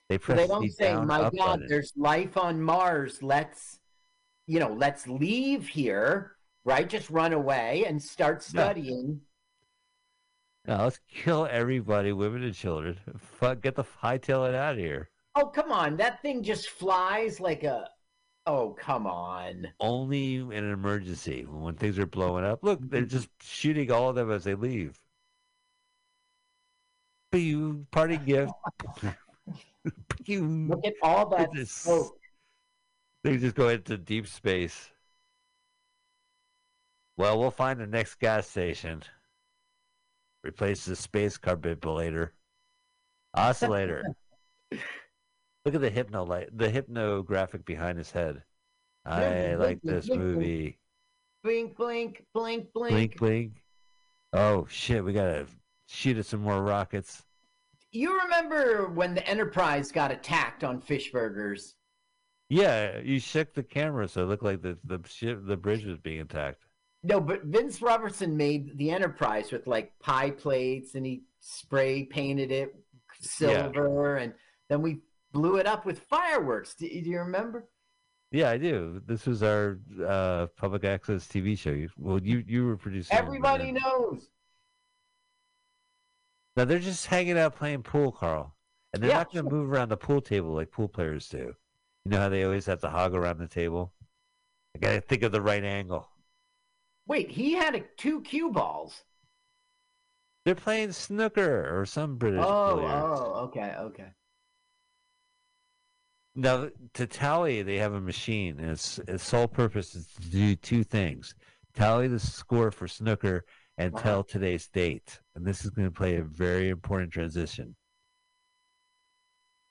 They 0.08 0.18
So 0.18 0.34
they 0.34 0.46
don't 0.46 0.70
say, 0.70 0.92
down 0.92 1.06
"My 1.06 1.30
God, 1.36 1.62
there's 1.68 1.92
life 1.96 2.36
on 2.36 2.60
Mars. 2.60 3.22
Let's, 3.22 3.78
you 4.46 4.60
know, 4.60 4.72
let's 4.72 5.06
leave 5.06 5.68
here, 5.68 6.36
right? 6.64 6.88
Just 6.88 7.10
run 7.10 7.32
away 7.32 7.84
and 7.86 8.02
start 8.02 8.42
studying." 8.42 9.20
Now 10.66 10.84
let's 10.84 11.00
kill 11.10 11.46
everybody, 11.50 12.12
women 12.12 12.42
and 12.42 12.54
children. 12.54 12.98
Fuck, 13.18 13.60
get 13.60 13.74
the 13.74 13.84
hightail 13.84 14.48
it 14.48 14.54
out 14.54 14.74
of 14.74 14.78
here. 14.78 15.10
Oh, 15.34 15.46
come 15.46 15.72
on. 15.72 15.96
That 15.96 16.22
thing 16.22 16.42
just 16.42 16.70
flies 16.70 17.40
like 17.40 17.64
a. 17.64 17.88
Oh, 18.46 18.76
come 18.78 19.06
on. 19.06 19.68
Only 19.80 20.36
in 20.36 20.52
an 20.52 20.72
emergency 20.72 21.46
when 21.48 21.74
things 21.74 21.98
are 21.98 22.06
blowing 22.06 22.44
up. 22.44 22.60
Look, 22.62 22.78
they're 22.82 23.02
just 23.02 23.28
shooting 23.42 23.90
all 23.90 24.10
of 24.10 24.16
them 24.16 24.30
as 24.30 24.44
they 24.44 24.54
leave. 24.54 24.98
But 27.32 27.40
you 27.40 27.86
party 27.90 28.18
gift. 28.18 28.52
you 30.26 30.46
Look 30.68 30.86
at 30.86 30.94
all 31.02 31.28
that 31.30 31.50
smoke. 31.66 32.16
They 33.24 33.38
just 33.38 33.56
go 33.56 33.70
into 33.70 33.96
deep 33.96 34.26
space. 34.26 34.90
Well, 37.16 37.38
we'll 37.38 37.50
find 37.50 37.80
the 37.80 37.86
next 37.86 38.16
gas 38.16 38.46
station. 38.46 39.02
Replace 40.44 40.84
the 40.84 40.94
space 40.94 41.38
carbillator. 41.38 42.30
Oscillator. 43.32 44.04
Look 45.64 45.74
at 45.74 45.80
the 45.80 45.88
hypno 45.88 46.24
light, 46.24 46.50
the 46.52 46.68
hypnographic 46.68 47.64
behind 47.64 47.96
his 47.96 48.10
head. 48.10 48.42
I 49.06 49.54
like 49.54 49.80
this 49.82 50.08
movie. 50.08 50.78
Blink, 51.42 51.76
blink, 51.76 52.24
blink, 52.34 52.72
blink. 52.74 52.92
Blink, 52.92 53.16
blink. 53.16 53.52
Oh 54.34 54.66
shit, 54.68 55.02
we 55.02 55.14
gotta 55.14 55.46
shoot 55.86 56.18
at 56.18 56.26
some 56.26 56.42
more 56.42 56.62
rockets. 56.62 57.22
You 57.90 58.20
remember 58.20 58.88
when 58.88 59.14
the 59.14 59.26
Enterprise 59.26 59.90
got 59.90 60.10
attacked 60.10 60.62
on 60.62 60.80
fish 60.80 61.10
burgers? 61.10 61.76
Yeah, 62.48 62.98
you 62.98 63.18
shook 63.20 63.54
the 63.54 63.62
camera 63.62 64.06
so 64.08 64.22
it 64.22 64.26
looked 64.26 64.42
like 64.42 64.62
the 64.62 64.78
the 64.84 65.00
ship, 65.08 65.40
the 65.44 65.56
bridge 65.56 65.84
was 65.84 65.98
being 65.98 66.20
attacked. 66.20 66.64
No, 67.02 67.20
but 67.20 67.44
Vince 67.44 67.82
Robertson 67.82 68.36
made 68.36 68.78
the 68.78 68.90
Enterprise 68.90 69.52
with 69.52 69.66
like 69.66 69.92
pie 69.98 70.30
plates 70.30 70.94
and 70.94 71.04
he 71.04 71.24
spray 71.40 72.04
painted 72.04 72.50
it 72.50 72.74
silver 73.20 74.16
and 74.16 74.32
then 74.68 74.82
we 74.82 75.00
blew 75.32 75.56
it 75.56 75.66
up 75.66 75.84
with 75.84 75.98
fireworks. 76.00 76.74
Do, 76.74 76.88
do 76.88 77.10
you 77.10 77.18
remember? 77.18 77.68
Yeah, 78.30 78.50
I 78.50 78.58
do. 78.58 79.00
This 79.06 79.26
was 79.26 79.42
our 79.42 79.78
uh, 80.04 80.46
public 80.56 80.84
access 80.84 81.26
TV 81.26 81.56
show. 81.58 81.86
Well, 81.96 82.20
you 82.20 82.42
you 82.46 82.66
were 82.66 82.76
producing. 82.76 83.16
Everybody 83.16 83.70
man. 83.72 83.82
knows. 83.82 84.28
Now 86.56 86.64
they're 86.64 86.78
just 86.78 87.06
hanging 87.06 87.38
out 87.38 87.56
playing 87.56 87.82
pool, 87.82 88.12
Carl, 88.12 88.56
and 88.92 89.02
they're 89.02 89.10
Yeah, 89.10 89.18
not 89.18 89.32
going 89.32 89.44
to 89.44 89.50
move 89.50 89.70
around 89.70 89.88
the 89.88 89.96
pool 89.96 90.20
table 90.20 90.50
like 90.50 90.70
pool 90.70 90.88
players 90.88 91.28
do. 91.28 91.54
You 92.04 92.10
know 92.10 92.18
how 92.18 92.28
they 92.28 92.44
always 92.44 92.66
have 92.66 92.80
to 92.80 92.90
hog 92.90 93.14
around 93.14 93.38
the 93.38 93.48
table. 93.48 93.92
I 94.74 94.78
got 94.78 94.92
to 94.92 95.00
think 95.00 95.22
of 95.22 95.32
the 95.32 95.40
right 95.40 95.64
angle. 95.64 96.08
Wait, 97.06 97.30
he 97.30 97.52
had 97.52 97.74
a, 97.74 97.80
two 97.96 98.20
cue 98.22 98.50
balls. 98.50 99.04
They're 100.44 100.54
playing 100.54 100.92
snooker 100.92 101.78
or 101.78 101.86
some 101.86 102.16
British 102.16 102.44
Oh, 102.44 102.64
billiards. 102.66 103.20
oh, 103.20 103.32
okay, 103.44 103.74
okay. 103.78 104.08
Now, 106.34 106.68
to 106.94 107.06
tally, 107.06 107.62
they 107.62 107.76
have 107.76 107.94
a 107.94 108.00
machine, 108.00 108.58
and 108.58 108.70
its, 108.70 108.98
its 109.06 109.24
sole 109.24 109.46
purpose 109.48 109.94
is 109.94 110.08
to 110.20 110.28
do 110.28 110.56
two 110.56 110.82
things: 110.84 111.34
tally 111.74 112.08
the 112.08 112.18
score 112.18 112.70
for 112.70 112.88
snooker 112.88 113.44
and 113.78 113.94
Uh-huh. 113.94 114.02
tell 114.02 114.24
today's 114.24 114.68
date. 114.68 115.20
And 115.34 115.46
this 115.46 115.64
is 115.64 115.70
going 115.70 115.88
to 115.88 115.94
play 115.94 116.16
a 116.16 116.22
very 116.24 116.68
important 116.68 117.12
transition. 117.12 117.76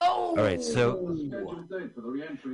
Oh. 0.05 0.35
All 0.38 0.43
right, 0.43 0.61
so 0.61 0.95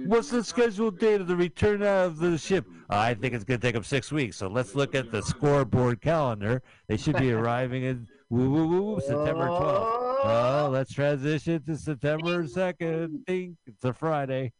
what's 0.05 0.29
the 0.29 0.43
scheduled 0.43 0.99
date 0.99 1.21
of 1.21 1.27
the 1.27 1.35
return 1.35 1.81
of 1.81 2.19
the 2.19 2.37
ship? 2.37 2.65
I 2.89 3.13
think 3.13 3.33
it's 3.33 3.43
going 3.43 3.59
to 3.59 3.65
take 3.65 3.73
them 3.73 3.83
six 3.83 4.11
weeks. 4.11 4.37
So 4.37 4.47
let's 4.47 4.75
look 4.75 4.93
at 4.93 5.11
the 5.11 5.21
scoreboard 5.21 6.01
calendar. 6.01 6.61
They 6.87 6.97
should 6.97 7.17
be 7.17 7.31
arriving 7.39 7.83
in 7.83 8.07
woo 8.29 8.49
woo 8.51 8.67
woo 8.67 8.99
September 8.99 9.47
12th. 9.47 9.99
Oh, 10.21 10.69
let's 10.71 10.93
transition 10.93 11.63
to 11.63 11.77
September 11.77 12.43
2nd. 12.43 13.25
Ding. 13.25 13.57
It's 13.65 13.83
a 13.83 13.93
Friday. 13.93 14.53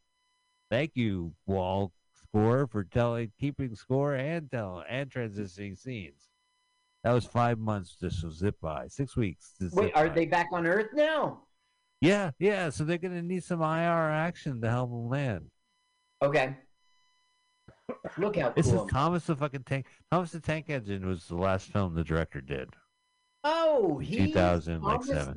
Thank 0.72 0.92
you, 0.96 1.34
Wall 1.46 1.92
Score, 2.14 2.68
for 2.68 2.84
telling, 2.86 3.32
keeping 3.40 3.76
score 3.76 4.16
and 4.16 4.50
telling 4.50 4.86
and 4.90 5.10
transitioning 5.10 5.78
scenes. 5.78 6.30
That 7.04 7.14
was 7.14 7.26
five 7.26 7.60
months. 7.60 7.98
This 8.00 8.24
will 8.24 8.32
zip 8.32 8.56
by. 8.62 8.88
Six 8.88 9.16
weeks. 9.16 9.54
Wait, 9.74 9.92
are 9.96 10.08
by. 10.08 10.16
they 10.16 10.26
back 10.26 10.48
on 10.52 10.66
Earth 10.66 10.90
now? 10.94 11.44
Yeah, 12.02 12.32
yeah. 12.40 12.70
So 12.70 12.84
they're 12.86 12.98
going 12.98 13.14
to 13.16 13.22
need 13.22 13.44
some 13.44 13.62
IR 13.62 14.10
action 14.12 14.62
to 14.62 14.70
help 14.70 14.90
them 14.90 15.10
land. 15.10 15.46
Okay. 16.22 16.56
Look 18.18 18.38
how 18.38 18.50
This 18.52 18.68
cool. 18.68 18.86
is 18.86 18.92
Thomas 18.92 19.26
the 19.26 19.36
fucking 19.36 19.64
Tank. 19.64 19.86
Thomas 20.12 20.32
the 20.32 20.40
Tank 20.40 20.66
Engine 20.70 21.06
was 21.08 21.26
the 21.28 21.36
last 21.36 21.72
film 21.72 21.96
the 21.96 22.04
director 22.04 22.40
did. 22.40 22.70
oh, 23.44 23.98
he 23.98 24.28
2007. 24.32 25.34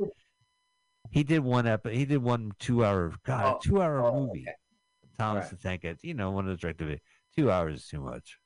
He 1.11 1.25
did 1.25 1.41
one 1.41 1.67
ep. 1.67 1.87
He 1.87 2.05
did 2.05 2.19
one 2.23 2.53
two 2.59 2.85
hour. 2.85 3.13
God, 3.25 3.55
Oh, 3.57 3.59
two 3.63 3.81
hour 3.83 4.01
oh, 4.05 4.27
movie. 4.27 4.43
okay. 4.47 4.55
Thomas 5.19 5.45
Right. 5.45 5.51
the 5.51 5.57
Tank 5.57 5.85
Engine. 5.85 5.99
You 6.03 6.15
know, 6.15 6.31
one 6.31 6.47
of 6.47 6.51
the 6.53 6.57
directed. 6.61 7.01
Two 7.37 7.51
hours 7.51 7.81
is 7.81 7.87
too 7.89 8.01
much. 8.01 8.39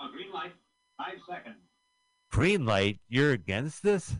A 0.00 0.08
green 0.08 0.32
light, 0.32 0.52
five 0.96 1.18
seconds. 1.28 1.56
Green 2.30 2.64
light. 2.64 3.00
You're 3.08 3.32
against 3.32 3.82
this? 3.82 4.14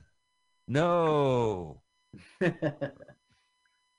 No. 0.69 1.81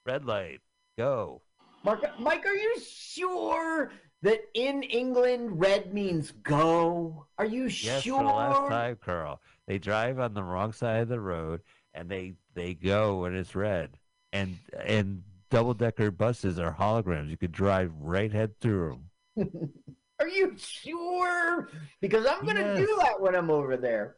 Red 0.06 0.26
light. 0.26 0.62
Go. 0.98 1.42
Mark, 1.84 2.04
Mike, 2.20 2.46
are 2.46 2.56
you 2.56 2.76
sure 2.80 3.92
that 4.22 4.40
in 4.54 4.84
England 4.84 5.60
red 5.60 5.94
means 5.94 6.32
go? 6.44 7.26
Are 7.38 7.46
you 7.46 7.64
Yes, 7.64 8.04
sure? 8.04 8.20
for 8.20 8.24
the 8.24 8.30
last 8.30 8.70
time, 8.70 8.98
Carl. 9.04 9.42
They 9.68 9.80
drive 9.80 10.20
on 10.20 10.34
the 10.34 10.44
wrong 10.44 10.72
side 10.72 11.02
of 11.02 11.08
the 11.10 11.20
road, 11.20 11.62
and 11.94 12.10
they 12.10 12.34
they 12.54 12.74
go 12.74 13.22
when 13.22 13.36
it's 13.36 13.56
red. 13.56 13.98
And 14.32 14.58
and 14.86 15.24
double 15.50 15.74
decker 15.74 16.12
buses 16.12 16.58
are 16.60 16.74
holograms. 16.74 17.30
You 17.30 17.38
could 17.38 17.52
drive 17.52 17.92
right 18.00 18.32
head 18.32 18.60
through 18.60 19.02
them. 19.36 19.70
Are 20.20 20.28
you 20.28 20.56
sure? 20.58 21.70
Because 22.02 22.26
I'm 22.26 22.46
gonna 22.46 22.76
do 22.78 22.96
that 23.02 23.20
when 23.20 23.36
I'm 23.36 23.50
over 23.50 23.76
there. 23.78 24.16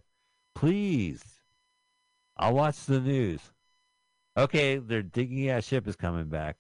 Please, 0.53 1.23
I'll 2.37 2.53
watch 2.53 2.85
the 2.85 2.99
news. 2.99 3.39
Okay, 4.37 4.77
their 4.77 5.01
digging 5.01 5.49
ass 5.49 5.65
ship 5.65 5.87
is 5.87 5.95
coming 5.95 6.25
back. 6.25 6.57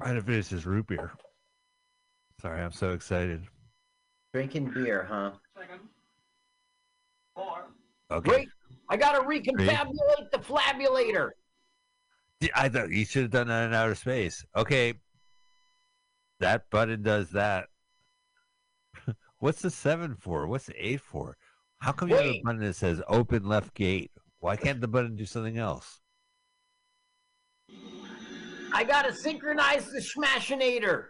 Trying 0.00 0.14
to 0.14 0.22
finish 0.22 0.46
this 0.48 0.64
root 0.64 0.86
beer. 0.86 1.10
Sorry, 2.40 2.62
I'm 2.62 2.70
so 2.70 2.90
excited. 2.90 3.42
Drinking 4.32 4.70
beer, 4.70 5.04
huh? 5.10 5.32
Second. 5.58 5.80
Four. 7.34 7.64
Okay. 8.12 8.30
Wait, 8.30 8.48
I 8.88 8.96
gotta 8.96 9.20
reconfabulate 9.20 10.30
the 10.30 10.38
flabulator. 10.38 11.34
Yeah, 12.40 12.50
I 12.54 12.68
thought 12.68 12.90
you 12.90 13.04
should 13.04 13.22
have 13.22 13.30
done 13.32 13.48
that 13.48 13.66
in 13.66 13.74
outer 13.74 13.96
space. 13.96 14.44
Okay. 14.54 14.94
That 16.38 16.70
button 16.70 17.02
does 17.02 17.30
that. 17.30 17.66
What's 19.40 19.62
the 19.62 19.70
seven 19.70 20.16
for? 20.16 20.46
What's 20.46 20.66
the 20.66 20.74
eight 20.76 21.00
for? 21.00 21.36
How 21.78 21.92
come 21.92 22.08
you 22.08 22.16
have 22.16 22.24
a 22.24 22.42
button 22.42 22.60
that 22.60 22.74
says 22.74 23.00
open 23.08 23.46
left 23.46 23.74
gate? 23.74 24.10
Why 24.40 24.56
can't 24.56 24.80
the 24.80 24.88
button 24.88 25.16
do 25.16 25.24
something 25.24 25.58
else? 25.58 26.00
I 28.72 28.84
gotta 28.84 29.14
synchronize 29.14 29.86
the 29.86 30.00
smashinator. 30.00 31.06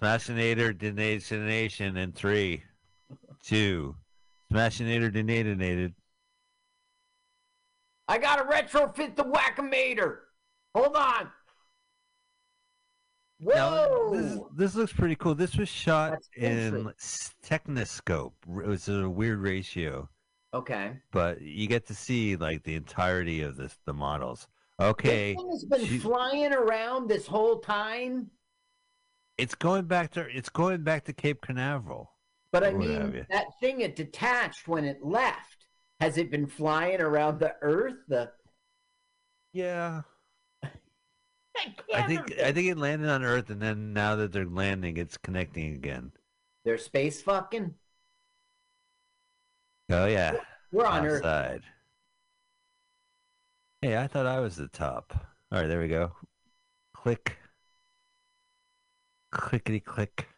Smashinator, 0.00 0.74
Denation 0.74 1.96
in 1.96 2.12
three, 2.12 2.62
two, 3.42 3.94
Smashinator 4.52 5.12
Denatonated. 5.12 5.94
I 8.08 8.18
gotta 8.18 8.42
retrofit 8.44 9.16
the 9.16 9.24
Whackamator. 9.24 10.18
Hold 10.74 10.96
on. 10.96 11.30
Now, 13.40 14.10
this, 14.10 14.38
this 14.56 14.74
looks 14.74 14.92
pretty 14.92 15.16
cool. 15.16 15.34
This 15.34 15.56
was 15.56 15.68
shot 15.68 16.12
That's 16.12 16.28
in 16.36 16.92
Technoscope. 17.44 18.32
It 18.48 18.66
was 18.66 18.88
a 18.88 19.08
weird 19.08 19.40
ratio, 19.40 20.08
okay. 20.54 20.92
but 21.12 21.40
you 21.42 21.66
get 21.68 21.86
to 21.88 21.94
see 21.94 22.36
like 22.36 22.62
the 22.64 22.74
entirety 22.74 23.42
of 23.42 23.56
this 23.56 23.76
the 23.84 23.92
models. 23.92 24.48
Okay, 24.80 25.34
This 25.34 25.42
thing 25.42 25.50
has 25.50 25.64
been 25.64 25.86
she- 25.86 25.98
flying 25.98 26.52
around 26.52 27.08
this 27.08 27.26
whole 27.26 27.58
time, 27.60 28.30
it's 29.38 29.54
going 29.54 29.84
back 29.84 30.12
to 30.12 30.26
it's 30.34 30.48
going 30.48 30.82
back 30.82 31.04
to 31.04 31.12
Cape 31.12 31.42
Canaveral. 31.42 32.10
but 32.52 32.64
I 32.64 32.68
Or 32.70 32.78
what 32.78 32.88
have 32.88 33.12
mean, 33.12 33.26
that 33.30 33.46
thing 33.60 33.80
it 33.82 33.96
detached 33.96 34.66
when 34.66 34.84
it 34.86 34.98
left. 35.02 35.66
Has 36.00 36.16
it 36.18 36.30
been 36.30 36.46
flying 36.46 37.00
around 37.00 37.38
the 37.40 37.54
Earth? 37.62 37.96
The 38.08 38.30
Yeah, 39.52 40.02
I 41.94 42.02
think 42.02 42.32
I 42.40 42.52
think 42.52 42.68
it 42.68 42.76
landed 42.78 43.08
on 43.08 43.22
Earth, 43.24 43.50
and 43.50 43.60
then 43.60 43.92
now 43.92 44.16
that 44.16 44.32
they're 44.32 44.44
landing, 44.46 44.96
it's 44.96 45.16
connecting 45.16 45.74
again. 45.74 46.12
they're 46.64 46.78
space 46.78 47.22
fucking. 47.22 47.74
Oh 49.90 50.06
yeah, 50.06 50.34
We're 50.72 50.84
on 50.86 51.06
Earth. 51.06 51.24
outside. 51.24 51.62
Hey, 53.82 53.96
I 53.96 54.06
thought 54.06 54.26
I 54.26 54.40
was 54.40 54.56
the 54.56 54.68
top. 54.68 55.12
All 55.52 55.60
right, 55.60 55.66
there 55.68 55.80
we 55.80 55.88
go. 55.88 56.12
Click. 56.94 57.36
Clickety 59.30 59.80
click. 59.80 60.28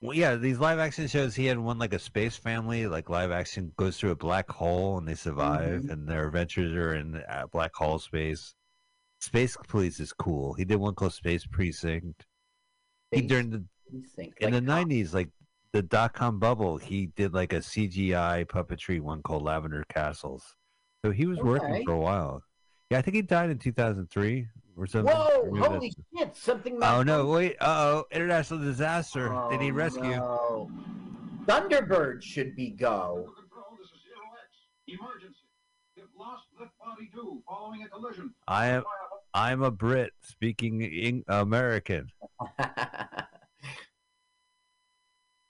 Well, 0.00 0.16
yeah, 0.16 0.36
these 0.36 0.58
live 0.60 0.78
action 0.78 1.06
shows, 1.08 1.34
he 1.34 1.46
had 1.46 1.58
one 1.58 1.78
like 1.78 1.92
a 1.92 1.98
space 1.98 2.36
family, 2.36 2.86
like 2.86 3.10
live 3.10 3.30
action 3.32 3.72
goes 3.76 3.98
through 3.98 4.12
a 4.12 4.16
black 4.16 4.48
hole 4.48 4.96
and 4.98 5.06
they 5.08 5.14
survive, 5.14 5.82
Mhm. 5.82 5.90
and 5.90 6.08
their 6.08 6.26
adventures 6.26 6.72
are 6.72 6.94
in 6.94 7.16
uh, 7.16 7.46
black 7.50 7.74
hole 7.74 7.98
space. 7.98 8.54
Space 9.20 9.56
Police 9.66 10.00
is 10.00 10.12
cool. 10.12 10.54
He 10.54 10.64
did 10.64 10.76
one 10.76 10.94
called 10.94 11.12
Space 11.12 11.44
Precinct. 11.46 12.24
He 13.10 13.22
during 13.22 13.50
the 13.50 13.64
Precinct, 13.90 14.38
in 14.40 14.46
like 14.46 14.54
the 14.54 14.60
nineties, 14.60 15.14
like 15.14 15.28
the 15.72 15.82
dot 15.82 16.12
com 16.14 16.38
bubble, 16.38 16.78
he 16.78 17.06
did 17.06 17.34
like 17.34 17.52
a 17.52 17.56
CGI 17.58 18.46
puppetry 18.46 19.00
one 19.00 19.22
called 19.22 19.42
Lavender 19.42 19.84
Castles. 19.88 20.54
So 21.04 21.10
he 21.10 21.26
was 21.26 21.38
Okay. 21.38 21.48
working 21.48 21.84
for 21.84 21.92
a 21.92 21.98
while. 21.98 22.42
Yeah, 22.90 22.98
I 22.98 23.02
think 23.02 23.16
he 23.16 23.22
died 23.22 23.50
in 23.50 23.58
two 23.58 23.72
thousand 23.72 24.08
three 24.10 24.48
or 24.76 24.86
something. 24.86 25.14
Whoa! 25.14 25.54
Holy 25.62 25.92
shit! 26.16 26.36
Something. 26.36 26.78
Oh 26.82 27.02
no! 27.02 27.26
Wait! 27.26 27.56
Uh 27.60 27.64
oh! 27.66 28.04
International 28.12 28.60
disaster. 28.60 29.36
they 29.50 29.58
need 29.58 29.72
Oh, 29.72 29.74
rescue. 29.74 30.10
no. 30.16 30.70
Thunderbird 31.46 32.22
should 32.22 32.54
be 32.54 32.70
go. 32.70 33.32
Control, 33.36 33.64
this 33.80 33.86
is 33.88 34.02
Zero 34.04 34.20
X. 34.44 35.00
Emergency. 35.00 35.40
If 35.96 36.04
lost, 36.16 36.44
lift 36.58 36.72
body 36.78 37.10
two, 37.12 37.42
following 37.48 37.82
a 37.82 37.88
collision. 37.88 38.34
I 38.46 38.66
am. 38.68 38.84
I'm 39.34 39.62
a 39.62 39.70
Brit 39.70 40.12
speaking 40.22 40.80
in 40.82 41.24
American. 41.28 42.10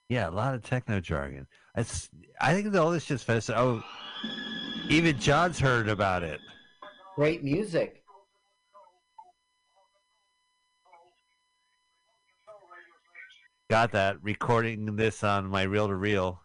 Yeah, 0.08 0.28
a 0.28 0.30
lot 0.30 0.54
of 0.54 0.62
techno 0.62 1.00
jargon. 1.00 1.46
It's, 1.76 2.08
I 2.40 2.54
think 2.54 2.74
all 2.74 2.90
this 2.90 3.04
just 3.04 3.24
fest. 3.24 3.50
Oh, 3.50 3.82
even 4.88 5.18
John's 5.18 5.58
heard 5.58 5.88
about 5.88 6.22
it. 6.22 6.40
Great 7.14 7.44
music. 7.44 8.02
Got 13.68 13.92
that. 13.92 14.16
Recording 14.22 14.96
this 14.96 15.22
on 15.22 15.46
my 15.46 15.62
reel 15.64 15.88
to 15.88 15.94
reel. 15.94 16.40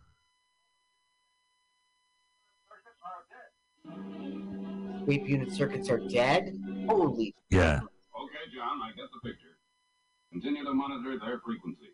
Sweep 5.06 5.28
unit 5.28 5.52
circuits 5.54 5.90
are 5.90 6.00
dead. 6.10 6.58
Holy. 6.88 7.36
Yeah. 7.50 7.80
Okay, 7.80 8.46
John, 8.56 8.80
I 8.84 8.90
get 8.96 9.06
the 9.14 9.30
picture. 9.30 9.58
Continue 10.32 10.64
to 10.66 10.74
monitor 10.74 11.18
their 11.20 11.40
frequency. 11.46 11.90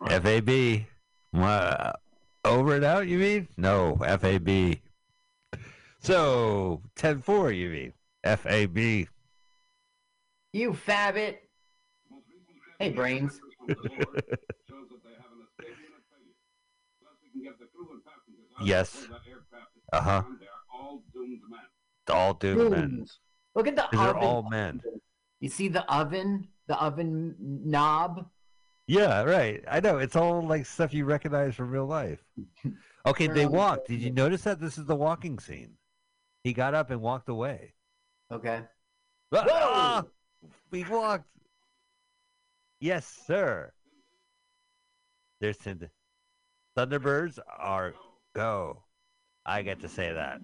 FAB. 0.00 0.22
FAB. 0.22 0.86
Wow. 1.32 1.94
Over 2.44 2.76
and 2.76 2.84
out, 2.84 3.08
you 3.08 3.18
mean? 3.18 3.48
No, 3.56 3.96
FAB. 3.96 4.76
So, 6.00 6.82
10 6.96 7.20
4, 7.22 7.52
you 7.52 7.68
mean? 7.70 7.92
FAB. 8.24 9.08
You 10.52 10.72
fab 10.74 11.16
it. 11.16 11.42
Hey, 12.78 12.90
brains. 12.90 13.40
Shows 13.68 13.76
that 13.76 13.86
they 15.02 15.16
have 15.16 15.32
an 15.32 15.42
escape 15.42 15.76
unit 15.76 16.02
failure. 16.08 16.36
Unless 17.00 17.18
we 17.22 17.30
can 17.32 17.42
get 17.42 17.58
the 17.58 17.66
crew 17.66 17.88
and 17.92 18.04
passengers 18.04 18.46
out 18.58 18.66
Yes. 18.66 18.92
before 18.92 19.18
that 19.18 19.30
aircraft 19.30 19.76
is 19.76 19.82
Uh 19.92 20.00
huh. 20.02 20.22
Found, 22.06 22.40
They 22.40 22.48
are 22.50 22.52
all 22.52 22.58
doomed 22.58 22.70
men. 22.70 23.06
Look 23.54 23.66
at 23.68 23.76
the 23.76 23.82
'Cause 23.82 23.90
they're 24.00 24.10
oven. 24.16 24.22
all 24.22 24.42
men. 24.48 24.82
You 25.40 25.48
see 25.48 25.68
the 25.68 25.84
oven? 25.92 26.48
The 26.66 26.76
oven 26.80 27.36
knob? 27.38 28.28
Yeah, 28.86 29.22
right. 29.22 29.64
I 29.68 29.80
know. 29.80 29.98
It's 29.98 30.14
all 30.16 30.42
like 30.42 30.64
stuff 30.66 30.94
you 30.94 31.04
recognize 31.04 31.54
from 31.54 31.70
real 31.70 31.86
life. 31.86 32.22
Okay, 33.06 33.28
they 33.28 33.46
walked. 33.46 33.86
Did 33.86 34.00
you 34.02 34.10
notice 34.10 34.42
that? 34.42 34.58
This 34.58 34.78
is 34.78 34.84
the 34.84 34.96
walking 34.96 35.38
scene. 35.38 35.78
He 36.42 36.52
got 36.52 36.74
up 36.74 36.90
and 36.90 37.00
walked 37.00 37.28
away. 37.28 37.74
Okay. 38.32 38.62
Ah! 39.32 40.02
We 40.72 40.82
walked. 40.82 41.28
Yes, 42.80 43.06
sir. 43.26 43.72
There's 45.40 45.56
Tinder. 45.56 45.92
Thunderbirds 46.76 47.38
are 47.56 47.94
go. 48.34 48.82
I 49.44 49.62
get 49.62 49.80
to 49.82 49.88
say 49.88 50.12
that. 50.12 50.40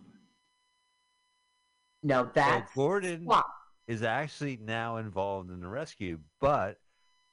Now 2.02 2.24
So 2.24 2.30
that's 2.34 2.74
Gordon 2.74 3.28
is 3.86 4.02
actually 4.02 4.58
now 4.62 4.96
involved 4.96 5.50
in 5.50 5.60
the 5.60 5.68
rescue, 5.68 6.18
but 6.40 6.78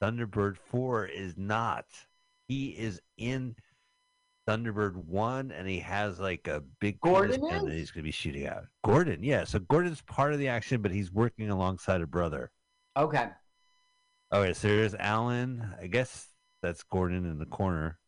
Thunderbird 0.02 0.56
4 0.56 1.06
is 1.06 1.36
not. 1.36 1.86
He 2.48 2.68
is 2.68 3.00
in 3.16 3.54
Thunderbird 4.48 4.96
1 4.96 5.52
and 5.52 5.68
he 5.68 5.78
has 5.80 6.18
like 6.18 6.48
a 6.48 6.62
big 6.80 7.00
Gordon 7.00 7.40
gun 7.40 7.66
that 7.66 7.74
he's 7.74 7.90
going 7.90 8.02
to 8.02 8.08
be 8.08 8.10
shooting 8.10 8.46
out. 8.46 8.64
Gordon, 8.84 9.22
yeah. 9.22 9.44
So 9.44 9.58
Gordon's 9.58 10.02
part 10.02 10.32
of 10.32 10.38
the 10.38 10.48
action, 10.48 10.82
but 10.82 10.90
he's 10.90 11.12
working 11.12 11.50
alongside 11.50 12.00
a 12.00 12.06
brother. 12.06 12.50
Okay. 12.96 13.28
Okay, 14.32 14.52
so 14.52 14.68
there's 14.68 14.94
Alan. 14.94 15.74
I 15.80 15.86
guess 15.88 16.28
that's 16.62 16.82
Gordon 16.84 17.26
in 17.26 17.38
the 17.38 17.46
corner. 17.46 17.98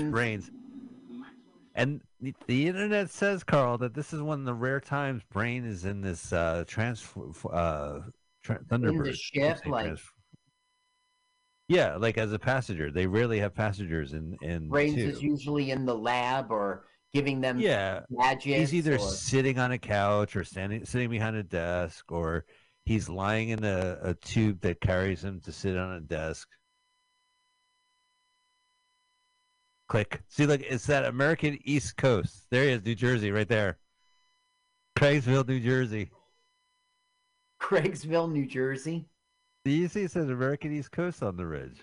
There's 0.00 0.10
Brains. 0.10 0.50
And 1.74 2.00
the, 2.20 2.34
the 2.46 2.66
internet 2.66 3.10
says, 3.10 3.44
Carl, 3.44 3.78
that 3.78 3.94
this 3.94 4.12
is 4.12 4.20
one 4.20 4.40
of 4.40 4.44
the 4.44 4.54
rare 4.54 4.80
times 4.80 5.22
Brain 5.32 5.64
is 5.64 5.84
in 5.84 6.00
this 6.00 6.32
uh, 6.32 6.64
trans 6.66 7.06
uh, 7.50 8.00
tra- 8.42 8.62
Thunderbird. 8.64 9.14
ship, 9.14 9.58
Say 9.64 9.70
like- 9.70 9.98
yeah, 11.68 11.96
like 11.96 12.18
as 12.18 12.32
a 12.32 12.38
passenger. 12.38 12.90
They 12.90 13.06
rarely 13.06 13.38
have 13.38 13.54
passengers 13.54 14.12
in 14.12 14.36
in 14.42 14.68
Brains 14.68 14.96
two. 14.96 15.00
is 15.08 15.22
usually 15.22 15.70
in 15.70 15.86
the 15.86 15.94
lab 15.94 16.50
or 16.50 16.86
giving 17.12 17.40
them 17.40 17.60
Yeah, 17.60 18.00
gadgets. 18.20 18.44
he's 18.70 18.74
either 18.74 18.96
or- 18.96 18.98
sitting 18.98 19.58
on 19.58 19.70
a 19.72 19.78
couch 19.78 20.34
or 20.34 20.42
standing 20.44 20.84
sitting 20.84 21.10
behind 21.10 21.36
a 21.36 21.44
desk 21.44 22.10
or 22.10 22.44
he's 22.84 23.08
lying 23.08 23.50
in 23.50 23.62
a, 23.64 23.98
a 24.02 24.14
tube 24.14 24.60
that 24.62 24.80
carries 24.80 25.22
him 25.22 25.40
to 25.42 25.52
sit 25.52 25.76
on 25.76 25.92
a 25.94 26.00
desk. 26.00 26.48
Click. 29.90 30.22
See, 30.28 30.46
look, 30.46 30.60
it's 30.62 30.86
that 30.86 31.04
American 31.04 31.58
East 31.64 31.96
Coast. 31.96 32.46
There 32.50 32.62
he 32.62 32.70
is, 32.70 32.84
New 32.84 32.94
Jersey, 32.94 33.32
right 33.32 33.48
there. 33.48 33.76
Craigsville, 34.96 35.48
New 35.48 35.58
Jersey. 35.58 36.12
Craigsville, 37.60 38.30
New 38.30 38.46
Jersey. 38.46 39.08
Do 39.64 39.72
you 39.72 39.88
see 39.88 40.02
it 40.02 40.12
says 40.12 40.28
American 40.28 40.72
East 40.72 40.92
Coast 40.92 41.24
on 41.24 41.36
the 41.36 41.44
ridge? 41.44 41.80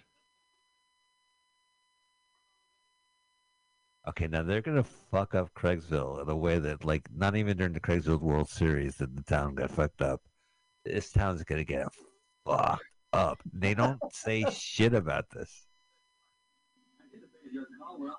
Okay, 4.08 4.28
now 4.28 4.42
they're 4.42 4.62
gonna 4.62 4.86
fuck 5.12 5.36
up 5.36 5.54
Craigsville 5.54 6.22
in 6.22 6.30
a 6.30 6.36
way 6.36 6.60
that, 6.60 6.86
like, 6.86 7.10
not 7.14 7.36
even 7.36 7.58
during 7.58 7.74
the 7.74 7.82
Craigsville 7.82 8.22
World 8.22 8.48
Series 8.48 8.96
did 8.96 9.18
the 9.18 9.24
town 9.24 9.54
get 9.56 9.70
fucked 9.70 10.02
up. 10.02 10.22
This 10.86 11.12
town's 11.12 11.44
gonna 11.44 11.66
get 11.66 11.90
fucked 12.46 12.84
up. 13.12 13.40
They 13.52 13.74
don't 13.74 14.00
say 14.14 14.46
shit 14.50 14.94
about 14.94 15.30
this. 15.30 15.67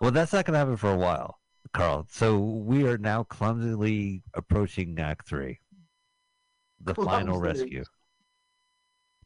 Well, 0.00 0.10
that's 0.10 0.32
not 0.32 0.44
gonna 0.44 0.58
happen 0.58 0.76
for 0.76 0.92
a 0.92 0.96
while, 0.96 1.38
Carl. 1.72 2.06
So 2.10 2.38
we 2.38 2.86
are 2.86 2.98
now 2.98 3.24
clumsily 3.24 4.22
approaching 4.34 4.98
Act 4.98 5.26
Three, 5.28 5.60
the 6.80 6.94
final 6.94 7.38
rescue. 7.40 7.84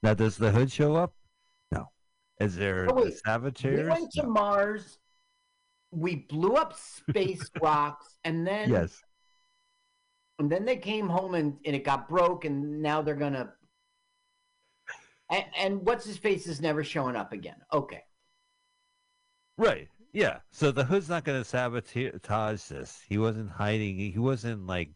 Now, 0.03 0.15
does 0.15 0.37
the 0.37 0.51
hood 0.51 0.71
show 0.73 0.97
up? 0.97 1.15
No. 1.71 1.89
Is 2.41 2.57
there 2.57 2.87
Oh, 2.91 3.05
the 3.05 3.21
wait. 3.25 3.65
We 3.65 3.85
went 3.89 4.11
to 4.13 4.27
Mars. 4.27 4.99
We 5.93 6.17
blew 6.17 6.55
up 6.55 6.75
space 6.77 7.49
rocks, 7.63 8.17
and 8.25 8.47
then 8.47 8.71
Yes. 8.71 9.01
and 10.39 10.51
then 10.51 10.65
they 10.65 10.77
came 10.77 11.09
home 11.09 11.35
and, 11.35 11.59
and 11.65 11.77
it 11.77 11.85
got 11.85 12.09
broke, 12.09 12.45
and 12.45 12.81
now 12.83 13.03
they're 13.03 13.15
gonna 13.15 13.53
And, 15.31 15.45
and 15.57 15.83
what's 15.87 16.05
his 16.05 16.17
face 16.19 16.47
is 16.47 16.61
never 16.61 16.83
showing 16.83 17.15
up 17.17 17.33
again. 17.33 17.57
Okay. 17.73 18.03
Right. 19.59 19.89
Yeah. 20.13 20.39
So 20.51 20.71
the 20.71 20.85
hood's 20.85 21.09
not 21.09 21.25
going 21.25 21.41
to 21.41 21.49
sabotage 21.49 22.63
this. 22.65 23.01
He 23.09 23.19
wasn't 23.19 23.51
hiding. 23.51 23.97
He 23.97 24.19
wasn't 24.19 24.67
like, 24.67 24.91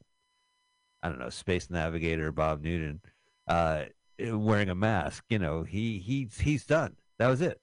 I 1.03 1.09
don't 1.09 1.19
know, 1.19 1.31
Space 1.31 1.71
Navigator 1.71 2.33
Bob 2.33 2.63
Newton, 2.63 3.01
uh, 3.49 3.85
wearing 4.19 4.69
a 4.69 4.75
mask. 4.75 5.25
You 5.31 5.39
know, 5.39 5.63
he 5.63 5.99
he's 5.99 6.39
he's 6.39 6.67
done. 6.67 6.97
That 7.19 7.29
was 7.29 7.41
it. 7.41 7.61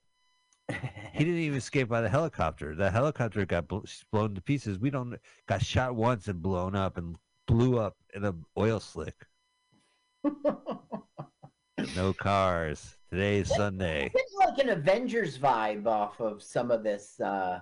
he 0.70 1.20
didn't 1.20 1.40
even 1.40 1.58
escape 1.58 1.90
by 1.90 2.02
the 2.02 2.10
helicopter. 2.10 2.76
The 2.76 2.90
helicopter 2.90 3.46
got 3.46 3.68
bl- 3.68 3.80
blown 4.12 4.34
to 4.36 4.42
pieces. 4.42 4.80
We 4.80 4.90
don't 4.90 5.16
got 5.48 5.62
shot 5.62 5.96
once 5.96 6.28
and 6.28 6.42
blown 6.42 6.76
up 6.76 6.98
and 6.98 7.18
blew 7.48 7.78
up 7.78 7.96
in 8.16 8.24
a 8.24 8.34
oil 8.58 8.80
slick. 8.80 9.16
no 11.96 12.14
cars. 12.14 12.96
Today's 13.10 13.54
Sunday. 13.54 14.12
It's 14.54 14.60
like 14.60 14.68
an 14.68 14.78
Avengers 14.78 15.40
vibe 15.40 15.88
off 15.88 16.20
of 16.20 16.44
some 16.44 16.70
of 16.70 16.84
this. 16.84 17.20
Uh... 17.20 17.62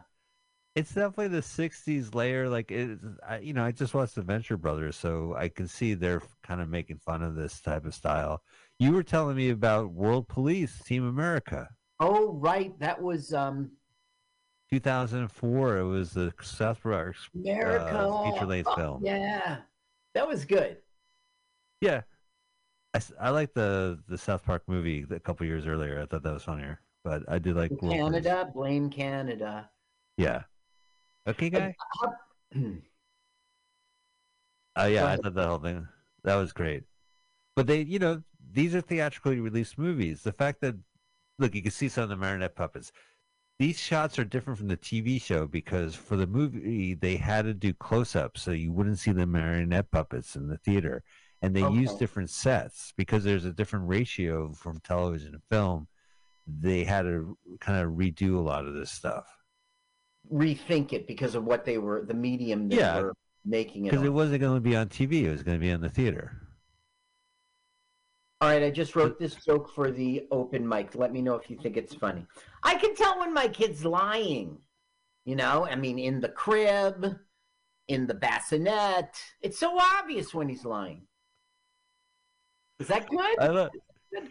It's 0.76 0.94
definitely 0.94 1.30
the 1.30 1.42
'60s 1.42 2.14
layer. 2.14 2.50
Like 2.50 2.72
it, 2.72 3.00
I, 3.28 3.40
you 3.40 3.54
know, 3.54 3.64
I 3.64 3.72
just 3.72 3.94
watched 3.94 4.16
the 4.16 4.22
Venture 4.22 4.58
Brothers, 4.58 4.98
so 4.98 5.34
I 5.38 5.48
can 5.48 5.68
see 5.68 5.94
they're 5.94 6.22
kind 6.44 6.60
of 6.60 6.68
making 6.70 6.98
fun 6.98 7.24
of 7.24 7.36
this 7.36 7.62
type 7.62 7.86
of 7.86 7.94
style. 7.94 8.42
You 8.78 8.92
were 8.92 9.04
telling 9.04 9.38
me 9.38 9.52
about 9.52 9.94
World 9.94 10.28
Police 10.28 10.82
Team 10.84 11.08
America. 11.08 11.70
Oh, 12.00 12.34
right. 12.34 12.78
That 12.80 13.02
was 13.02 13.34
um 13.34 13.72
2004. 14.72 15.78
It 15.78 15.84
was 15.84 16.12
the 16.12 16.34
South 16.42 16.84
Park 16.84 17.16
America 17.34 17.98
uh, 17.98 18.32
feature 18.32 18.46
length 18.46 18.70
Oh, 18.70 18.76
film. 18.76 19.06
Yeah, 19.06 19.58
that 20.14 20.28
was 20.28 20.44
good. 20.44 20.78
Yeah, 21.80 22.02
I, 22.94 23.02
I 23.20 23.30
like 23.30 23.54
the 23.54 24.00
the 24.08 24.18
South 24.18 24.44
Park 24.44 24.64
movie 24.68 25.06
a 25.10 25.20
couple 25.20 25.46
years 25.46 25.66
earlier. 25.66 26.02
I 26.02 26.06
thought 26.06 26.24
that 26.24 26.34
was 26.34 26.44
funnier, 26.44 26.82
but 27.04 27.24
I 27.28 27.40
did 27.40 27.56
like. 27.56 27.72
Canada, 27.80 28.50
blame 28.54 28.90
Canada. 28.90 29.70
Yeah. 30.18 30.44
Okay, 31.28 31.50
guy. 31.50 31.76
Oh 34.78 34.86
yeah, 34.86 35.06
I 35.06 35.18
thought 35.18 35.34
that 35.34 35.48
whole 35.48 35.60
thing 35.60 35.86
that 36.24 36.36
was 36.36 36.54
great. 36.54 36.84
But 37.56 37.68
they, 37.68 37.82
you 37.82 38.00
know, 38.00 38.24
these 38.54 38.74
are 38.74 38.82
theatrically 38.82 39.40
released 39.40 39.78
movies. 39.78 40.24
The 40.24 40.32
fact 40.32 40.62
that 40.62 40.76
look, 41.40 41.56
you 41.56 41.62
can 41.62 41.72
see 41.72 41.90
some 41.90 42.04
of 42.04 42.10
the 42.10 42.16
marionette 42.16 42.56
puppets. 42.56 42.92
These 43.60 43.80
shots 43.80 44.18
are 44.18 44.24
different 44.24 44.58
from 44.58 44.70
the 44.70 44.78
TV 44.78 45.22
show 45.22 45.46
because 45.46 45.96
for 45.96 46.16
the 46.16 46.26
movie 46.26 46.96
they 46.96 47.18
had 47.18 47.46
to 47.46 47.54
do 47.54 47.74
close-ups 47.74 48.42
so 48.42 48.52
you 48.52 48.72
wouldn't 48.72 49.00
see 49.00 49.12
the 49.12 49.28
marionette 49.28 49.92
puppets 49.92 50.36
in 50.36 50.48
the 50.48 50.58
theater, 50.58 51.04
and 51.42 51.56
they 51.56 51.68
use 51.70 51.94
different 51.96 52.30
sets 52.30 52.94
because 52.98 53.24
there's 53.24 53.46
a 53.46 53.52
different 53.54 53.88
ratio 53.88 54.54
from 54.54 54.80
television 54.80 55.32
to 55.34 55.40
film. 55.50 55.88
They 56.48 56.84
had 56.84 57.04
to 57.04 57.38
kind 57.60 57.84
of 57.84 57.94
redo 57.94 58.36
a 58.36 58.42
lot 58.42 58.66
of 58.66 58.74
this 58.74 58.92
stuff 58.92 59.26
rethink 60.32 60.94
it 60.94 61.08
because 61.08 61.36
of 61.36 61.44
what 61.46 61.66
they 61.66 61.78
were, 61.78 62.04
the 62.06 62.14
medium 62.14 62.70
they 62.70 62.78
Yeah. 62.78 63.02
were 63.02 63.14
making 63.44 63.86
it. 63.86 63.92
because 63.92 64.06
it 64.06 64.14
wasn't 64.14 64.40
going 64.42 64.56
to 64.56 64.62
be 64.62 64.76
on 64.76 64.88
TV; 64.90 65.24
it 65.24 65.32
was 65.32 65.44
going 65.44 65.58
to 65.58 65.62
be 65.62 65.70
in 65.70 65.82
the 65.82 65.90
theater. 65.90 66.38
All 68.40 68.50
right, 68.50 68.64
I 68.64 68.72
just 68.72 68.96
wrote 68.96 69.20
this 69.20 69.36
joke 69.36 69.70
for 69.74 69.92
the 69.92 70.28
open 70.32 70.68
mic. 70.68 70.96
Let 70.96 71.12
me 71.12 71.22
know 71.22 71.36
if 71.36 71.50
you 71.50 71.58
think 71.58 71.78
it's 71.78 71.94
funny. 71.94 72.26
I 72.64 72.76
can 72.76 72.96
tell 72.96 73.20
when 73.20 73.34
my 73.34 73.48
kid's 73.48 73.86
lying. 73.86 74.58
You 75.26 75.36
know, 75.36 75.68
I 75.68 75.76
mean, 75.76 76.00
in 76.00 76.20
the 76.20 76.30
crib, 76.30 77.20
in 77.88 78.08
the 78.08 78.16
bassinet. 78.16 79.16
It's 79.42 79.60
so 79.60 79.78
obvious 79.80 80.34
when 80.34 80.50
he's 80.50 80.66
lying. 80.66 81.06
Is 82.82 82.88
that 82.88 83.08
good? 83.08 83.40
I 83.40 83.48
love, 83.48 83.70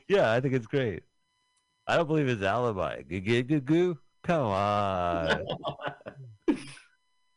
yeah, 0.08 0.32
I 0.32 0.40
think 0.40 0.54
it's 0.54 0.66
great. 0.66 1.04
I 1.86 1.96
don't 1.96 2.08
believe 2.08 2.26
his 2.26 2.42
alibi. 2.42 3.02
Goo 3.02 3.20
goo 3.20 3.42
goo 3.44 3.60
goo. 3.60 3.98
Come 4.24 4.46
on. 4.46 5.46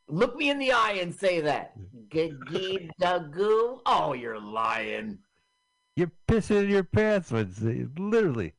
Look 0.07 0.35
me 0.35 0.49
in 0.49 0.57
the 0.57 0.72
eye 0.72 0.98
and 1.02 1.14
say 1.14 1.40
that. 1.41 1.73
Gagee 2.10 2.90
goo. 3.31 3.81
Oh, 3.85 4.14
you're 4.14 4.40
lying. 4.40 5.19
You're 5.95 6.11
pissing 6.27 6.64
in 6.64 6.69
your 6.69 6.84
pants, 6.84 7.31
Wednesday. 7.31 7.85
Literally. 7.98 8.53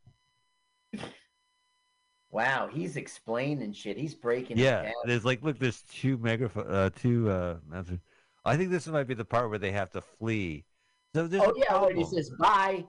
Wow, 2.30 2.68
he's 2.72 2.96
explaining 2.96 3.72
shit. 3.72 3.96
He's 3.96 4.14
breaking 4.14 4.58
Yeah. 4.58 4.90
There's 5.04 5.24
like, 5.24 5.42
look, 5.42 5.58
there's 5.58 5.82
two 5.92 6.18
megaphone, 6.18 6.68
uh, 6.68 6.90
two. 6.90 7.30
Uh, 7.30 7.56
I 8.44 8.56
think 8.56 8.70
this 8.70 8.86
might 8.86 9.08
be 9.08 9.14
the 9.14 9.24
part 9.24 9.50
where 9.50 9.58
they 9.58 9.72
have 9.72 9.90
to 9.90 10.00
flee. 10.00 10.64
So 11.14 11.28
Oh 11.32 11.52
yeah, 11.56 11.80
when 11.80 11.96
he 11.96 12.04
says 12.04 12.30
bye. 12.38 12.84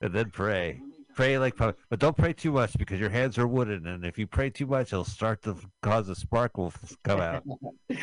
and 0.00 0.14
then 0.14 0.30
pray. 0.30 0.80
Pray 1.14 1.38
like, 1.38 1.56
but 1.56 1.76
don't 1.98 2.16
pray 2.16 2.32
too 2.32 2.52
much 2.52 2.78
because 2.78 3.00
your 3.00 3.10
hands 3.10 3.36
are 3.38 3.46
wooden, 3.48 3.88
and 3.88 4.04
if 4.04 4.18
you 4.18 4.26
pray 4.26 4.50
too 4.50 4.66
much, 4.66 4.92
it'll 4.92 5.04
start 5.04 5.42
to 5.42 5.56
cause 5.82 6.08
a 6.08 6.14
sparkle 6.14 6.70
to 6.70 6.96
come 7.02 7.20
out. 7.20 7.42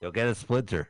You'll 0.00 0.12
get 0.12 0.28
a 0.28 0.34
splinter. 0.36 0.88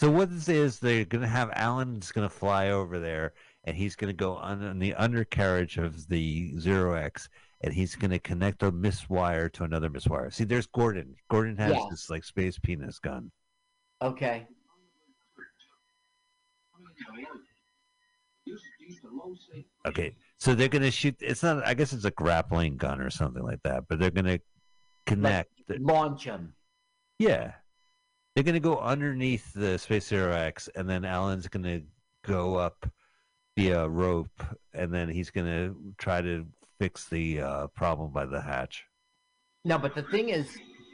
So 0.00 0.10
what 0.10 0.30
this 0.30 0.48
is, 0.48 0.78
they're 0.78 1.04
gonna 1.04 1.26
have 1.26 1.50
Alan's 1.54 2.10
gonna 2.10 2.30
fly 2.30 2.70
over 2.70 2.98
there, 2.98 3.34
and 3.64 3.76
he's 3.76 3.94
gonna 3.96 4.14
go 4.14 4.36
on, 4.36 4.62
on 4.64 4.78
the 4.78 4.94
undercarriage 4.94 5.76
of 5.76 6.08
the 6.08 6.58
Zero 6.58 6.94
X, 6.94 7.28
and 7.62 7.72
he's 7.72 7.96
gonna 7.96 8.18
connect 8.18 8.62
a 8.62 8.70
miswire 8.70 9.52
to 9.52 9.64
another 9.64 9.88
miswire. 9.90 10.32
See, 10.32 10.44
there's 10.44 10.66
Gordon. 10.66 11.14
Gordon 11.30 11.56
has 11.56 11.72
Yeah. 11.74 11.86
this 11.90 12.10
like 12.10 12.24
space 12.24 12.58
penis 12.58 12.98
gun. 12.98 13.30
Okay. 14.02 14.46
Okay, 19.86 20.16
so 20.38 20.54
they're 20.54 20.68
gonna 20.68 20.90
shoot. 20.90 21.16
It's 21.20 21.42
not. 21.42 21.64
I 21.66 21.74
guess 21.74 21.92
it's 21.92 22.04
a 22.04 22.10
grappling 22.10 22.76
gun 22.76 23.00
or 23.00 23.10
something 23.10 23.42
like 23.42 23.62
that. 23.64 23.84
But 23.88 23.98
they're 23.98 24.10
gonna 24.10 24.38
connect. 25.06 25.50
Launch 25.78 26.24
him. 26.24 26.54
Yeah, 27.18 27.54
they're 28.34 28.44
gonna 28.44 28.60
go 28.60 28.78
underneath 28.78 29.52
the 29.52 29.78
Space 29.78 30.06
Zero 30.06 30.32
X, 30.32 30.68
and 30.74 30.88
then 30.88 31.04
Alan's 31.04 31.48
gonna 31.48 31.80
go 32.24 32.56
up 32.56 32.88
via 33.56 33.88
rope, 33.88 34.42
and 34.74 34.92
then 34.92 35.08
he's 35.08 35.30
gonna 35.30 35.74
try 35.98 36.20
to 36.20 36.46
fix 36.78 37.08
the 37.08 37.40
uh, 37.40 37.66
problem 37.68 38.10
by 38.12 38.26
the 38.26 38.40
hatch. 38.40 38.84
No, 39.64 39.78
but 39.78 39.94
the 39.94 40.02
thing 40.02 40.28
is, 40.28 40.46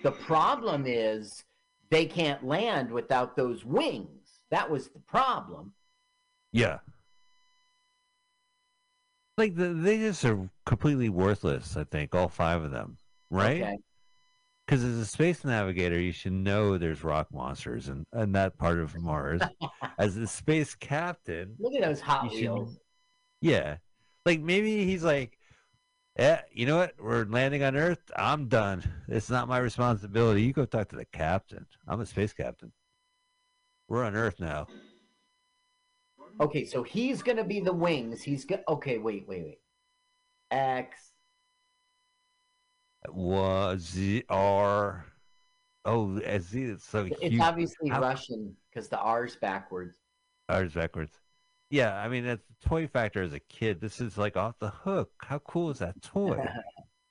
the 0.03 0.13
problem 0.13 0.85
is 0.87 1.45
they 1.91 2.07
can't 2.07 2.45
land 2.45 2.91
without 2.91 3.37
those 3.37 3.65
wings. 3.65 4.41
That 4.51 4.71
was 4.71 4.89
the 4.89 5.01
problem. 5.01 5.73
Yeah. 6.53 6.79
Like 9.39 9.57
the, 9.57 9.69
they 9.69 9.99
just 9.99 10.25
are 10.25 10.49
completely 10.67 11.09
worthless. 11.09 11.77
I 11.77 11.85
think 11.85 12.15
all 12.15 12.29
five 12.29 12.63
of 12.63 12.71
them, 12.71 12.99
right? 13.31 13.63
Okay. 13.63 13.77
Because 14.67 14.85
as 14.85 14.97
a 14.99 15.07
space 15.07 15.45
navigator, 15.45 15.99
you 15.99 16.13
should 16.13 16.33
know 16.33 16.79
there's 16.79 17.03
rock 17.03 17.29
monsters 17.33 17.89
and 17.89 18.07
and 18.13 18.35
that 18.35 18.57
part 18.59 18.79
of 18.79 18.97
Mars. 18.99 19.41
as 19.99 20.17
a 20.17 20.27
space 20.27 20.75
captain, 20.75 21.57
Look 21.59 21.75
at 21.75 21.83
those 21.83 22.01
Hot 22.01 22.31
you 22.31 22.39
should- 22.39 22.53
Wheels. 22.53 22.79
yeah, 23.41 23.77
like 24.25 24.41
maybe 24.41 24.85
he's 24.85 25.03
like, 25.03 25.37
yeah, 26.19 26.43
you 26.53 26.67
know 26.67 26.77
what? 26.77 26.95
We're 26.99 27.25
landing 27.25 27.63
on 27.63 27.77
Earth. 27.77 28.03
I'm 28.17 28.49
done. 28.49 28.83
It's 29.09 29.31
not 29.31 29.49
my 29.49 29.59
responsibility. 29.59 30.43
You 30.43 30.53
go 30.53 30.65
talk 30.65 30.89
to 30.91 30.97
the 30.97 31.07
captain. 31.07 31.67
I'm 31.89 32.01
a 32.01 32.07
space 32.07 32.33
captain. 32.33 32.73
We're 33.89 34.05
on 34.05 34.15
Earth 34.15 34.39
now. 34.41 34.67
Okay, 36.41 36.65
so 36.65 36.83
he's 36.83 37.23
gonna 37.23 37.45
be 37.45 37.61
the 37.61 37.73
wings. 37.73 38.23
He's 38.23 38.45
go- 38.45 38.63
okay. 38.69 38.99
Wait, 38.99 39.27
wait, 39.29 39.43
wait. 39.45 39.61
X. 40.51 41.13
Was 43.09 43.99
R? 44.29 45.05
Oh, 45.85 46.19
as 46.21 46.55
it's 46.55 46.85
so 46.85 47.05
It's 47.07 47.21
huge. 47.21 47.41
obviously 47.41 47.89
How- 47.91 48.01
Russian 48.01 48.57
because 48.71 48.89
the 48.89 48.99
R's 48.99 49.37
backwards. 49.37 49.97
Ours 50.49 50.73
backwards. 50.75 51.13
Yeah, 51.73 51.97
I 51.97 52.09
mean, 52.09 52.25
that's 52.27 52.43
the 52.47 52.69
toy 52.69 52.87
factor 52.87 53.23
as 53.23 53.33
a 53.33 53.41
kid. 53.41 53.81
This 53.81 53.99
is 53.99 54.19
like 54.19 54.37
off 54.37 54.59
the 54.59 54.69
hook. 54.69 55.11
How 55.23 55.39
cool 55.39 55.71
is 55.71 55.79
that 55.79 56.01
toy? 56.03 56.47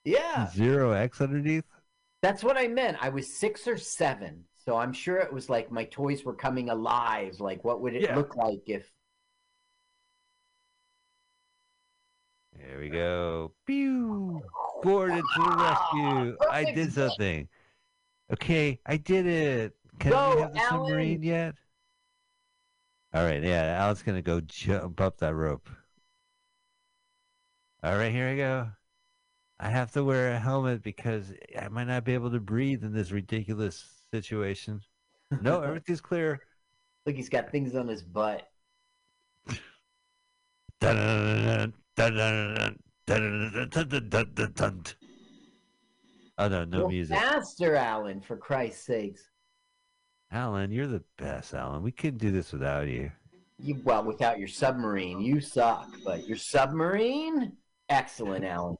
Yeah, 0.04 0.50
Zero 0.50 0.94
X 0.94 1.22
underneath. 1.22 1.64
that's 2.24 2.44
what 2.44 2.58
I 2.58 2.68
meant. 2.68 2.98
I 3.02 3.10
was 3.10 3.32
six 3.38 3.68
or 3.68 3.78
seven, 3.78 4.46
so 4.66 4.76
I'm 4.76 4.94
sure 4.94 5.18
it 5.18 5.32
was 5.32 5.48
like 5.48 5.72
my 5.72 5.84
toys 5.86 6.24
were 6.26 6.34
coming 6.34 6.70
alive. 6.70 7.40
Like, 7.40 7.64
what 7.64 7.82
would 7.82 7.94
it 7.96 8.02
Yeah. 8.02 8.16
look 8.16 8.36
like 8.36 8.62
if? 8.66 8.90
There 12.58 12.80
we 12.80 12.90
go. 12.90 13.54
Pew! 13.68 14.42
Gordon 14.84 15.18
to 15.36 15.44
the 15.44 15.56
rescue. 15.58 16.38
I 16.50 16.64
did 16.74 16.92
something. 16.94 17.48
Okay, 18.34 18.80
I 18.86 18.98
did 18.98 19.28
it. 19.28 19.74
Can 20.00 20.12
Go, 20.14 20.36
we 20.36 20.42
have 20.42 20.54
the 20.54 20.60
Alan. 20.62 20.70
submarine 20.88 21.22
yet? 21.24 21.54
All 23.14 23.26
right, 23.26 23.44
yeah, 23.44 23.78
Alan's 23.82 24.04
gonna 24.04 24.22
go 24.22 24.40
jump 24.42 25.02
up 25.02 25.18
that 25.18 25.36
rope. 25.36 25.70
All 27.84 27.98
right, 27.98 28.12
here 28.12 28.30
I 28.30 28.36
go. 28.36 28.70
I 29.60 29.70
have 29.70 29.92
to 29.94 30.04
wear 30.04 30.32
a 30.32 30.40
helmet 30.40 30.82
because 30.82 31.34
I 31.60 31.68
might 31.68 31.88
not 31.88 32.06
be 32.06 32.14
able 32.14 32.32
to 32.32 32.40
breathe 32.40 32.84
in 32.84 32.94
this 32.94 33.12
ridiculous 33.12 33.86
situation. 34.12 34.82
No, 35.42 35.62
everything's 35.64 36.02
clear. 36.02 36.40
Look, 37.06 37.16
he's 37.16 37.30
got 37.30 37.52
things 37.52 37.76
on 37.76 37.88
his 37.88 38.02
butt. 38.02 38.48
Dun-dun-dun-dun, 40.80 41.74
dun-dun-dun-dun, 43.06 43.70
dun-dun-dun-dun-dun-dun-dun. 43.70 44.84
Oh 46.38 46.48
no, 46.48 46.64
no 46.64 46.88
music. 46.88 47.18
Faster, 47.18 47.76
Alan, 47.76 48.22
for 48.22 48.38
Christ's 48.38 48.86
sakes. 48.86 49.31
Alan, 50.32 50.72
you're 50.72 50.88
the 50.88 51.04
best, 51.18 51.54
Alan. 51.54 51.84
We 51.84 51.92
couldn't 51.92 52.20
do 52.20 52.32
this 52.32 52.54
without 52.54 52.88
you. 52.88 53.12
You 53.60 53.82
well, 53.84 54.04
without 54.04 54.40
your 54.40 54.48
submarine, 54.48 55.20
you 55.22 55.40
suck. 55.40 55.88
But 56.04 56.28
your 56.28 56.38
submarine, 56.38 57.54
excellent, 57.90 58.46
Alan. 58.46 58.78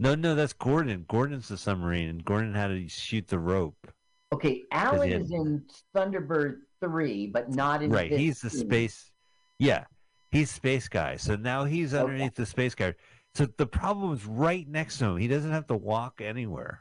No, 0.00 0.14
no, 0.14 0.34
that's 0.34 0.52
Gordon. 0.52 1.04
Gordon's 1.08 1.48
the 1.48 1.56
submarine, 1.56 2.08
and 2.08 2.24
Gordon 2.24 2.54
had 2.54 2.68
to 2.68 2.88
shoot 2.88 3.28
the 3.28 3.38
rope. 3.38 3.90
Okay, 4.32 4.64
Alan 4.72 5.10
had- 5.12 5.22
is 5.22 5.30
in 5.30 5.64
Thunderbird 5.94 6.62
three, 6.80 7.28
but 7.28 7.50
not 7.50 7.82
in 7.82 7.90
Right, 7.90 8.10
he's 8.10 8.40
the 8.40 8.50
15. 8.50 8.68
space. 8.68 9.12
Yeah, 9.58 9.84
he's 10.32 10.50
space 10.50 10.88
guy. 10.88 11.16
So 11.16 11.36
now 11.36 11.64
he's 11.64 11.94
Okay. 11.94 12.02
underneath 12.02 12.34
the 12.34 12.46
space 12.46 12.74
guy. 12.74 12.94
So 13.34 13.46
the 13.46 13.66
problem 13.66 14.12
is 14.12 14.26
right 14.26 14.66
next 14.68 14.98
to 14.98 15.06
him. 15.06 15.16
He 15.18 15.28
doesn't 15.28 15.52
have 15.52 15.66
to 15.68 15.76
walk 15.76 16.20
anywhere. 16.20 16.80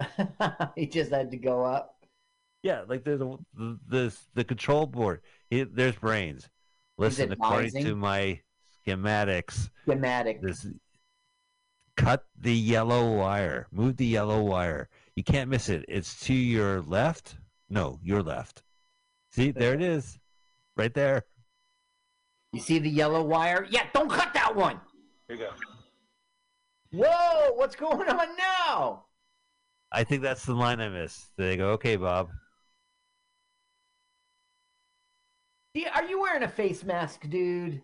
he 0.74 0.86
just 0.86 1.12
had 1.12 1.30
to 1.30 1.36
go 1.36 1.64
up. 1.64 1.93
Yeah, 2.64 2.80
like 2.88 3.04
there's 3.04 3.20
a, 3.20 3.36
the 3.52 3.78
the 3.86 4.16
the 4.32 4.42
control 4.42 4.86
board. 4.86 5.20
He, 5.50 5.64
there's 5.64 5.96
brains. 5.96 6.48
Listen, 6.96 7.30
according 7.30 7.72
to 7.84 7.94
my 7.94 8.40
schematics, 8.86 9.68
Schematic. 9.84 10.40
this 10.40 10.66
cut 11.94 12.24
the 12.40 12.54
yellow 12.54 13.12
wire. 13.12 13.66
Move 13.70 13.98
the 13.98 14.06
yellow 14.06 14.42
wire. 14.42 14.88
You 15.14 15.22
can't 15.22 15.50
miss 15.50 15.68
it. 15.68 15.84
It's 15.88 16.18
to 16.20 16.32
your 16.32 16.80
left. 16.80 17.36
No, 17.68 18.00
your 18.02 18.22
left. 18.22 18.62
See, 19.30 19.50
there 19.50 19.74
it 19.74 19.82
is, 19.82 20.18
right 20.74 20.94
there. 20.94 21.24
You 22.54 22.60
see 22.60 22.78
the 22.78 22.88
yellow 22.88 23.22
wire? 23.22 23.66
Yeah, 23.68 23.82
don't 23.92 24.08
cut 24.08 24.32
that 24.32 24.56
one. 24.56 24.80
Here 25.28 25.36
you 25.36 25.42
go. 25.42 25.50
Whoa, 26.92 27.52
what's 27.56 27.76
going 27.76 28.08
on 28.08 28.28
now? 28.38 29.04
I 29.92 30.02
think 30.02 30.22
that's 30.22 30.46
the 30.46 30.54
line 30.54 30.80
I 30.80 30.88
missed. 30.88 31.26
They 31.36 31.58
go, 31.58 31.72
okay, 31.72 31.96
Bob. 31.96 32.30
Yeah, 35.74 35.90
Are 35.94 36.04
you 36.04 36.20
wearing 36.20 36.44
a 36.44 36.48
face 36.48 36.84
mask, 36.84 37.28
dude? 37.28 37.82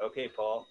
Okay, 0.00 0.28
Paul. 0.28 0.66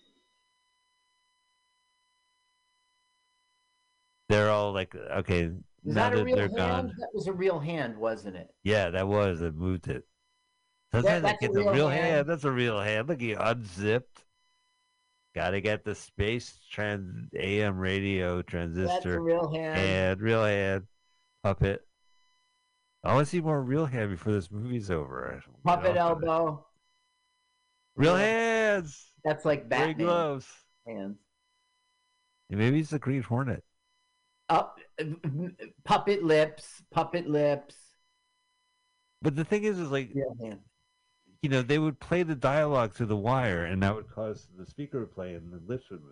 They're 4.30 4.49
all 4.49 4.74
like, 4.74 4.94
okay, 4.95 5.44
Is 5.44 5.53
now 5.84 6.10
that 6.10 6.14
a 6.14 6.18
that 6.18 6.24
real 6.24 6.36
they're 6.36 6.48
hand? 6.48 6.57
gone. 6.57 6.94
That 6.99 7.10
was 7.14 7.28
a 7.28 7.34
real 7.34 7.60
hand, 7.60 7.98
wasn't 7.98 8.36
it? 8.36 8.49
Yeah, 8.64 8.90
that 8.91 9.07
was. 9.07 9.41
It 9.41 9.56
moved 9.56 9.88
it. 9.88 10.06
Sometimes 10.94 11.24
that's 11.24 11.34
I 11.34 11.45
a 11.45 11.49
get 11.49 11.53
the 11.53 11.60
real 11.61 11.74
real 11.74 11.90
hand. 11.90 12.06
hand. 12.06 12.30
That's 12.30 12.44
a 12.45 12.52
real 12.52 12.80
hand. 12.80 13.07
Look, 13.07 13.22
he 13.22 13.34
unzipped. 13.34 14.26
Got 15.36 15.52
to 15.52 15.61
get 15.61 15.84
the 15.86 15.95
space 15.95 16.60
trans 16.72 17.30
AM 17.38 17.78
radio 17.78 18.41
transistor. 18.41 18.94
That's 18.94 19.06
a 19.06 19.22
real 19.22 19.52
hand. 19.53 19.78
Hand, 19.78 20.22
real 20.22 20.44
hand, 20.44 20.88
puppet. 21.44 21.86
I 23.07 23.13
want 23.13 23.25
to 23.25 23.29
see 23.29 23.39
more 23.39 23.61
real 23.61 23.85
hand 23.85 24.11
before 24.11 24.34
this 24.34 24.51
movie's 24.51 24.91
over. 24.91 25.41
Puppet 25.63 25.95
know? 25.95 26.01
elbow. 26.01 26.65
Real 27.95 28.15
hands. 28.15 29.13
That's 29.23 29.45
like 29.45 29.69
Batman 29.69 30.05
gloves. 30.05 30.47
hands. 30.85 31.17
Maybe 32.49 32.79
it's 32.79 32.89
the 32.89 32.99
Green 32.99 33.23
Hornet. 33.23 33.63
Up, 34.49 34.79
puppet 35.85 36.23
lips, 36.23 36.84
puppet 36.91 37.29
lips. 37.29 37.75
But 39.21 39.35
the 39.35 39.43
thing 39.43 39.63
is, 39.63 39.79
is 39.79 39.89
like, 39.89 40.13
you 40.13 41.49
know, 41.49 41.61
they 41.61 41.79
would 41.79 41.99
play 41.99 42.23
the 42.23 42.35
dialogue 42.35 42.93
through 42.93 43.07
the 43.07 43.17
wire, 43.17 43.65
and 43.65 43.81
that 43.84 43.95
would 43.95 44.09
cause 44.09 44.47
the 44.57 44.65
speaker 44.65 44.99
to 44.99 45.07
play, 45.07 45.34
and 45.34 45.51
the 45.51 45.61
lips 45.65 45.89
would 45.89 46.01
move. 46.01 46.11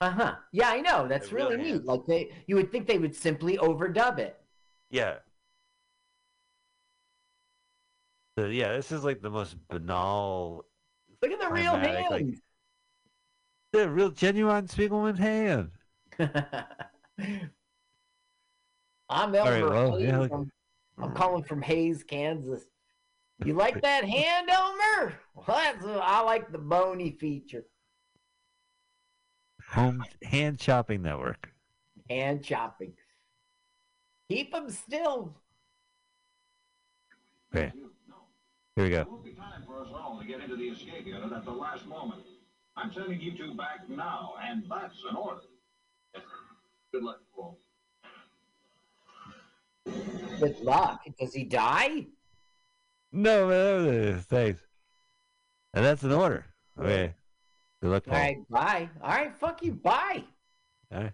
Uh 0.00 0.10
huh. 0.10 0.34
Yeah, 0.52 0.68
I 0.68 0.80
know. 0.80 1.08
That's 1.08 1.30
They're 1.30 1.36
real 1.36 1.50
really 1.50 1.72
neat. 1.72 1.84
Like 1.86 2.00
they, 2.06 2.32
you 2.46 2.56
would 2.56 2.70
think 2.70 2.86
they 2.86 2.98
would 2.98 3.16
simply 3.16 3.56
overdub 3.56 4.18
it. 4.18 4.38
Yeah. 4.90 5.16
So 8.38 8.46
yeah, 8.46 8.72
this 8.72 8.92
is 8.92 9.02
like 9.02 9.22
the 9.22 9.30
most 9.30 9.56
banal, 9.68 10.66
Look 11.22 11.32
at 11.32 11.40
the 11.40 11.48
real 11.48 11.70
Climatic, 11.72 12.10
like- 12.10 12.26
the 13.72 13.88
real 13.88 14.10
genuine 14.10 14.66
Spiegelman 14.66 15.18
hand. 15.18 15.70
I'm 19.08 19.34
All 19.34 19.44
right, 19.44 19.62
Elmer. 19.62 19.68
well, 19.70 20.00
yeah, 20.00 20.18
look- 20.18 20.30
from- 20.30 20.50
I'm 20.98 21.12
calling 21.12 21.44
from 21.44 21.60
Hays, 21.62 22.02
Kansas. 22.02 22.62
You 23.44 23.52
like 23.54 23.82
that 23.82 24.04
hand, 24.08 24.48
Elmer? 24.48 25.14
Well, 25.34 26.00
I 26.02 26.22
like 26.22 26.50
the 26.50 26.58
bony 26.58 27.10
feature. 27.12 27.64
Home 29.70 30.02
hand 30.22 30.58
chopping 30.58 31.02
network. 31.02 31.50
Hand 32.08 32.42
chopping. 32.44 32.94
Keep 34.30 34.52
them 34.52 34.70
still. 34.70 35.36
Okay. 37.54 37.72
Here 38.76 38.84
we 38.84 38.90
go. 38.90 39.00
It 39.00 39.10
won't 39.10 39.24
be 39.24 39.32
time 39.32 39.62
for 39.66 39.80
us 39.80 39.88
all 39.94 40.18
to 40.20 40.26
get 40.26 40.40
into 40.42 40.54
the 40.54 40.64
escape 40.64 41.06
unit 41.06 41.32
at 41.32 41.46
the 41.46 41.50
last 41.50 41.86
moment. 41.86 42.22
I'm 42.76 42.92
sending 42.92 43.18
you 43.18 43.32
two 43.32 43.54
back 43.54 43.88
now, 43.88 44.34
and 44.46 44.64
that's 44.70 44.96
an 45.08 45.16
order. 45.16 45.40
Good 46.92 47.02
luck, 47.02 47.20
Paul. 47.34 47.58
Good 50.38 50.60
luck. 50.60 51.00
Does 51.18 51.32
he 51.32 51.44
die? 51.44 52.06
No, 53.12 53.48
no, 53.48 54.18
thanks. 54.20 54.60
And 55.72 55.82
that's 55.82 56.02
an 56.02 56.12
order. 56.12 56.44
Okay. 56.78 57.14
Good 57.80 57.90
luck, 57.90 58.04
Paul. 58.04 58.14
right, 58.14 58.36
bye. 58.50 58.90
All 59.02 59.08
right, 59.08 59.34
fuck 59.34 59.62
you, 59.62 59.72
bye. 59.72 60.22
All 60.92 61.02
right. 61.02 61.12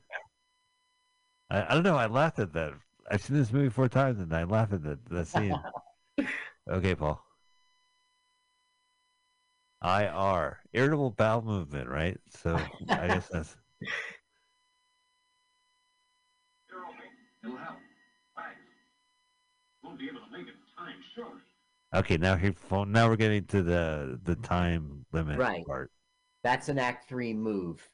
I, 1.49 1.67
I 1.69 1.75
don't 1.75 1.85
know. 1.85 1.97
I 1.97 2.07
laughed 2.07 2.41
at 2.41 2.53
that. 2.55 2.73
I've 3.09 3.23
seen 3.23 3.37
this 3.37 3.53
movie 3.53 3.69
four 3.69 3.89
times, 3.89 4.19
and 4.19 4.35
I 4.35 4.43
laugh 4.43 4.73
at 4.73 4.83
that, 4.83 5.05
that 5.11 5.29
scene. 5.29 5.55
okay, 6.69 6.97
Paul. 6.97 7.23
IR, 9.85 10.59
irritable 10.73 11.11
bowel 11.11 11.43
movement, 11.43 11.89
right? 11.89 12.19
So 12.31 12.57
I 12.89 13.09
guess 13.09 13.29
that's 13.29 13.57
okay. 16.73 17.09
It'll 17.45 17.57
help. 17.57 17.77
Thanks. 18.37 18.61
Won't 19.85 19.99
be 19.99 20.09
able 20.09 20.21
to 20.21 20.31
make 20.31 20.47
it 20.47 20.55
in 20.55 20.77
time, 20.85 20.95
surely. 21.15 21.41
okay. 21.95 22.17
Now 22.17 22.37
here, 22.37 22.53
phone. 22.53 22.93
Now 22.93 23.09
we're 23.09 23.17
getting 23.17 23.45
to 23.47 23.63
the 23.63 24.21
the 24.23 24.37
time 24.37 25.05
limit 25.13 25.39
Right. 25.39 25.65
part. 25.67 25.91
That's 26.45 26.69
an 26.69 26.79
Act 26.79 27.09
Three 27.09 27.33
move. 27.35 27.89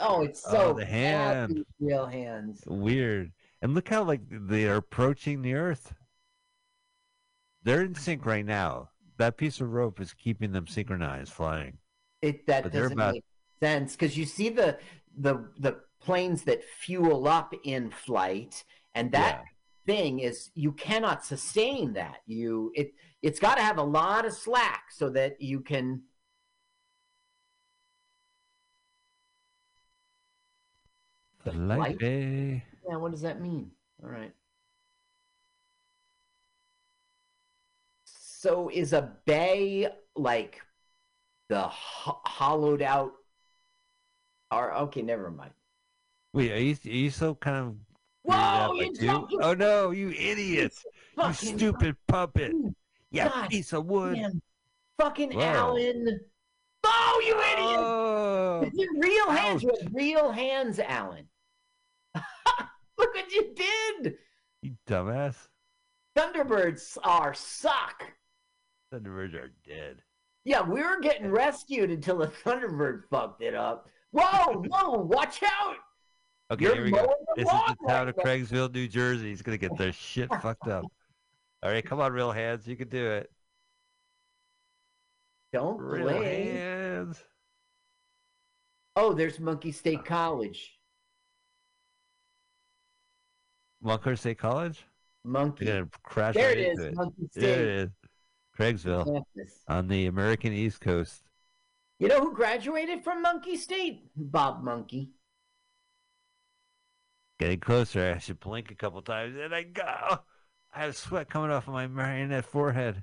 Oh, 0.00 0.22
it's 0.22 0.44
Oh, 0.46 0.52
so 0.52 0.72
the 0.74 0.84
bad, 0.84 0.90
hand. 0.90 1.64
real 1.80 2.06
hands. 2.06 2.62
Weird. 2.66 3.32
And 3.62 3.74
look 3.74 3.88
how 3.88 4.04
like 4.04 4.20
they 4.28 4.66
are 4.68 4.76
approaching 4.76 5.42
the 5.42 5.54
Earth. 5.54 5.94
They're 7.64 7.82
in 7.82 7.94
sync 7.94 8.24
right 8.26 8.44
now. 8.44 8.90
That 9.16 9.36
piece 9.36 9.60
of 9.60 9.72
rope 9.72 10.00
is 10.00 10.12
keeping 10.12 10.52
them 10.52 10.66
synchronized, 10.66 11.32
flying. 11.32 11.78
It 12.22 12.46
that 12.46 12.64
But 12.64 12.72
doesn't 12.72 12.92
about- 12.92 13.14
make 13.14 13.24
sense 13.60 13.92
because 13.92 14.16
you 14.16 14.24
see 14.24 14.48
the 14.48 14.78
the 15.16 15.48
the 15.58 15.80
planes 16.00 16.42
that 16.44 16.64
fuel 16.64 17.28
up 17.28 17.54
in 17.64 17.90
flight, 17.90 18.64
and 18.94 19.12
that 19.12 19.44
thing 19.86 20.18
is 20.20 20.50
you 20.54 20.72
cannot 20.72 21.24
sustain 21.24 21.92
that. 21.94 22.22
You 22.26 22.72
it 22.74 22.94
it's 23.22 23.38
got 23.38 23.54
to 23.56 23.62
have 23.62 23.78
a 23.78 23.82
lot 23.82 24.24
of 24.26 24.32
slack 24.34 24.90
so 24.90 25.08
that 25.10 25.40
you 25.40 25.60
can. 25.60 26.02
Flight 31.42 31.56
light, 31.56 31.98
bay. 31.98 32.64
Yeah, 32.88 32.96
what 32.96 33.10
does 33.12 33.20
that 33.20 33.40
mean? 33.40 33.70
All 34.02 34.08
right. 34.10 34.32
So 38.44 38.68
is 38.68 38.92
a 38.92 39.10
bay 39.24 39.88
like 40.16 40.60
the 41.48 41.62
ho- 41.62 42.20
hollowed 42.26 42.82
out? 42.82 43.12
Or 44.50 44.70
okay, 44.74 45.00
never 45.00 45.30
mind. 45.30 45.52
Wait, 46.34 46.52
are 46.52 46.58
you 46.58 46.76
are 46.84 46.88
you 46.90 47.08
so 47.08 47.34
kind 47.36 47.56
of 47.68 47.76
Whoa, 48.24 48.34
out 48.34 48.76
you 48.76 48.94
jumped- 48.96 49.32
you- 49.32 49.40
Oh 49.40 49.54
no, 49.54 49.92
you 49.92 50.10
idiot! 50.10 50.74
You 50.84 50.90
Fucking 51.22 51.56
stupid 51.56 51.96
puppet! 52.06 52.52
God 53.14 53.48
piece 53.48 53.72
of 53.72 53.86
wood! 53.86 54.16
damn. 54.16 54.42
Fucking 55.00 55.32
Whoa. 55.32 55.40
Alan! 55.40 56.20
Oh, 56.84 57.22
you 57.24 57.40
idiot! 57.40 57.80
Oh, 57.80 58.70
real 59.00 59.30
hands. 59.30 59.64
ouch. 59.64 59.70
Have 59.84 59.94
real 59.94 60.30
hands, 60.30 60.78
Alan. 60.80 61.26
Look 62.14 63.14
what 63.14 63.32
you 63.32 63.54
did. 63.54 64.18
you 64.60 64.76
dumbass! 64.86 65.48
Thunderbirds 66.14 66.98
are 67.02 67.32
suck. 67.32 68.04
Thunderbirds 68.94 69.34
are 69.34 69.50
dead. 69.66 69.96
Yeah, 70.44 70.62
we 70.62 70.82
were 70.82 71.00
getting 71.00 71.30
rescued 71.30 71.90
until 71.90 72.18
the 72.18 72.26
Thunderbird 72.28 73.02
fucked 73.10 73.42
it 73.42 73.54
up. 73.54 73.88
Whoa, 74.12 74.62
whoa, 74.68 74.90
watch 75.00 75.42
out! 75.42 75.76
Okay, 76.50 76.64
You're 76.66 76.74
here 76.74 76.84
we 76.84 76.90
go. 76.92 77.12
This 77.36 77.46
is 77.46 77.52
the 77.52 77.76
town 77.88 78.08
of. 78.08 78.16
Craigsville, 78.16 78.72
New 78.72 78.86
Jersey. 78.86 79.30
He's 79.30 79.42
gonna 79.42 79.56
get 79.58 79.76
their 79.76 79.92
shit 79.92 80.28
fucked 80.40 80.68
up. 80.68 80.84
All 81.62 81.70
right, 81.70 81.84
come 81.84 81.98
on, 82.00 82.12
real 82.12 82.30
hands. 82.30 82.66
You 82.68 82.76
can 82.76 82.88
do 82.88 83.04
it. 83.06 83.30
Don't 85.52 85.78
Real 85.80 86.06
play. 86.08 86.44
hands. 86.52 87.22
Oh, 88.96 89.12
there's 89.14 89.40
Monkey 89.40 89.72
State 89.72 90.04
College. 90.04 90.78
Monkey 93.82 94.16
State 94.16 94.38
College. 94.38 94.84
Monkey. 95.24 95.64
Gonna 95.66 95.88
crash 96.02 96.34
There 96.34 96.48
right 96.48 96.58
it 96.58 96.72
is, 96.72 96.78
it. 96.80 96.94
Monkey 96.94 97.28
There 97.34 97.50
it 97.50 97.54
State. 97.54 97.68
is. 97.68 97.90
Craigsville 98.58 99.22
on 99.68 99.88
the 99.88 100.06
American 100.06 100.52
East 100.52 100.80
Coast. 100.80 101.22
You 101.98 102.08
know 102.08 102.20
who 102.20 102.34
graduated 102.34 103.02
from 103.04 103.22
Monkey 103.22 103.56
State? 103.56 104.02
Bob 104.16 104.62
Monkey. 104.62 105.10
Getting 107.38 107.60
closer. 107.60 108.12
I 108.14 108.18
should 108.18 108.40
blink 108.40 108.70
a 108.70 108.74
couple 108.74 109.02
times, 109.02 109.36
and 109.40 109.54
I 109.54 109.64
go. 109.64 109.82
I 110.76 110.80
have 110.84 110.96
sweat 110.96 111.28
coming 111.28 111.50
off 111.50 111.66
of 111.66 111.74
my 111.74 111.86
marionette 111.86 112.44
forehead. 112.44 113.02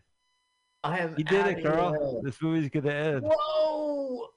I 0.84 1.00
am. 1.00 1.16
You 1.18 1.24
did 1.24 1.46
it, 1.48 1.64
Carl. 1.64 1.92
here. 2.14 2.22
This 2.24 2.42
movie's 2.42 2.70
gonna 2.70 2.92
end. 2.92 3.24
Whoa! 3.30 4.28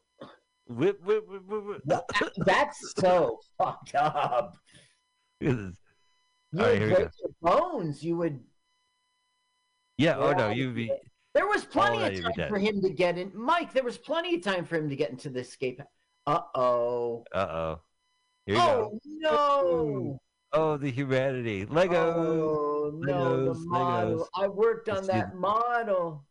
Whip, 0.69 1.03
whip, 1.05 1.29
whip, 1.29 1.43
whip, 1.47 1.65
whip. 1.65 1.83
That- 1.85 2.05
That's 2.39 2.93
so 2.99 3.39
fucked 3.59 3.95
up. 3.95 4.57
You 6.55 6.61
All 6.63 6.67
right, 6.67 6.79
would 6.81 6.89
here 6.89 6.95
break 6.97 7.09
your 7.21 7.31
bones. 7.43 8.03
You 8.05 8.17
would. 8.19 8.41
Yeah. 9.99 10.17
Oh 10.17 10.33
no, 10.33 10.51
you'd 10.51 10.75
be. 10.75 10.91
There 11.35 11.47
was 11.47 11.65
plenty 11.65 12.19
of 12.19 12.25
time 12.37 12.49
for 12.49 12.59
him 12.59 12.81
to 12.83 12.91
get 12.91 13.19
in. 13.19 13.33
Mike, 13.35 13.73
there 13.73 13.83
was 13.85 13.99
plenty 13.99 14.37
of 14.37 14.43
time 14.43 14.65
for 14.65 14.77
him 14.77 14.89
to 14.89 14.97
get 14.97 15.11
into 15.11 15.31
the 15.31 15.41
escape. 15.41 15.81
Uh 16.27 16.41
oh. 16.55 17.25
Uh 17.33 17.39
oh. 17.39 17.81
Here 18.47 18.57
Oh 18.59 18.91
go. 18.93 19.01
no! 19.05 20.19
Oh, 20.53 20.77
the 20.77 20.91
humanity. 20.91 21.67
Lego. 21.67 22.15
Oh 22.17 22.93
no! 22.95 23.15
Legos, 23.15 23.55
The 23.55 23.61
model. 23.69 24.19
Legos. 24.19 24.27
I 24.37 24.49
worked 24.49 24.89
on 24.89 24.95
Let's 24.97 25.07
that 25.09 25.33
do- 25.33 25.39
model. 25.39 26.25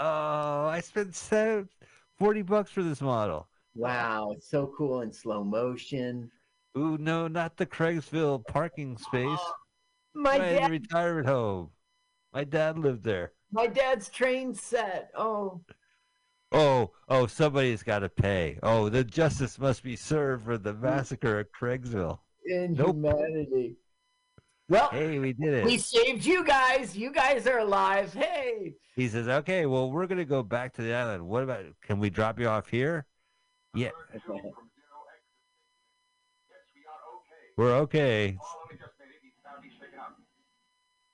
Oh, 0.00 0.66
I 0.66 0.80
spent 0.80 1.14
seven, 1.14 1.68
40 2.18 2.42
bucks 2.42 2.70
for 2.70 2.82
this 2.82 3.00
model. 3.00 3.48
Wow, 3.74 4.32
it's 4.36 4.48
so 4.48 4.72
cool 4.76 5.00
in 5.00 5.12
slow 5.12 5.42
motion. 5.42 6.30
Ooh, 6.78 6.96
no, 6.98 7.26
not 7.28 7.56
the 7.56 7.66
Craigsville 7.66 8.46
parking 8.46 8.96
space. 8.98 9.38
My 10.14 10.38
Right 10.38 10.58
dad, 10.60 10.70
retirement 10.70 11.26
home. 11.26 11.70
My 12.32 12.44
dad 12.44 12.78
lived 12.78 13.02
there. 13.04 13.32
my 13.50 13.66
dad's 13.66 14.08
train 14.08 14.54
set. 14.54 15.10
Oh, 15.16 15.60
Oh, 16.52 16.90
oh, 17.08 17.26
somebody's 17.26 17.82
got 17.84 18.00
to 18.00 18.08
pay. 18.08 18.58
Oh, 18.62 18.88
the 18.88 19.04
justice 19.04 19.56
must 19.58 19.84
be 19.84 19.94
served 19.94 20.44
for 20.44 20.58
the 20.58 20.74
mm. 20.74 20.80
massacre 20.80 21.38
at 21.38 21.52
Craigsville. 21.52 22.18
Nope. 22.44 22.88
inhumanity. 22.88 23.76
Well, 24.68 24.88
Hey, 24.90 25.18
we 25.20 25.32
did 25.32 25.54
it. 25.54 25.64
we 25.64 25.78
saved 25.78 26.24
you 26.24 26.44
guys. 26.44 26.96
You 26.96 27.12
guys 27.12 27.46
are 27.46 27.58
alive. 27.58 28.12
Hey. 28.12 28.74
He 28.96 29.08
says, 29.08 29.28
okay, 29.28 29.66
well, 29.66 29.90
we're 29.92 30.06
going 30.06 30.18
to 30.18 30.24
go 30.24 30.42
back 30.42 30.74
to 30.74 30.82
the 30.82 30.92
island. 30.92 31.26
What 31.26 31.44
about, 31.44 31.64
can 31.82 32.00
we 32.00 32.10
drop 32.10 32.40
you 32.40 32.48
off 32.48 32.68
here? 32.68 33.06
Yeah, 33.74 33.90
we're 37.56 37.74
okay. 37.78 38.36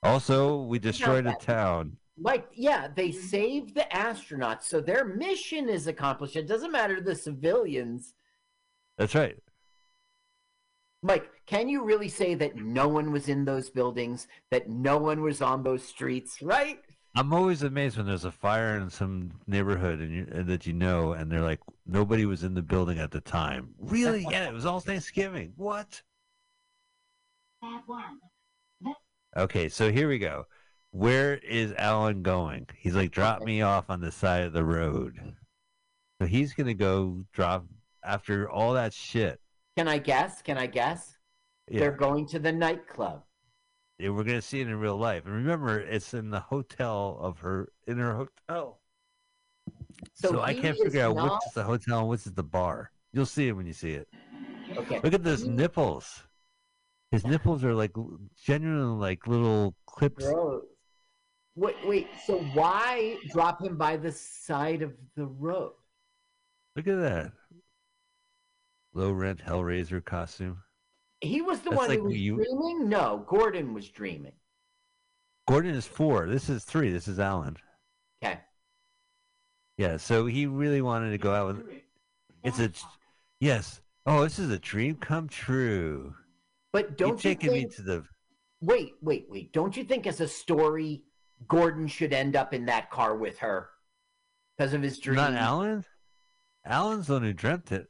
Also, 0.06 0.62
we 0.62 0.78
destroyed 0.78 1.26
a 1.26 1.34
town. 1.34 1.96
Mike, 2.18 2.48
yeah, 2.54 2.88
they 2.94 3.10
mm-hmm. 3.10 3.26
saved 3.26 3.74
the 3.74 3.86
astronauts, 3.92 4.62
so 4.62 4.80
their 4.80 5.04
mission 5.04 5.68
is 5.68 5.86
accomplished. 5.86 6.36
It 6.36 6.46
doesn't 6.46 6.72
matter 6.72 6.96
to 6.96 7.02
the 7.02 7.14
civilians. 7.14 8.14
That's 8.96 9.14
right. 9.14 9.36
Mike, 11.02 11.30
can 11.46 11.68
you 11.68 11.84
really 11.84 12.08
say 12.08 12.34
that 12.34 12.56
no 12.56 12.88
one 12.88 13.12
was 13.12 13.28
in 13.28 13.44
those 13.44 13.68
buildings, 13.68 14.28
that 14.50 14.68
no 14.68 14.96
one 14.96 15.20
was 15.22 15.42
on 15.42 15.62
those 15.62 15.84
streets, 15.84 16.40
right? 16.40 16.80
I'm 17.14 17.32
always 17.32 17.62
amazed 17.62 17.96
when 17.96 18.06
there's 18.06 18.24
a 18.24 18.32
fire 18.32 18.76
in 18.76 18.90
some 18.90 19.32
neighborhood 19.46 20.00
and, 20.00 20.12
you, 20.12 20.26
and 20.30 20.46
that 20.48 20.66
you 20.66 20.72
know, 20.72 21.12
and 21.12 21.30
they're 21.30 21.40
like, 21.40 21.60
nobody 21.86 22.26
was 22.26 22.44
in 22.44 22.54
the 22.54 22.62
building 22.62 22.98
at 22.98 23.10
the 23.10 23.20
time. 23.20 23.74
Really? 23.78 24.26
Yeah, 24.30 24.48
it 24.48 24.52
was 24.52 24.66
all 24.66 24.80
Thanksgiving. 24.80 25.52
What? 25.56 26.02
That 27.62 27.82
one. 27.86 28.18
Okay, 29.36 29.68
so 29.68 29.92
here 29.92 30.08
we 30.08 30.18
go. 30.18 30.46
Where 30.92 31.34
is 31.34 31.72
Alan 31.76 32.22
going? 32.22 32.66
He's 32.76 32.94
like, 32.94 33.10
drop 33.10 33.42
me 33.42 33.60
off 33.60 33.90
on 33.90 34.00
the 34.00 34.10
side 34.10 34.44
of 34.44 34.52
the 34.54 34.64
road. 34.64 35.34
So 36.20 36.26
he's 36.26 36.54
gonna 36.54 36.72
go 36.74 37.24
drop 37.32 37.66
after 38.02 38.48
all 38.50 38.72
that 38.74 38.94
shit. 38.94 39.38
Can 39.76 39.88
I 39.88 39.98
guess? 39.98 40.40
Can 40.40 40.56
I 40.56 40.66
guess? 40.66 41.18
Yeah, 41.68 41.80
They're 41.80 41.90
going 41.92 42.26
to 42.28 42.38
the 42.38 42.52
nightclub. 42.52 43.24
yeah, 43.98 44.08
we're 44.08 44.24
gonna 44.24 44.40
see 44.40 44.60
it 44.60 44.68
in 44.68 44.76
real 44.80 44.96
life. 44.96 45.26
And 45.26 45.34
remember, 45.34 45.80
it's 45.80 46.14
in 46.14 46.30
the 46.30 46.40
hotel 46.40 47.18
of 47.20 47.38
her 47.40 47.68
in 47.86 47.98
her 47.98 48.14
hotel. 48.14 48.80
So, 50.14 50.32
So, 50.32 50.40
I 50.40 50.54
can't 50.54 50.78
figure 50.78 51.02
out 51.02 51.16
not- 51.16 51.24
which 51.34 51.46
is 51.48 51.52
the 51.52 51.64
hotel 51.64 52.00
and 52.00 52.08
which 52.08 52.26
is 52.26 52.32
the 52.32 52.42
bar. 52.42 52.90
You'll 53.12 53.26
see 53.26 53.48
it 53.48 53.52
when 53.52 53.66
you 53.66 53.72
see 53.74 53.92
it. 53.92 54.08
Okay. 54.76 55.00
Look 55.00 55.12
at 55.12 55.22
those 55.24 55.44
nipples. 55.44 56.22
His 57.12 57.24
nipples 57.24 57.64
are 57.64 57.74
like 57.74 57.92
genuinely 58.44 58.98
like 58.98 59.26
little 59.26 59.74
clips. 59.86 60.24
Gross. 60.24 60.62
Wait, 61.54 61.76
wait. 61.84 62.08
So 62.26 62.38
why 62.52 63.16
drop 63.30 63.62
him 63.62 63.76
by 63.78 63.96
the 63.96 64.12
side 64.12 64.82
of 64.82 64.92
the 65.16 65.26
road? 65.26 65.72
Look 66.74 66.86
at 66.88 67.00
that. 67.00 67.32
Low 68.92 69.12
rent 69.12 69.40
Hellraiser 69.44 70.04
costume. 70.04 70.58
He 71.20 71.40
was 71.40 71.60
the 71.60 71.70
That's 71.70 71.76
one 71.80 71.88
like 71.88 71.98
who 71.98 72.04
was 72.06 72.16
you- 72.16 72.36
dreaming. 72.36 72.88
No, 72.88 73.24
Gordon 73.26 73.72
was 73.72 73.88
dreaming. 73.88 74.32
Gordon 75.48 75.74
is 75.74 75.86
four. 75.86 76.26
This 76.26 76.48
is 76.50 76.64
three. 76.64 76.90
This 76.90 77.08
is 77.08 77.18
Alan. 77.20 77.56
Okay. 78.22 78.40
Yeah, 79.78 79.96
so 79.96 80.26
he 80.26 80.46
really 80.46 80.82
wanted 80.82 81.10
to 81.12 81.18
go 81.18 81.32
out 81.32 81.56
with. 81.56 81.66
It's 82.42 82.58
a. 82.58 82.70
Yes. 83.40 83.80
Oh, 84.06 84.22
this 84.24 84.38
is 84.38 84.50
a 84.50 84.58
dream 84.58 84.96
come 84.96 85.28
true. 85.28 86.14
But 86.76 86.98
don't 86.98 87.12
You've 87.12 87.24
you 87.24 87.30
taken 87.30 87.52
me 87.54 87.64
to 87.64 87.80
the. 87.80 88.04
Wait, 88.60 88.92
wait, 89.00 89.24
wait. 89.30 89.50
Don't 89.54 89.74
you 89.74 89.82
think, 89.82 90.06
as 90.06 90.20
a 90.20 90.28
story, 90.28 91.04
Gordon 91.48 91.86
should 91.86 92.12
end 92.12 92.36
up 92.36 92.52
in 92.52 92.66
that 92.66 92.90
car 92.90 93.16
with 93.16 93.38
her 93.38 93.70
because 94.58 94.74
of 94.74 94.82
his 94.82 94.98
dream? 94.98 95.16
Not 95.16 95.32
Alan? 95.32 95.86
Alan's 96.66 97.06
the 97.06 97.14
one 97.14 97.22
who 97.22 97.32
dreamt 97.32 97.72
it. 97.72 97.88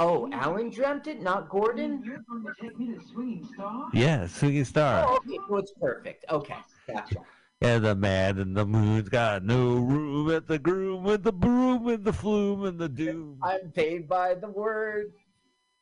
Oh, 0.00 0.28
Alan 0.32 0.70
dreamt 0.70 1.06
it, 1.06 1.22
not 1.22 1.48
Gordon. 1.48 2.02
You're 2.04 2.24
going 2.28 2.42
to 2.42 2.60
take 2.60 2.76
me 2.76 2.92
to 2.92 3.00
Swinging 3.12 3.48
Star? 3.54 3.88
Yeah, 3.92 4.26
Swinging 4.26 4.64
Star. 4.64 5.04
Oh, 5.06 5.14
okay, 5.18 5.38
so 5.48 5.56
it's 5.58 5.72
perfect. 5.80 6.24
Okay, 6.28 6.56
gotcha. 6.88 7.18
And 7.60 7.84
the 7.84 7.94
man 7.94 8.38
in 8.38 8.52
the 8.52 8.66
moon's 8.66 9.08
got 9.08 9.44
no 9.44 9.74
room 9.74 10.28
at 10.32 10.48
the 10.48 10.58
groom 10.58 11.04
with 11.04 11.22
the 11.22 11.32
broom 11.32 11.86
and 11.86 12.04
the 12.04 12.12
flume 12.12 12.64
and 12.64 12.80
the 12.80 12.88
doom. 12.88 13.38
I'm 13.44 13.70
paid 13.70 14.08
by 14.08 14.34
the 14.34 14.48
word. 14.48 15.12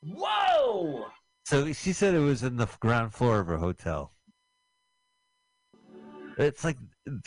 Whoa! 0.03 1.07
So 1.45 1.73
she 1.73 1.93
said 1.93 2.13
it 2.13 2.19
was 2.19 2.43
in 2.43 2.57
the 2.57 2.67
ground 2.79 3.13
floor 3.13 3.39
of 3.39 3.47
her 3.47 3.57
hotel. 3.57 4.13
It's 6.37 6.63
like 6.63 6.77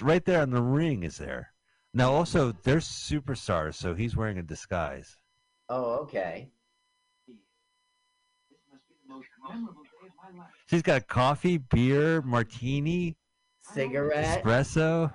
right 0.00 0.24
there 0.24 0.40
on 0.40 0.50
the 0.50 0.62
ring 0.62 1.02
is 1.02 1.18
there. 1.18 1.52
Now 1.92 2.12
also 2.12 2.52
there's 2.64 2.86
superstars, 2.86 3.74
so 3.74 3.94
he's 3.94 4.16
wearing 4.16 4.38
a 4.38 4.42
disguise. 4.42 5.16
Oh, 5.68 5.94
okay. 6.02 6.48
This 7.28 8.58
must 8.70 8.82
be 8.88 8.94
the 9.06 9.14
most 9.14 9.28
memorable 9.48 9.82
day 9.82 10.08
of 10.08 10.34
my 10.34 10.40
life. 10.42 10.50
She's 10.66 10.82
got 10.82 11.06
coffee, 11.06 11.58
beer, 11.58 12.22
martini, 12.22 13.16
Cigarette. 13.60 14.42
espresso, 14.42 15.12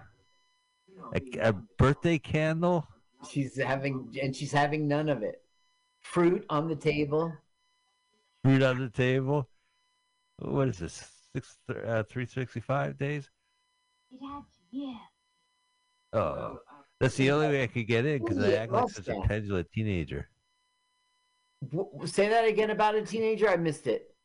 a, 1.14 1.50
a 1.50 1.54
birthday 1.78 2.18
candle. 2.18 2.88
She's 3.30 3.58
having, 3.58 4.16
and 4.22 4.36
she's 4.36 4.52
having 4.52 4.88
none 4.88 5.10
of 5.10 5.24
it. 5.24 5.42
Fruit 6.00 6.46
on 6.50 6.68
the 6.68 6.76
table. 6.76 7.34
Fruit 8.44 8.64
on 8.64 8.80
the 8.80 8.90
table. 8.90 9.48
What 10.40 10.70
is 10.70 10.80
this? 10.80 11.10
Six, 11.34 11.58
uh, 11.70 12.04
365 12.04 12.98
days? 12.98 13.30
Yeah. 14.72 14.94
Oh, 16.14 16.60
that's 17.00 17.16
the 17.16 17.32
only 17.32 17.48
way 17.48 17.64
I 17.64 17.68
could 17.68 17.88
get 17.88 18.06
in 18.06 18.24
because 18.24 18.40
I 18.40 18.54
act 18.54 18.72
like 18.72 18.90
such 18.90 19.08
a 19.08 19.22
petulant 19.22 19.72
teenager. 19.72 20.28
Say 22.06 22.30
that 22.30 22.46
again 22.46 22.72
about 22.72 22.96
a 22.96 23.02
teenager. 23.02 23.48
I 23.50 23.58
missed 23.58 23.86
it. 23.88 24.16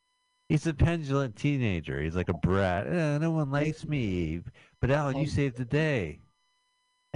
He's 0.49 0.67
a 0.67 0.75
petulant 0.75 1.37
teenager. 1.37 2.01
He's 2.01 2.17
like 2.17 2.29
a 2.29 2.35
brat. 2.35 2.87
Eh, 2.87 3.19
no 3.19 3.31
one 3.33 3.51
likes 3.51 3.87
me. 3.87 4.41
But 4.81 4.91
Alan, 4.91 5.17
you 5.17 5.27
saved 5.27 5.57
the 5.57 5.65
day. 5.65 6.21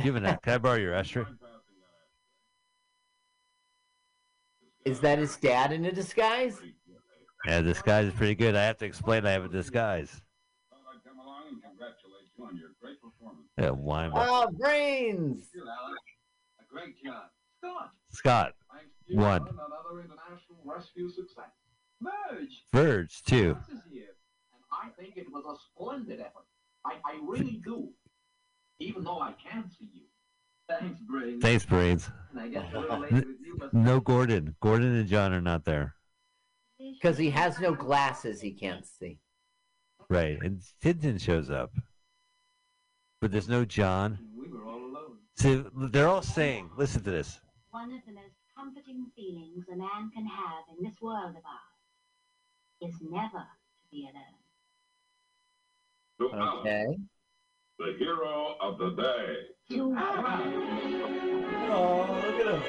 Give 0.03 0.17
it 0.17 0.23
that. 0.23 0.43
Can 0.43 0.55
I 0.55 0.59
borrow 0.59 0.77
your 0.77 0.95
ashtray? 0.95 1.25
Is 4.85 5.01
that 5.01 5.19
his 5.19 5.37
dad 5.37 5.73
in 5.73 5.85
a 5.85 5.93
disguise? 5.93 6.59
Yeah, 7.49 7.63
disguise 7.63 8.07
is 8.07 8.13
pretty 8.13 8.35
good. 8.35 8.55
I 8.55 8.65
have 8.65 8.77
to 8.77 8.85
explain 8.85 9.25
I 9.25 9.31
have 9.31 9.45
a 9.45 9.49
disguise. 9.49 10.21
I'd 10.71 11.03
come 11.03 11.19
along 11.19 11.45
and 11.49 11.63
congratulate 11.63 12.29
you 12.37 12.45
on 12.45 12.57
your 12.59 12.69
great 12.79 13.01
performance. 13.01 13.49
Yeah, 13.57 13.71
wine. 13.71 14.11
Oh, 14.13 14.19
ah, 14.19 14.47
brains. 14.51 15.49
You, 15.55 15.63
Alan. 15.63 15.97
A 16.61 16.65
great 16.71 17.03
job. 17.03 17.31
Scott. 17.63 17.91
Scott, 18.11 18.53
Thanks 18.71 18.95
to 19.07 19.15
you, 19.15 19.19
One. 19.19 19.41
Alan, 19.41 19.55
another 19.55 20.01
international 20.03 20.59
rescue 20.63 21.09
success. 21.09 21.49
Merge! 22.03 22.65
Verge, 22.71 23.23
two. 23.23 23.57
This 23.67 23.79
is 23.79 23.85
here. 23.91 24.15
And 24.53 24.63
I 24.71 24.91
think 25.01 25.17
it 25.17 25.33
was 25.33 25.45
a 25.47 25.57
splendid 25.73 26.21
effort. 26.21 26.45
I, 26.85 26.97
I 27.03 27.19
really 27.27 27.63
do. 27.65 27.89
Even 28.79 29.05
though 29.05 29.21
I 29.21 29.33
can't 29.43 29.73
see 29.73 29.89
you. 29.95 30.03
Thanks, 30.69 31.01
Brains. 31.01 31.43
Thanks, 31.43 31.65
Brains. 31.65 32.11
And 32.31 32.41
I 32.41 32.49
guess 32.49 32.67
a 32.75 32.79
little 32.79 33.01
with 33.01 33.25
you, 33.43 33.57
but 33.59 33.73
No 33.73 34.01
Gordon. 34.01 34.55
Gordon 34.61 34.95
and 34.95 35.09
John 35.09 35.33
are 35.33 35.41
not 35.41 35.65
there. 35.65 35.95
Because 36.79 37.19
he 37.19 37.31
has 37.31 37.59
no 37.59 37.75
glasses, 37.75 38.41
he 38.41 38.53
can't 38.53 38.87
see. 38.87 39.19
Right. 40.09 40.39
And 40.41 40.61
Tintin 40.83 41.21
shows 41.21 41.51
up. 41.51 41.73
But 43.21 43.33
there's 43.33 43.49
no 43.49 43.65
John. 43.65 44.19
we 44.39 44.49
were 44.49 44.65
all 44.65 44.79
alone. 44.79 45.19
So 45.37 45.65
they're 45.91 46.09
all 46.09 46.23
saying, 46.23 46.71
listen 46.77 47.03
to 47.03 47.11
this. 47.11 47.41
One 47.71 47.93
of 47.93 48.01
the 48.07 48.13
most 48.13 48.35
comforting 48.57 49.07
feelings 49.17 49.65
a 49.73 49.77
man 49.77 50.11
can 50.15 50.25
have 50.27 50.65
in 50.77 50.85
this 50.85 50.95
world 51.01 51.31
of 51.31 51.43
ours 51.45 51.79
is 52.81 52.95
never 53.03 53.39
to 53.39 53.91
be 53.91 54.09
alone. 54.11 54.25
Okay. 56.61 56.99
the 57.79 57.95
hero 57.99 58.57
of 58.61 58.79
the 58.79 58.91
day. 58.91 59.37
Oh, 61.71 62.21
look 62.25 62.41
at 62.41 62.55
him. 62.55 62.63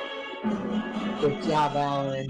Good 1.21 1.43
job, 1.43 1.75
Alan. 1.75 2.27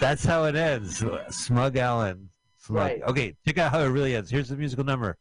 That's 0.00 0.24
how 0.24 0.44
it 0.44 0.56
ends. 0.56 1.04
Smug 1.30 1.76
Allen. 1.76 2.28
Smug. 2.58 2.76
Right. 2.76 3.02
Okay, 3.02 3.36
check 3.46 3.58
out 3.58 3.70
how 3.72 3.80
it 3.80 3.88
really 3.88 4.14
ends. 4.14 4.30
Here's 4.30 4.48
the 4.48 4.56
musical 4.56 4.84
number. 4.84 5.16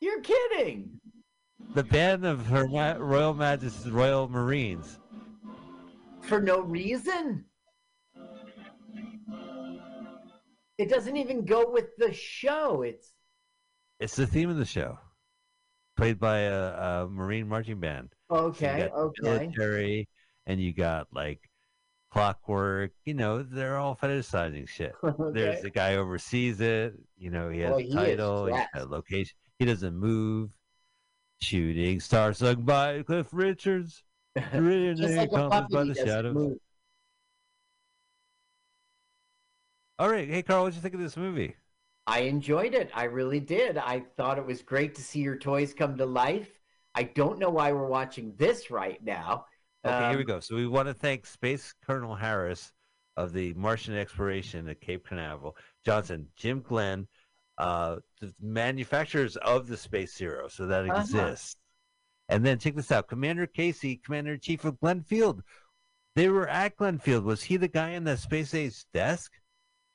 You're 0.00 0.20
kidding. 0.22 1.00
The 1.74 1.84
band 1.84 2.24
of 2.24 2.46
Her 2.46 2.66
Ma- 2.66 2.96
Royal 2.98 3.34
Majesty's 3.34 3.90
Royal 3.92 4.28
Marines. 4.28 4.98
For 6.22 6.40
no 6.40 6.60
reason? 6.60 7.44
It 10.78 10.88
doesn't 10.88 11.16
even 11.16 11.44
go 11.44 11.70
with 11.70 11.94
the 11.98 12.12
show. 12.12 12.82
It's 12.82 13.12
It's 13.98 14.16
the 14.16 14.26
theme 14.26 14.48
of 14.48 14.56
the 14.56 14.64
show. 14.64 14.98
Played 15.96 16.18
by 16.18 16.38
a, 16.38 17.02
a 17.02 17.08
Marine 17.08 17.46
marching 17.46 17.78
band. 17.78 18.14
Okay, 18.30 18.88
okay. 18.94 19.22
military, 19.22 20.08
and 20.46 20.60
you 20.60 20.72
got 20.72 21.08
like 21.12 21.40
clockwork. 22.12 22.92
You 23.04 23.14
know, 23.14 23.42
they're 23.42 23.76
all 23.78 23.96
fetishizing 23.96 24.68
shit. 24.68 24.94
There's 25.32 25.56
Okay. 25.56 25.62
the 25.62 25.70
guy 25.70 25.96
oversees 25.96 26.60
it. 26.60 26.94
You 27.18 27.30
know, 27.30 27.50
he 27.50 27.60
has 27.60 27.70
Well, 27.70 27.78
a 27.78 27.82
he 27.84 27.94
title, 27.94 28.44
dressed. 28.46 28.68
got 28.74 28.82
a 28.82 28.84
location. 28.86 29.36
He 29.58 29.64
doesn't 29.64 29.96
move. 29.96 30.50
Shooting 31.42 32.00
star 32.00 32.34
sung 32.34 32.62
by 32.62 33.02
Cliff 33.02 33.28
Richards. 33.32 34.04
Just 34.36 35.16
like 35.16 35.32
a 35.32 35.32
accomplished 35.34 35.70
by 35.72 35.84
the 35.84 35.94
shadows. 35.94 36.34
move. 36.34 36.58
All 39.98 40.10
right, 40.10 40.28
hey 40.28 40.42
Carl, 40.42 40.62
what'd 40.64 40.74
you 40.74 40.82
think 40.82 40.94
of 40.94 41.00
this 41.00 41.16
movie? 41.16 41.56
I 42.06 42.20
enjoyed 42.20 42.74
it. 42.74 42.90
I 42.94 43.04
really 43.04 43.40
did. 43.40 43.78
I 43.78 44.00
thought 44.00 44.36
it 44.38 44.44
was 44.44 44.60
great 44.62 44.94
to 44.96 45.02
see 45.02 45.20
your 45.20 45.36
toys 45.38 45.72
come 45.72 45.96
to 45.96 46.04
life. 46.06 46.59
I 46.94 47.04
don't 47.04 47.38
know 47.38 47.50
why 47.50 47.72
we're 47.72 47.86
watching 47.86 48.34
this 48.36 48.70
right 48.70 49.02
now. 49.02 49.46
Okay, 49.84 50.08
here 50.08 50.18
we 50.18 50.24
Um, 50.24 50.26
go. 50.26 50.40
So 50.40 50.56
we 50.56 50.66
want 50.66 50.88
to 50.88 50.94
thank 50.94 51.24
Space 51.26 51.72
Colonel 51.86 52.14
Harris 52.14 52.72
of 53.16 53.32
the 53.32 53.54
Martian 53.54 53.94
exploration 53.96 54.68
at 54.68 54.80
Cape 54.80 55.06
Canaveral, 55.06 55.56
Johnson, 55.84 56.28
Jim 56.36 56.60
Glenn, 56.60 57.06
uh, 57.58 57.96
the 58.20 58.34
manufacturers 58.40 59.36
of 59.36 59.68
the 59.68 59.76
Space 59.76 60.14
Zero, 60.16 60.48
so 60.48 60.66
that 60.66 60.88
Uh-huh. 60.88 61.00
exists. 61.00 61.56
And 62.28 62.44
then 62.44 62.58
check 62.58 62.74
this 62.76 62.92
out: 62.92 63.08
Commander 63.08 63.46
Casey, 63.46 63.96
Commander 63.96 64.34
in 64.34 64.40
Chief 64.40 64.64
of 64.64 64.78
Glenfield. 64.80 65.42
They 66.14 66.28
were 66.28 66.48
at 66.48 66.76
Glenfield. 66.76 67.24
Was 67.24 67.44
he 67.44 67.56
the 67.56 67.68
guy 67.68 67.90
in 67.90 68.04
the 68.04 68.16
Space 68.16 68.54
Age 68.54 68.84
desk? 68.92 69.32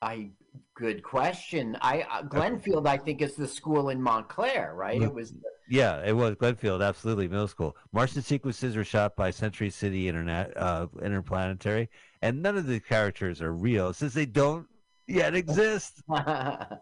I 0.01 0.31
good 0.75 1.03
question. 1.03 1.77
I 1.81 2.01
uh, 2.01 2.23
Glenfield, 2.23 2.87
I 2.87 2.97
think, 2.97 3.21
is 3.21 3.35
the 3.35 3.47
school 3.47 3.89
in 3.89 4.01
Montclair, 4.01 4.73
right? 4.75 5.01
It 5.01 5.13
was 5.13 5.33
Yeah, 5.69 6.03
it 6.05 6.13
was 6.13 6.35
Glenfield, 6.35 6.85
absolutely 6.85 7.27
middle 7.27 7.47
school. 7.47 7.75
Martian 7.91 8.21
sequences 8.21 8.75
were 8.75 8.83
shot 8.83 9.15
by 9.15 9.31
Century 9.31 9.69
City 9.69 10.07
Internet, 10.07 10.55
uh, 10.57 10.87
Interplanetary, 11.01 11.89
and 12.21 12.41
none 12.41 12.57
of 12.57 12.67
the 12.67 12.79
characters 12.79 13.41
are 13.41 13.53
real 13.53 13.93
since 13.93 14.13
they 14.13 14.25
don't 14.25 14.67
yet 15.07 15.35
exist. 15.35 16.01
not 16.09 16.81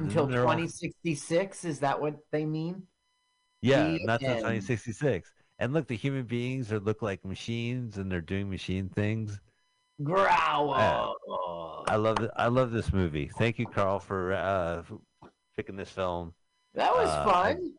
until 0.00 0.26
They're 0.26 0.46
all- 0.46 0.54
2066. 0.54 1.64
Is 1.64 1.80
that 1.80 2.00
what 2.00 2.16
they 2.30 2.44
mean? 2.44 2.82
Yeah, 3.62 3.92
The 3.92 4.04
not 4.04 4.20
until 4.20 4.36
2066. 4.36 5.32
And 5.58 5.72
look, 5.72 5.86
the 5.86 5.96
human 5.96 6.24
beings 6.24 6.72
are 6.72 6.80
look 6.80 7.00
like 7.00 7.24
machines, 7.24 7.96
and 7.96 8.10
they're 8.10 8.20
doing 8.20 8.50
machine 8.50 8.88
things. 8.88 9.40
Growl. 10.02 11.16
I 11.86 11.96
love 11.96 12.18
it. 12.20 12.30
I 12.36 12.48
love 12.48 12.70
this 12.70 12.92
movie. 12.92 13.30
Thank 13.38 13.58
you, 13.58 13.66
Carl, 13.66 13.98
for 13.98 14.32
uh, 14.32 14.82
picking 15.56 15.76
this 15.76 15.90
film. 15.90 16.34
that 16.74 16.92
was 16.92 17.08
Uh, 17.08 17.24
fun. 17.24 17.74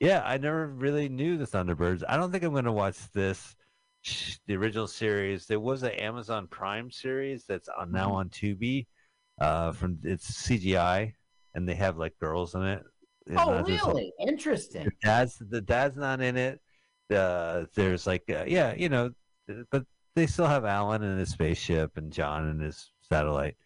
Yeah, 0.00 0.22
I 0.24 0.38
never 0.38 0.66
really 0.68 1.08
knew 1.08 1.36
the 1.36 1.44
Thunderbirds. 1.46 2.02
I 2.08 2.16
don't 2.16 2.32
think 2.32 2.42
I'm 2.42 2.52
going 2.52 2.64
to 2.64 2.72
watch 2.72 2.96
this, 3.12 3.54
the 4.46 4.56
original 4.56 4.86
series. 4.86 5.46
There 5.46 5.60
was 5.60 5.82
an 5.82 5.92
Amazon 5.92 6.46
Prime 6.46 6.90
series 6.90 7.44
that's 7.44 7.68
on, 7.68 7.92
now 7.92 8.12
on 8.12 8.30
Tubi. 8.30 8.86
Uh, 9.40 9.72
from 9.72 9.98
it's 10.04 10.46
CGI, 10.46 11.14
and 11.54 11.68
they 11.68 11.74
have 11.74 11.96
like 11.96 12.18
girls 12.18 12.54
in 12.54 12.62
it. 12.62 12.82
It's 13.26 13.36
oh, 13.38 13.62
just, 13.62 13.84
like, 13.84 13.94
really? 13.94 14.12
Interesting. 14.20 14.84
the 14.84 14.92
dad's 15.02 15.36
the 15.38 15.60
dad's 15.60 15.96
not 15.96 16.20
in 16.20 16.36
it. 16.36 16.60
Uh, 17.10 17.64
there's 17.74 18.06
like 18.06 18.24
uh, 18.28 18.44
yeah, 18.46 18.74
you 18.74 18.88
know, 18.88 19.10
but 19.70 19.84
they 20.14 20.26
still 20.26 20.46
have 20.46 20.64
Alan 20.64 21.02
in 21.02 21.18
his 21.18 21.30
spaceship 21.30 21.96
and 21.96 22.12
John 22.12 22.48
and 22.48 22.60
his 22.60 22.90
satellite. 23.10 23.56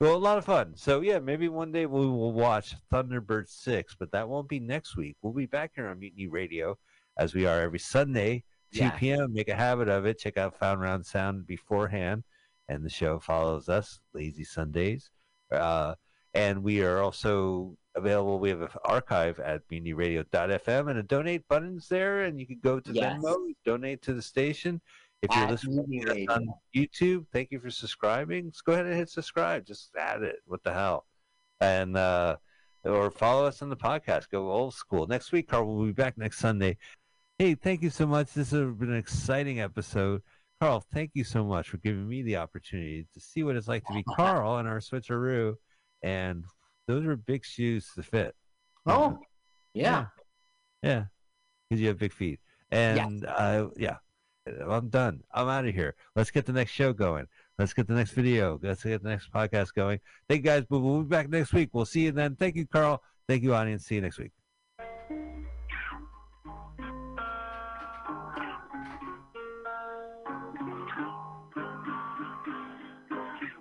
Well, 0.00 0.16
a 0.16 0.18
lot 0.18 0.38
of 0.38 0.44
fun. 0.44 0.72
So 0.76 1.00
yeah, 1.00 1.18
maybe 1.18 1.48
one 1.48 1.72
day 1.72 1.86
we 1.86 2.00
will 2.06 2.32
watch 2.32 2.74
Thunderbird 2.92 3.48
six, 3.48 3.94
but 3.98 4.10
that 4.12 4.28
won't 4.28 4.48
be 4.48 4.60
next 4.60 4.96
week. 4.96 5.16
We'll 5.22 5.32
be 5.32 5.46
back 5.46 5.72
here 5.74 5.86
on 5.88 5.98
Mutiny 6.00 6.26
Radio 6.28 6.76
as 7.16 7.32
we 7.34 7.46
are 7.46 7.60
every 7.60 7.78
Sunday, 7.78 8.44
two 8.72 8.80
Yeah. 8.80 8.90
p.m. 8.90 9.32
Make 9.32 9.48
a 9.48 9.54
habit 9.54 9.88
of 9.88 10.04
it. 10.04 10.18
Check 10.18 10.36
out 10.36 10.58
Found 10.58 10.80
Round 10.80 11.06
Sound 11.06 11.46
beforehand, 11.46 12.24
and 12.68 12.84
the 12.84 12.90
show 12.90 13.18
follows 13.20 13.68
us 13.68 14.00
Lazy 14.12 14.44
Sundays. 14.44 15.10
Uh, 15.50 15.94
and 16.34 16.62
we 16.64 16.82
are 16.82 17.00
also 17.00 17.76
available. 17.94 18.40
We 18.40 18.50
have 18.50 18.62
an 18.62 18.68
archive 18.84 19.38
at 19.38 19.62
mutinyradio.fm 19.70 20.90
and 20.90 20.98
a 20.98 21.02
donate 21.04 21.46
buttons 21.48 21.88
there, 21.88 22.22
and 22.24 22.40
you 22.40 22.46
can 22.46 22.58
go 22.60 22.80
to 22.80 22.92
Yes. 22.92 23.22
Venmo, 23.22 23.54
donate 23.64 24.02
to 24.02 24.12
the 24.12 24.22
station. 24.22 24.80
If 25.24 25.34
you're 25.34 25.48
listening 25.48 26.28
on 26.28 26.48
YouTube, 26.76 27.24
thank 27.32 27.50
you 27.50 27.58
for 27.58 27.70
subscribing. 27.70 28.50
Just 28.50 28.64
go 28.66 28.74
ahead 28.74 28.84
and 28.84 28.94
hit 28.94 29.08
subscribe. 29.08 29.64
Just 29.64 29.90
add 29.98 30.22
it. 30.22 30.36
What 30.44 30.62
the 30.62 30.74
hell? 30.74 31.06
And 31.62 31.96
uh, 31.96 32.36
or 32.84 33.10
follow 33.10 33.46
us 33.46 33.62
on 33.62 33.70
the 33.70 33.76
podcast. 33.76 34.28
Go 34.30 34.50
old 34.50 34.74
school. 34.74 35.06
Next 35.06 35.32
week, 35.32 35.48
Carl 35.48 35.66
we'll 35.66 35.86
be 35.86 35.92
back 35.92 36.18
next 36.18 36.40
Sunday. 36.40 36.76
Hey, 37.38 37.54
thank 37.54 37.80
you 37.80 37.88
so 37.88 38.06
much. 38.06 38.34
This 38.34 38.50
has 38.50 38.60
been 38.74 38.90
an 38.90 38.98
exciting 38.98 39.60
episode. 39.60 40.20
Carl, 40.60 40.84
thank 40.92 41.12
you 41.14 41.24
so 41.24 41.42
much 41.42 41.70
for 41.70 41.78
giving 41.78 42.06
me 42.06 42.22
the 42.22 42.36
opportunity 42.36 43.06
to 43.14 43.20
see 43.20 43.42
what 43.42 43.56
it's 43.56 43.66
like 43.66 43.86
to 43.86 43.94
be 43.94 44.02
Carl 44.16 44.58
in 44.58 44.66
our 44.66 44.80
switcheroo. 44.80 45.54
And 46.02 46.44
those 46.86 47.06
are 47.06 47.16
big 47.16 47.46
shoes 47.46 47.88
to 47.94 48.02
fit. 48.02 48.34
Oh, 48.84 49.18
yeah. 49.72 50.06
Yeah. 50.82 51.04
Because 51.70 51.80
you 51.80 51.88
have 51.88 51.98
big 51.98 52.12
feet. 52.12 52.40
And 52.70 53.24
uh, 53.24 53.68
yeah, 53.76 53.96
I'm 54.46 54.88
done. 54.90 55.22
I'm 55.32 55.48
out 55.48 55.66
of 55.66 55.74
here. 55.74 55.94
Let's 56.14 56.30
get 56.30 56.44
the 56.44 56.52
next 56.52 56.72
show 56.72 56.92
going. 56.92 57.26
Let's 57.58 57.72
get 57.72 57.86
the 57.86 57.94
next 57.94 58.10
video. 58.10 58.58
Let's 58.62 58.84
get 58.84 59.02
the 59.02 59.08
next 59.08 59.32
podcast 59.32 59.72
going. 59.74 60.00
Thank 60.28 60.44
you 60.44 60.50
guys. 60.50 60.64
We'll 60.68 61.02
be 61.02 61.08
back 61.08 61.30
next 61.30 61.52
week. 61.52 61.70
We'll 61.72 61.86
see 61.86 62.02
you 62.02 62.12
then. 62.12 62.36
Thank 62.36 62.56
you, 62.56 62.66
Carl. 62.66 63.02
Thank 63.26 63.42
you, 63.42 63.54
audience. 63.54 63.86
See 63.86 63.94
you 63.94 64.02
next 64.02 64.18
week. 64.18 64.32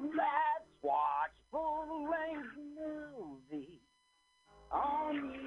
Let's 0.01 0.67
watch 0.81 1.31
full 1.49 2.09
length 2.09 2.57
movie 2.75 3.81
on 4.69 5.42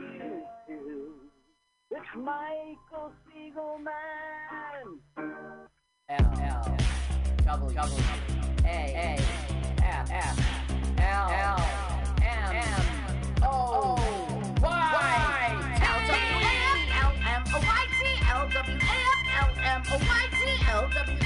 Michael 2.16 3.12
Spiegelman. 3.20 3.90
L 6.08 6.24
L 6.40 6.76
double 7.44 7.70
double 7.70 8.00
A 8.64 8.66
A 8.66 9.20
F 9.82 10.10
F 10.10 10.38
L 10.98 11.28
L 11.30 11.60
M 12.22 12.56
M 12.56 12.82
O 13.42 13.98
Y 14.62 14.72
L 15.82 16.00
W 16.08 16.40
A 16.40 16.56
F 16.56 16.96
L 17.02 17.12
M 17.26 17.42
O 17.52 17.58
Y 17.60 17.84
T 17.98 18.02
L 18.30 18.48
W 18.48 18.76
A 18.76 18.96
F 18.96 19.32
L 19.36 19.50
M 19.62 19.82
O 19.90 19.96
Y 19.98 20.24
T 20.32 20.42
L 20.70 20.88
W 20.88 21.25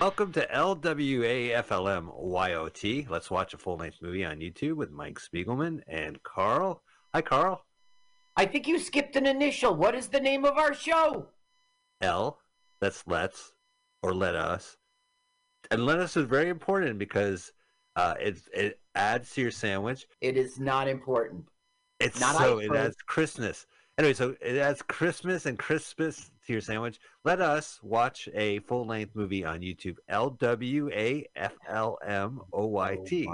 Welcome 0.00 0.32
to 0.32 0.46
LWAFLM 0.46 2.08
Let's 3.10 3.30
watch 3.30 3.52
a 3.52 3.58
full 3.58 3.76
length 3.76 3.98
movie 4.00 4.24
on 4.24 4.38
YouTube 4.38 4.76
with 4.76 4.90
Mike 4.90 5.20
Spiegelman 5.20 5.82
and 5.86 6.22
Carl. 6.22 6.82
Hi, 7.12 7.20
Carl. 7.20 7.66
I 8.34 8.46
think 8.46 8.66
you 8.66 8.78
skipped 8.78 9.16
an 9.16 9.26
initial. 9.26 9.74
What 9.74 9.94
is 9.94 10.08
the 10.08 10.18
name 10.18 10.46
of 10.46 10.56
our 10.56 10.72
show? 10.72 11.26
L. 12.00 12.38
That's 12.80 13.06
let's 13.06 13.52
or 14.02 14.14
let 14.14 14.34
us. 14.34 14.78
And 15.70 15.84
let 15.84 15.98
us 15.98 16.16
is 16.16 16.24
very 16.24 16.48
important 16.48 16.98
because 16.98 17.52
uh, 17.94 18.14
it 18.18 18.40
it 18.54 18.80
adds 18.94 19.34
to 19.34 19.42
your 19.42 19.50
sandwich. 19.50 20.06
It 20.22 20.38
is 20.38 20.58
not 20.58 20.88
important. 20.88 21.44
It's 21.98 22.18
Not 22.18 22.36
so 22.36 22.58
it 22.58 22.74
adds 22.74 22.96
Christmas. 23.06 23.66
Anyway, 23.98 24.14
so 24.14 24.34
it 24.40 24.56
adds 24.56 24.80
Christmas 24.80 25.44
and 25.44 25.58
Christmas 25.58 26.30
to 26.50 26.54
your 26.54 26.60
sandwich. 26.60 26.98
Let 27.24 27.40
us 27.40 27.78
watch 27.82 28.28
a 28.34 28.58
full 28.60 28.86
length 28.86 29.14
movie 29.14 29.44
on 29.44 29.60
YouTube. 29.60 29.96
L 30.08 30.30
W 30.30 30.90
A 30.92 31.24
F 31.36 31.54
L 31.68 31.98
M 32.04 32.40
O 32.52 32.66
Y 32.66 32.98
T. 33.06 33.28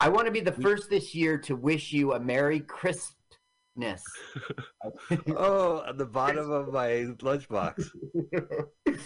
I 0.00 0.08
want 0.08 0.26
to 0.26 0.32
be 0.32 0.40
the 0.40 0.52
first 0.52 0.90
this 0.90 1.14
year 1.14 1.38
to 1.38 1.56
wish 1.56 1.92
you 1.92 2.12
a 2.12 2.20
Merry 2.20 2.60
Christmas. 2.60 3.14
Oh, 5.28 5.84
at 5.86 5.96
the 5.98 6.04
bottom 6.04 6.50
of 6.50 6.72
my 6.72 6.88
lunchbox. 7.20 7.88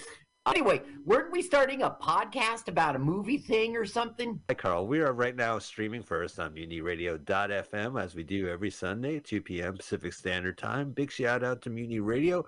Anyway, 0.44 0.82
weren't 1.04 1.30
we 1.30 1.40
starting 1.40 1.82
a 1.82 1.90
podcast 1.90 2.66
about 2.66 2.96
a 2.96 2.98
movie 2.98 3.38
thing 3.38 3.76
or 3.76 3.86
something? 3.86 4.40
Hi, 4.48 4.54
Carl. 4.54 4.88
We 4.88 5.00
are 5.00 5.12
right 5.12 5.36
now 5.36 5.60
streaming 5.60 6.02
first 6.02 6.40
on 6.40 6.52
MutinyRadio.fm 6.52 8.02
as 8.02 8.16
we 8.16 8.24
do 8.24 8.48
every 8.48 8.70
Sunday, 8.70 9.20
2 9.20 9.40
p.m. 9.40 9.76
Pacific 9.76 10.12
Standard 10.12 10.58
Time. 10.58 10.90
Big 10.90 11.12
shout 11.12 11.44
out 11.44 11.62
to 11.62 11.70
Mutiny 11.70 12.00
Radio, 12.00 12.44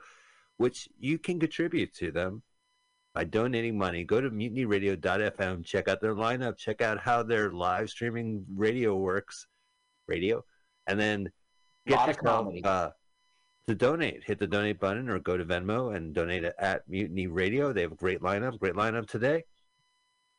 which 0.56 0.88
you 0.98 1.18
can 1.18 1.40
contribute 1.40 1.94
to 1.94 2.10
them 2.10 2.42
by 3.14 3.24
donating 3.24 3.78
money. 3.78 4.04
Go 4.04 4.20
to 4.20 4.30
MutinyRadio.fm, 4.30 5.64
check 5.64 5.88
out 5.88 6.00
their 6.00 6.14
lineup, 6.14 6.56
check 6.56 6.80
out 6.80 6.98
how 6.98 7.22
their 7.22 7.52
live 7.52 7.90
streaming 7.90 8.44
radio 8.54 8.96
works, 8.96 9.46
radio, 10.08 10.44
and 10.86 10.98
then 10.98 11.30
get 11.86 12.06
yourself 12.06 12.52
uh, 12.64 12.90
to 13.68 13.74
donate. 13.74 14.24
Hit 14.24 14.38
the 14.38 14.46
donate 14.46 14.80
button 14.80 15.08
or 15.08 15.18
go 15.18 15.36
to 15.36 15.44
Venmo 15.44 15.94
and 15.94 16.14
donate 16.14 16.44
at 16.44 16.88
Mutiny 16.88 17.26
Radio. 17.26 17.72
They 17.72 17.82
have 17.82 17.92
a 17.92 17.96
great 17.96 18.20
lineup, 18.20 18.58
great 18.58 18.74
lineup 18.74 19.08
today 19.08 19.44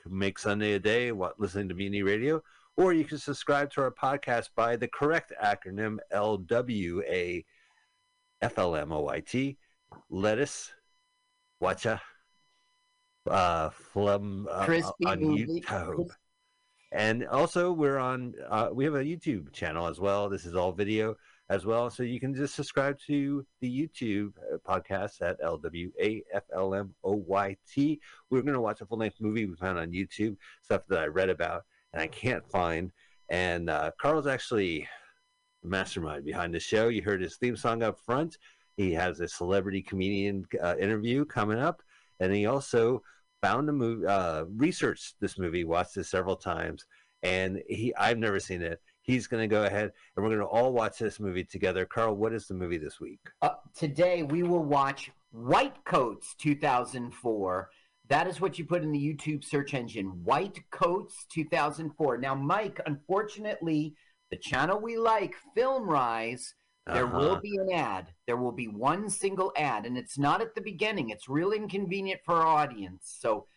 make 0.10 0.40
Sunday 0.40 0.74
a 0.74 0.80
day 0.80 1.12
what 1.12 1.40
listening 1.40 1.70
to 1.70 1.76
Mutiny 1.76 2.04
Radio, 2.04 2.42
or 2.78 2.94
you 2.94 3.06
can 3.06 3.18
subscribe 3.18 3.72
to 3.72 3.82
our 3.82 3.92
podcast 3.92 4.50
by 4.56 4.76
the 4.76 4.88
correct 4.88 5.34
acronym 5.44 5.98
LWA 6.14 7.44
FLMOYT. 8.44 9.58
Lettuce, 10.10 10.72
watcha, 11.62 12.02
uh, 13.30 13.70
flum 13.70 14.46
uh, 14.52 14.66
Crispy 14.66 15.06
on 15.06 15.22
movie. 15.22 15.62
YouTube. 15.62 16.10
And 16.92 17.28
also, 17.28 17.72
we're 17.72 17.98
on. 17.98 18.34
Uh, 18.50 18.70
we 18.72 18.86
have 18.86 18.96
a 18.96 19.04
YouTube 19.04 19.52
channel 19.52 19.88
as 19.88 20.00
well. 20.00 20.30
This 20.30 20.46
is 20.46 20.56
all 20.56 20.72
video 20.72 21.16
as 21.50 21.66
well, 21.66 21.90
so 21.90 22.04
you 22.04 22.20
can 22.20 22.34
just 22.34 22.56
subscribe 22.56 22.98
to 23.08 23.46
the 23.62 23.70
YouTube 23.70 24.34
uh, 24.52 24.58
podcast 24.68 25.22
at 25.22 25.40
LWAFLMOYT. 25.42 28.00
We're 28.30 28.42
going 28.42 28.54
to 28.54 28.62
watch 28.62 28.82
a 28.82 28.86
full 28.86 28.98
length 28.98 29.18
movie 29.20 29.46
we 29.46 29.56
found 29.56 29.78
on 29.78 29.92
YouTube, 29.92 30.38
stuff 30.64 30.82
that 30.90 31.00
I 31.00 31.06
read 31.06 31.30
about 31.30 31.64
and 31.96 32.02
I 32.02 32.08
can't 32.08 32.48
find. 32.50 32.92
And 33.30 33.70
uh, 33.70 33.92
Carl's 34.00 34.28
actually 34.28 34.88
the 35.64 35.70
mastermind 35.70 36.26
behind 36.26 36.54
the 36.54 36.60
show. 36.60 36.90
You 36.90 37.02
heard 37.02 37.22
his 37.22 37.38
theme 37.38 37.56
song 37.56 37.82
up 37.82 37.98
front. 38.06 38.38
He 38.78 38.92
has 38.94 39.20
a 39.20 39.28
celebrity 39.28 39.82
comedian 39.82 40.46
uh, 40.62 40.76
interview 40.80 41.26
coming 41.26 41.60
up, 41.60 41.82
and 42.20 42.34
he 42.34 42.46
also 42.46 43.02
found 43.42 43.68
the 43.68 43.74
movie, 43.74 44.06
uh, 44.06 44.46
researched 44.56 45.16
this 45.20 45.38
movie, 45.38 45.64
watched 45.64 45.98
it 45.98 46.06
several 46.06 46.36
times, 46.36 46.86
and 47.24 47.62
he 47.68 47.94
I've 47.96 48.18
never 48.18 48.40
seen 48.40 48.62
it. 48.62 48.82
He's 49.02 49.28
going 49.28 49.48
to 49.48 49.54
go 49.54 49.66
ahead, 49.66 49.92
and 50.16 50.24
we're 50.24 50.30
going 50.30 50.40
to 50.40 50.46
all 50.46 50.74
watch 50.74 50.98
this 50.98 51.20
movie 51.20 51.44
together. 51.44 51.86
Carl, 51.86 52.16
what 52.16 52.34
is 52.34 52.48
the 52.48 52.54
movie 52.54 52.78
this 52.78 53.00
week? 53.00 53.20
Uh, 53.42 53.50
today 53.76 54.24
we 54.24 54.44
will 54.44 54.64
watch 54.64 55.12
White 55.32 55.84
Coats 55.86 56.36
2004. 56.40 57.70
That 58.08 58.28
is 58.28 58.40
what 58.42 58.60
you 58.60 58.66
put 58.66 58.84
in 58.84 58.92
the 58.92 59.00
YouTube 59.00 59.44
search 59.44 59.74
engine, 59.74 60.08
White 60.24 60.60
Coats 60.72 61.26
2004. 61.32 62.18
Now, 62.18 62.36
Mike, 62.36 62.80
unfortunately, 62.86 63.96
the 64.32 64.38
channel 64.38 64.80
we 64.80 64.98
like, 64.98 65.36
Film 65.56 65.90
Rise, 65.90 66.54
there 66.94 67.08
will 67.08 67.32
Uh-huh. 67.32 67.42
be 67.42 67.58
an 67.58 67.72
ad. 67.72 68.14
There 68.28 68.38
will 68.38 68.52
be 68.52 68.68
one 68.68 69.10
single 69.10 69.52
ad, 69.56 69.86
and 69.86 69.98
it's 69.98 70.18
not 70.18 70.42
at 70.42 70.54
the 70.54 70.62
beginning. 70.62 71.10
It's 71.10 71.28
real 71.28 71.52
inconvenient 71.52 72.22
for 72.24 72.36
our 72.36 72.46
audience. 72.46 73.16
So 73.20 73.48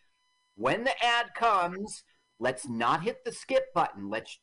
when 0.55 0.83
the 0.83 1.03
ad 1.03 1.33
comes, 1.35 2.03
let's 2.39 2.67
not 2.67 3.03
hit 3.03 3.23
the 3.23 3.31
skip 3.31 3.73
button. 3.73 4.09
Let's 4.09 4.39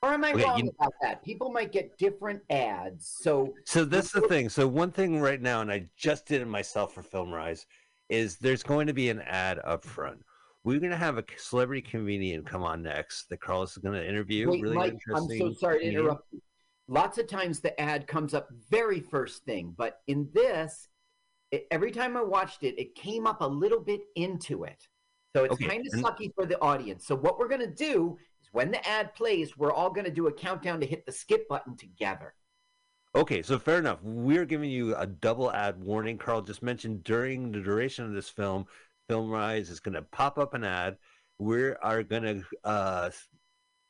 or 0.00 0.10
am 0.10 0.22
I 0.24 0.32
Okay, 0.32 0.44
wrong 0.44 0.64
you- 0.64 0.70
about 0.78 0.92
that? 1.02 1.24
People 1.24 1.50
might 1.50 1.72
get 1.72 1.98
different 1.98 2.40
ads. 2.50 3.08
So 3.20 3.52
So 3.64 3.84
that's 3.84 4.12
the 4.12 4.20
thing. 4.22 4.48
So 4.48 4.66
one 4.68 4.92
thing 4.92 5.20
right 5.20 5.40
now, 5.40 5.60
and 5.60 5.72
I 5.72 5.88
just 5.96 6.24
did 6.24 6.40
it 6.40 6.46
myself 6.46 6.94
for 6.94 7.02
Film 7.02 7.32
Rise, 7.32 7.66
is 8.08 8.38
there's 8.38 8.62
going 8.62 8.86
to 8.86 8.92
be 8.94 9.10
an 9.10 9.20
ad 9.22 9.58
up 9.64 9.84
front. 9.84 10.24
We're 10.62 10.78
going 10.78 10.92
to 10.92 10.96
have 10.96 11.18
a 11.18 11.24
celebrity 11.36 11.82
comedian 11.82 12.44
come 12.44 12.62
on 12.62 12.82
next 12.82 13.28
that 13.28 13.40
Carlos 13.40 13.72
is 13.72 13.78
going 13.78 13.94
to 14.00 14.08
interview. 14.08 14.48
Wait, 14.48 14.62
really 14.62 14.76
Mike, 14.76 14.94
I'm 15.14 15.26
so 15.28 15.52
sorry 15.52 15.80
to 15.80 15.86
interrupt 15.86 16.32
you. 16.32 16.40
Lots 16.88 17.18
of 17.18 17.26
times 17.26 17.60
the 17.60 17.78
ad 17.80 18.06
comes 18.06 18.32
up 18.32 18.48
very 18.70 19.00
first 19.00 19.44
thing, 19.44 19.74
but 19.76 20.00
in 20.06 20.28
this, 20.32 20.88
it, 21.50 21.66
every 21.70 21.90
time 21.90 22.16
I 22.16 22.22
watched 22.22 22.62
it, 22.62 22.78
it 22.78 22.94
came 22.94 23.26
up 23.26 23.42
a 23.42 23.46
little 23.46 23.80
bit 23.80 24.00
into 24.16 24.64
it. 24.64 24.88
So 25.36 25.44
it's 25.44 25.54
Okay, 25.54 25.66
kind 25.66 25.86
of 25.86 26.00
sucky 26.00 26.32
for 26.34 26.46
the 26.46 26.60
audience. 26.60 27.06
So 27.06 27.14
what 27.14 27.38
we're 27.38 27.48
going 27.48 27.60
to 27.60 27.66
do 27.66 28.16
is 28.42 28.48
when 28.52 28.70
the 28.70 28.86
ad 28.88 29.14
plays, 29.14 29.56
we're 29.56 29.72
all 29.72 29.90
going 29.90 30.06
to 30.06 30.10
do 30.10 30.28
a 30.28 30.32
countdown 30.32 30.80
to 30.80 30.86
hit 30.86 31.04
the 31.04 31.12
skip 31.12 31.46
button 31.48 31.76
together. 31.76 32.34
Okay, 33.14 33.42
so 33.42 33.58
fair 33.58 33.78
enough. 33.78 33.98
We're 34.02 34.46
giving 34.46 34.70
you 34.70 34.96
a 34.96 35.06
double 35.06 35.52
ad 35.52 35.82
warning. 35.82 36.18
Carl 36.18 36.42
just 36.42 36.62
mentioned 36.62 37.04
during 37.04 37.52
the 37.52 37.60
duration 37.60 38.04
of 38.04 38.12
this 38.12 38.28
film, 38.28 38.66
Film 39.08 39.30
Rise 39.30 39.70
is 39.70 39.80
going 39.80 39.94
to 39.94 40.02
pop 40.02 40.38
up 40.38 40.54
an 40.54 40.64
ad. 40.64 40.96
We 41.38 41.70
are 41.70 42.02
going 42.02 42.22
to, 42.22 42.44
uh, 42.64 43.10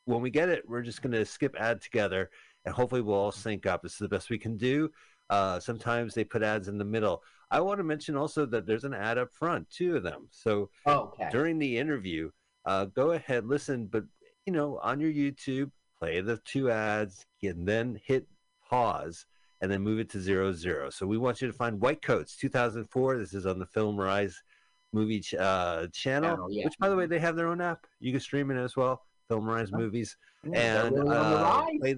when 0.05 0.21
we 0.21 0.31
get 0.31 0.49
it, 0.49 0.69
we're 0.69 0.83
just 0.83 1.03
going 1.03 1.13
to 1.13 1.25
skip 1.25 1.57
ad 1.59 1.81
together, 1.81 2.31
and 2.69 2.75
hopefully 2.75 3.01
we'll 3.01 3.17
all 3.17 3.33
sync 3.33 3.65
up. 3.65 3.81
This 3.83 3.93
is 3.93 3.99
the 3.99 4.09
best 4.09 4.29
we 4.29 4.39
can 4.39 4.59
do. 4.59 4.91
Uh, 5.31 5.59
sometimes 5.59 6.13
they 6.13 6.23
put 6.23 6.43
ads 6.43 6.69
in 6.69 6.77
the 6.77 6.85
middle. 6.85 7.23
I 7.51 7.61
want 7.63 7.79
to 7.79 7.85
mention 7.85 8.15
also 8.15 8.45
that 8.45 8.67
there's 8.67 8.85
an 8.85 8.93
ad 8.93 9.17
up 9.17 9.33
front, 9.33 9.69
two 9.71 9.97
of 9.97 10.03
them. 10.03 10.29
So 10.31 10.69
Okay. 10.87 11.29
during 11.33 11.59
the 11.59 11.79
interview, 11.79 12.31
uh, 12.67 12.85
go 12.87 13.13
ahead, 13.13 13.47
listen, 13.47 13.87
but 13.87 14.05
you 14.45 14.53
know, 14.53 14.79
on 14.83 15.01
your 15.01 15.11
YouTube, 15.11 15.71
play 15.99 16.21
the 16.21 16.37
two 16.45 16.71
ads, 16.71 17.25
and 17.43 17.67
then 17.67 17.99
hit 18.05 18.27
pause, 18.69 19.25
and 19.63 19.73
then 19.73 19.81
move 19.81 19.99
it 19.99 20.11
to 20.11 20.21
zero 20.21 20.53
zero. 20.53 20.91
So 20.91 21.07
we 21.07 21.17
want 21.17 21.41
you 21.41 21.47
to 21.49 21.55
find 21.55 21.81
White 21.81 22.03
Coats 22.03 22.37
2004. 22.37 23.17
This 23.19 23.33
is 23.33 23.47
on 23.47 23.59
the 23.59 23.67
Film 23.67 23.97
Rise 23.99 24.43
movie 24.93 25.21
ch- 25.21 25.35
uh, 25.35 25.87
channel, 25.93 26.31
Channel, 26.33 26.53
yeah. 26.53 26.65
which 26.67 26.79
by 26.79 26.91
the 26.91 26.97
way 26.97 27.07
they 27.07 27.19
have 27.19 27.35
their 27.35 27.49
own 27.49 27.63
app. 27.63 27.87
You 27.99 28.13
can 28.13 28.21
stream 28.21 28.51
it 28.51 28.59
as 28.59 28.77
well. 28.77 29.03
Film 29.29 29.47
Rise 29.47 29.73
movies, 29.73 30.17
Yeah, 30.45 30.85
and 30.87 30.97
really 30.97 31.17
on 31.17 31.31
the 31.31 31.39
uh, 31.39 31.65
play 31.81 31.97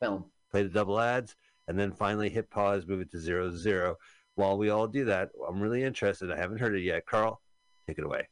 the, 0.00 0.06
Film. 0.06 0.24
play 0.50 0.62
the 0.62 0.68
double 0.68 0.98
ads, 1.00 1.36
and 1.66 1.78
then 1.78 1.92
finally 1.92 2.28
hit 2.28 2.50
pause, 2.50 2.86
move 2.86 3.00
it 3.00 3.10
to 3.12 3.18
zero 3.20 3.50
zero. 3.50 3.96
While 4.34 4.56
we 4.58 4.70
all 4.70 4.86
do 4.86 5.04
that, 5.06 5.30
I'm 5.48 5.60
really 5.60 5.82
interested. 5.82 6.30
I 6.30 6.36
haven't 6.36 6.58
heard 6.58 6.74
it 6.76 6.82
yet. 6.82 7.06
Carl, 7.06 7.40
take 7.86 7.98
it 7.98 8.04
away. 8.04 8.28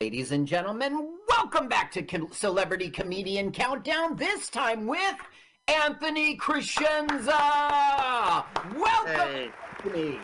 Ladies 0.00 0.32
and 0.32 0.46
gentlemen, 0.46 1.14
welcome 1.28 1.68
back 1.68 1.90
to 1.92 2.02
Com- 2.02 2.28
Celebrity 2.30 2.90
Comedian 2.90 3.50
Countdown. 3.50 4.14
This 4.16 4.50
time 4.50 4.86
with 4.86 5.16
Anthony 5.68 6.36
Crescenza. 6.36 7.32
Welcome, 8.76 9.16
Hey. 9.32 9.50
Anthony. 9.82 10.18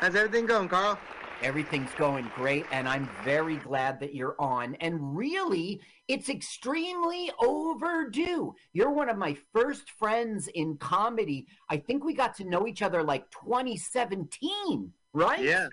How's 0.00 0.16
everything 0.16 0.46
going, 0.46 0.68
Carl? 0.68 0.98
Everything's 1.42 1.92
going 1.94 2.30
great, 2.36 2.66
and 2.70 2.88
I'm 2.88 3.10
very 3.24 3.56
glad 3.56 3.98
that 3.98 4.14
you're 4.14 4.36
on. 4.38 4.76
And 4.76 5.16
really, 5.16 5.80
it's 6.06 6.28
extremely 6.28 7.32
overdue. 7.40 8.54
You're 8.72 8.92
one 8.92 9.08
of 9.08 9.18
my 9.18 9.36
first 9.52 9.90
friends 9.90 10.48
in 10.54 10.76
comedy. 10.76 11.48
I 11.68 11.78
think 11.78 12.04
we 12.04 12.14
got 12.14 12.36
to 12.36 12.44
know 12.44 12.68
each 12.68 12.80
other 12.80 13.02
like 13.02 13.28
2017, 13.32 14.92
right? 15.12 15.42
Yeah. 15.42 15.68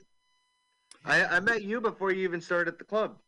I, 1.05 1.23
I 1.25 1.39
met 1.39 1.63
you 1.63 1.79
before 1.79 2.11
you 2.11 2.23
even 2.23 2.41
started 2.41 2.73
at 2.73 2.79
the 2.79 2.85
club. 2.85 3.19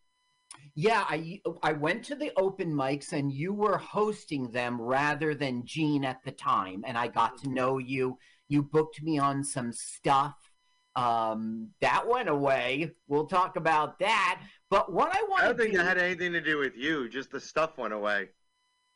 Yeah, 0.74 1.06
I 1.08 1.42
I 1.64 1.74
went 1.74 2.04
to 2.06 2.16
the 2.16 2.32
open 2.38 2.74
mics 2.74 3.14
and 3.14 3.32
you 3.32 3.54
were 3.54 3.78
hosting 3.78 4.52
them 4.52 4.82
rather 4.82 5.36
than 5.36 5.66
Gene 5.66 6.06
at 6.06 6.24
the 6.24 6.32
time, 6.32 6.84
and 6.88 6.98
I 6.98 7.08
got 7.08 7.38
to 7.40 7.50
know 7.50 7.78
you. 7.78 8.18
You 8.48 8.64
booked 8.64 9.02
me 9.02 9.18
on 9.18 9.44
some 9.44 9.72
stuff. 9.72 10.51
Um, 10.96 11.70
that 11.82 12.08
went 12.08 12.30
away. 12.30 12.92
We'll 13.08 13.28
talk 13.28 13.56
about 13.56 14.00
that. 14.00 14.42
But 14.70 14.92
what 14.92 15.16
I 15.16 15.22
want 15.24 15.44
I 15.44 15.48
don't 15.48 15.58
think 15.58 15.72
do, 15.72 15.78
that 15.78 15.86
had 15.86 15.98
anything 15.98 16.34
to 16.34 16.42
do 16.42 16.58
with 16.58 16.76
you. 16.76 17.08
Just 17.10 17.32
the 17.32 17.40
stuff 17.40 17.78
went 17.78 17.94
away. 17.94 18.30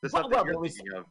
The 0.02 0.10
Well- 0.12 0.24
stuff 0.24 0.32
well, 0.32 0.46
there 0.46 0.60
was- 0.60 0.80
of. 0.96 1.06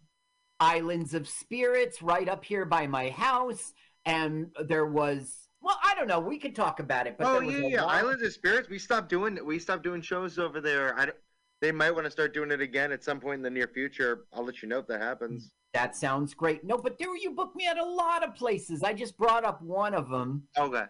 Islands 0.61 1.15
of 1.15 1.29
Spirits 1.29 2.01
right 2.01 2.29
up 2.29 2.45
here 2.45 2.65
by 2.65 2.87
my 2.87 3.11
house, 3.11 3.75
and 4.05 4.55
there 4.67 4.87
was 4.87 5.49
well, 5.61 5.79
I 5.83 5.95
don't 5.95 6.07
know. 6.07 6.21
We 6.21 6.39
could 6.39 6.55
talk 6.55 6.79
about 6.79 7.07
it, 7.07 7.17
but 7.19 7.27
oh 7.27 7.33
there 7.41 7.47
was 7.47 7.55
yeah, 7.55 7.69
yeah. 7.69 7.85
Islands 7.87 8.23
of 8.23 8.33
Spirits. 8.33 8.69
We 8.69 8.79
stopped 8.79 9.09
doing 9.09 9.39
we 9.45 9.59
stopped 9.59 9.83
doing 9.83 10.01
shows 10.03 10.39
over 10.39 10.61
there. 10.61 10.97
I 10.99 11.07
don't, 11.07 11.17
they 11.65 11.73
might 11.73 11.91
want 11.91 12.05
to 12.05 12.11
start 12.11 12.35
doing 12.35 12.51
it 12.51 12.61
again 12.61 12.93
at 12.93 13.03
some 13.03 13.19
point 13.19 13.37
in 13.37 13.43
the 13.43 13.49
near 13.49 13.67
future. 13.67 14.27
I'll 14.35 14.45
let 14.45 14.61
you 14.61 14.69
know 14.69 14.81
if 14.81 14.87
that 14.89 15.01
happens. 15.01 15.53
That 15.73 15.97
sounds 15.97 16.35
great. 16.35 16.63
No, 16.63 16.77
but 16.77 16.99
there 16.99 17.17
you 17.17 17.31
booked 17.31 17.57
me 17.57 17.67
at 17.67 17.79
a 17.79 17.85
lot 17.85 18.23
of 18.23 18.35
places. 18.35 18.83
I 18.83 18.93
just 18.93 19.17
brought 19.17 19.47
up 19.47 19.63
one 19.63 19.95
of 19.95 20.11
them. 20.11 20.43
Okay. 20.59 20.85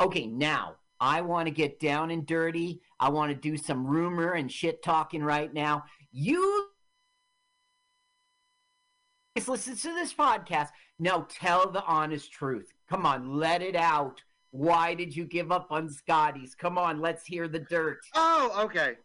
Okay, 0.00 0.26
now 0.26 0.74
I 0.98 1.20
want 1.20 1.46
to 1.46 1.52
get 1.52 1.78
down 1.78 2.10
and 2.10 2.26
dirty. 2.26 2.80
I 2.98 3.08
want 3.08 3.30
to 3.30 3.36
do 3.36 3.56
some 3.56 3.86
rumor 3.86 4.32
and 4.32 4.50
shit 4.50 4.82
talking 4.82 5.22
right 5.22 5.54
now. 5.54 5.84
You 6.10 6.66
just 9.36 9.48
listen 9.48 9.76
to 9.76 9.94
this 9.94 10.12
podcast. 10.12 10.70
Now 10.98 11.28
tell 11.30 11.70
the 11.70 11.84
honest 11.84 12.32
truth. 12.32 12.72
Come 12.88 13.06
on, 13.06 13.36
let 13.36 13.62
it 13.62 13.76
out. 13.76 14.20
Why 14.50 14.94
did 14.94 15.14
you 15.14 15.24
give 15.24 15.52
up 15.52 15.68
on 15.70 15.88
Scotty's? 15.88 16.56
Come 16.56 16.78
on, 16.78 17.00
let's 17.00 17.24
hear 17.24 17.46
the 17.46 17.60
dirt. 17.60 18.00
Oh, 18.16 18.64
okay. 18.64 18.96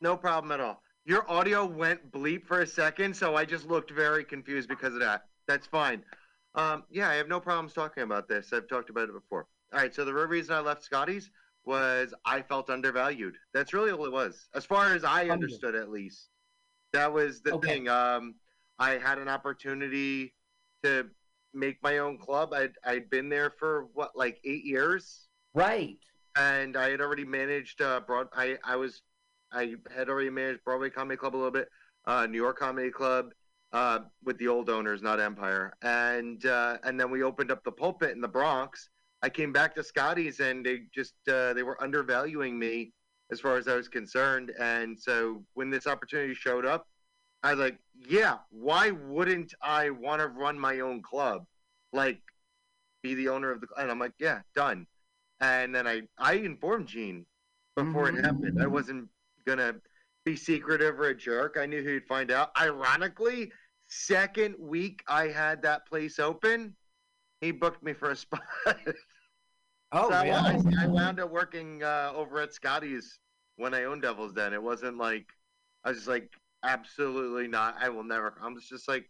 No 0.00 0.16
problem 0.16 0.52
at 0.52 0.60
all. 0.60 0.82
Your 1.04 1.28
audio 1.30 1.64
went 1.64 2.10
bleep 2.10 2.46
for 2.46 2.60
a 2.60 2.66
second, 2.66 3.16
so 3.16 3.36
I 3.36 3.44
just 3.44 3.66
looked 3.66 3.90
very 3.90 4.24
confused 4.24 4.68
because 4.68 4.94
of 4.94 5.00
that. 5.00 5.28
That's 5.46 5.66
fine. 5.66 6.04
Um, 6.54 6.84
yeah, 6.90 7.08
I 7.08 7.14
have 7.14 7.28
no 7.28 7.40
problems 7.40 7.72
talking 7.72 8.02
about 8.02 8.28
this. 8.28 8.52
I've 8.52 8.66
talked 8.68 8.90
about 8.90 9.08
it 9.08 9.12
before. 9.12 9.48
All 9.72 9.78
right, 9.80 9.94
so 9.94 10.04
the 10.04 10.12
real 10.14 10.26
reason 10.26 10.54
I 10.54 10.60
left 10.60 10.82
Scotty's 10.82 11.30
was 11.64 12.14
I 12.24 12.42
felt 12.42 12.70
undervalued. 12.70 13.38
That's 13.52 13.72
really 13.72 13.90
all 13.90 14.04
it 14.04 14.12
was, 14.12 14.48
as 14.54 14.64
far 14.64 14.94
as 14.94 15.04
I 15.04 15.28
understood, 15.28 15.74
at 15.74 15.90
least. 15.90 16.30
That 16.92 17.12
was 17.12 17.42
the 17.42 17.54
Okay. 17.54 17.68
thing. 17.68 17.88
Um, 17.88 18.40
I 18.78 18.92
had 18.92 19.18
an 19.18 19.28
opportunity 19.28 20.34
to 20.82 21.10
make 21.52 21.82
my 21.82 21.98
own 21.98 22.18
club. 22.18 22.52
I'd 22.52 22.74
I'd 22.84 23.10
been 23.10 23.28
there 23.28 23.50
for 23.50 23.86
what, 23.86 24.16
like 24.16 24.40
eight 24.44 24.64
years 24.64 25.28
Right. 25.54 25.98
and 26.36 26.76
I 26.76 26.90
had 26.90 27.00
already 27.00 27.24
managed 27.24 27.80
uh, 27.80 28.00
Broad. 28.00 28.28
I 28.32 28.58
I 28.62 28.76
was 28.76 29.02
I 29.52 29.74
had 29.94 30.08
already 30.08 30.30
managed 30.30 30.64
Broadway 30.64 30.90
Comedy 30.90 31.16
Club 31.16 31.34
a 31.34 31.38
little 31.38 31.50
bit, 31.50 31.68
uh, 32.06 32.26
New 32.26 32.38
York 32.38 32.58
Comedy 32.58 32.90
Club 32.90 33.30
uh, 33.72 34.00
with 34.24 34.38
the 34.38 34.48
old 34.48 34.70
owners, 34.70 35.02
not 35.02 35.20
Empire, 35.20 35.72
and 35.82 36.44
uh, 36.46 36.78
and 36.84 36.98
then 36.98 37.10
we 37.10 37.22
opened 37.22 37.50
up 37.50 37.62
the 37.64 37.72
Pulpit 37.72 38.12
in 38.12 38.20
the 38.20 38.28
Bronx. 38.28 38.88
I 39.22 39.28
came 39.28 39.52
back 39.52 39.74
to 39.74 39.82
Scotty's 39.82 40.40
and 40.40 40.64
they 40.64 40.82
just 40.94 41.14
uh, 41.28 41.52
they 41.52 41.62
were 41.62 41.82
undervaluing 41.82 42.58
me 42.58 42.92
as 43.32 43.40
far 43.40 43.56
as 43.56 43.66
I 43.66 43.74
was 43.74 43.88
concerned, 43.88 44.52
and 44.60 44.98
so 44.98 45.44
when 45.54 45.70
this 45.70 45.86
opportunity 45.86 46.34
showed 46.34 46.64
up, 46.64 46.86
I 47.42 47.50
was 47.50 47.60
like, 47.60 47.78
yeah, 48.08 48.38
why 48.50 48.90
wouldn't 48.90 49.52
I 49.62 49.90
want 49.90 50.20
to 50.20 50.28
run 50.28 50.58
my 50.58 50.80
own 50.80 51.02
club, 51.02 51.44
like 51.92 52.20
be 53.02 53.14
the 53.14 53.28
owner 53.28 53.50
of 53.50 53.60
the? 53.60 53.66
And 53.78 53.90
I'm 53.90 53.98
like, 53.98 54.14
yeah, 54.18 54.40
done. 54.54 54.86
And 55.40 55.74
then 55.74 55.86
I 55.86 56.02
I 56.18 56.34
informed 56.34 56.86
Gene 56.86 57.26
before 57.74 58.08
it 58.08 58.24
happened. 58.24 58.62
I 58.62 58.66
wasn't 58.66 59.08
gonna 59.46 59.74
be 60.24 60.36
secretive 60.36 60.98
or 60.98 61.08
a 61.08 61.14
jerk. 61.14 61.56
I 61.58 61.66
knew 61.66 61.82
he'd 61.82 62.06
find 62.06 62.30
out. 62.30 62.50
Ironically, 62.60 63.52
second 63.86 64.56
week 64.58 65.02
I 65.08 65.28
had 65.28 65.62
that 65.62 65.86
place 65.86 66.18
open, 66.18 66.74
he 67.40 67.52
booked 67.52 67.82
me 67.82 67.92
for 67.92 68.10
a 68.10 68.16
spot. 68.24 68.42
Oh, 69.92 70.10
so 70.10 70.14
I. 70.14 70.60
I 70.80 70.86
wound 70.88 71.20
up 71.20 71.30
working 71.30 71.82
uh, 71.82 72.12
over 72.14 72.40
at 72.40 72.52
Scotty's 72.52 73.18
when 73.56 73.72
I 73.72 73.84
owned 73.84 74.02
Devil's 74.02 74.32
Den. 74.32 74.52
It 74.52 74.62
wasn't 74.62 74.98
like 74.98 75.26
I 75.84 75.90
was 75.90 75.98
just 75.98 76.08
like 76.08 76.30
absolutely 76.64 77.48
not. 77.48 77.76
I 77.80 77.88
will 77.88 78.04
never. 78.04 78.34
I'm 78.42 78.56
just 78.60 78.88
like, 78.88 79.08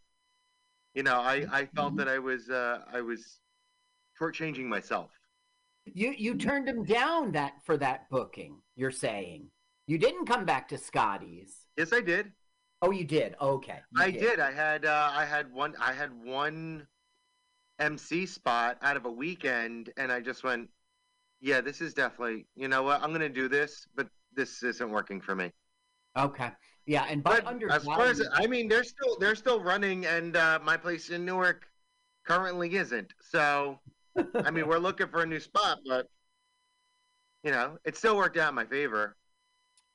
you 0.94 1.02
know, 1.02 1.16
I 1.16 1.46
I 1.50 1.66
felt 1.74 1.96
that 1.96 2.08
I 2.08 2.18
was 2.18 2.50
uh, 2.50 2.80
I 2.92 3.00
was 3.00 3.40
shortchanging 4.20 4.66
myself. 4.66 5.10
You 5.86 6.14
you 6.16 6.34
turned 6.36 6.68
him 6.68 6.84
down 6.84 7.32
that 7.32 7.54
for 7.64 7.76
that 7.78 8.08
booking. 8.10 8.58
You're 8.74 8.90
saying 8.90 9.48
you 9.86 9.98
didn't 9.98 10.26
come 10.26 10.44
back 10.44 10.68
to 10.68 10.78
Scotty's. 10.78 11.66
Yes, 11.76 11.92
I 11.92 12.00
did. 12.00 12.32
Oh, 12.82 12.90
you 12.90 13.04
did. 13.04 13.36
Okay, 13.40 13.80
you 13.96 14.02
I 14.02 14.10
did. 14.10 14.40
I 14.40 14.52
had 14.52 14.84
uh, 14.84 15.10
I 15.12 15.24
had 15.24 15.52
one 15.52 15.74
I 15.80 15.92
had 15.92 16.10
one 16.24 16.86
MC 17.78 18.26
spot 18.26 18.78
out 18.82 18.96
of 18.96 19.06
a 19.06 19.10
weekend, 19.10 19.92
and 19.96 20.12
I 20.12 20.20
just 20.20 20.44
went, 20.44 20.68
yeah, 21.40 21.60
this 21.60 21.80
is 21.80 21.94
definitely. 21.94 22.46
You 22.54 22.68
know 22.68 22.82
what? 22.82 23.02
I'm 23.02 23.12
gonna 23.12 23.28
do 23.28 23.48
this, 23.48 23.86
but 23.94 24.08
this 24.34 24.62
isn't 24.62 24.90
working 24.90 25.20
for 25.20 25.34
me. 25.34 25.52
Okay. 26.16 26.50
Yeah, 26.86 27.06
and 27.08 27.22
by 27.22 27.40
But 27.40 27.62
as 27.70 27.84
far 27.84 28.06
as 28.06 28.22
I 28.32 28.46
mean, 28.46 28.68
they're 28.68 28.84
still 28.84 29.16
they're 29.18 29.34
still 29.34 29.60
running, 29.60 30.06
and 30.06 30.36
uh, 30.36 30.58
my 30.62 30.76
place 30.76 31.10
in 31.10 31.24
Newark 31.24 31.66
currently 32.24 32.74
isn't. 32.76 33.12
So, 33.20 33.80
I 34.44 34.50
mean, 34.50 34.68
we're 34.68 34.78
looking 34.78 35.08
for 35.08 35.22
a 35.22 35.26
new 35.26 35.40
spot, 35.40 35.78
but 35.86 36.08
you 37.42 37.50
know, 37.50 37.78
it 37.84 37.96
still 37.96 38.16
worked 38.16 38.36
out 38.36 38.50
in 38.50 38.54
my 38.54 38.64
favor. 38.64 39.16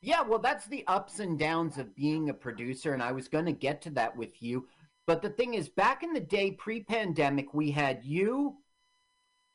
Yeah, 0.02 0.22
well, 0.22 0.40
that's 0.40 0.66
the 0.66 0.84
ups 0.88 1.20
and 1.20 1.38
downs 1.38 1.78
of 1.78 1.96
being 1.96 2.30
a 2.30 2.34
producer, 2.34 2.94
and 2.94 3.04
I 3.04 3.12
was 3.12 3.28
going 3.28 3.46
to 3.46 3.52
get 3.52 3.82
to 3.84 3.92
that 3.92 4.16
with 4.18 4.42
you. 4.42 4.68
But 5.06 5.22
the 5.22 5.30
thing 5.30 5.54
is, 5.54 5.70
back 5.70 6.02
in 6.04 6.14
the 6.14 6.20
day, 6.20 6.52
pre-pandemic, 6.52 7.54
we 7.54 7.70
had 7.72 8.04
you, 8.04 8.58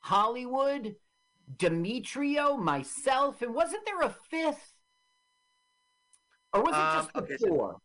Hollywood, 0.00 0.94
Demetrio, 1.58 2.56
myself, 2.56 3.42
and 3.42 3.54
wasn't 3.54 3.84
there 3.86 4.02
a 4.02 4.14
fifth? 4.30 4.72
Or 6.52 6.62
was 6.62 6.74
it 6.74 6.78
Um, 6.78 6.96
just 6.96 7.12
the 7.12 7.18
okay, 7.22 7.36
so- 7.38 7.48
four? 7.48 7.76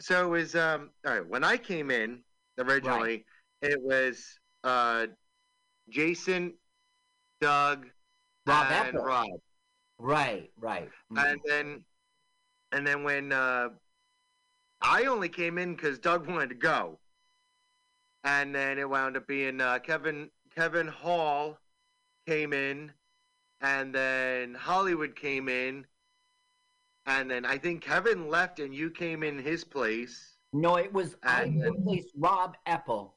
So 0.00 0.24
it 0.26 0.28
was 0.30 0.56
um 0.56 0.90
all 1.04 1.12
right. 1.12 1.26
When 1.26 1.44
I 1.44 1.58
came 1.58 1.90
in 1.90 2.24
originally, 2.58 3.26
it 3.60 3.78
was 3.82 4.38
uh 4.64 5.08
Jason, 5.90 6.54
Doug, 7.42 7.86
Rob 8.46 8.66
and 8.72 8.96
Epple. 8.96 9.04
Rob. 9.04 9.26
Right, 10.02 10.50
right. 10.58 10.88
And 11.16 11.40
then 11.44 11.84
and 12.72 12.84
then 12.84 13.04
when 13.04 13.32
uh 13.32 13.68
I 14.80 15.04
only 15.04 15.28
came 15.28 15.58
in 15.58 15.76
because 15.76 16.00
Doug 16.00 16.26
wanted 16.28 16.48
to 16.48 16.56
go. 16.56 16.98
And 18.24 18.52
then 18.54 18.78
it 18.78 18.88
wound 18.88 19.16
up 19.16 19.26
being 19.28 19.60
uh, 19.60 19.78
Kevin 19.78 20.28
Kevin 20.54 20.88
Hall 20.88 21.56
came 22.26 22.52
in, 22.52 22.92
and 23.60 23.94
then 23.94 24.54
Hollywood 24.54 25.14
came 25.16 25.48
in, 25.48 25.86
and 27.06 27.30
then 27.30 27.44
I 27.44 27.58
think 27.58 27.82
Kevin 27.82 28.28
left 28.28 28.58
and 28.60 28.74
you 28.74 28.90
came 28.90 29.22
in 29.22 29.38
his 29.38 29.64
place. 29.64 30.36
No, 30.52 30.76
it 30.76 30.92
was 30.92 31.16
I 31.22 31.44
then- 31.44 31.60
replaced 31.60 32.12
Rob 32.16 32.56
Epple 32.66 33.12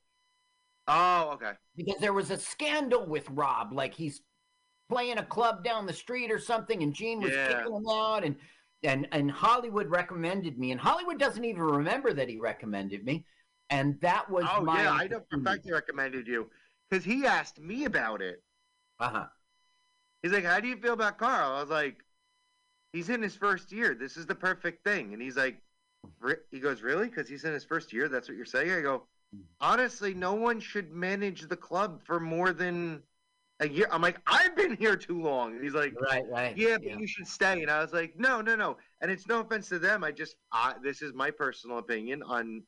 Oh, 0.87 1.31
okay. 1.33 1.53
because 1.75 1.99
there 1.99 2.13
was 2.13 2.29
a 2.31 2.37
scandal 2.37 3.05
with 3.07 3.27
Rob, 3.31 3.73
like 3.73 3.93
he's 3.93 4.21
playing 4.89 5.17
a 5.17 5.25
club 5.25 5.63
down 5.63 5.85
the 5.85 5.93
street 5.93 6.31
or 6.31 6.39
something, 6.39 6.83
and 6.83 6.93
Gene 6.93 7.21
was 7.21 7.31
Yeah. 7.31 7.47
kicking 7.47 7.75
him 7.75 7.87
out, 7.89 8.23
and 8.23 8.35
and 8.83 9.07
and 9.11 9.31
Hollywood 9.31 9.89
recommended 9.89 10.57
me, 10.59 10.71
and 10.71 10.79
Hollywood 10.79 11.19
doesn't 11.19 11.43
even 11.43 11.61
remember 11.61 12.13
that 12.13 12.29
he 12.29 12.37
recommended 12.37 13.03
me, 13.03 13.25
and 13.69 13.99
that 14.01 14.29
was 14.29 14.45
Oh 14.49 14.63
my 14.63 14.83
yeah, 14.83 14.91
I 14.91 15.07
know 15.07 15.21
for 15.29 15.39
a 15.39 15.43
fact 15.43 15.65
he 15.65 15.71
recommended 15.71 16.27
you 16.27 16.49
because 16.89 17.03
he 17.03 17.25
asked 17.25 17.59
me 17.59 17.85
about 17.85 18.21
it. 18.21 18.43
Uh 18.99 19.09
huh. 19.09 19.27
He's 20.21 20.31
like, 20.31 20.43
"How 20.45 20.59
do 20.59 20.67
you 20.67 20.77
feel 20.77 20.93
about 20.93 21.17
Carl?" 21.17 21.53
I 21.53 21.61
was 21.61 21.69
like, 21.69 22.03
"He's 22.93 23.09
in 23.09 23.21
his 23.21 23.35
first 23.35 23.71
year. 23.71 23.95
This 23.95 24.17
is 24.17 24.25
the 24.25 24.35
perfect 24.35 24.83
thing." 24.83 25.13
And 25.13 25.21
he's 25.21 25.37
like, 25.37 25.61
"He 26.51 26.59
goes, 26.59 26.81
really? 26.81 27.07
Because 27.09 27.27
he's 27.27 27.43
in 27.43 27.53
his 27.53 27.65
first 27.65 27.91
year? 27.93 28.07
That's 28.07 28.27
what 28.27 28.37
you're 28.37 28.45
saying?" 28.45 28.71
I 28.71 28.81
go, 28.81 29.07
"Honestly, 29.59 30.13
no 30.13 30.33
one 30.33 30.59
should 30.59 30.91
manage 30.91 31.41
the 31.47 31.57
club 31.57 32.03
for 32.05 32.19
more 32.19 32.53
than 32.53 33.03
a 33.59 33.67
year. 33.67 33.87
I'm 33.91 34.01
like, 34.01 34.17
I've 34.27 34.55
been 34.55 34.75
here 34.75 34.95
too 34.95 35.21
long. 35.21 35.53
And 35.55 35.63
he's 35.63 35.73
like, 35.73 35.93
Right, 35.99 36.23
right. 36.29 36.57
yeah, 36.57 36.77
but 36.77 36.99
you 36.99 37.07
should 37.07 37.27
stay. 37.27 37.61
And 37.61 37.71
I 37.71 37.81
was 37.81 37.93
like, 37.93 38.13
no, 38.17 38.41
no, 38.41 38.55
no. 38.55 38.77
And 39.01 39.09
it's 39.09 39.27
no 39.27 39.41
offense 39.41 39.69
to 39.69 39.79
them. 39.79 40.03
I 40.03 40.11
just, 40.11 40.35
I, 40.51 40.73
this 40.83 41.01
is 41.01 41.13
my 41.13 41.31
personal 41.31 41.77
opinion 41.77 42.21
on 42.23 42.63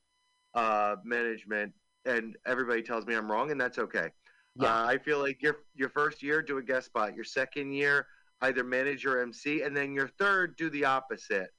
uh, 0.54 0.96
management, 1.04 1.74
and 2.06 2.38
everybody 2.46 2.82
tells 2.82 3.06
me 3.06 3.16
I'm 3.16 3.30
wrong, 3.30 3.52
and 3.52 3.60
that's 3.60 3.78
okay. 3.80 4.10
Yeah. 4.56 4.74
Uh, 4.74 4.86
I 4.88 4.98
feel 4.98 5.20
like 5.20 5.42
your 5.44 5.58
your 5.76 5.90
first 5.90 6.24
year 6.24 6.42
do 6.42 6.58
a 6.58 6.64
guest 6.64 6.88
spot. 6.88 7.16
Your 7.16 7.26
second 7.26 7.74
year 7.74 8.08
either 8.42 8.64
manage 8.64 9.06
or 9.06 9.22
MC, 9.22 9.62
and 9.62 9.76
then 9.76 9.94
your 9.94 10.08
third 10.08 10.56
do 10.56 10.70
the 10.70 10.86
opposite. 10.86 11.50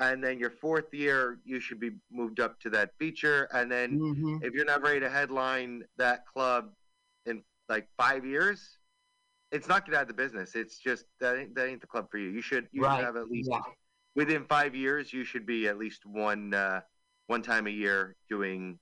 And 0.00 0.22
then 0.22 0.38
your 0.38 0.50
fourth 0.50 0.92
year 0.92 1.38
you 1.44 1.60
should 1.60 1.78
be 1.78 1.92
moved 2.10 2.40
up 2.40 2.58
to 2.60 2.70
that 2.70 2.90
feature. 2.98 3.48
And 3.52 3.70
then 3.70 3.98
Mhm. 3.98 4.42
if 4.44 4.52
you're 4.52 4.64
not 4.64 4.82
ready 4.82 4.98
to 5.00 5.08
headline 5.08 5.84
that 5.98 6.26
club 6.26 6.74
like 7.72 7.88
five 7.96 8.26
years, 8.26 8.78
it's 9.50 9.66
not 9.66 9.86
get 9.86 9.94
out 9.94 10.02
of 10.02 10.08
the 10.08 10.14
business. 10.14 10.54
It's 10.54 10.78
just 10.78 11.06
that 11.20 11.38
ain't, 11.38 11.54
that 11.54 11.68
ain't 11.68 11.80
the 11.80 11.86
club 11.86 12.06
for 12.10 12.18
you. 12.18 12.28
You 12.28 12.42
should 12.42 12.68
you 12.70 12.82
Right, 12.82 12.98
should 12.98 13.06
have 13.06 13.16
at 13.16 13.28
least 13.28 13.48
yeah. 13.50 13.60
within 14.14 14.44
five 14.44 14.74
years 14.74 15.10
you 15.10 15.24
should 15.24 15.46
be 15.46 15.66
at 15.68 15.78
least 15.78 16.04
one 16.04 16.52
uh, 16.52 16.80
one 17.28 17.40
time 17.40 17.66
a 17.66 17.70
year 17.70 18.14
doing 18.28 18.78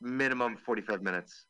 minimum 0.00 0.56
45 0.56 1.02
minutes. 1.02 1.44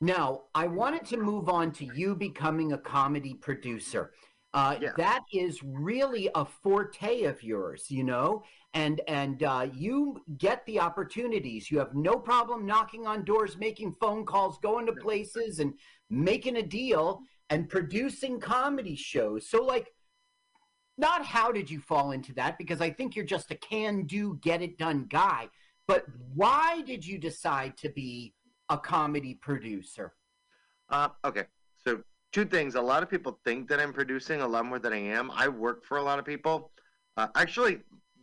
Now, 0.00 0.42
I 0.54 0.66
wanted 0.66 1.04
to 1.06 1.16
move 1.18 1.48
on 1.48 1.72
to 1.72 1.84
you 1.94 2.14
becoming 2.14 2.72
a 2.72 2.78
comedy 2.78 3.34
producer. 3.34 4.12
Uh, 4.52 4.76
Yeah. 4.80 4.92
That 4.96 5.24
is 5.32 5.62
really 5.62 6.28
a 6.34 6.44
forte 6.44 7.22
of 7.24 7.42
yours, 7.42 7.90
you 7.90 8.02
know, 8.02 8.42
and 8.74 9.00
and 9.06 9.42
uh, 9.42 9.68
you 9.72 10.20
get 10.38 10.66
the 10.66 10.80
opportunities. 10.80 11.70
You 11.70 11.78
have 11.78 11.94
no 11.94 12.16
problem 12.16 12.66
knocking 12.66 13.06
on 13.06 13.24
doors, 13.24 13.56
making 13.56 13.92
phone 14.00 14.26
calls, 14.26 14.58
going 14.58 14.86
to 14.86 14.92
places, 14.92 15.60
and 15.60 15.74
making 16.08 16.56
a 16.56 16.62
deal 16.62 17.20
and 17.48 17.68
producing 17.68 18.40
comedy 18.40 18.96
shows. 18.96 19.48
So, 19.48 19.62
like, 19.64 19.92
not 20.98 21.24
how 21.24 21.52
did 21.52 21.70
you 21.70 21.80
fall 21.80 22.10
into 22.10 22.32
that? 22.34 22.58
Because 22.58 22.80
I 22.80 22.90
think 22.90 23.14
you're 23.14 23.24
just 23.24 23.50
a 23.50 23.56
can-do, 23.56 24.38
get-it-done 24.42 25.06
guy. 25.08 25.48
But 25.86 26.04
why 26.34 26.82
did 26.82 27.06
you 27.06 27.18
decide 27.18 27.76
to 27.78 27.88
be 27.88 28.34
a 28.68 28.78
comedy 28.78 29.34
producer? 29.34 30.14
Uh, 30.88 31.08
okay, 31.24 31.44
two 32.32 32.44
things. 32.44 32.74
A 32.74 32.80
lot 32.80 33.02
of 33.02 33.10
people 33.10 33.38
think 33.44 33.68
that 33.68 33.80
I'm 33.80 33.92
producing 33.92 34.40
a 34.40 34.46
lot 34.48 34.64
more 34.64 34.78
than 34.78 34.92
I 34.92 35.00
am. 35.00 35.30
I 35.30 35.48
work 35.48 35.84
for 35.84 35.98
a 35.98 36.02
lot 36.02 36.18
of 36.18 36.24
people. 36.24 36.70
Uh, 37.16 37.28
actually, 37.36 37.78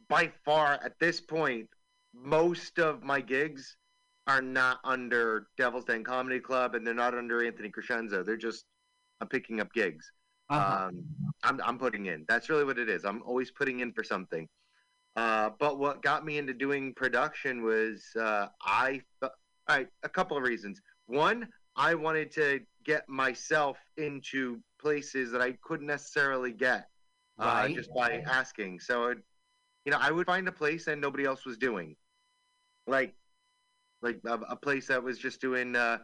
by 0.10 0.32
far 0.46 0.80
at 0.84 0.94
this 1.00 1.20
point, 1.20 1.68
most 2.14 2.80
of 2.80 3.04
my 3.04 3.22
gigs 3.22 3.78
are 4.28 4.42
not 4.42 4.80
under 4.84 5.48
Devil's 5.58 5.86
Den 5.86 6.04
Comedy 6.04 6.40
Club, 6.40 6.76
and 6.76 6.86
they're 6.86 6.94
not 6.94 7.14
under 7.16 7.46
Anthony 7.46 7.70
Crescenzo. 7.70 8.24
They're 8.24 8.38
just 8.38 8.66
I'm 9.22 9.28
picking 9.28 9.60
up 9.60 9.72
gigs. 9.74 10.12
Uh-huh. 10.50 10.88
Um, 10.88 11.04
I'm 11.44 11.62
I'm 11.64 11.78
putting 11.78 12.06
in. 12.06 12.26
That's 12.28 12.50
really 12.50 12.64
what 12.64 12.78
it 12.78 12.90
is. 12.90 13.04
I'm 13.06 13.22
always 13.24 13.52
putting 13.52 13.80
in 13.82 13.92
for 13.94 14.04
something. 14.04 14.48
Uh, 15.16 15.50
but 15.60 15.80
what 15.80 16.02
got 16.04 16.26
me 16.26 16.38
into 16.38 16.54
doing 16.54 16.94
production 16.94 17.64
was 17.64 18.04
uh, 18.20 18.48
I. 18.62 19.02
All 19.22 19.76
right, 19.76 19.88
a 20.04 20.10
couple 20.10 20.38
of 20.38 20.44
reasons. 20.44 20.80
One, 21.08 21.50
I 21.76 21.94
wanted 21.94 22.32
to 22.34 22.62
get 22.88 23.10
myself 23.10 23.78
into 23.98 24.64
places 24.80 25.32
that 25.34 25.42
I 25.42 25.54
couldn't 25.62 25.88
necessarily 25.88 26.54
get 26.54 26.90
uh, 27.40 27.68
Right. 27.68 27.76
just 27.76 27.94
by 27.94 28.22
asking. 28.26 28.80
So, 28.80 29.08
it, 29.10 29.20
you 29.86 29.92
know, 29.92 30.00
I 30.02 30.12
would 30.12 30.26
find 30.26 30.48
a 30.48 30.54
place 30.54 30.86
that 30.86 30.98
nobody 30.98 31.26
else 31.26 31.46
was 31.46 31.58
doing, 31.58 31.98
like, 32.88 33.16
like 34.02 34.22
a, 34.26 34.36
a 34.50 34.56
place 34.56 34.88
that 34.88 35.04
was 35.04 35.20
just 35.20 35.42
doing 35.42 35.76
uh, 35.76 36.00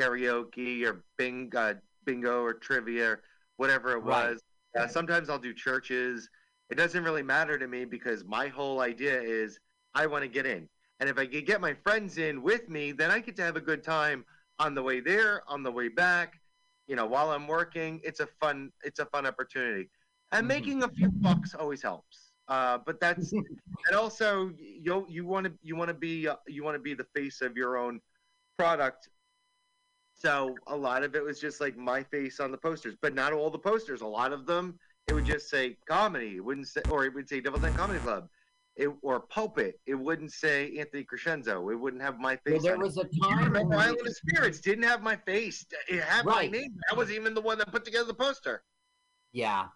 karaoke 0.00 0.84
or 0.86 1.04
bing, 1.18 1.52
uh, 1.56 1.74
bingo 2.04 2.42
or 2.42 2.54
trivia, 2.54 3.10
or 3.12 3.22
whatever 3.56 3.92
it 3.92 4.02
Right. 4.02 4.04
was. 4.04 4.40
Uh, 4.78 4.86
sometimes 4.86 5.30
I'll 5.30 5.38
do 5.38 5.54
churches. 5.54 6.28
It 6.70 6.76
doesn't 6.76 7.04
really 7.04 7.22
matter 7.22 7.58
to 7.58 7.66
me 7.66 7.84
because 7.84 8.24
my 8.24 8.48
whole 8.48 8.80
idea 8.80 9.20
is 9.20 9.58
I 9.94 10.06
want 10.06 10.22
to 10.22 10.28
get 10.28 10.46
in. 10.46 10.68
And 11.00 11.08
if 11.08 11.18
I 11.18 11.26
could 11.26 11.46
get 11.46 11.60
my 11.60 11.74
friends 11.74 12.18
in 12.18 12.42
with 12.42 12.68
me, 12.68 12.92
then 12.92 13.10
I 13.10 13.20
get 13.20 13.36
to 13.36 13.42
have 13.42 13.56
a 13.56 13.60
good 13.60 13.82
time 13.82 14.24
on 14.58 14.74
the 14.74 14.82
way 14.82 15.00
there, 15.00 15.42
on 15.46 15.62
the 15.62 15.70
way 15.70 15.88
back. 15.88 16.40
You 16.86 16.96
know, 16.96 17.06
while 17.06 17.30
I'm 17.30 17.46
working, 17.46 18.00
it's 18.02 18.20
a 18.20 18.26
fun, 18.40 18.72
it's 18.82 18.98
a 18.98 19.06
fun 19.06 19.26
opportunity. 19.26 19.90
And 20.32 20.46
making 20.46 20.82
a 20.82 20.88
few 20.88 21.10
bucks 21.10 21.54
always 21.54 21.82
helps. 21.82 22.32
Uh, 22.48 22.78
but 22.84 22.98
that's, 23.00 23.32
and 23.32 23.96
also 23.96 24.52
you 24.58 25.06
you 25.08 25.26
want 25.26 25.46
to 25.46 25.52
you 25.62 25.76
want 25.76 25.88
to 25.88 25.94
be 25.94 26.28
uh, 26.28 26.36
you 26.46 26.64
want 26.64 26.74
to 26.74 26.80
be 26.80 26.94
the 26.94 27.06
face 27.14 27.42
of 27.42 27.56
your 27.56 27.76
own 27.76 28.00
product. 28.58 29.10
So 30.14 30.56
a 30.66 30.76
lot 30.76 31.04
of 31.04 31.14
it 31.14 31.22
was 31.22 31.38
just 31.38 31.60
like 31.60 31.76
my 31.76 32.02
face 32.02 32.40
on 32.40 32.50
the 32.50 32.58
posters, 32.58 32.96
but 33.00 33.14
not 33.14 33.32
all 33.32 33.50
the 33.50 33.58
posters. 33.58 34.00
A 34.00 34.06
lot 34.06 34.32
of 34.32 34.46
them 34.46 34.78
it 35.08 35.14
would 35.14 35.24
just 35.24 35.48
say 35.48 35.76
comedy. 35.88 36.36
It 36.36 36.44
wouldn't 36.44 36.68
say, 36.68 36.82
or 36.90 37.04
it 37.04 37.14
would 37.14 37.28
say 37.28 37.40
Devil's 37.40 37.62
Den 37.62 37.74
Comedy 37.74 37.98
Club, 38.00 38.28
it, 38.78 38.88
or 39.02 39.20
Pulpit. 39.20 39.80
It 39.86 39.94
wouldn't 39.96 40.32
say 40.32 40.76
Anthony 40.78 41.04
Crescenzo. 41.04 41.70
It 41.72 41.76
wouldn't 41.76 42.00
have 42.02 42.18
my 42.18 42.36
face. 42.36 42.54
Well, 42.54 42.62
there 42.62 42.74
on 42.76 42.80
it. 42.80 42.84
was 42.84 42.96
a 42.96 43.04
time 43.20 43.52
when- 43.52 43.72
of 43.72 43.98
Spirits 44.16 44.60
didn't 44.60 44.84
have 44.84 45.02
my 45.02 45.16
face. 45.16 45.66
It 45.88 46.02
had 46.02 46.24
Right. 46.24 46.50
my 46.50 46.58
name. 46.58 46.78
I 46.90 46.94
was 46.94 47.10
even 47.10 47.34
the 47.34 47.40
one 47.40 47.58
that 47.58 47.70
put 47.72 47.84
together 47.84 48.04
the 48.06 48.14
poster. 48.14 48.62
Yeah. 49.32 49.68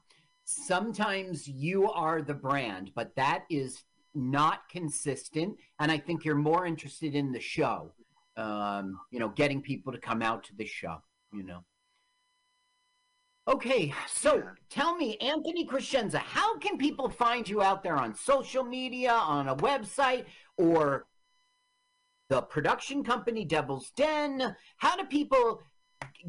Sometimes 0.45 1.47
you 1.49 1.91
are 1.91 2.23
the 2.23 2.35
brand, 2.35 2.93
but 2.95 3.15
that 3.17 3.45
is 3.51 3.85
not 4.15 4.69
consistent. 4.69 5.59
And 5.81 5.91
I 5.91 5.99
think 5.99 6.25
you're 6.25 6.35
more 6.35 6.65
interested 6.67 7.15
in 7.15 7.33
the 7.33 7.41
show, 7.41 7.93
um, 8.37 9.01
you 9.11 9.19
know, 9.19 9.31
getting 9.31 9.63
people 9.63 9.93
to 9.93 9.99
come 9.99 10.23
out 10.23 10.45
to 10.45 10.55
the 10.57 10.67
show, 10.67 11.03
you 11.33 11.43
know. 11.43 11.65
Okay, 13.49 13.93
so 14.09 14.43
tell 14.71 14.95
me, 14.95 15.17
Anthony 15.17 15.67
Crescenza, 15.67 16.19
how 16.19 16.59
can 16.59 16.79
people 16.79 17.09
find 17.09 17.49
you 17.49 17.61
out 17.61 17.83
there 17.83 17.97
on 17.97 18.15
social 18.15 18.63
media, 18.63 19.13
on 19.13 19.49
a 19.49 19.57
website, 19.57 20.27
or 20.57 21.07
the 22.29 22.41
production 22.43 23.03
company 23.03 23.45
Devil's 23.45 23.91
Den? 23.97 24.55
How 24.77 24.97
do 24.97 25.05
people 25.05 25.61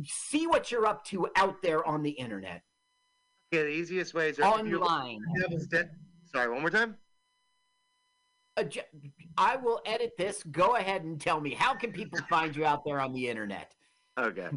see 0.03 0.47
what 0.47 0.71
you're 0.71 0.87
up 0.87 1.05
to 1.05 1.27
out 1.35 1.61
there 1.61 1.85
on 1.85 2.01
the 2.01 2.09
internet? 2.09 2.63
Yeah, 3.51 3.63
the 3.63 3.69
easiest 3.69 4.15
way 4.15 4.29
is 4.29 4.39
if 4.39 4.45
you 4.45 4.79
look 4.79 4.89
Online. 4.89 5.21
Devil's 5.39 5.67
Den. 5.67 5.91
Sorry, 6.25 6.49
one 6.49 6.61
more 6.61 6.71
time. 6.71 6.97
Uh, 8.57 8.63
I 9.37 9.55
will 9.55 9.81
edit 9.85 10.13
this. 10.17 10.41
Go 10.51 10.77
ahead 10.77 11.03
and 11.03 11.21
tell 11.21 11.39
me 11.39 11.53
how 11.53 11.75
can 11.75 11.91
people 11.91 12.19
find 12.27 12.55
you 12.55 12.65
out 12.65 12.83
there 12.83 12.99
on 12.99 13.13
the 13.13 13.27
internet? 13.29 13.75
Okay. 14.19 14.49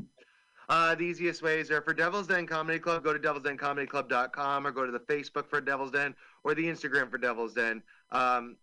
Uh, 0.68 0.94
the 0.94 1.04
easiest 1.04 1.42
ways 1.42 1.70
are 1.70 1.80
for 1.80 1.94
Devil's 1.94 2.26
Den 2.26 2.46
Comedy 2.46 2.78
Club, 2.78 3.04
go 3.04 3.12
to 3.12 3.18
devilsdencomedyclub.com 3.18 4.66
or 4.66 4.70
go 4.72 4.84
to 4.84 4.92
the 4.92 5.00
Facebook 5.00 5.48
for 5.48 5.60
Devil's 5.60 5.92
Den 5.92 6.14
or 6.42 6.54
the 6.54 6.64
Instagram 6.64 7.10
for 7.10 7.18
Devil's 7.18 7.54
Den. 7.54 7.82
Um, 8.10 8.56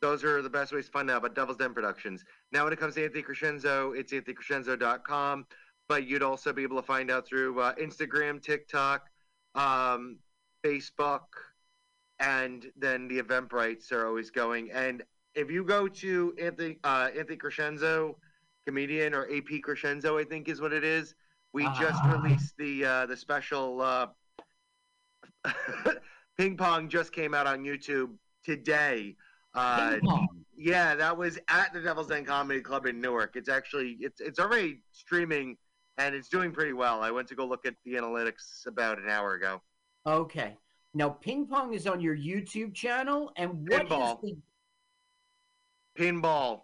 those 0.00 0.24
are 0.24 0.42
the 0.42 0.50
best 0.50 0.72
ways 0.72 0.86
to 0.86 0.92
find 0.92 1.10
out 1.10 1.18
about 1.18 1.34
Devil's 1.34 1.56
Den 1.56 1.72
Productions. 1.72 2.24
Now, 2.52 2.64
when 2.64 2.72
it 2.72 2.80
comes 2.80 2.94
to 2.94 3.04
Anthony 3.04 3.22
Crescenzo, 3.22 3.92
it's 3.92 4.12
anthonycrescenzo.com, 4.12 5.46
but 5.88 6.06
you'd 6.06 6.22
also 6.22 6.52
be 6.52 6.62
able 6.62 6.76
to 6.76 6.86
find 6.86 7.10
out 7.10 7.26
through 7.26 7.60
uh, 7.60 7.74
Instagram, 7.76 8.42
TikTok, 8.42 9.08
um, 9.54 10.18
Facebook, 10.64 11.20
and 12.18 12.66
then 12.76 13.08
the 13.08 13.22
Eventbrites 13.22 13.92
are 13.92 14.06
always 14.06 14.30
going. 14.30 14.70
And 14.72 15.02
if 15.34 15.50
you 15.50 15.64
go 15.64 15.86
to 15.86 16.34
Anthony 16.40 16.78
uh, 16.82 17.10
Anthony 17.16 17.36
Crescenzo, 17.36 18.16
comedian 18.70 19.14
or 19.14 19.24
AP 19.24 19.60
Crescenzo, 19.62 20.20
I 20.20 20.24
think 20.24 20.48
is 20.48 20.60
what 20.60 20.72
it 20.72 20.84
is. 20.84 21.14
We 21.52 21.64
just 21.78 22.00
Ah. 22.04 22.12
released 22.20 22.54
the 22.58 22.84
uh, 22.84 23.06
the 23.06 23.16
special 23.16 23.80
uh, 23.80 24.06
ping 26.38 26.56
pong 26.56 26.88
just 26.88 27.12
came 27.12 27.32
out 27.34 27.46
on 27.46 27.62
YouTube 27.64 28.10
today. 28.44 29.16
Uh, 29.54 29.92
Ping 29.92 30.00
pong. 30.00 30.28
yeah, 30.56 30.94
that 30.94 31.16
was 31.16 31.38
at 31.48 31.72
the 31.72 31.80
Devil's 31.80 32.08
Den 32.08 32.24
Comedy 32.24 32.60
Club 32.60 32.86
in 32.86 33.00
Newark. 33.00 33.36
It's 33.36 33.48
actually 33.48 33.96
it's 34.00 34.20
it's 34.20 34.38
already 34.38 34.82
streaming 34.92 35.56
and 35.98 36.14
it's 36.14 36.28
doing 36.28 36.52
pretty 36.52 36.74
well. 36.74 37.00
I 37.02 37.10
went 37.10 37.26
to 37.28 37.34
go 37.34 37.46
look 37.46 37.64
at 37.64 37.74
the 37.84 37.94
analytics 37.94 38.66
about 38.66 38.98
an 38.98 39.08
hour 39.08 39.34
ago. 39.34 39.62
Okay. 40.06 40.58
Now, 40.92 41.08
ping 41.10 41.46
pong 41.46 41.72
is 41.74 41.86
on 41.86 42.00
your 42.00 42.16
YouTube 42.16 42.74
channel, 42.74 43.30
and 43.36 43.68
what 43.68 43.84
is 43.84 43.88
Pinball. 43.90 44.20
the 44.22 44.36
Pinball. 45.98 46.62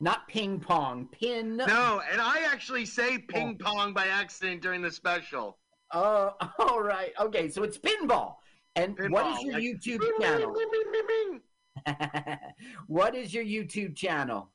Not 0.00 0.28
ping 0.28 0.60
pong 0.60 1.08
pin? 1.12 1.56
No, 1.56 2.02
and 2.10 2.20
I 2.20 2.42
actually 2.50 2.84
say 2.84 3.18
ping 3.18 3.56
pong 3.58 3.92
by 3.92 4.06
accident 4.06 4.62
during 4.62 4.82
the 4.82 4.90
special. 4.90 5.58
Oh, 5.92 6.34
all 6.58 6.82
right. 6.82 7.12
Okay, 7.20 7.48
so 7.48 7.62
it's 7.62 7.78
pinball. 7.78 8.36
And 8.76 8.96
what 9.10 9.26
is 9.26 9.42
your 9.42 9.60
YouTube 9.60 10.00
Bing, 10.00 10.12
channel? 10.20 10.52
bing, 10.52 11.40
bing, 11.86 12.36
what 12.88 13.14
is 13.14 13.32
your 13.32 13.44
YouTube 13.44 13.94
channel? 13.96 14.50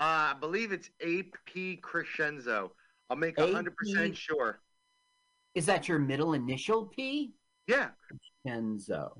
Uh, 0.00 0.34
I 0.34 0.34
believe 0.40 0.72
it's 0.72 0.90
AP 1.00 1.80
Crescenzo. 1.80 2.70
I'll 3.08 3.16
make 3.16 3.38
a 3.38 3.52
hundred 3.52 3.76
percent 3.76 4.16
sure. 4.16 4.60
Is 5.54 5.66
that 5.66 5.88
your 5.88 6.00
middle 6.00 6.34
initial 6.34 6.86
P? 6.86 7.34
Yeah. 7.68 7.90
Enzo. 8.46 9.16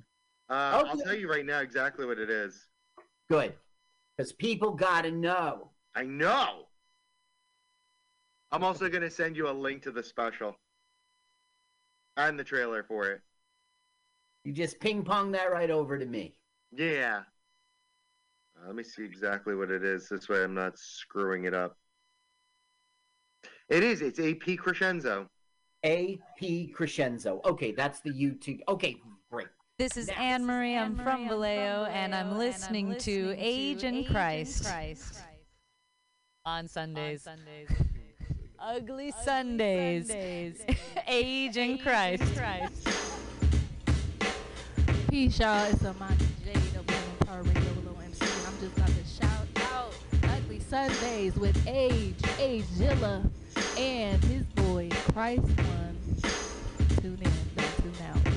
Uh, 0.50 0.82
I'll 0.84 0.98
tell 0.98 1.14
you 1.14 1.30
right 1.30 1.46
now 1.46 1.60
exactly 1.60 2.04
what 2.06 2.18
it 2.18 2.28
is. 2.28 2.66
Good. 3.30 3.54
Because 4.16 4.32
people 4.32 4.72
got 4.72 5.02
to 5.02 5.10
know. 5.10 5.70
I 5.94 6.04
know. 6.04 6.66
I'm 8.52 8.62
also 8.62 8.88
gonna 8.88 9.10
send 9.10 9.36
you 9.36 9.48
a 9.48 9.50
link 9.50 9.82
to 9.82 9.90
the 9.90 10.02
special 10.02 10.56
and 12.16 12.38
the 12.38 12.44
trailer 12.44 12.84
for 12.84 13.10
it. 13.10 13.20
You 14.44 14.52
just 14.52 14.78
ping 14.78 15.02
pong 15.02 15.32
that 15.32 15.50
right 15.50 15.70
over 15.70 15.98
to 15.98 16.06
me. 16.06 16.36
Yeah. 16.70 17.22
Uh, 18.56 18.66
let 18.66 18.76
me 18.76 18.84
see 18.84 19.02
exactly 19.02 19.56
what 19.56 19.70
it 19.70 19.82
is. 19.82 20.08
This 20.08 20.28
way, 20.28 20.44
I'm 20.44 20.54
not 20.54 20.78
screwing 20.78 21.44
it 21.44 21.54
up. 21.54 21.76
It 23.68 23.82
is. 23.82 24.02
It's 24.02 24.20
AP 24.20 24.56
Crescenzo. 24.56 25.26
AP 25.82 26.70
Crescenzo. 26.72 27.40
Okay, 27.44 27.72
that's 27.72 28.00
the 28.00 28.10
YouTube. 28.10 28.60
Okay. 28.68 28.96
This 29.84 29.98
is 29.98 30.08
Anne 30.16 30.46
Marie. 30.46 30.78
I'm 30.78 30.96
from 30.96 31.28
Vallejo, 31.28 31.84
and 31.92 32.14
I'm 32.14 32.38
listening 32.38 32.96
to 33.00 33.34
Age 33.36 33.84
in 33.84 34.06
Christ 34.06 34.66
on 36.46 36.68
Sundays. 36.68 37.28
Ugly 38.58 39.12
Sundays. 39.22 40.10
Age 41.06 41.58
in 41.58 41.76
Christ. 41.76 42.22
Peace, 45.10 45.38
y'all. 45.38 45.66
It's 45.66 45.84
Amani 45.84 46.16
Jade 46.46 46.56
of 46.56 46.86
Women 46.88 47.02
Power 47.26 47.42
Radio 47.42 47.72
Willow 47.84 47.98
MC. 48.02 48.24
And 48.24 48.46
I'm 48.46 48.58
just 48.60 48.76
about 48.78 48.88
to 48.88 49.04
shout 49.04 49.70
out 49.70 49.94
Ugly 50.34 50.60
Sundays 50.60 51.36
with 51.36 51.62
Age, 51.68 52.16
Age 52.38 52.64
Zilla, 52.72 53.22
and 53.76 54.24
his 54.24 54.44
boy, 54.44 54.88
Christ 55.12 55.42
One. 55.42 55.98
Tune 57.02 57.18
in, 57.20 57.32
don't 57.54 57.76
tune 57.82 58.06
out. 58.08 58.33